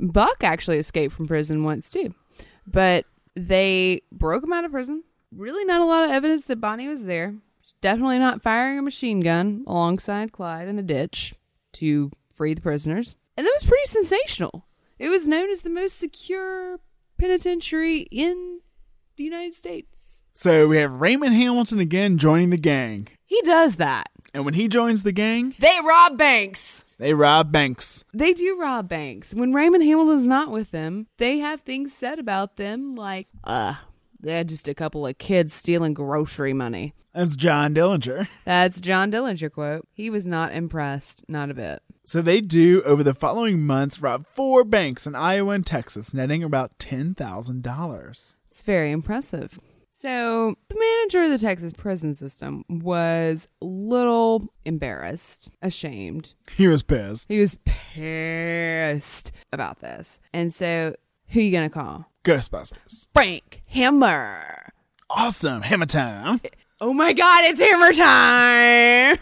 Buck 0.00 0.42
actually 0.42 0.78
escaped 0.78 1.14
from 1.14 1.28
prison 1.28 1.62
once 1.62 1.90
too, 1.90 2.14
but 2.66 3.04
they 3.36 4.02
broke 4.10 4.42
him 4.42 4.52
out 4.52 4.64
of 4.64 4.72
prison. 4.72 5.04
Really, 5.30 5.64
not 5.64 5.80
a 5.80 5.84
lot 5.84 6.04
of 6.04 6.10
evidence 6.10 6.46
that 6.46 6.60
Bonnie 6.60 6.88
was 6.88 7.06
there. 7.06 7.36
Definitely 7.80 8.18
not 8.18 8.42
firing 8.42 8.78
a 8.78 8.82
machine 8.82 9.20
gun 9.20 9.62
alongside 9.66 10.32
Clyde 10.32 10.66
in 10.68 10.76
the 10.76 10.82
ditch 10.82 11.34
to 11.74 12.10
free 12.32 12.52
the 12.54 12.60
prisoners. 12.60 13.14
And 13.40 13.46
that 13.46 13.54
was 13.54 13.64
pretty 13.64 13.86
sensational. 13.86 14.66
It 14.98 15.08
was 15.08 15.26
known 15.26 15.48
as 15.48 15.62
the 15.62 15.70
most 15.70 15.98
secure 15.98 16.78
penitentiary 17.16 18.00
in 18.10 18.60
the 19.16 19.24
United 19.24 19.54
States. 19.54 20.20
So 20.34 20.68
we 20.68 20.76
have 20.76 21.00
Raymond 21.00 21.32
Hamilton 21.34 21.78
again 21.78 22.18
joining 22.18 22.50
the 22.50 22.58
gang. 22.58 23.08
He 23.24 23.40
does 23.40 23.76
that. 23.76 24.10
And 24.34 24.44
when 24.44 24.52
he 24.52 24.68
joins 24.68 25.04
the 25.04 25.12
gang, 25.12 25.54
They 25.58 25.78
rob 25.82 26.18
banks. 26.18 26.84
they 26.98 27.14
rob 27.14 27.50
banks. 27.50 28.04
They 28.12 28.34
do 28.34 28.58
rob 28.60 28.90
banks. 28.90 29.32
When 29.34 29.54
Raymond 29.54 29.84
Hamilton's 29.84 30.26
not 30.26 30.50
with 30.50 30.70
them, 30.70 31.06
they 31.16 31.38
have 31.38 31.62
things 31.62 31.94
said 31.94 32.18
about 32.18 32.58
them 32.58 32.94
like, 32.94 33.28
uh, 33.42 33.76
they're 34.22 34.44
just 34.44 34.68
a 34.68 34.74
couple 34.74 35.06
of 35.06 35.18
kids 35.18 35.52
stealing 35.52 35.94
grocery 35.94 36.52
money. 36.52 36.94
That's 37.14 37.36
John 37.36 37.74
Dillinger. 37.74 38.28
That's 38.44 38.80
John 38.80 39.10
Dillinger 39.10 39.50
quote. 39.50 39.86
He 39.92 40.10
was 40.10 40.26
not 40.26 40.52
impressed, 40.52 41.24
not 41.28 41.50
a 41.50 41.54
bit. 41.54 41.82
So 42.04 42.22
they 42.22 42.40
do, 42.40 42.82
over 42.82 43.02
the 43.02 43.14
following 43.14 43.62
months, 43.62 44.00
rob 44.00 44.26
four 44.32 44.64
banks 44.64 45.06
in 45.06 45.14
Iowa 45.14 45.54
and 45.54 45.66
Texas, 45.66 46.14
netting 46.14 46.42
about 46.42 46.78
$10,000. 46.78 48.36
It's 48.48 48.62
very 48.62 48.90
impressive. 48.90 49.58
So, 49.92 50.54
the 50.68 50.76
manager 50.78 51.22
of 51.22 51.30
the 51.30 51.46
Texas 51.46 51.74
prison 51.74 52.14
system 52.14 52.64
was 52.70 53.46
a 53.60 53.66
little 53.66 54.48
embarrassed, 54.64 55.50
ashamed. 55.60 56.32
He 56.56 56.68
was 56.68 56.82
pissed. 56.82 57.26
He 57.28 57.38
was 57.38 57.58
pissed 57.64 59.32
about 59.52 59.80
this. 59.80 60.20
And 60.32 60.52
so, 60.52 60.94
who 61.28 61.40
are 61.40 61.42
you 61.42 61.52
going 61.52 61.68
to 61.68 61.74
call? 61.74 62.09
Ghostbusters. 62.24 63.08
Frank 63.14 63.62
Hammer. 63.66 64.72
Awesome. 65.08 65.62
Hammer 65.62 65.86
time. 65.86 66.40
Oh 66.80 66.92
my 66.92 67.12
god, 67.12 67.44
it's 67.44 67.60
hammer 67.60 67.92
time! 67.92 69.18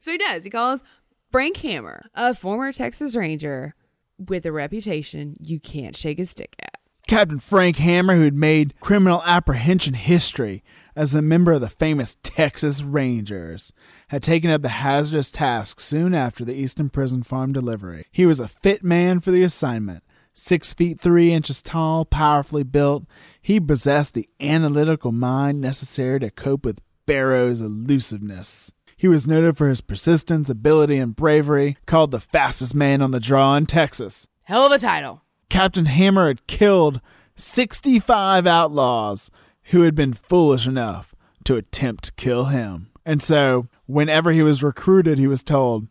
So 0.00 0.12
he 0.12 0.18
does. 0.18 0.42
He 0.42 0.50
calls 0.50 0.82
Frank 1.30 1.56
Hammer, 1.58 2.06
a 2.14 2.34
former 2.34 2.72
Texas 2.72 3.14
Ranger 3.14 3.74
with 4.18 4.46
a 4.46 4.52
reputation 4.52 5.34
you 5.40 5.60
can't 5.60 5.96
shake 5.96 6.18
a 6.18 6.24
stick 6.24 6.56
at. 6.60 6.74
Captain 7.06 7.38
Frank 7.38 7.76
Hammer, 7.76 8.16
who 8.16 8.24
had 8.24 8.34
made 8.34 8.74
criminal 8.80 9.22
apprehension 9.24 9.94
history 9.94 10.62
as 10.94 11.14
a 11.14 11.22
member 11.22 11.52
of 11.52 11.60
the 11.60 11.68
famous 11.68 12.16
Texas 12.22 12.82
Rangers, 12.82 13.72
had 14.08 14.22
taken 14.22 14.50
up 14.50 14.62
the 14.62 14.68
hazardous 14.68 15.30
task 15.30 15.80
soon 15.80 16.14
after 16.14 16.44
the 16.44 16.54
Eastham 16.54 16.90
Prison 16.90 17.22
Farm 17.22 17.52
delivery. 17.52 18.06
He 18.10 18.26
was 18.26 18.40
a 18.40 18.48
fit 18.48 18.84
man 18.84 19.20
for 19.20 19.30
the 19.30 19.42
assignment. 19.42 20.02
Six 20.40 20.72
feet 20.72 21.00
three 21.00 21.32
inches 21.32 21.60
tall, 21.60 22.04
powerfully 22.04 22.62
built, 22.62 23.06
he 23.42 23.58
possessed 23.58 24.14
the 24.14 24.28
analytical 24.40 25.10
mind 25.10 25.60
necessary 25.60 26.20
to 26.20 26.30
cope 26.30 26.64
with 26.64 26.80
Barrow's 27.06 27.60
elusiveness. 27.60 28.70
He 28.96 29.08
was 29.08 29.26
noted 29.26 29.56
for 29.56 29.68
his 29.68 29.80
persistence, 29.80 30.48
ability, 30.48 30.98
and 30.98 31.16
bravery, 31.16 31.76
called 31.86 32.12
the 32.12 32.20
fastest 32.20 32.72
man 32.72 33.02
on 33.02 33.10
the 33.10 33.18
draw 33.18 33.56
in 33.56 33.66
Texas. 33.66 34.28
Hell 34.44 34.64
of 34.64 34.70
a 34.70 34.78
title. 34.78 35.22
Captain 35.50 35.86
Hammer 35.86 36.28
had 36.28 36.46
killed 36.46 37.00
65 37.34 38.46
outlaws 38.46 39.32
who 39.70 39.82
had 39.82 39.96
been 39.96 40.12
foolish 40.12 40.68
enough 40.68 41.16
to 41.46 41.56
attempt 41.56 42.04
to 42.04 42.12
kill 42.12 42.44
him. 42.44 42.90
And 43.04 43.20
so, 43.20 43.66
whenever 43.86 44.30
he 44.30 44.44
was 44.44 44.62
recruited, 44.62 45.18
he 45.18 45.26
was 45.26 45.42
told, 45.42 45.88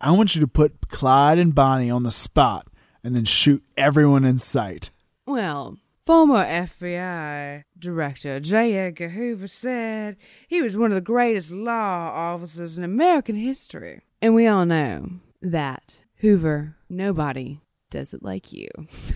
I 0.00 0.12
want 0.12 0.34
you 0.34 0.40
to 0.40 0.48
put 0.48 0.88
Clyde 0.88 1.38
and 1.38 1.54
Bonnie 1.54 1.90
on 1.90 2.04
the 2.04 2.10
spot 2.10 2.66
and 3.02 3.14
then 3.14 3.24
shoot 3.24 3.62
everyone 3.76 4.24
in 4.24 4.38
sight. 4.38 4.90
Well, 5.26 5.78
former 6.04 6.44
FBI 6.44 7.62
Director 7.78 8.40
J. 8.40 8.74
Edgar 8.74 9.10
Hoover 9.10 9.48
said 9.48 10.16
he 10.48 10.60
was 10.62 10.76
one 10.76 10.90
of 10.90 10.94
the 10.96 11.00
greatest 11.00 11.52
law 11.52 12.10
officers 12.12 12.76
in 12.76 12.84
American 12.84 13.36
history. 13.36 14.02
And 14.20 14.34
we 14.34 14.46
all 14.46 14.66
know 14.66 15.10
that 15.40 16.02
Hoover, 16.16 16.76
nobody 16.88 17.60
does 17.90 18.12
it 18.12 18.22
like 18.22 18.52
you. 18.52 18.68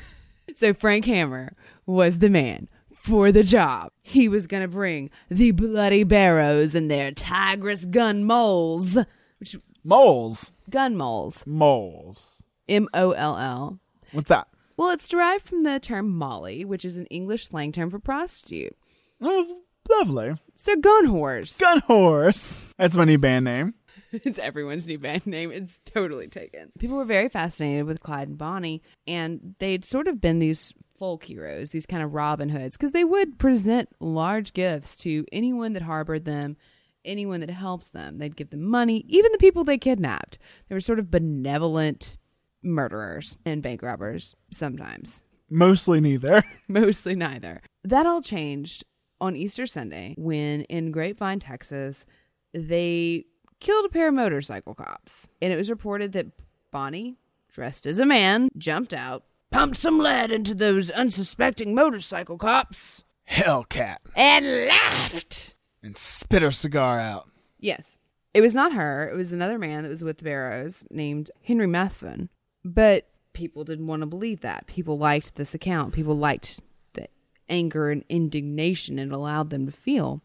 so 0.55 0.73
Frank 0.73 1.05
Hammer 1.05 1.55
was 1.86 2.19
the 2.19 2.31
man 2.31 2.69
for 2.97 3.31
the 3.31 3.43
job. 3.43 3.90
He 4.02 4.28
was 4.28 4.47
going 4.47 4.62
to 4.62 4.69
bring 4.69 5.11
the 5.31 5.51
bloody 5.51 6.05
barrows 6.05 6.74
and 6.74 6.90
their 6.90 7.12
tigress 7.12 7.85
gun 7.85 8.24
moles, 8.24 8.97
which 9.39 9.56
Moles. 9.82 10.52
gun 10.70 10.97
moles, 10.97 11.47
Moles. 11.47 12.44
M 12.69 12.89
O 12.95 13.12
L 13.12 13.36
L. 13.36 13.81
What's 14.12 14.28
that? 14.28 14.49
Well, 14.77 14.91
it's 14.91 15.09
derived 15.09 15.45
from 15.45 15.62
the 15.62 15.78
term 15.78 16.09
molly, 16.11 16.65
which 16.65 16.85
is 16.85 16.97
an 16.97 17.07
English 17.07 17.49
slang 17.49 17.73
term 17.73 17.91
for 17.91 17.99
prostitute. 17.99 18.77
Oh, 19.20 19.62
lovely. 19.89 20.35
So 20.57 20.77
gun 20.77 21.07
horse. 21.07 21.57
Gun 21.59 21.81
Horse. 21.81 22.73
That's 22.78 22.97
my 22.97 23.05
new 23.05 23.19
band 23.19 23.45
name. 23.45 23.74
it's 24.12 24.39
everyone's 24.39 24.86
new 24.86 24.99
band 24.99 25.27
name. 25.27 25.51
It's 25.51 25.81
totally 25.85 26.28
taken. 26.28 26.73
People 26.78 26.97
were 26.97 27.05
very 27.05 27.28
fascinated 27.28 27.86
with 27.86 28.01
Clyde 28.01 28.28
and 28.28 28.39
Bonnie, 28.39 28.82
and 29.07 29.55
they'd 29.59 29.85
sort 29.85 30.09
of 30.09 30.20
been 30.20 30.39
these 30.39 30.73
folk 30.97 31.24
heroes, 31.24 31.70
these 31.70 31.86
kind 31.86 32.03
of 32.03 32.15
Robin 32.15 32.49
Hoods, 32.49 32.77
because 32.77 32.93
they 32.93 33.05
would 33.05 33.39
present 33.39 33.89
large 34.01 34.53
gifts 34.53 34.97
to 34.99 35.24
anyone 35.32 35.73
that 35.73 35.82
harbored 35.82 36.24
them, 36.24 36.57
anyone 37.05 37.41
that 37.41 37.51
helps 37.51 37.91
them. 37.91 38.19
They'd 38.19 38.36
give 38.36 38.51
them 38.51 38.62
money, 38.62 39.05
even 39.09 39.32
the 39.32 39.39
people 39.39 39.65
they 39.65 39.78
kidnapped. 39.78 40.39
They 40.69 40.74
were 40.74 40.81
sort 40.81 40.99
of 40.99 41.11
benevolent 41.11 42.16
murderers 42.65 43.36
and 43.45 43.62
bank 43.62 43.82
robbers 43.82 44.35
sometimes. 44.51 45.24
Mostly 45.51 46.01
neither. 46.01 46.43
Mostly 46.69 47.15
neither. 47.15 47.61
That 47.85 48.07
all 48.07 48.23
changed 48.23 48.85
on 49.20 49.36
Easter 49.36 49.66
Sunday 49.66 50.15
when 50.19 50.62
in 50.62 50.91
Grapevine, 50.91 51.39
Texas, 51.41 52.07
they 52.53 53.24
killed 53.61 53.85
a 53.85 53.89
pair 53.89 54.09
of 54.09 54.15
motorcycle 54.15 54.74
cops. 54.74 55.28
And 55.41 55.53
it 55.53 55.57
was 55.57 55.70
reported 55.70 56.12
that 56.12 56.27
Bonnie, 56.70 57.16
dressed 57.53 57.86
as 57.86 57.99
a 57.99 58.07
man, 58.07 58.49
jumped 58.59 58.93
out, 58.93 59.24
pumped 59.51 59.77
some 59.77 59.99
lead 59.99 60.31
into 60.32 60.55
those 60.55 60.91
unsuspecting 60.91 61.74
motorcycle 61.74 62.36
cops, 62.39 63.05
Hellcat. 63.31 63.99
and 64.16 64.45
laughed. 64.66 65.55
And 65.82 65.97
spit 65.97 66.43
her 66.43 66.51
cigar 66.51 66.99
out. 66.99 67.28
Yes. 67.61 67.99
It 68.32 68.41
was 68.41 68.55
not 68.55 68.73
her. 68.73 69.09
It 69.09 69.15
was 69.16 69.32
another 69.32 69.59
man 69.59 69.82
that 69.85 69.89
was 69.89 70.03
with 70.03 70.19
the 70.19 70.24
Barrows 70.24 70.85
named 70.91 71.31
Henry 71.45 71.69
Methvin. 71.69 72.28
But 72.65 73.09
people 73.35 73.65
didn't 73.65 73.86
want 73.86 74.01
to 74.01 74.07
believe 74.07 74.41
that. 74.41 74.66
People 74.66 74.97
liked 74.97 75.35
this 75.35 75.55
account. 75.55 75.93
People 75.93 76.16
liked 76.16 76.62
the 76.95 77.09
anger 77.49 77.91
and 77.91 78.05
indignation 78.09 78.99
it 78.99 79.12
allowed 79.12 79.51
them 79.51 79.66
to 79.66 79.73
feel. 79.73 80.23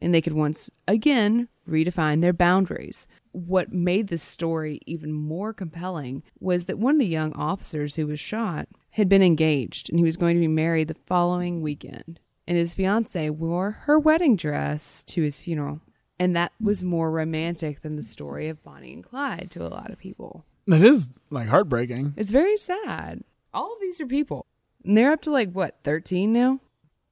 And 0.00 0.14
they 0.14 0.20
could 0.22 0.32
once 0.32 0.70
again 0.88 1.48
redefine 1.68 2.20
their 2.20 2.32
boundaries. 2.32 3.06
What 3.32 3.72
made 3.72 4.08
this 4.08 4.22
story 4.22 4.80
even 4.86 5.12
more 5.12 5.52
compelling 5.52 6.22
was 6.40 6.66
that 6.66 6.78
one 6.78 6.94
of 6.94 7.00
the 7.00 7.06
young 7.06 7.32
officers 7.34 7.96
who 7.96 8.06
was 8.06 8.20
shot 8.20 8.68
had 8.90 9.08
been 9.08 9.22
engaged 9.22 9.90
and 9.90 9.98
he 9.98 10.04
was 10.04 10.16
going 10.16 10.36
to 10.36 10.40
be 10.40 10.48
married 10.48 10.88
the 10.88 10.94
following 10.94 11.60
weekend. 11.60 12.20
And 12.46 12.56
his 12.56 12.74
fiancee 12.74 13.30
wore 13.30 13.70
her 13.82 13.98
wedding 13.98 14.36
dress 14.36 15.02
to 15.04 15.22
his 15.22 15.42
funeral. 15.42 15.80
And 16.18 16.36
that 16.36 16.52
was 16.60 16.84
more 16.84 17.10
romantic 17.10 17.80
than 17.80 17.96
the 17.96 18.02
story 18.02 18.48
of 18.48 18.62
Bonnie 18.62 18.92
and 18.92 19.02
Clyde 19.02 19.50
to 19.52 19.66
a 19.66 19.68
lot 19.68 19.90
of 19.90 19.98
people. 19.98 20.44
It 20.66 20.82
is 20.82 21.10
like 21.30 21.48
heartbreaking. 21.48 22.14
It's 22.16 22.30
very 22.30 22.56
sad. 22.56 23.22
All 23.52 23.72
of 23.72 23.80
these 23.80 24.00
are 24.00 24.06
people. 24.06 24.46
And 24.84 24.96
they're 24.96 25.12
up 25.12 25.22
to 25.22 25.30
like, 25.30 25.52
what, 25.52 25.78
13 25.84 26.32
now? 26.32 26.60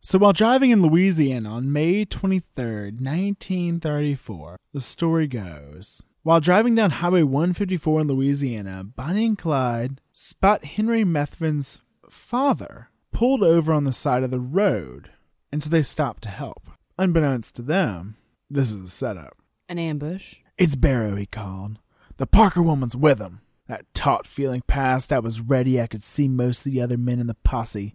So 0.01 0.19
while 0.19 0.33
driving 0.33 0.71
in 0.71 0.83
Louisiana 0.83 1.51
on 1.51 1.73
May 1.73 2.05
23rd, 2.05 3.01
1934, 3.01 4.57
the 4.73 4.81
story 4.81 5.29
goes. 5.29 6.03
While 6.25 6.41
driving 6.41 6.75
down 6.75 6.91
Highway 6.91 7.23
154 7.23 8.01
in 8.01 8.09
Louisiana, 8.09 8.85
Bonnie 8.85 9.27
and 9.27 9.39
Clyde 9.39 10.01
spot 10.13 10.65
Henry 10.65 11.05
Methvin's 11.05 11.79
father 12.09 12.89
pulled 13.13 13.43
over 13.43 13.73
on 13.73 13.85
the 13.85 13.93
side 13.93 14.23
of 14.23 14.31
the 14.31 14.41
road, 14.41 15.11
and 15.53 15.63
so 15.63 15.71
they 15.71 15.83
stop 15.83 16.21
to 16.21 16.29
help. 16.29 16.71
Unbeknownst 16.99 17.55
to 17.57 17.63
them, 17.63 18.17
this 18.51 18.73
is 18.73 18.83
a 18.83 18.89
setup. 18.89 19.37
An 19.69 19.79
ambush. 19.79 20.37
It's 20.59 20.77
Barrow, 20.77 21.15
he 21.17 21.27
called. 21.27 21.79
The 22.17 22.27
Parker 22.27 22.63
woman's 22.63 22.97
with 22.97 23.21
him. 23.21 23.42
That 23.69 23.87
taut 23.95 24.27
feeling 24.27 24.63
passed, 24.67 25.13
I 25.13 25.19
was 25.19 25.41
ready. 25.41 25.81
I 25.81 25.87
could 25.87 26.03
see 26.03 26.29
most 26.29 26.67
of 26.67 26.73
the 26.73 26.81
other 26.81 26.99
men 26.99 27.21
in 27.21 27.27
the 27.27 27.35
posse. 27.35 27.95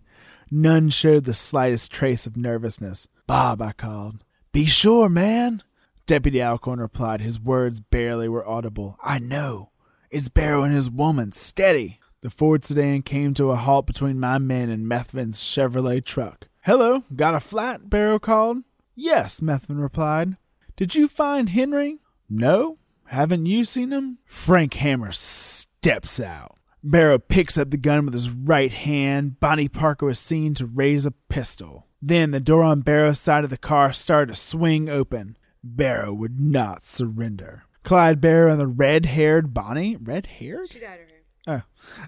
None 0.50 0.90
showed 0.90 1.26
the 1.26 1.34
slightest 1.34 1.92
trace 1.92 2.26
of 2.26 2.38
nervousness. 2.38 3.08
Bob, 3.28 3.62
I 3.62 3.74
called. 3.74 4.24
Be 4.54 4.66
sure, 4.66 5.10
man. 5.10 5.62
Deputy 6.06 6.42
Alcorn 6.42 6.80
replied. 6.80 7.20
His 7.20 7.40
words 7.40 7.82
barely 7.82 8.30
were 8.30 8.48
audible. 8.48 8.98
I 9.04 9.20
know. 9.20 9.72
It's 10.10 10.30
Barrow 10.30 10.64
and 10.64 10.74
his 10.74 10.90
woman. 10.90 11.34
Steady. 11.34 12.00
The 12.22 12.30
Ford 12.30 12.64
sedan 12.64 13.04
came 13.04 13.34
to 13.36 13.52
a 13.52 13.58
halt 13.58 13.86
between 13.86 14.20
my 14.20 14.38
men 14.38 14.70
and 14.70 14.88
Methvin's 14.88 15.42
Chevrolet 15.42 16.04
truck. 16.04 16.48
Hello, 16.64 17.04
got 17.16 17.36
a 17.36 17.40
flat? 17.40 17.90
Barrow 17.90 18.20
called. 18.20 18.64
Yes, 18.96 19.42
Methvin 19.42 19.80
replied. 19.82 20.38
Did 20.76 20.96
you 20.96 21.08
find 21.08 21.50
Henry? 21.50 22.00
No. 22.30 22.78
Haven't 23.08 23.46
you 23.46 23.64
seen 23.66 23.92
him? 23.92 24.20
Frank 24.26 24.74
Hammer 24.76 25.12
steps 25.12 26.20
out. 26.20 26.58
Barrow 26.84 27.20
picks 27.20 27.58
up 27.58 27.72
the 27.72 27.78
gun 27.78 28.06
with 28.06 28.14
his 28.14 28.30
right 28.30 28.72
hand. 28.72 29.40
Bonnie 29.40 29.70
Parker 29.70 30.06
was 30.06 30.20
seen 30.20 30.54
to 30.56 30.66
raise 30.66 31.06
a 31.06 31.12
pistol. 31.12 31.86
Then 32.02 32.32
the 32.32 32.40
door 32.40 32.64
on 32.64 32.82
Barrow's 32.82 33.20
side 33.20 33.44
of 33.44 33.50
the 33.50 33.58
car 33.58 33.92
started 33.94 34.34
to 34.34 34.40
swing 34.40 34.88
open. 34.90 35.38
Barrow 35.64 36.14
would 36.14 36.40
not 36.40 36.84
surrender. 36.84 37.64
Clyde 37.84 38.22
Barrow 38.22 38.52
and 38.52 38.60
the 38.60 38.68
red 38.68 39.06
haired 39.06 39.54
Bonnie, 39.54 39.96
red 39.96 40.28
haired? 40.28 40.70
She 40.70 40.80
dyed 40.80 41.00
her 41.00 41.06
hair. 41.06 41.64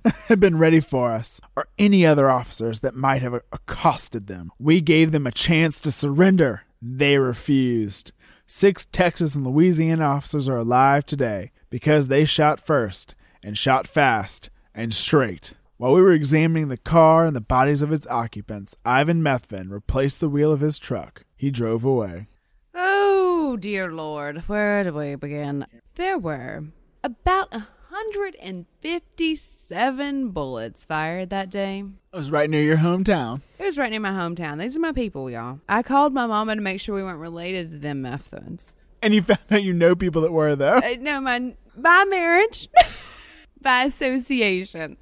Oh, 0.06 0.12
had 0.28 0.40
been 0.40 0.58
ready 0.58 0.82
for 0.82 1.12
us, 1.12 1.40
or 1.56 1.68
any 1.78 2.06
other 2.06 2.30
officers 2.30 2.82
that 2.82 2.96
might 2.96 3.22
have 3.22 3.34
accosted 3.34 4.28
them. 4.28 4.52
We 4.60 4.82
gave 4.82 5.12
them 5.12 5.26
a 5.26 5.32
chance 5.32 5.80
to 5.82 5.92
surrender. 5.92 6.64
They 6.82 7.18
refused. 7.18 8.12
Six 8.52 8.88
Texas 8.88 9.36
and 9.36 9.46
Louisiana 9.46 10.06
officers 10.06 10.50
are 10.50 10.58
alive 10.58 11.06
today 11.06 11.52
because 11.70 12.08
they 12.08 12.26
shot 12.26 12.60
first 12.60 13.14
and 13.44 13.56
shot 13.56 13.86
fast 13.86 14.50
and 14.74 14.92
straight. 14.92 15.54
While 15.78 15.94
we 15.94 16.02
were 16.02 16.14
examining 16.14 16.68
the 16.68 16.76
car 16.76 17.28
and 17.28 17.36
the 17.36 17.42
bodies 17.42 17.84
of 17.84 17.92
its 17.92 18.08
occupants, 18.08 18.76
Ivan 18.84 19.22
Methvin 19.22 19.70
replaced 19.70 20.20
the 20.20 20.30
wheel 20.30 20.52
of 20.52 20.62
his 20.62 20.80
truck. 20.80 21.26
He 21.38 21.52
drove 21.52 21.86
away. 21.86 22.26
Oh, 22.74 23.56
dear 23.56 23.92
Lord. 23.92 24.40
Where 24.48 24.84
do 24.84 24.94
we 24.94 25.14
begin? 25.14 25.68
There 25.94 26.18
were 26.18 26.64
about 27.04 27.54
a 27.54 27.68
157 27.90 30.30
bullets 30.30 30.86
fired 30.86 31.30
that 31.32 31.50
day. 31.50 31.84
It 32.14 32.18
was 32.18 32.32
right 32.32 32.50
near 32.50 32.62
your 32.62 32.78
hometown. 32.78 33.42
It 33.58 33.66
was 33.66 33.78
right 33.78 33.90
near 33.92 34.00
my 34.00 34.12
hometown. 34.12 34.60
These 34.60 34.78
are 34.78 34.80
my 34.80 34.92
people, 34.92 35.30
y'all. 35.30 35.60
I 35.68 35.84
called 35.84 36.14
my 36.14 36.26
mama 36.28 36.56
to 36.56 36.62
make 36.62 36.80
sure 36.80 36.96
we 36.96 37.04
weren't 37.04 37.20
related 37.20 37.72
to 37.72 37.78
them 37.78 38.04
Methvins. 38.04 38.76
And 39.02 39.14
you 39.14 39.22
found 39.22 39.40
out 39.52 39.64
you 39.64 39.74
know 39.74 39.96
people 39.96 40.22
that 40.24 40.32
were, 40.32 40.56
though. 40.56 40.78
Uh, 40.78 40.96
no, 41.00 41.22
my 41.22 41.54
by 41.76 42.04
marriage, 42.10 42.68
by 43.62 43.84
association. 43.84 44.98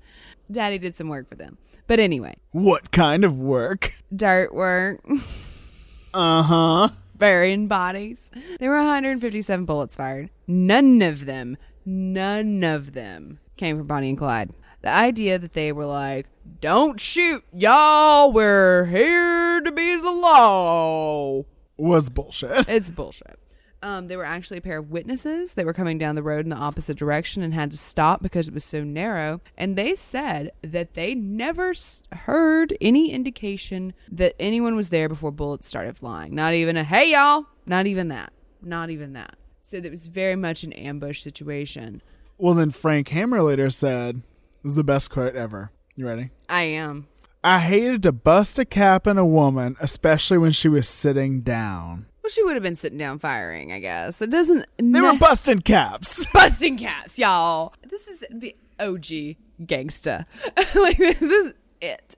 Daddy 0.52 0.78
did 0.78 0.96
some 0.96 1.10
work 1.10 1.28
for 1.28 1.36
them. 1.36 1.58
But 1.88 2.00
anyway, 2.00 2.36
What 2.52 2.92
kind 2.92 3.24
of 3.24 3.40
work? 3.40 3.94
dirt 4.16 4.54
work, 4.54 5.02
Uh 6.14 6.44
huh. 6.44 6.90
burying 7.18 7.68
bodies. 7.68 8.30
There 8.60 8.70
were 8.70 8.78
157 8.78 9.66
bullets 9.66 9.96
fired. 9.96 10.30
None 10.48 11.02
of 11.02 11.26
them, 11.26 11.58
none 11.88 12.64
of 12.64 12.94
them 12.94 13.40
came 13.56 13.78
from 13.78 13.88
Bonnie 13.88 14.10
and 14.10 14.18
Clyde. 14.18 14.52
The 14.82 14.90
idea 14.90 15.40
that 15.40 15.54
they 15.54 15.72
were 15.72 15.86
like, 15.86 16.28
don't 16.62 17.00
shoot, 17.00 17.44
y'all, 17.54 18.32
we're 18.32 18.86
here 18.86 19.62
to 19.62 19.72
be 19.72 19.96
the 19.96 20.12
law. 20.12 21.44
Was 21.78 22.10
bullshit. 22.10 22.66
It's 22.70 22.92
bullshit. 22.92 23.40
Um, 23.84 24.08
they 24.08 24.18
were 24.18 24.26
actually 24.26 24.58
a 24.58 24.62
pair 24.62 24.80
of 24.80 24.90
witnesses. 24.90 25.54
They 25.54 25.64
were 25.64 25.74
coming 25.74 25.98
down 26.00 26.16
the 26.16 26.24
road 26.24 26.46
in 26.46 26.50
the 26.50 26.56
opposite 26.56 26.98
direction 26.98 27.44
and 27.44 27.54
had 27.54 27.70
to 27.72 27.78
stop 27.78 28.24
because 28.24 28.48
it 28.48 28.54
was 28.54 28.64
so 28.66 28.84
narrow. 28.84 29.40
And 29.56 29.76
they 29.76 29.94
said 29.96 30.52
that 30.64 30.96
they 30.96 31.14
never 31.14 31.70
s- 31.70 32.02
heard 32.12 32.76
any 32.82 33.12
indication 33.12 33.94
that 34.12 34.36
anyone 34.40 34.76
was 34.76 34.90
there 34.90 35.08
before 35.08 35.32
bullets 35.32 35.68
started 35.68 35.96
flying. 35.96 36.34
Not 36.34 36.56
even 36.56 36.76
a 36.76 36.84
hey 36.84 37.12
y'all. 37.12 37.46
Not 37.68 37.86
even 37.86 38.08
that. 38.08 38.34
Not 38.64 38.90
even 38.90 39.14
that. 39.14 39.36
So 39.68 39.82
that 39.82 39.92
was 39.92 40.08
very 40.08 40.38
much 40.38 40.64
an 40.64 40.72
ambush 40.72 41.22
situation. 41.22 42.02
Well, 42.38 42.54
then 42.54 42.70
Frank 42.70 43.10
Hammer 43.10 43.42
later 43.42 43.70
said, 43.70 44.22
this 44.64 44.72
is 44.72 44.76
the 44.78 44.84
best 44.86 45.12
quote 45.12 45.36
ever. 45.36 45.72
You 45.98 46.08
ready? 46.08 46.30
I 46.48 46.62
am. 46.62 47.10
I 47.44 47.60
hated 47.60 48.02
to 48.04 48.14
bust 48.14 48.58
a 48.60 48.64
cap 48.64 49.08
in 49.08 49.18
a 49.18 49.26
woman, 49.26 49.76
especially 49.82 50.38
when 50.38 50.54
she 50.54 50.70
was 50.70 50.88
sitting 50.88 51.42
down. 51.42 52.06
Well, 52.24 52.30
she 52.30 52.46
would 52.46 52.54
have 52.54 52.64
been 52.64 52.78
sitting 52.78 52.98
down 52.98 53.20
firing, 53.20 53.74
I 53.74 53.80
guess. 53.80 54.22
It 54.22 54.30
doesn't. 54.30 54.66
They 54.78 55.02
were 55.02 55.18
busting 55.18 55.64
caps. 55.64 56.26
busting 56.34 56.78
caps, 56.78 57.20
y'all. 57.20 57.74
This 57.90 58.08
is 58.08 58.24
the 58.32 58.56
OG 58.80 59.36
gangsta. 59.68 60.28
like 60.76 60.96
this 60.96 61.22
is 61.22 61.54
it. 61.82 62.16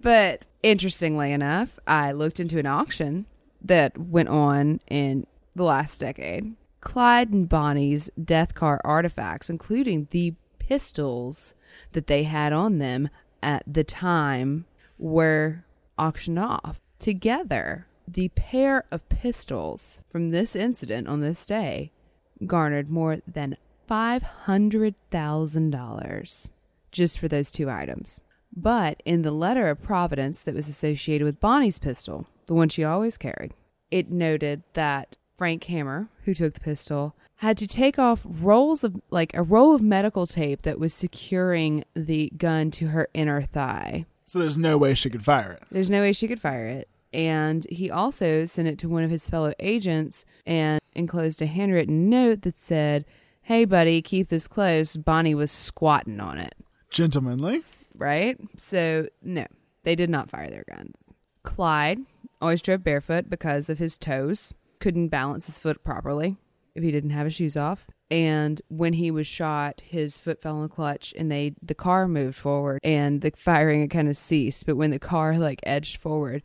But 0.00 0.46
interestingly 0.62 1.32
enough, 1.32 1.76
I 1.88 2.12
looked 2.12 2.38
into 2.38 2.60
an 2.60 2.66
auction 2.66 3.26
that 3.62 3.98
went 3.98 4.28
on 4.28 4.78
in 4.86 5.26
the 5.56 5.64
last 5.64 6.00
decade. 6.00 6.54
Clyde 6.84 7.32
and 7.32 7.48
Bonnie's 7.48 8.08
death 8.22 8.54
car 8.54 8.80
artifacts, 8.84 9.50
including 9.50 10.06
the 10.10 10.34
pistols 10.58 11.54
that 11.92 12.06
they 12.06 12.22
had 12.22 12.52
on 12.52 12.78
them 12.78 13.08
at 13.42 13.64
the 13.66 13.82
time, 13.82 14.66
were 14.98 15.64
auctioned 15.98 16.38
off. 16.38 16.80
Together, 16.98 17.88
the 18.06 18.28
pair 18.28 18.84
of 18.92 19.08
pistols 19.08 20.02
from 20.08 20.28
this 20.28 20.54
incident 20.54 21.08
on 21.08 21.18
this 21.20 21.44
day 21.44 21.90
garnered 22.46 22.90
more 22.90 23.18
than 23.26 23.56
$500,000 23.90 26.50
just 26.92 27.18
for 27.18 27.26
those 27.28 27.50
two 27.50 27.68
items. 27.68 28.20
But 28.56 29.02
in 29.04 29.22
the 29.22 29.32
letter 29.32 29.68
of 29.68 29.82
provenance 29.82 30.44
that 30.44 30.54
was 30.54 30.68
associated 30.68 31.24
with 31.24 31.40
Bonnie's 31.40 31.78
pistol, 31.78 32.26
the 32.46 32.54
one 32.54 32.68
she 32.68 32.84
always 32.84 33.18
carried, 33.18 33.52
it 33.90 34.10
noted 34.10 34.62
that 34.74 35.16
Frank 35.36 35.64
Hammer, 35.64 36.08
who 36.24 36.34
took 36.34 36.54
the 36.54 36.60
pistol, 36.60 37.14
had 37.36 37.56
to 37.58 37.66
take 37.66 37.98
off 37.98 38.22
rolls 38.24 38.84
of 38.84 39.00
like 39.10 39.34
a 39.34 39.42
roll 39.42 39.74
of 39.74 39.82
medical 39.82 40.26
tape 40.26 40.62
that 40.62 40.78
was 40.78 40.94
securing 40.94 41.84
the 41.94 42.32
gun 42.36 42.70
to 42.72 42.88
her 42.88 43.08
inner 43.14 43.42
thigh. 43.42 44.06
So 44.24 44.38
there's 44.38 44.58
no 44.58 44.78
way 44.78 44.94
she 44.94 45.10
could 45.10 45.24
fire 45.24 45.52
it. 45.52 45.62
There's 45.70 45.90
no 45.90 46.00
way 46.00 46.12
she 46.12 46.28
could 46.28 46.40
fire 46.40 46.66
it. 46.66 46.88
And 47.12 47.66
he 47.70 47.90
also 47.90 48.44
sent 48.44 48.66
it 48.66 48.78
to 48.78 48.88
one 48.88 49.04
of 49.04 49.10
his 49.10 49.28
fellow 49.28 49.52
agents 49.60 50.24
and 50.46 50.80
enclosed 50.94 51.42
a 51.42 51.46
handwritten 51.46 52.08
note 52.08 52.42
that 52.42 52.56
said, 52.56 53.04
Hey, 53.42 53.64
buddy, 53.66 54.00
keep 54.00 54.28
this 54.28 54.48
close. 54.48 54.96
Bonnie 54.96 55.34
was 55.34 55.50
squatting 55.50 56.18
on 56.18 56.38
it. 56.38 56.54
Gentlemanly. 56.90 57.62
Right? 57.96 58.38
So, 58.56 59.08
no, 59.22 59.46
they 59.82 59.94
did 59.94 60.08
not 60.08 60.30
fire 60.30 60.48
their 60.48 60.64
guns. 60.68 60.96
Clyde 61.42 62.00
always 62.40 62.62
drove 62.62 62.82
barefoot 62.82 63.28
because 63.28 63.68
of 63.68 63.78
his 63.78 63.98
toes, 63.98 64.54
couldn't 64.84 65.08
balance 65.08 65.46
his 65.46 65.58
foot 65.58 65.82
properly 65.82 66.36
if 66.74 66.82
he 66.82 66.92
didn't 66.92 67.08
have 67.08 67.24
his 67.24 67.34
shoes 67.34 67.56
off. 67.56 67.86
And 68.10 68.60
when 68.68 68.92
he 68.92 69.10
was 69.10 69.26
shot, 69.26 69.80
his 69.82 70.18
foot 70.18 70.42
fell 70.42 70.56
in 70.56 70.62
the 70.62 70.68
clutch 70.68 71.14
and 71.16 71.32
they 71.32 71.54
the 71.62 71.74
car 71.74 72.06
moved 72.06 72.36
forward 72.36 72.80
and 72.84 73.22
the 73.22 73.32
firing 73.34 73.80
had 73.80 73.90
kind 73.90 74.10
of 74.10 74.16
ceased. 74.18 74.66
But 74.66 74.76
when 74.76 74.90
the 74.90 74.98
car 74.98 75.38
like 75.38 75.60
edged 75.62 75.96
forward, 75.96 76.42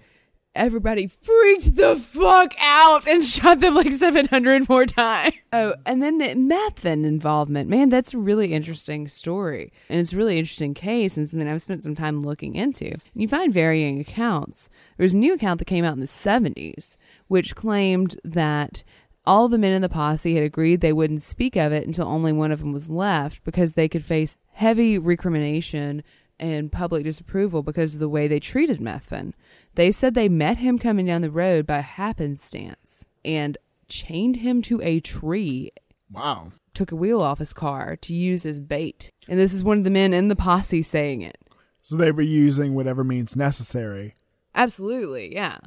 everybody 0.55 1.07
freaked 1.07 1.75
the 1.75 1.95
fuck 1.95 2.53
out 2.59 3.07
and 3.07 3.23
shot 3.25 3.59
them 3.59 3.75
like 3.75 3.91
700 3.91 4.67
more 4.69 4.85
times. 4.85 5.35
Oh, 5.53 5.73
and 5.85 6.01
then 6.01 6.17
the 6.17 6.35
Methvin 6.35 7.05
involvement. 7.05 7.69
Man, 7.69 7.89
that's 7.89 8.13
a 8.13 8.17
really 8.17 8.53
interesting 8.53 9.07
story. 9.07 9.71
And 9.89 9.99
it's 9.99 10.13
a 10.13 10.17
really 10.17 10.37
interesting 10.37 10.73
case. 10.73 11.17
And 11.17 11.29
something 11.29 11.47
I've 11.47 11.61
spent 11.61 11.83
some 11.83 11.95
time 11.95 12.21
looking 12.21 12.55
into. 12.55 12.85
And 12.85 13.01
you 13.15 13.27
find 13.27 13.53
varying 13.53 13.99
accounts. 13.99 14.69
There 14.97 15.05
was 15.05 15.13
a 15.13 15.17
new 15.17 15.33
account 15.33 15.59
that 15.59 15.65
came 15.65 15.85
out 15.85 15.93
in 15.93 16.01
the 16.01 16.05
70s, 16.05 16.97
which 17.27 17.55
claimed 17.55 18.19
that 18.23 18.83
all 19.25 19.47
the 19.47 19.57
men 19.57 19.73
in 19.73 19.81
the 19.81 19.89
posse 19.89 20.35
had 20.35 20.43
agreed 20.43 20.81
they 20.81 20.93
wouldn't 20.93 21.21
speak 21.21 21.55
of 21.55 21.71
it 21.71 21.85
until 21.85 22.07
only 22.07 22.31
one 22.31 22.51
of 22.51 22.59
them 22.59 22.73
was 22.73 22.89
left 22.89 23.43
because 23.43 23.73
they 23.73 23.87
could 23.87 24.03
face 24.03 24.37
heavy 24.53 24.97
recrimination 24.97 26.03
and 26.39 26.71
public 26.71 27.03
disapproval 27.03 27.61
because 27.61 27.93
of 27.93 27.99
the 27.99 28.09
way 28.09 28.27
they 28.27 28.39
treated 28.39 28.79
Methvin. 28.79 29.33
They 29.79 29.93
said 29.93 30.13
they 30.13 30.27
met 30.27 30.57
him 30.57 30.77
coming 30.77 31.05
down 31.05 31.21
the 31.21 31.31
road 31.31 31.65
by 31.65 31.79
happenstance 31.79 33.07
and 33.23 33.57
chained 33.87 34.35
him 34.35 34.61
to 34.63 34.81
a 34.81 34.99
tree. 34.99 35.71
Wow. 36.11 36.51
Took 36.73 36.91
a 36.91 36.97
wheel 36.97 37.21
off 37.21 37.39
his 37.39 37.53
car 37.53 37.95
to 37.95 38.13
use 38.13 38.45
as 38.45 38.59
bait. 38.59 39.09
And 39.29 39.39
this 39.39 39.53
is 39.53 39.63
one 39.63 39.77
of 39.77 39.85
the 39.85 39.89
men 39.89 40.13
in 40.13 40.27
the 40.27 40.35
posse 40.35 40.81
saying 40.81 41.21
it. 41.21 41.37
So 41.81 41.95
they 41.95 42.11
were 42.11 42.21
using 42.21 42.75
whatever 42.75 43.05
means 43.05 43.37
necessary 43.37 44.15
Absolutely, 44.53 45.33
yeah. 45.33 45.59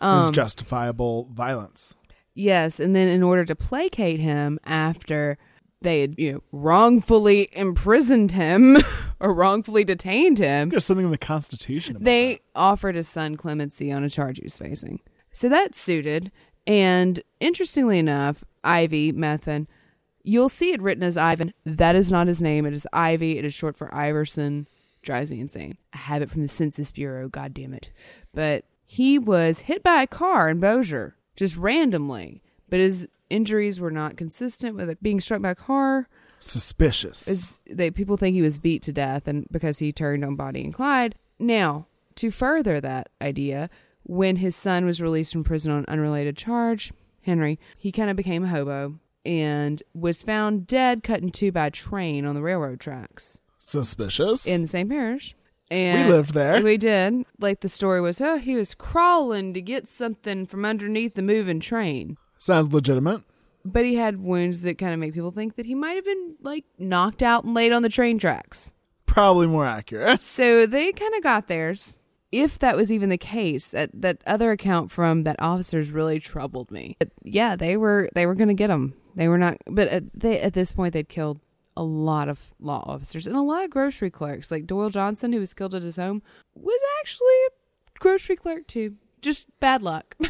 Um, 0.00 0.32
justifiable 0.32 1.28
violence. 1.32 1.94
Yes, 2.34 2.80
and 2.80 2.96
then 2.96 3.06
in 3.06 3.22
order 3.22 3.44
to 3.44 3.54
placate 3.54 4.18
him 4.18 4.58
after 4.64 5.38
they 5.82 6.00
had, 6.00 6.14
you 6.18 6.32
know, 6.32 6.40
wrongfully 6.52 7.48
imprisoned 7.52 8.32
him 8.32 8.78
or 9.20 9.32
wrongfully 9.32 9.84
detained 9.84 10.38
him, 10.38 10.68
There's 10.70 10.84
something 10.84 11.06
in 11.06 11.12
the 11.12 11.18
Constitution 11.18 11.96
about 11.96 12.04
they 12.04 12.40
offered 12.54 12.94
his 12.94 13.08
son 13.08 13.36
clemency 13.36 13.92
on 13.92 14.04
a 14.04 14.10
charge 14.10 14.38
he 14.38 14.44
was 14.44 14.58
facing. 14.58 15.00
So 15.32 15.48
that 15.48 15.74
suited. 15.74 16.30
And 16.66 17.20
interestingly 17.40 17.98
enough, 17.98 18.44
Ivy 18.62 19.12
Methvin, 19.12 19.66
you'll 20.22 20.48
see 20.48 20.72
it 20.72 20.80
written 20.80 21.02
as 21.02 21.16
Ivan. 21.16 21.52
That 21.64 21.96
is 21.96 22.12
not 22.12 22.26
his 22.26 22.40
name. 22.40 22.66
It 22.66 22.72
is 22.72 22.86
Ivy. 22.92 23.38
It 23.38 23.44
is 23.44 23.54
short 23.54 23.76
for 23.76 23.92
Iverson. 23.94 24.68
Drives 25.02 25.30
me 25.30 25.40
insane. 25.40 25.78
I 25.92 25.98
have 25.98 26.22
it 26.22 26.30
from 26.30 26.42
the 26.42 26.48
Census 26.48 26.92
Bureau. 26.92 27.28
God 27.28 27.54
damn 27.54 27.74
it. 27.74 27.90
But 28.32 28.64
he 28.84 29.18
was 29.18 29.60
hit 29.60 29.82
by 29.82 30.02
a 30.02 30.06
car 30.06 30.48
in 30.48 30.60
Bossier 30.60 31.16
just 31.34 31.56
randomly. 31.56 32.42
But 32.68 32.80
his 32.80 33.08
injuries 33.32 33.80
were 33.80 33.90
not 33.90 34.16
consistent 34.16 34.76
with 34.76 34.90
it 34.90 35.02
being 35.02 35.20
struck 35.20 35.40
by 35.42 35.50
a 35.50 35.54
car. 35.54 36.08
Suspicious. 36.40 37.28
Is 37.28 37.60
they 37.68 37.90
people 37.90 38.16
think 38.16 38.34
he 38.34 38.42
was 38.42 38.58
beat 38.58 38.82
to 38.82 38.92
death 38.92 39.26
and 39.26 39.46
because 39.50 39.78
he 39.78 39.92
turned 39.92 40.24
on 40.24 40.36
Bonnie 40.36 40.64
and 40.64 40.74
Clyde. 40.74 41.14
Now, 41.38 41.86
to 42.16 42.30
further 42.30 42.80
that 42.80 43.08
idea, 43.20 43.70
when 44.02 44.36
his 44.36 44.54
son 44.56 44.84
was 44.84 45.00
released 45.00 45.32
from 45.32 45.44
prison 45.44 45.72
on 45.72 45.78
an 45.78 45.84
unrelated 45.88 46.36
charge, 46.36 46.92
Henry, 47.22 47.58
he 47.76 47.92
kind 47.92 48.10
of 48.10 48.16
became 48.16 48.44
a 48.44 48.48
hobo 48.48 48.98
and 49.24 49.82
was 49.94 50.22
found 50.22 50.66
dead 50.66 51.02
cut 51.02 51.22
in 51.22 51.30
two 51.30 51.52
by 51.52 51.66
a 51.66 51.70
train 51.70 52.26
on 52.26 52.34
the 52.34 52.42
railroad 52.42 52.80
tracks 52.80 53.40
Suspicious. 53.58 54.46
in 54.46 54.62
the 54.62 54.68
same 54.68 54.88
parish. 54.88 55.36
And 55.70 56.08
we 56.08 56.14
lived 56.14 56.34
there. 56.34 56.62
We 56.62 56.76
did. 56.76 57.24
Like 57.38 57.60
the 57.60 57.68
story 57.68 58.00
was, 58.00 58.20
oh, 58.20 58.36
he 58.36 58.56
was 58.56 58.74
crawling 58.74 59.54
to 59.54 59.62
get 59.62 59.88
something 59.88 60.44
from 60.44 60.64
underneath 60.64 61.14
the 61.14 61.22
moving 61.22 61.60
train. 61.60 62.18
Sounds 62.42 62.72
legitimate. 62.72 63.22
But 63.64 63.84
he 63.84 63.94
had 63.94 64.20
wounds 64.20 64.62
that 64.62 64.76
kind 64.76 64.92
of 64.92 64.98
make 64.98 65.14
people 65.14 65.30
think 65.30 65.54
that 65.54 65.64
he 65.64 65.76
might 65.76 65.92
have 65.92 66.04
been 66.04 66.34
like 66.40 66.64
knocked 66.76 67.22
out 67.22 67.44
and 67.44 67.54
laid 67.54 67.72
on 67.72 67.82
the 67.82 67.88
train 67.88 68.18
tracks. 68.18 68.72
Probably 69.06 69.46
more 69.46 69.64
accurate. 69.64 70.20
So 70.32 70.66
they 70.66 70.90
kind 70.90 71.14
of 71.14 71.22
got 71.22 71.46
theirs. 71.46 72.00
If 72.32 72.58
that 72.58 72.76
was 72.76 72.90
even 72.90 73.10
the 73.10 73.16
case, 73.16 73.70
that 73.70 73.90
that 73.94 74.22
other 74.26 74.50
account 74.50 74.90
from 74.90 75.22
that 75.22 75.36
officers 75.38 75.92
really 75.92 76.18
troubled 76.18 76.72
me. 76.72 76.96
But 76.98 77.10
yeah, 77.22 77.54
they 77.54 77.76
were 77.76 78.08
they 78.12 78.26
were 78.26 78.34
going 78.34 78.48
to 78.48 78.54
get 78.54 78.70
him. 78.70 78.94
They 79.14 79.28
were 79.28 79.38
not, 79.38 79.58
but 79.68 79.86
at, 79.86 80.04
they 80.12 80.40
at 80.40 80.52
this 80.52 80.72
point 80.72 80.94
they'd 80.94 81.08
killed 81.08 81.38
a 81.76 81.84
lot 81.84 82.28
of 82.28 82.40
law 82.58 82.82
officers 82.88 83.28
and 83.28 83.36
a 83.36 83.42
lot 83.42 83.62
of 83.62 83.70
grocery 83.70 84.10
clerks. 84.10 84.50
Like 84.50 84.66
Doyle 84.66 84.90
Johnson, 84.90 85.32
who 85.32 85.38
was 85.38 85.54
killed 85.54 85.76
at 85.76 85.82
his 85.82 85.94
home, 85.94 86.22
was 86.56 86.80
actually 86.98 87.38
a 87.46 88.00
grocery 88.00 88.34
clerk 88.34 88.66
too. 88.66 88.96
Just 89.20 89.48
bad 89.60 89.82
luck. 89.82 90.16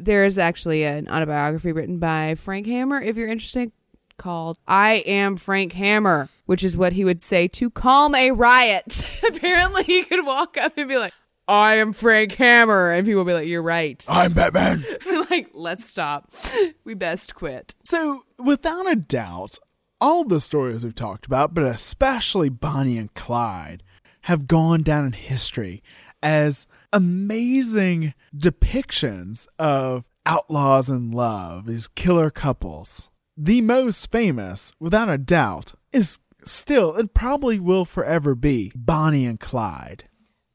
there 0.00 0.24
is 0.24 0.38
actually 0.38 0.84
an 0.84 1.08
autobiography 1.08 1.72
written 1.72 1.98
by 1.98 2.34
Frank 2.34 2.66
Hammer, 2.66 3.00
if 3.00 3.16
you're 3.16 3.28
interested, 3.28 3.72
called 4.16 4.58
I 4.66 5.04
Am 5.06 5.36
Frank 5.36 5.72
Hammer, 5.72 6.28
which 6.46 6.64
is 6.64 6.76
what 6.76 6.92
he 6.92 7.04
would 7.04 7.20
say 7.20 7.48
to 7.48 7.70
calm 7.70 8.14
a 8.14 8.30
riot. 8.30 9.20
Apparently, 9.28 9.84
he 9.84 10.04
could 10.04 10.24
walk 10.24 10.56
up 10.56 10.76
and 10.76 10.88
be 10.88 10.98
like, 10.98 11.12
I 11.48 11.74
am 11.76 11.92
Frank 11.92 12.34
Hammer. 12.34 12.92
And 12.92 13.06
people 13.06 13.22
would 13.22 13.30
be 13.30 13.34
like, 13.34 13.46
You're 13.46 13.62
right. 13.62 14.04
I'm 14.08 14.32
Batman. 14.32 14.84
like, 15.30 15.50
let's 15.52 15.88
stop. 15.88 16.32
We 16.84 16.94
best 16.94 17.34
quit. 17.34 17.74
So, 17.84 18.22
without 18.38 18.90
a 18.90 18.96
doubt, 18.96 19.58
all 20.00 20.24
the 20.24 20.40
stories 20.40 20.84
we've 20.84 20.94
talked 20.94 21.26
about, 21.26 21.54
but 21.54 21.64
especially 21.64 22.48
Bonnie 22.48 22.98
and 22.98 23.12
Clyde, 23.14 23.82
have 24.22 24.48
gone 24.48 24.82
down 24.82 25.04
in 25.06 25.12
history 25.12 25.82
as 26.20 26.66
amazing 26.92 28.14
depictions 28.34 29.46
of 29.58 30.04
outlaws 30.24 30.90
in 30.90 31.10
love, 31.10 31.66
these 31.66 31.88
killer 31.88 32.30
couples. 32.30 33.10
The 33.36 33.60
most 33.60 34.10
famous, 34.10 34.72
without 34.80 35.08
a 35.08 35.18
doubt, 35.18 35.74
is 35.92 36.18
still 36.44 36.94
and 36.94 37.12
probably 37.12 37.58
will 37.58 37.84
forever 37.84 38.34
be 38.34 38.72
Bonnie 38.74 39.26
and 39.26 39.38
Clyde. 39.38 40.04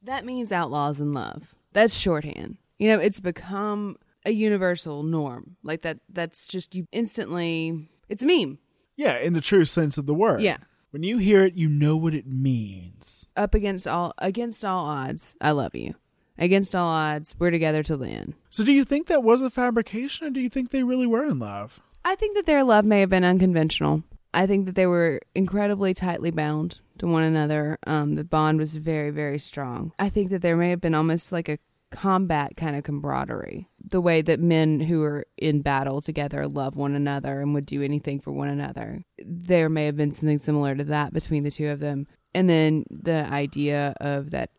That 0.02 0.26
means 0.26 0.52
outlaws 0.52 1.00
in 1.00 1.14
love. 1.14 1.54
That's 1.74 1.98
shorthand. 1.98 2.58
You 2.80 2.88
know, 2.88 3.00
it's 3.00 3.20
become 3.20 3.98
a 4.26 4.32
universal 4.32 5.04
norm. 5.04 5.58
Like 5.64 5.84
that 5.84 6.00
that's 6.10 6.48
just 6.48 6.76
you 6.76 6.88
instantly 6.92 7.88
it's 8.10 8.24
a 8.24 8.26
meme. 8.26 8.58
Yeah, 8.96 9.18
in 9.18 9.34
the 9.34 9.42
true 9.42 9.66
sense 9.66 9.98
of 9.98 10.06
the 10.06 10.14
word. 10.14 10.42
Yeah. 10.42 10.58
When 10.92 11.04
you 11.04 11.20
hear 11.20 11.46
it, 11.46 11.56
you 11.56 11.70
know 11.70 11.96
what 11.96 12.14
it 12.14 12.28
means. 12.28 13.28
Up 13.38 13.56
against 13.56 13.88
all 13.88 14.14
against 14.18 14.66
all 14.66 14.86
odds, 14.86 15.38
I 15.40 15.52
love 15.52 15.76
you. 15.76 15.96
Against 16.42 16.76
all 16.76 16.90
odds, 16.90 17.36
we're 17.38 17.52
together 17.52 17.84
till 17.84 18.00
the 18.00 18.10
end. 18.10 18.34
So, 18.50 18.64
do 18.64 18.72
you 18.72 18.84
think 18.84 19.06
that 19.08 19.22
was 19.24 19.44
a 19.44 19.52
fabrication, 19.52 20.26
or 20.26 20.32
do 20.32 20.40
you 20.40 20.50
think 20.50 20.72
they 20.72 20.82
really 20.82 21.06
were 21.06 21.24
in 21.24 21.38
love? 21.38 21.80
I 22.04 22.16
think 22.16 22.36
that 22.36 22.48
their 22.48 22.64
love 22.64 22.84
may 22.84 23.00
have 23.02 23.12
been 23.12 23.24
unconventional. 23.24 24.02
I 24.34 24.48
think 24.48 24.66
that 24.66 24.74
they 24.74 24.88
were 24.88 25.22
incredibly 25.36 25.94
tightly 25.94 26.32
bound 26.32 26.80
to 26.98 27.06
one 27.06 27.22
another. 27.22 27.78
Um, 27.86 28.16
the 28.16 28.24
bond 28.24 28.58
was 28.58 28.76
very, 28.76 29.12
very 29.12 29.38
strong. 29.38 29.94
I 30.00 30.10
think 30.10 30.32
that 30.32 30.42
there 30.42 30.58
may 30.58 30.72
have 30.72 30.82
been 30.82 30.96
almost 30.96 31.32
like 31.32 31.48
a 31.48 31.60
combat 31.92 32.58
kind 32.58 32.76
of 32.76 32.86
camaraderie. 32.86 33.68
The 33.86 34.02
way 34.02 34.24
that 34.24 34.40
men 34.40 34.80
who 34.80 35.04
are 35.04 35.28
in 35.38 35.62
battle 35.62 36.02
together 36.02 36.48
love 36.48 36.76
one 36.76 36.96
another 36.96 37.42
and 37.42 37.54
would 37.54 37.68
do 37.68 37.84
anything 37.84 38.20
for 38.20 38.32
one 38.32 38.48
another. 38.48 39.04
There 39.20 39.70
may 39.70 39.86
have 39.86 39.98
been 39.98 40.12
something 40.12 40.40
similar 40.40 40.74
to 40.74 40.86
that 40.86 41.14
between 41.14 41.44
the 41.44 41.52
two 41.52 41.70
of 41.70 41.82
them. 41.82 42.08
And 42.34 42.50
then 42.50 42.86
the 42.90 43.28
idea 43.32 43.94
of 44.00 44.32
that 44.32 44.50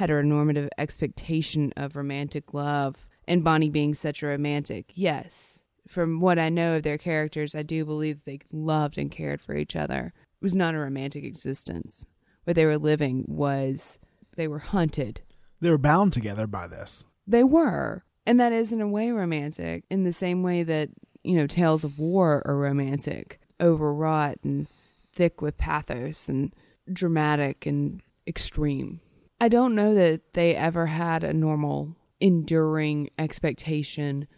heteronormative 0.00 0.68
expectation 0.78 1.72
of 1.76 1.94
romantic 1.94 2.54
love 2.54 3.06
and 3.28 3.44
Bonnie 3.44 3.70
being 3.70 3.94
such 3.94 4.22
a 4.22 4.26
romantic. 4.26 4.92
Yes, 4.94 5.64
from 5.86 6.20
what 6.20 6.38
I 6.38 6.48
know 6.48 6.76
of 6.76 6.82
their 6.82 6.98
characters, 6.98 7.54
I 7.54 7.62
do 7.62 7.84
believe 7.84 8.24
they 8.24 8.40
loved 8.50 8.96
and 8.96 9.10
cared 9.10 9.40
for 9.40 9.54
each 9.54 9.76
other. 9.76 10.12
It 10.16 10.42
was 10.42 10.54
not 10.54 10.74
a 10.74 10.78
romantic 10.78 11.24
existence. 11.24 12.06
What 12.44 12.56
they 12.56 12.64
were 12.64 12.78
living 12.78 13.24
was 13.28 13.98
they 14.36 14.48
were 14.48 14.58
hunted. 14.58 15.20
They 15.60 15.70
were 15.70 15.78
bound 15.78 16.12
together 16.12 16.46
by 16.46 16.66
this. 16.66 17.04
They 17.26 17.44
were. 17.44 18.04
And 18.24 18.40
that 18.40 18.52
is, 18.52 18.72
in 18.72 18.80
a 18.80 18.88
way, 18.88 19.10
romantic, 19.10 19.84
in 19.90 20.04
the 20.04 20.12
same 20.12 20.42
way 20.42 20.62
that, 20.62 20.88
you 21.22 21.36
know, 21.36 21.46
tales 21.46 21.84
of 21.84 21.98
war 21.98 22.42
are 22.46 22.56
romantic, 22.56 23.38
overwrought 23.60 24.38
and 24.42 24.66
thick 25.12 25.42
with 25.42 25.58
pathos 25.58 26.28
and 26.28 26.54
dramatic 26.90 27.66
and 27.66 28.00
extreme. 28.26 29.00
I 29.40 29.48
don't 29.48 29.74
know 29.74 29.94
that 29.94 30.34
they 30.34 30.54
ever 30.54 30.86
had 30.86 31.24
a 31.24 31.32
normal, 31.32 31.96
enduring 32.20 33.10
expectation 33.18 34.28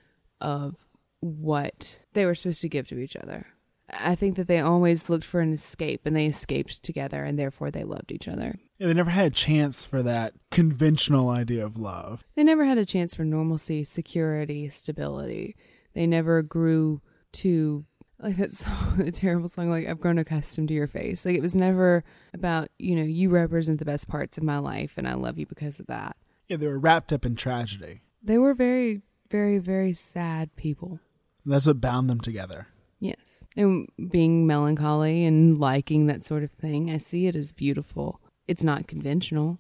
of 0.40 0.86
what 1.20 1.98
they 2.12 2.24
were 2.24 2.34
supposed 2.34 2.62
to 2.62 2.68
give 2.68 2.88
to 2.88 2.98
each 2.98 3.16
other. 3.16 3.46
I 3.92 4.14
think 4.14 4.36
that 4.36 4.46
they 4.46 4.60
always 4.60 5.10
looked 5.10 5.24
for 5.24 5.40
an 5.40 5.52
escape 5.52 6.02
and 6.06 6.16
they 6.16 6.26
escaped 6.26 6.82
together 6.82 7.24
and 7.24 7.38
therefore 7.38 7.70
they 7.70 7.84
loved 7.84 8.10
each 8.10 8.28
other. 8.28 8.58
Yeah, 8.78 8.86
they 8.86 8.94
never 8.94 9.10
had 9.10 9.26
a 9.26 9.30
chance 9.30 9.84
for 9.84 10.02
that 10.02 10.34
conventional 10.50 11.28
idea 11.28 11.64
of 11.64 11.76
love. 11.76 12.24
They 12.34 12.44
never 12.44 12.64
had 12.64 12.78
a 12.78 12.86
chance 12.86 13.14
for 13.14 13.24
normalcy, 13.24 13.84
security, 13.84 14.68
stability. 14.68 15.56
They 15.94 16.06
never 16.06 16.42
grew 16.42 17.02
to 17.32 17.84
like 18.22 18.36
that 18.36 18.54
song, 18.54 18.96
the 18.98 19.12
terrible 19.12 19.48
song, 19.48 19.70
like 19.70 19.86
I've 19.86 20.00
grown 20.00 20.18
accustomed 20.18 20.68
to 20.68 20.74
your 20.74 20.86
face. 20.86 21.24
Like 21.24 21.36
it 21.36 21.42
was 21.42 21.56
never 21.56 22.04
about, 22.32 22.68
you 22.78 22.94
know, 22.94 23.02
you 23.02 23.30
represent 23.30 23.78
the 23.78 23.84
best 23.84 24.08
parts 24.08 24.38
of 24.38 24.44
my 24.44 24.58
life 24.58 24.94
and 24.96 25.08
I 25.08 25.14
love 25.14 25.38
you 25.38 25.46
because 25.46 25.80
of 25.80 25.86
that. 25.86 26.16
Yeah, 26.48 26.56
they 26.56 26.68
were 26.68 26.78
wrapped 26.78 27.12
up 27.12 27.24
in 27.24 27.36
tragedy. 27.36 28.02
They 28.22 28.38
were 28.38 28.54
very, 28.54 29.02
very, 29.30 29.58
very 29.58 29.92
sad 29.92 30.54
people. 30.56 31.00
That's 31.44 31.66
what 31.66 31.80
bound 31.80 32.08
them 32.08 32.20
together. 32.20 32.68
Yes. 33.00 33.44
And 33.56 33.88
being 34.10 34.46
melancholy 34.46 35.24
and 35.24 35.58
liking 35.58 36.06
that 36.06 36.24
sort 36.24 36.44
of 36.44 36.52
thing, 36.52 36.90
I 36.90 36.98
see 36.98 37.26
it 37.26 37.34
as 37.34 37.52
beautiful. 37.52 38.20
It's 38.46 38.62
not 38.62 38.86
conventional. 38.86 39.58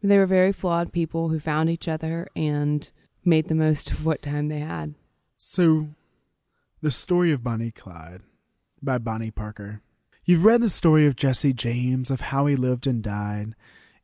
They 0.00 0.16
were 0.16 0.26
very 0.26 0.52
flawed 0.52 0.92
people 0.92 1.28
who 1.28 1.40
found 1.40 1.70
each 1.70 1.88
other 1.88 2.28
and 2.36 2.90
made 3.24 3.48
the 3.48 3.54
most 3.54 3.90
of 3.92 4.04
what 4.04 4.22
time 4.22 4.48
they 4.48 4.60
had. 4.60 4.94
So, 5.36 5.88
The 6.82 6.90
Story 6.90 7.30
of 7.30 7.44
Bonnie 7.44 7.70
Clyde 7.70 8.22
by 8.82 8.98
Bonnie 8.98 9.30
Parker. 9.30 9.82
You've 10.24 10.44
read 10.44 10.62
the 10.62 10.68
story 10.68 11.06
of 11.06 11.14
Jesse 11.14 11.52
James, 11.52 12.10
of 12.10 12.20
how 12.20 12.46
he 12.46 12.56
lived 12.56 12.88
and 12.88 13.00
died. 13.00 13.54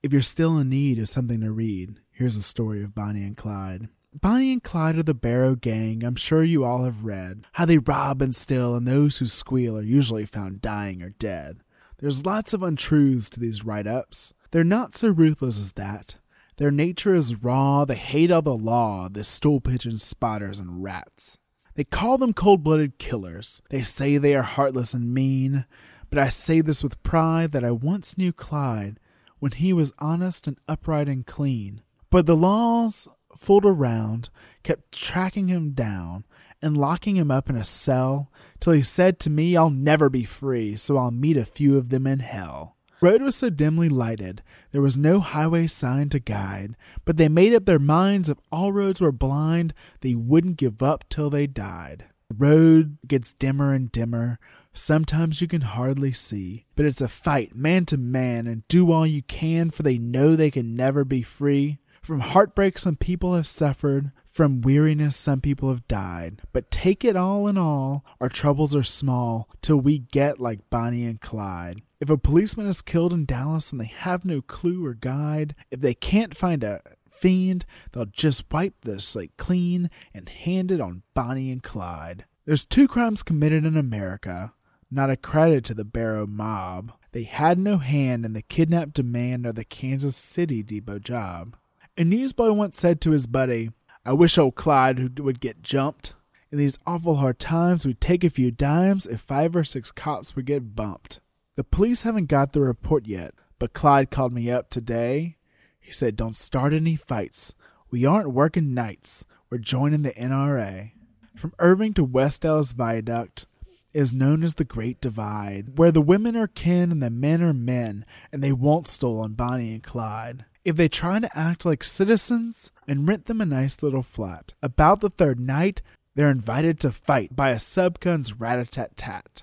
If 0.01 0.13
you're 0.13 0.23
still 0.23 0.57
in 0.59 0.69
need 0.69 1.01
of 1.01 1.09
something 1.09 1.41
to 1.41 1.51
read, 1.51 1.99
here's 2.13 2.37
the 2.37 2.43
story 2.43 2.85
of 2.85 2.95
Bonnie 2.95 3.25
and 3.25 3.37
Clyde. 3.37 3.89
Bonnie 4.15 4.53
and 4.53 4.63
Clyde 4.63 4.97
are 4.97 5.03
the 5.03 5.13
Barrow 5.13 5.57
Gang. 5.57 6.05
I'm 6.05 6.15
sure 6.15 6.45
you 6.45 6.63
all 6.63 6.85
have 6.85 7.03
read 7.03 7.47
how 7.55 7.65
they 7.65 7.79
rob 7.79 8.23
and 8.23 8.33
steal, 8.33 8.77
and 8.77 8.87
those 8.87 9.19
who 9.19 9.27
squeal 9.27 9.77
are 9.77 9.83
usually 9.83 10.25
found 10.25 10.63
dying 10.63 11.03
or 11.03 11.11
dead. 11.11 11.65
There's 11.99 12.25
lots 12.25 12.55
of 12.55 12.63
untruths 12.63 13.29
to 13.31 13.41
these 13.41 13.65
write 13.65 13.89
ups. 13.89 14.33
They're 14.53 14.63
not 14.63 14.95
so 14.95 15.09
ruthless 15.09 15.59
as 15.59 15.73
that. 15.73 16.15
Their 16.59 16.71
nature 16.71 17.17
is 17.17 17.43
raw, 17.43 17.85
they 17.85 17.97
hate 17.97 18.31
all 18.31 18.43
the 18.43 18.57
law, 18.57 19.09
the 19.09 19.25
stool 19.25 19.61
pigeons, 19.61 20.05
spotters, 20.05 20.61
and 20.61 20.81
rats. 20.81 21.39
They 21.79 21.85
call 21.85 22.19
them 22.19 22.33
cold 22.33 22.65
blooded 22.65 22.99
killers. 22.99 23.63
They 23.71 23.85
say 23.85 24.19
they 24.19 24.35
are 24.35 24.43
heartless 24.43 24.95
and 24.95 25.15
mean, 25.15 25.65
but 26.11 26.19
I 26.19 26.29
say 26.29 26.61
this 26.61 26.83
with 26.83 27.01
pride 27.05 27.53
that 27.53 27.63
I 27.63 27.71
once 27.71 28.19
knew 28.19 28.33
Clyde 28.33 28.99
when 29.39 29.53
he 29.53 29.73
was 29.73 29.93
honest 30.01 30.49
and 30.49 30.59
upright 30.67 31.09
and 31.09 31.25
clean. 31.25 31.83
But 32.11 32.27
the 32.27 32.35
laws 32.35 33.07
fooled 33.37 33.65
around, 33.65 34.29
kept 34.65 34.91
tracking 34.91 35.47
him 35.47 35.71
down 35.71 36.25
and 36.61 36.77
locking 36.77 37.15
him 37.15 37.31
up 37.31 37.49
in 37.49 37.55
a 37.55 37.65
cell 37.65 38.33
till 38.59 38.73
he 38.73 38.83
said 38.83 39.21
to 39.21 39.31
me, 39.31 39.57
I'll 39.57 39.71
never 39.71 40.11
be 40.11 40.25
free, 40.25 40.75
so 40.75 40.97
I'll 40.97 41.13
meet 41.13 41.37
a 41.37 41.45
few 41.45 41.79
of 41.79 41.91
them 41.91 42.09
in 42.09 42.19
hell. 42.19 42.77
Road 43.01 43.23
was 43.23 43.37
so 43.37 43.49
dimly 43.49 43.89
lighted, 43.89 44.43
there 44.73 44.83
was 44.83 44.99
no 44.99 45.21
highway 45.21 45.69
sign 45.69 46.09
to 46.09 46.19
guide, 46.19 46.77
but 47.05 47.17
they 47.17 47.29
made 47.29 47.55
up 47.55 47.65
their 47.65 47.79
minds 47.79 48.29
if 48.29 48.39
all 48.51 48.73
roads 48.73 49.01
were 49.01 49.13
blind, 49.13 49.73
they 50.01 50.17
wouldn't 50.17 50.57
give 50.57 50.83
up 50.83 51.05
till 51.09 51.31
they 51.31 51.47
died. 51.47 52.07
The 52.29 52.35
road 52.37 52.99
gets 53.07 53.33
dimmer 53.33 53.73
and 53.73 53.93
dimmer, 53.93 54.41
sometimes 54.73 55.41
you 55.41 55.47
can 55.47 55.61
hardly 55.61 56.13
see, 56.13 56.67
but 56.75 56.87
it's 56.87 57.01
a 57.01 57.07
fight, 57.07 57.55
man 57.55 57.87
to 57.87 57.97
man, 57.97 58.49
and 58.49 58.67
do 58.67 58.91
all 58.91 59.07
you 59.07 59.23
can, 59.23 59.71
for 59.71 59.85
they 59.85 59.99
know 59.99 60.35
they 60.35 60.51
can 60.51 60.75
never 60.75 61.05
be 61.05 61.23
free. 61.23 61.79
From 62.03 62.21
heartbreak, 62.21 62.79
some 62.79 62.97
people 62.97 63.35
have 63.35 63.47
suffered. 63.47 64.13
From 64.27 64.61
weariness, 64.61 65.17
some 65.17 65.41
people 65.41 65.69
have 65.69 65.87
died. 65.89 66.43
But 66.53 66.71
take 66.71 67.05
it 67.05 67.17
all 67.17 67.49
in 67.49 67.59
all, 67.59 68.05
our 68.21 68.29
troubles 68.29 68.75
are 68.75 68.85
small 68.85 69.49
till 69.63 69.81
we 69.81 69.99
get 69.99 70.41
like 70.41 70.71
Bonnie 70.71 71.05
and 71.05 71.21
Clyde. 71.21 71.83
If 72.01 72.11
a 72.11 72.17
policeman 72.17 72.69
is 72.69 72.81
killed 72.81 73.13
in 73.13 73.25
Dallas 73.25 73.73
and 73.73 73.81
they 73.81 73.93
have 73.93 74.25
no 74.25 74.41
clue 74.41 74.87
or 74.87 74.95
guide, 74.95 75.57
if 75.71 75.81
they 75.81 75.95
can't 75.95 76.37
find 76.37 76.63
a 76.63 76.81
fiend, 77.11 77.67
they'll 77.91 78.07
just 78.07 78.45
wipe 78.53 78.83
the 78.83 79.01
slate 79.01 79.37
clean 79.37 79.91
and 80.15 80.29
hand 80.29 80.71
it 80.71 80.81
on 80.81 81.03
Bonnie 81.15 81.51
and 81.51 81.61
Clyde. 81.61 82.25
There's 82.45 82.65
two 82.65 82.87
crimes 82.87 83.25
committed 83.25 83.65
in 83.65 83.77
America, 83.77 84.53
not 84.91 85.11
a 85.11 85.17
credit 85.17 85.65
to 85.65 85.75
the 85.75 85.85
Barrow 85.85 86.27
mob. 86.27 86.93
They 87.11 87.25
had 87.25 87.59
no 87.59 87.79
hand 87.79 88.25
in 88.25 88.33
the 88.33 88.43
kidnap 88.43 88.93
demand 88.93 89.45
or 89.45 89.53
the 89.53 89.65
Kansas 89.65 90.17
City 90.17 90.63
depot 90.63 91.01
job. 91.01 91.57
A 91.97 92.05
newsboy 92.05 92.53
once 92.53 92.79
said 92.79 93.01
to 93.01 93.11
his 93.11 93.27
buddy, 93.27 93.73
I 94.07 94.13
wish 94.13 94.39
old 94.39 94.55
Clyde 94.55 95.19
would 95.19 95.41
get 95.41 95.63
jumped. 95.63 96.15
In 96.53 96.59
these 96.59 96.79
awful 96.87 97.17
hard 97.17 97.41
times, 97.41 97.85
we'd 97.85 98.01
take 98.01 98.23
a 98.23 98.31
few 98.31 98.53
dimes 98.53 99.05
if 99.07 99.21
five 99.21 99.57
or 99.57 99.65
six 99.65 99.91
cops 99.91 100.37
would 100.37 100.47
get 100.47 100.77
bumped. 100.77 101.19
The 101.59 101.65
police 101.65 102.03
haven't 102.03 102.27
got 102.27 102.53
the 102.53 102.61
report 102.61 103.09
yet, 103.09 103.35
but 103.59 103.73
Clyde 103.73 104.13
called 104.13 104.33
me 104.33 104.49
up 104.49 104.71
today. 104.71 105.39
He 105.81 105.91
said, 105.91 106.15
Don't 106.15 106.37
start 106.37 106.73
any 106.73 106.95
fights. 106.95 107.53
We 107.91 108.07
aren't 108.07 108.31
working 108.31 108.75
nights. 108.75 109.25
We're 109.51 109.59
joining 109.59 110.03
the 110.03 110.13
NRA. 110.13 110.93
From 111.37 111.55
Irving 111.59 111.95
to 111.95 112.05
West 112.05 112.43
Dallas 112.43 112.71
Viaduct 112.71 113.47
is 113.93 114.15
known 114.15 114.45
as 114.45 114.55
the 114.55 114.63
Great 114.63 115.01
Divide, 115.01 115.77
where 115.77 115.91
the 115.91 116.01
women 116.01 116.37
are 116.37 116.47
kin 116.47 116.93
and 116.93 117.03
the 117.03 117.11
men 117.11 117.43
are 117.43 117.53
men, 117.53 118.07
and 118.31 118.41
they 118.41 118.53
won't 118.53 118.87
stole 118.87 119.19
on 119.19 119.33
Bonnie 119.33 119.73
and 119.73 119.83
Clyde. 119.83 120.45
If 120.65 120.77
they 120.77 120.89
try 120.89 121.19
to 121.19 121.37
act 121.37 121.67
like 121.67 121.83
citizens 121.83 122.71
and 122.87 123.09
rent 123.09 123.27
them 123.27 123.41
a 123.41 123.45
nice 123.45 123.83
little 123.83 124.05
flat, 124.05 124.55
about 124.63 125.01
the 125.01 125.11
third 125.11 125.41
night, 125.41 125.83
they're 126.15 126.31
invited 126.31 126.79
to 126.79 126.93
fight 126.93 127.35
by 127.35 127.51
a 127.51 127.57
subgun's 127.57 128.35
rat 128.35 128.61
a 128.61 128.65
tat 128.65 128.97
tat. 128.97 129.43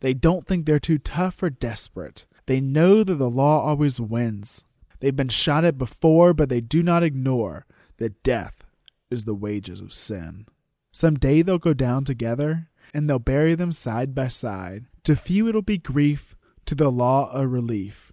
They 0.00 0.14
don't 0.14 0.46
think 0.46 0.66
they're 0.66 0.78
too 0.78 0.98
tough 0.98 1.42
or 1.42 1.50
desperate. 1.50 2.26
They 2.46 2.60
know 2.60 3.02
that 3.02 3.14
the 3.14 3.30
law 3.30 3.60
always 3.60 4.00
wins. 4.00 4.62
They've 5.00 5.16
been 5.16 5.28
shot 5.28 5.64
at 5.64 5.78
before, 5.78 6.32
but 6.32 6.48
they 6.48 6.60
do 6.60 6.82
not 6.82 7.02
ignore 7.02 7.66
that 7.98 8.22
death 8.22 8.64
is 9.10 9.24
the 9.24 9.34
wages 9.34 9.80
of 9.80 9.92
sin. 9.92 10.46
Some 10.92 11.14
day 11.14 11.42
they'll 11.42 11.58
go 11.58 11.74
down 11.74 12.04
together, 12.04 12.68
and 12.94 13.08
they'll 13.08 13.18
bury 13.18 13.54
them 13.54 13.72
side 13.72 14.14
by 14.14 14.28
side. 14.28 14.86
To 15.04 15.16
few 15.16 15.48
it'll 15.48 15.62
be 15.62 15.78
grief, 15.78 16.34
to 16.66 16.74
the 16.74 16.90
law 16.90 17.30
a 17.32 17.46
relief, 17.46 18.12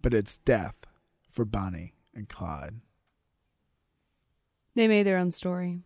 but 0.00 0.14
it's 0.14 0.38
death 0.38 0.86
for 1.30 1.44
Bonnie 1.44 1.94
and 2.14 2.28
Clyde. 2.28 2.80
They 4.74 4.88
made 4.88 5.04
their 5.04 5.18
own 5.18 5.30
story. 5.30 5.80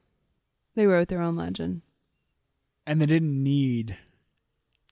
They 0.75 0.87
wrote 0.87 1.09
their 1.09 1.23
own 1.23 1.37
legend. 1.37 1.83
And 2.87 3.01
they 3.01 3.07
didn't 3.07 3.43
need 3.43 3.97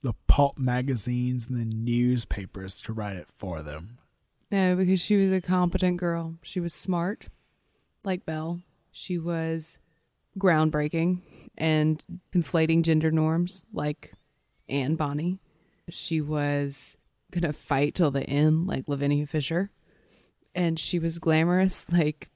the 0.02 0.14
pulp 0.26 0.58
magazines 0.58 1.48
and 1.48 1.58
the 1.58 1.64
newspapers 1.64 2.80
to 2.82 2.92
write 2.92 3.16
it 3.16 3.28
for 3.34 3.62
them. 3.62 3.98
No, 4.50 4.76
because 4.76 5.00
she 5.00 5.16
was 5.16 5.32
a 5.32 5.40
competent 5.40 5.96
girl. 5.96 6.36
She 6.42 6.60
was 6.60 6.74
smart, 6.74 7.28
like 8.04 8.26
Belle. 8.26 8.60
She 8.90 9.18
was 9.18 9.80
groundbreaking 10.38 11.20
and 11.56 12.04
inflating 12.32 12.82
gender 12.82 13.10
norms, 13.10 13.64
like 13.72 14.12
Anne 14.68 14.96
Bonny. 14.96 15.40
She 15.88 16.20
was 16.20 16.96
gonna 17.30 17.52
fight 17.52 17.94
till 17.94 18.10
the 18.10 18.24
end, 18.24 18.66
like 18.66 18.88
Lavinia 18.88 19.26
Fisher. 19.26 19.70
And 20.54 20.78
she 20.78 20.98
was 20.98 21.18
glamorous, 21.18 21.90
like 21.92 22.28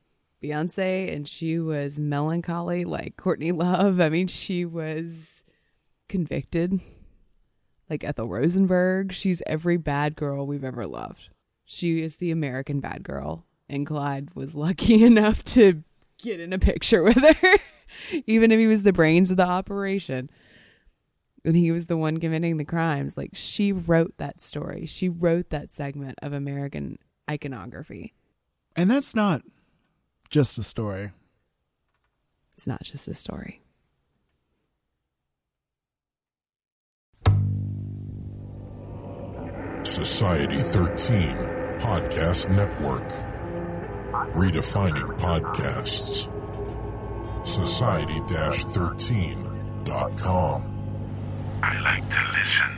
Beyonce, 0.42 1.14
and 1.14 1.28
she 1.28 1.58
was 1.58 1.98
melancholy, 1.98 2.84
like 2.84 3.16
Courtney 3.16 3.52
Love. 3.52 4.00
I 4.00 4.08
mean, 4.08 4.28
she 4.28 4.64
was 4.64 5.44
convicted, 6.08 6.80
like 7.88 8.04
Ethel 8.04 8.28
Rosenberg. 8.28 9.12
She's 9.12 9.42
every 9.46 9.76
bad 9.76 10.16
girl 10.16 10.46
we've 10.46 10.64
ever 10.64 10.86
loved. 10.86 11.30
She 11.64 12.02
is 12.02 12.16
the 12.16 12.30
American 12.30 12.80
bad 12.80 13.02
girl, 13.02 13.44
and 13.68 13.86
Clyde 13.86 14.34
was 14.34 14.54
lucky 14.54 15.04
enough 15.04 15.44
to 15.44 15.82
get 16.18 16.40
in 16.40 16.52
a 16.52 16.58
picture 16.58 17.02
with 17.02 17.18
her, 17.18 17.58
even 18.26 18.52
if 18.52 18.58
he 18.58 18.66
was 18.66 18.82
the 18.82 18.92
brains 18.92 19.30
of 19.30 19.36
the 19.36 19.46
operation. 19.46 20.30
And 21.44 21.56
he 21.56 21.70
was 21.70 21.86
the 21.86 21.96
one 21.96 22.18
committing 22.18 22.56
the 22.56 22.64
crimes. 22.64 23.16
Like 23.16 23.30
she 23.34 23.70
wrote 23.70 24.14
that 24.18 24.40
story. 24.40 24.84
She 24.86 25.08
wrote 25.08 25.50
that 25.50 25.70
segment 25.70 26.18
of 26.20 26.32
American 26.32 26.98
iconography. 27.30 28.14
And 28.74 28.90
that's 28.90 29.14
not 29.14 29.42
just 30.28 30.58
a 30.58 30.62
story. 30.64 31.12
It's 32.56 32.66
not 32.66 32.82
just 32.82 33.06
a 33.06 33.14
story. 33.14 33.62
Society 39.96 40.60
13 40.60 41.36
Podcast 41.78 42.50
Network. 42.54 43.08
Redefining 44.34 45.16
podcasts. 45.18 46.28
Society 47.46 48.20
13.com. 48.20 50.62
I 51.62 51.80
like 51.80 52.06
to 52.10 52.22
listen. 52.38 52.76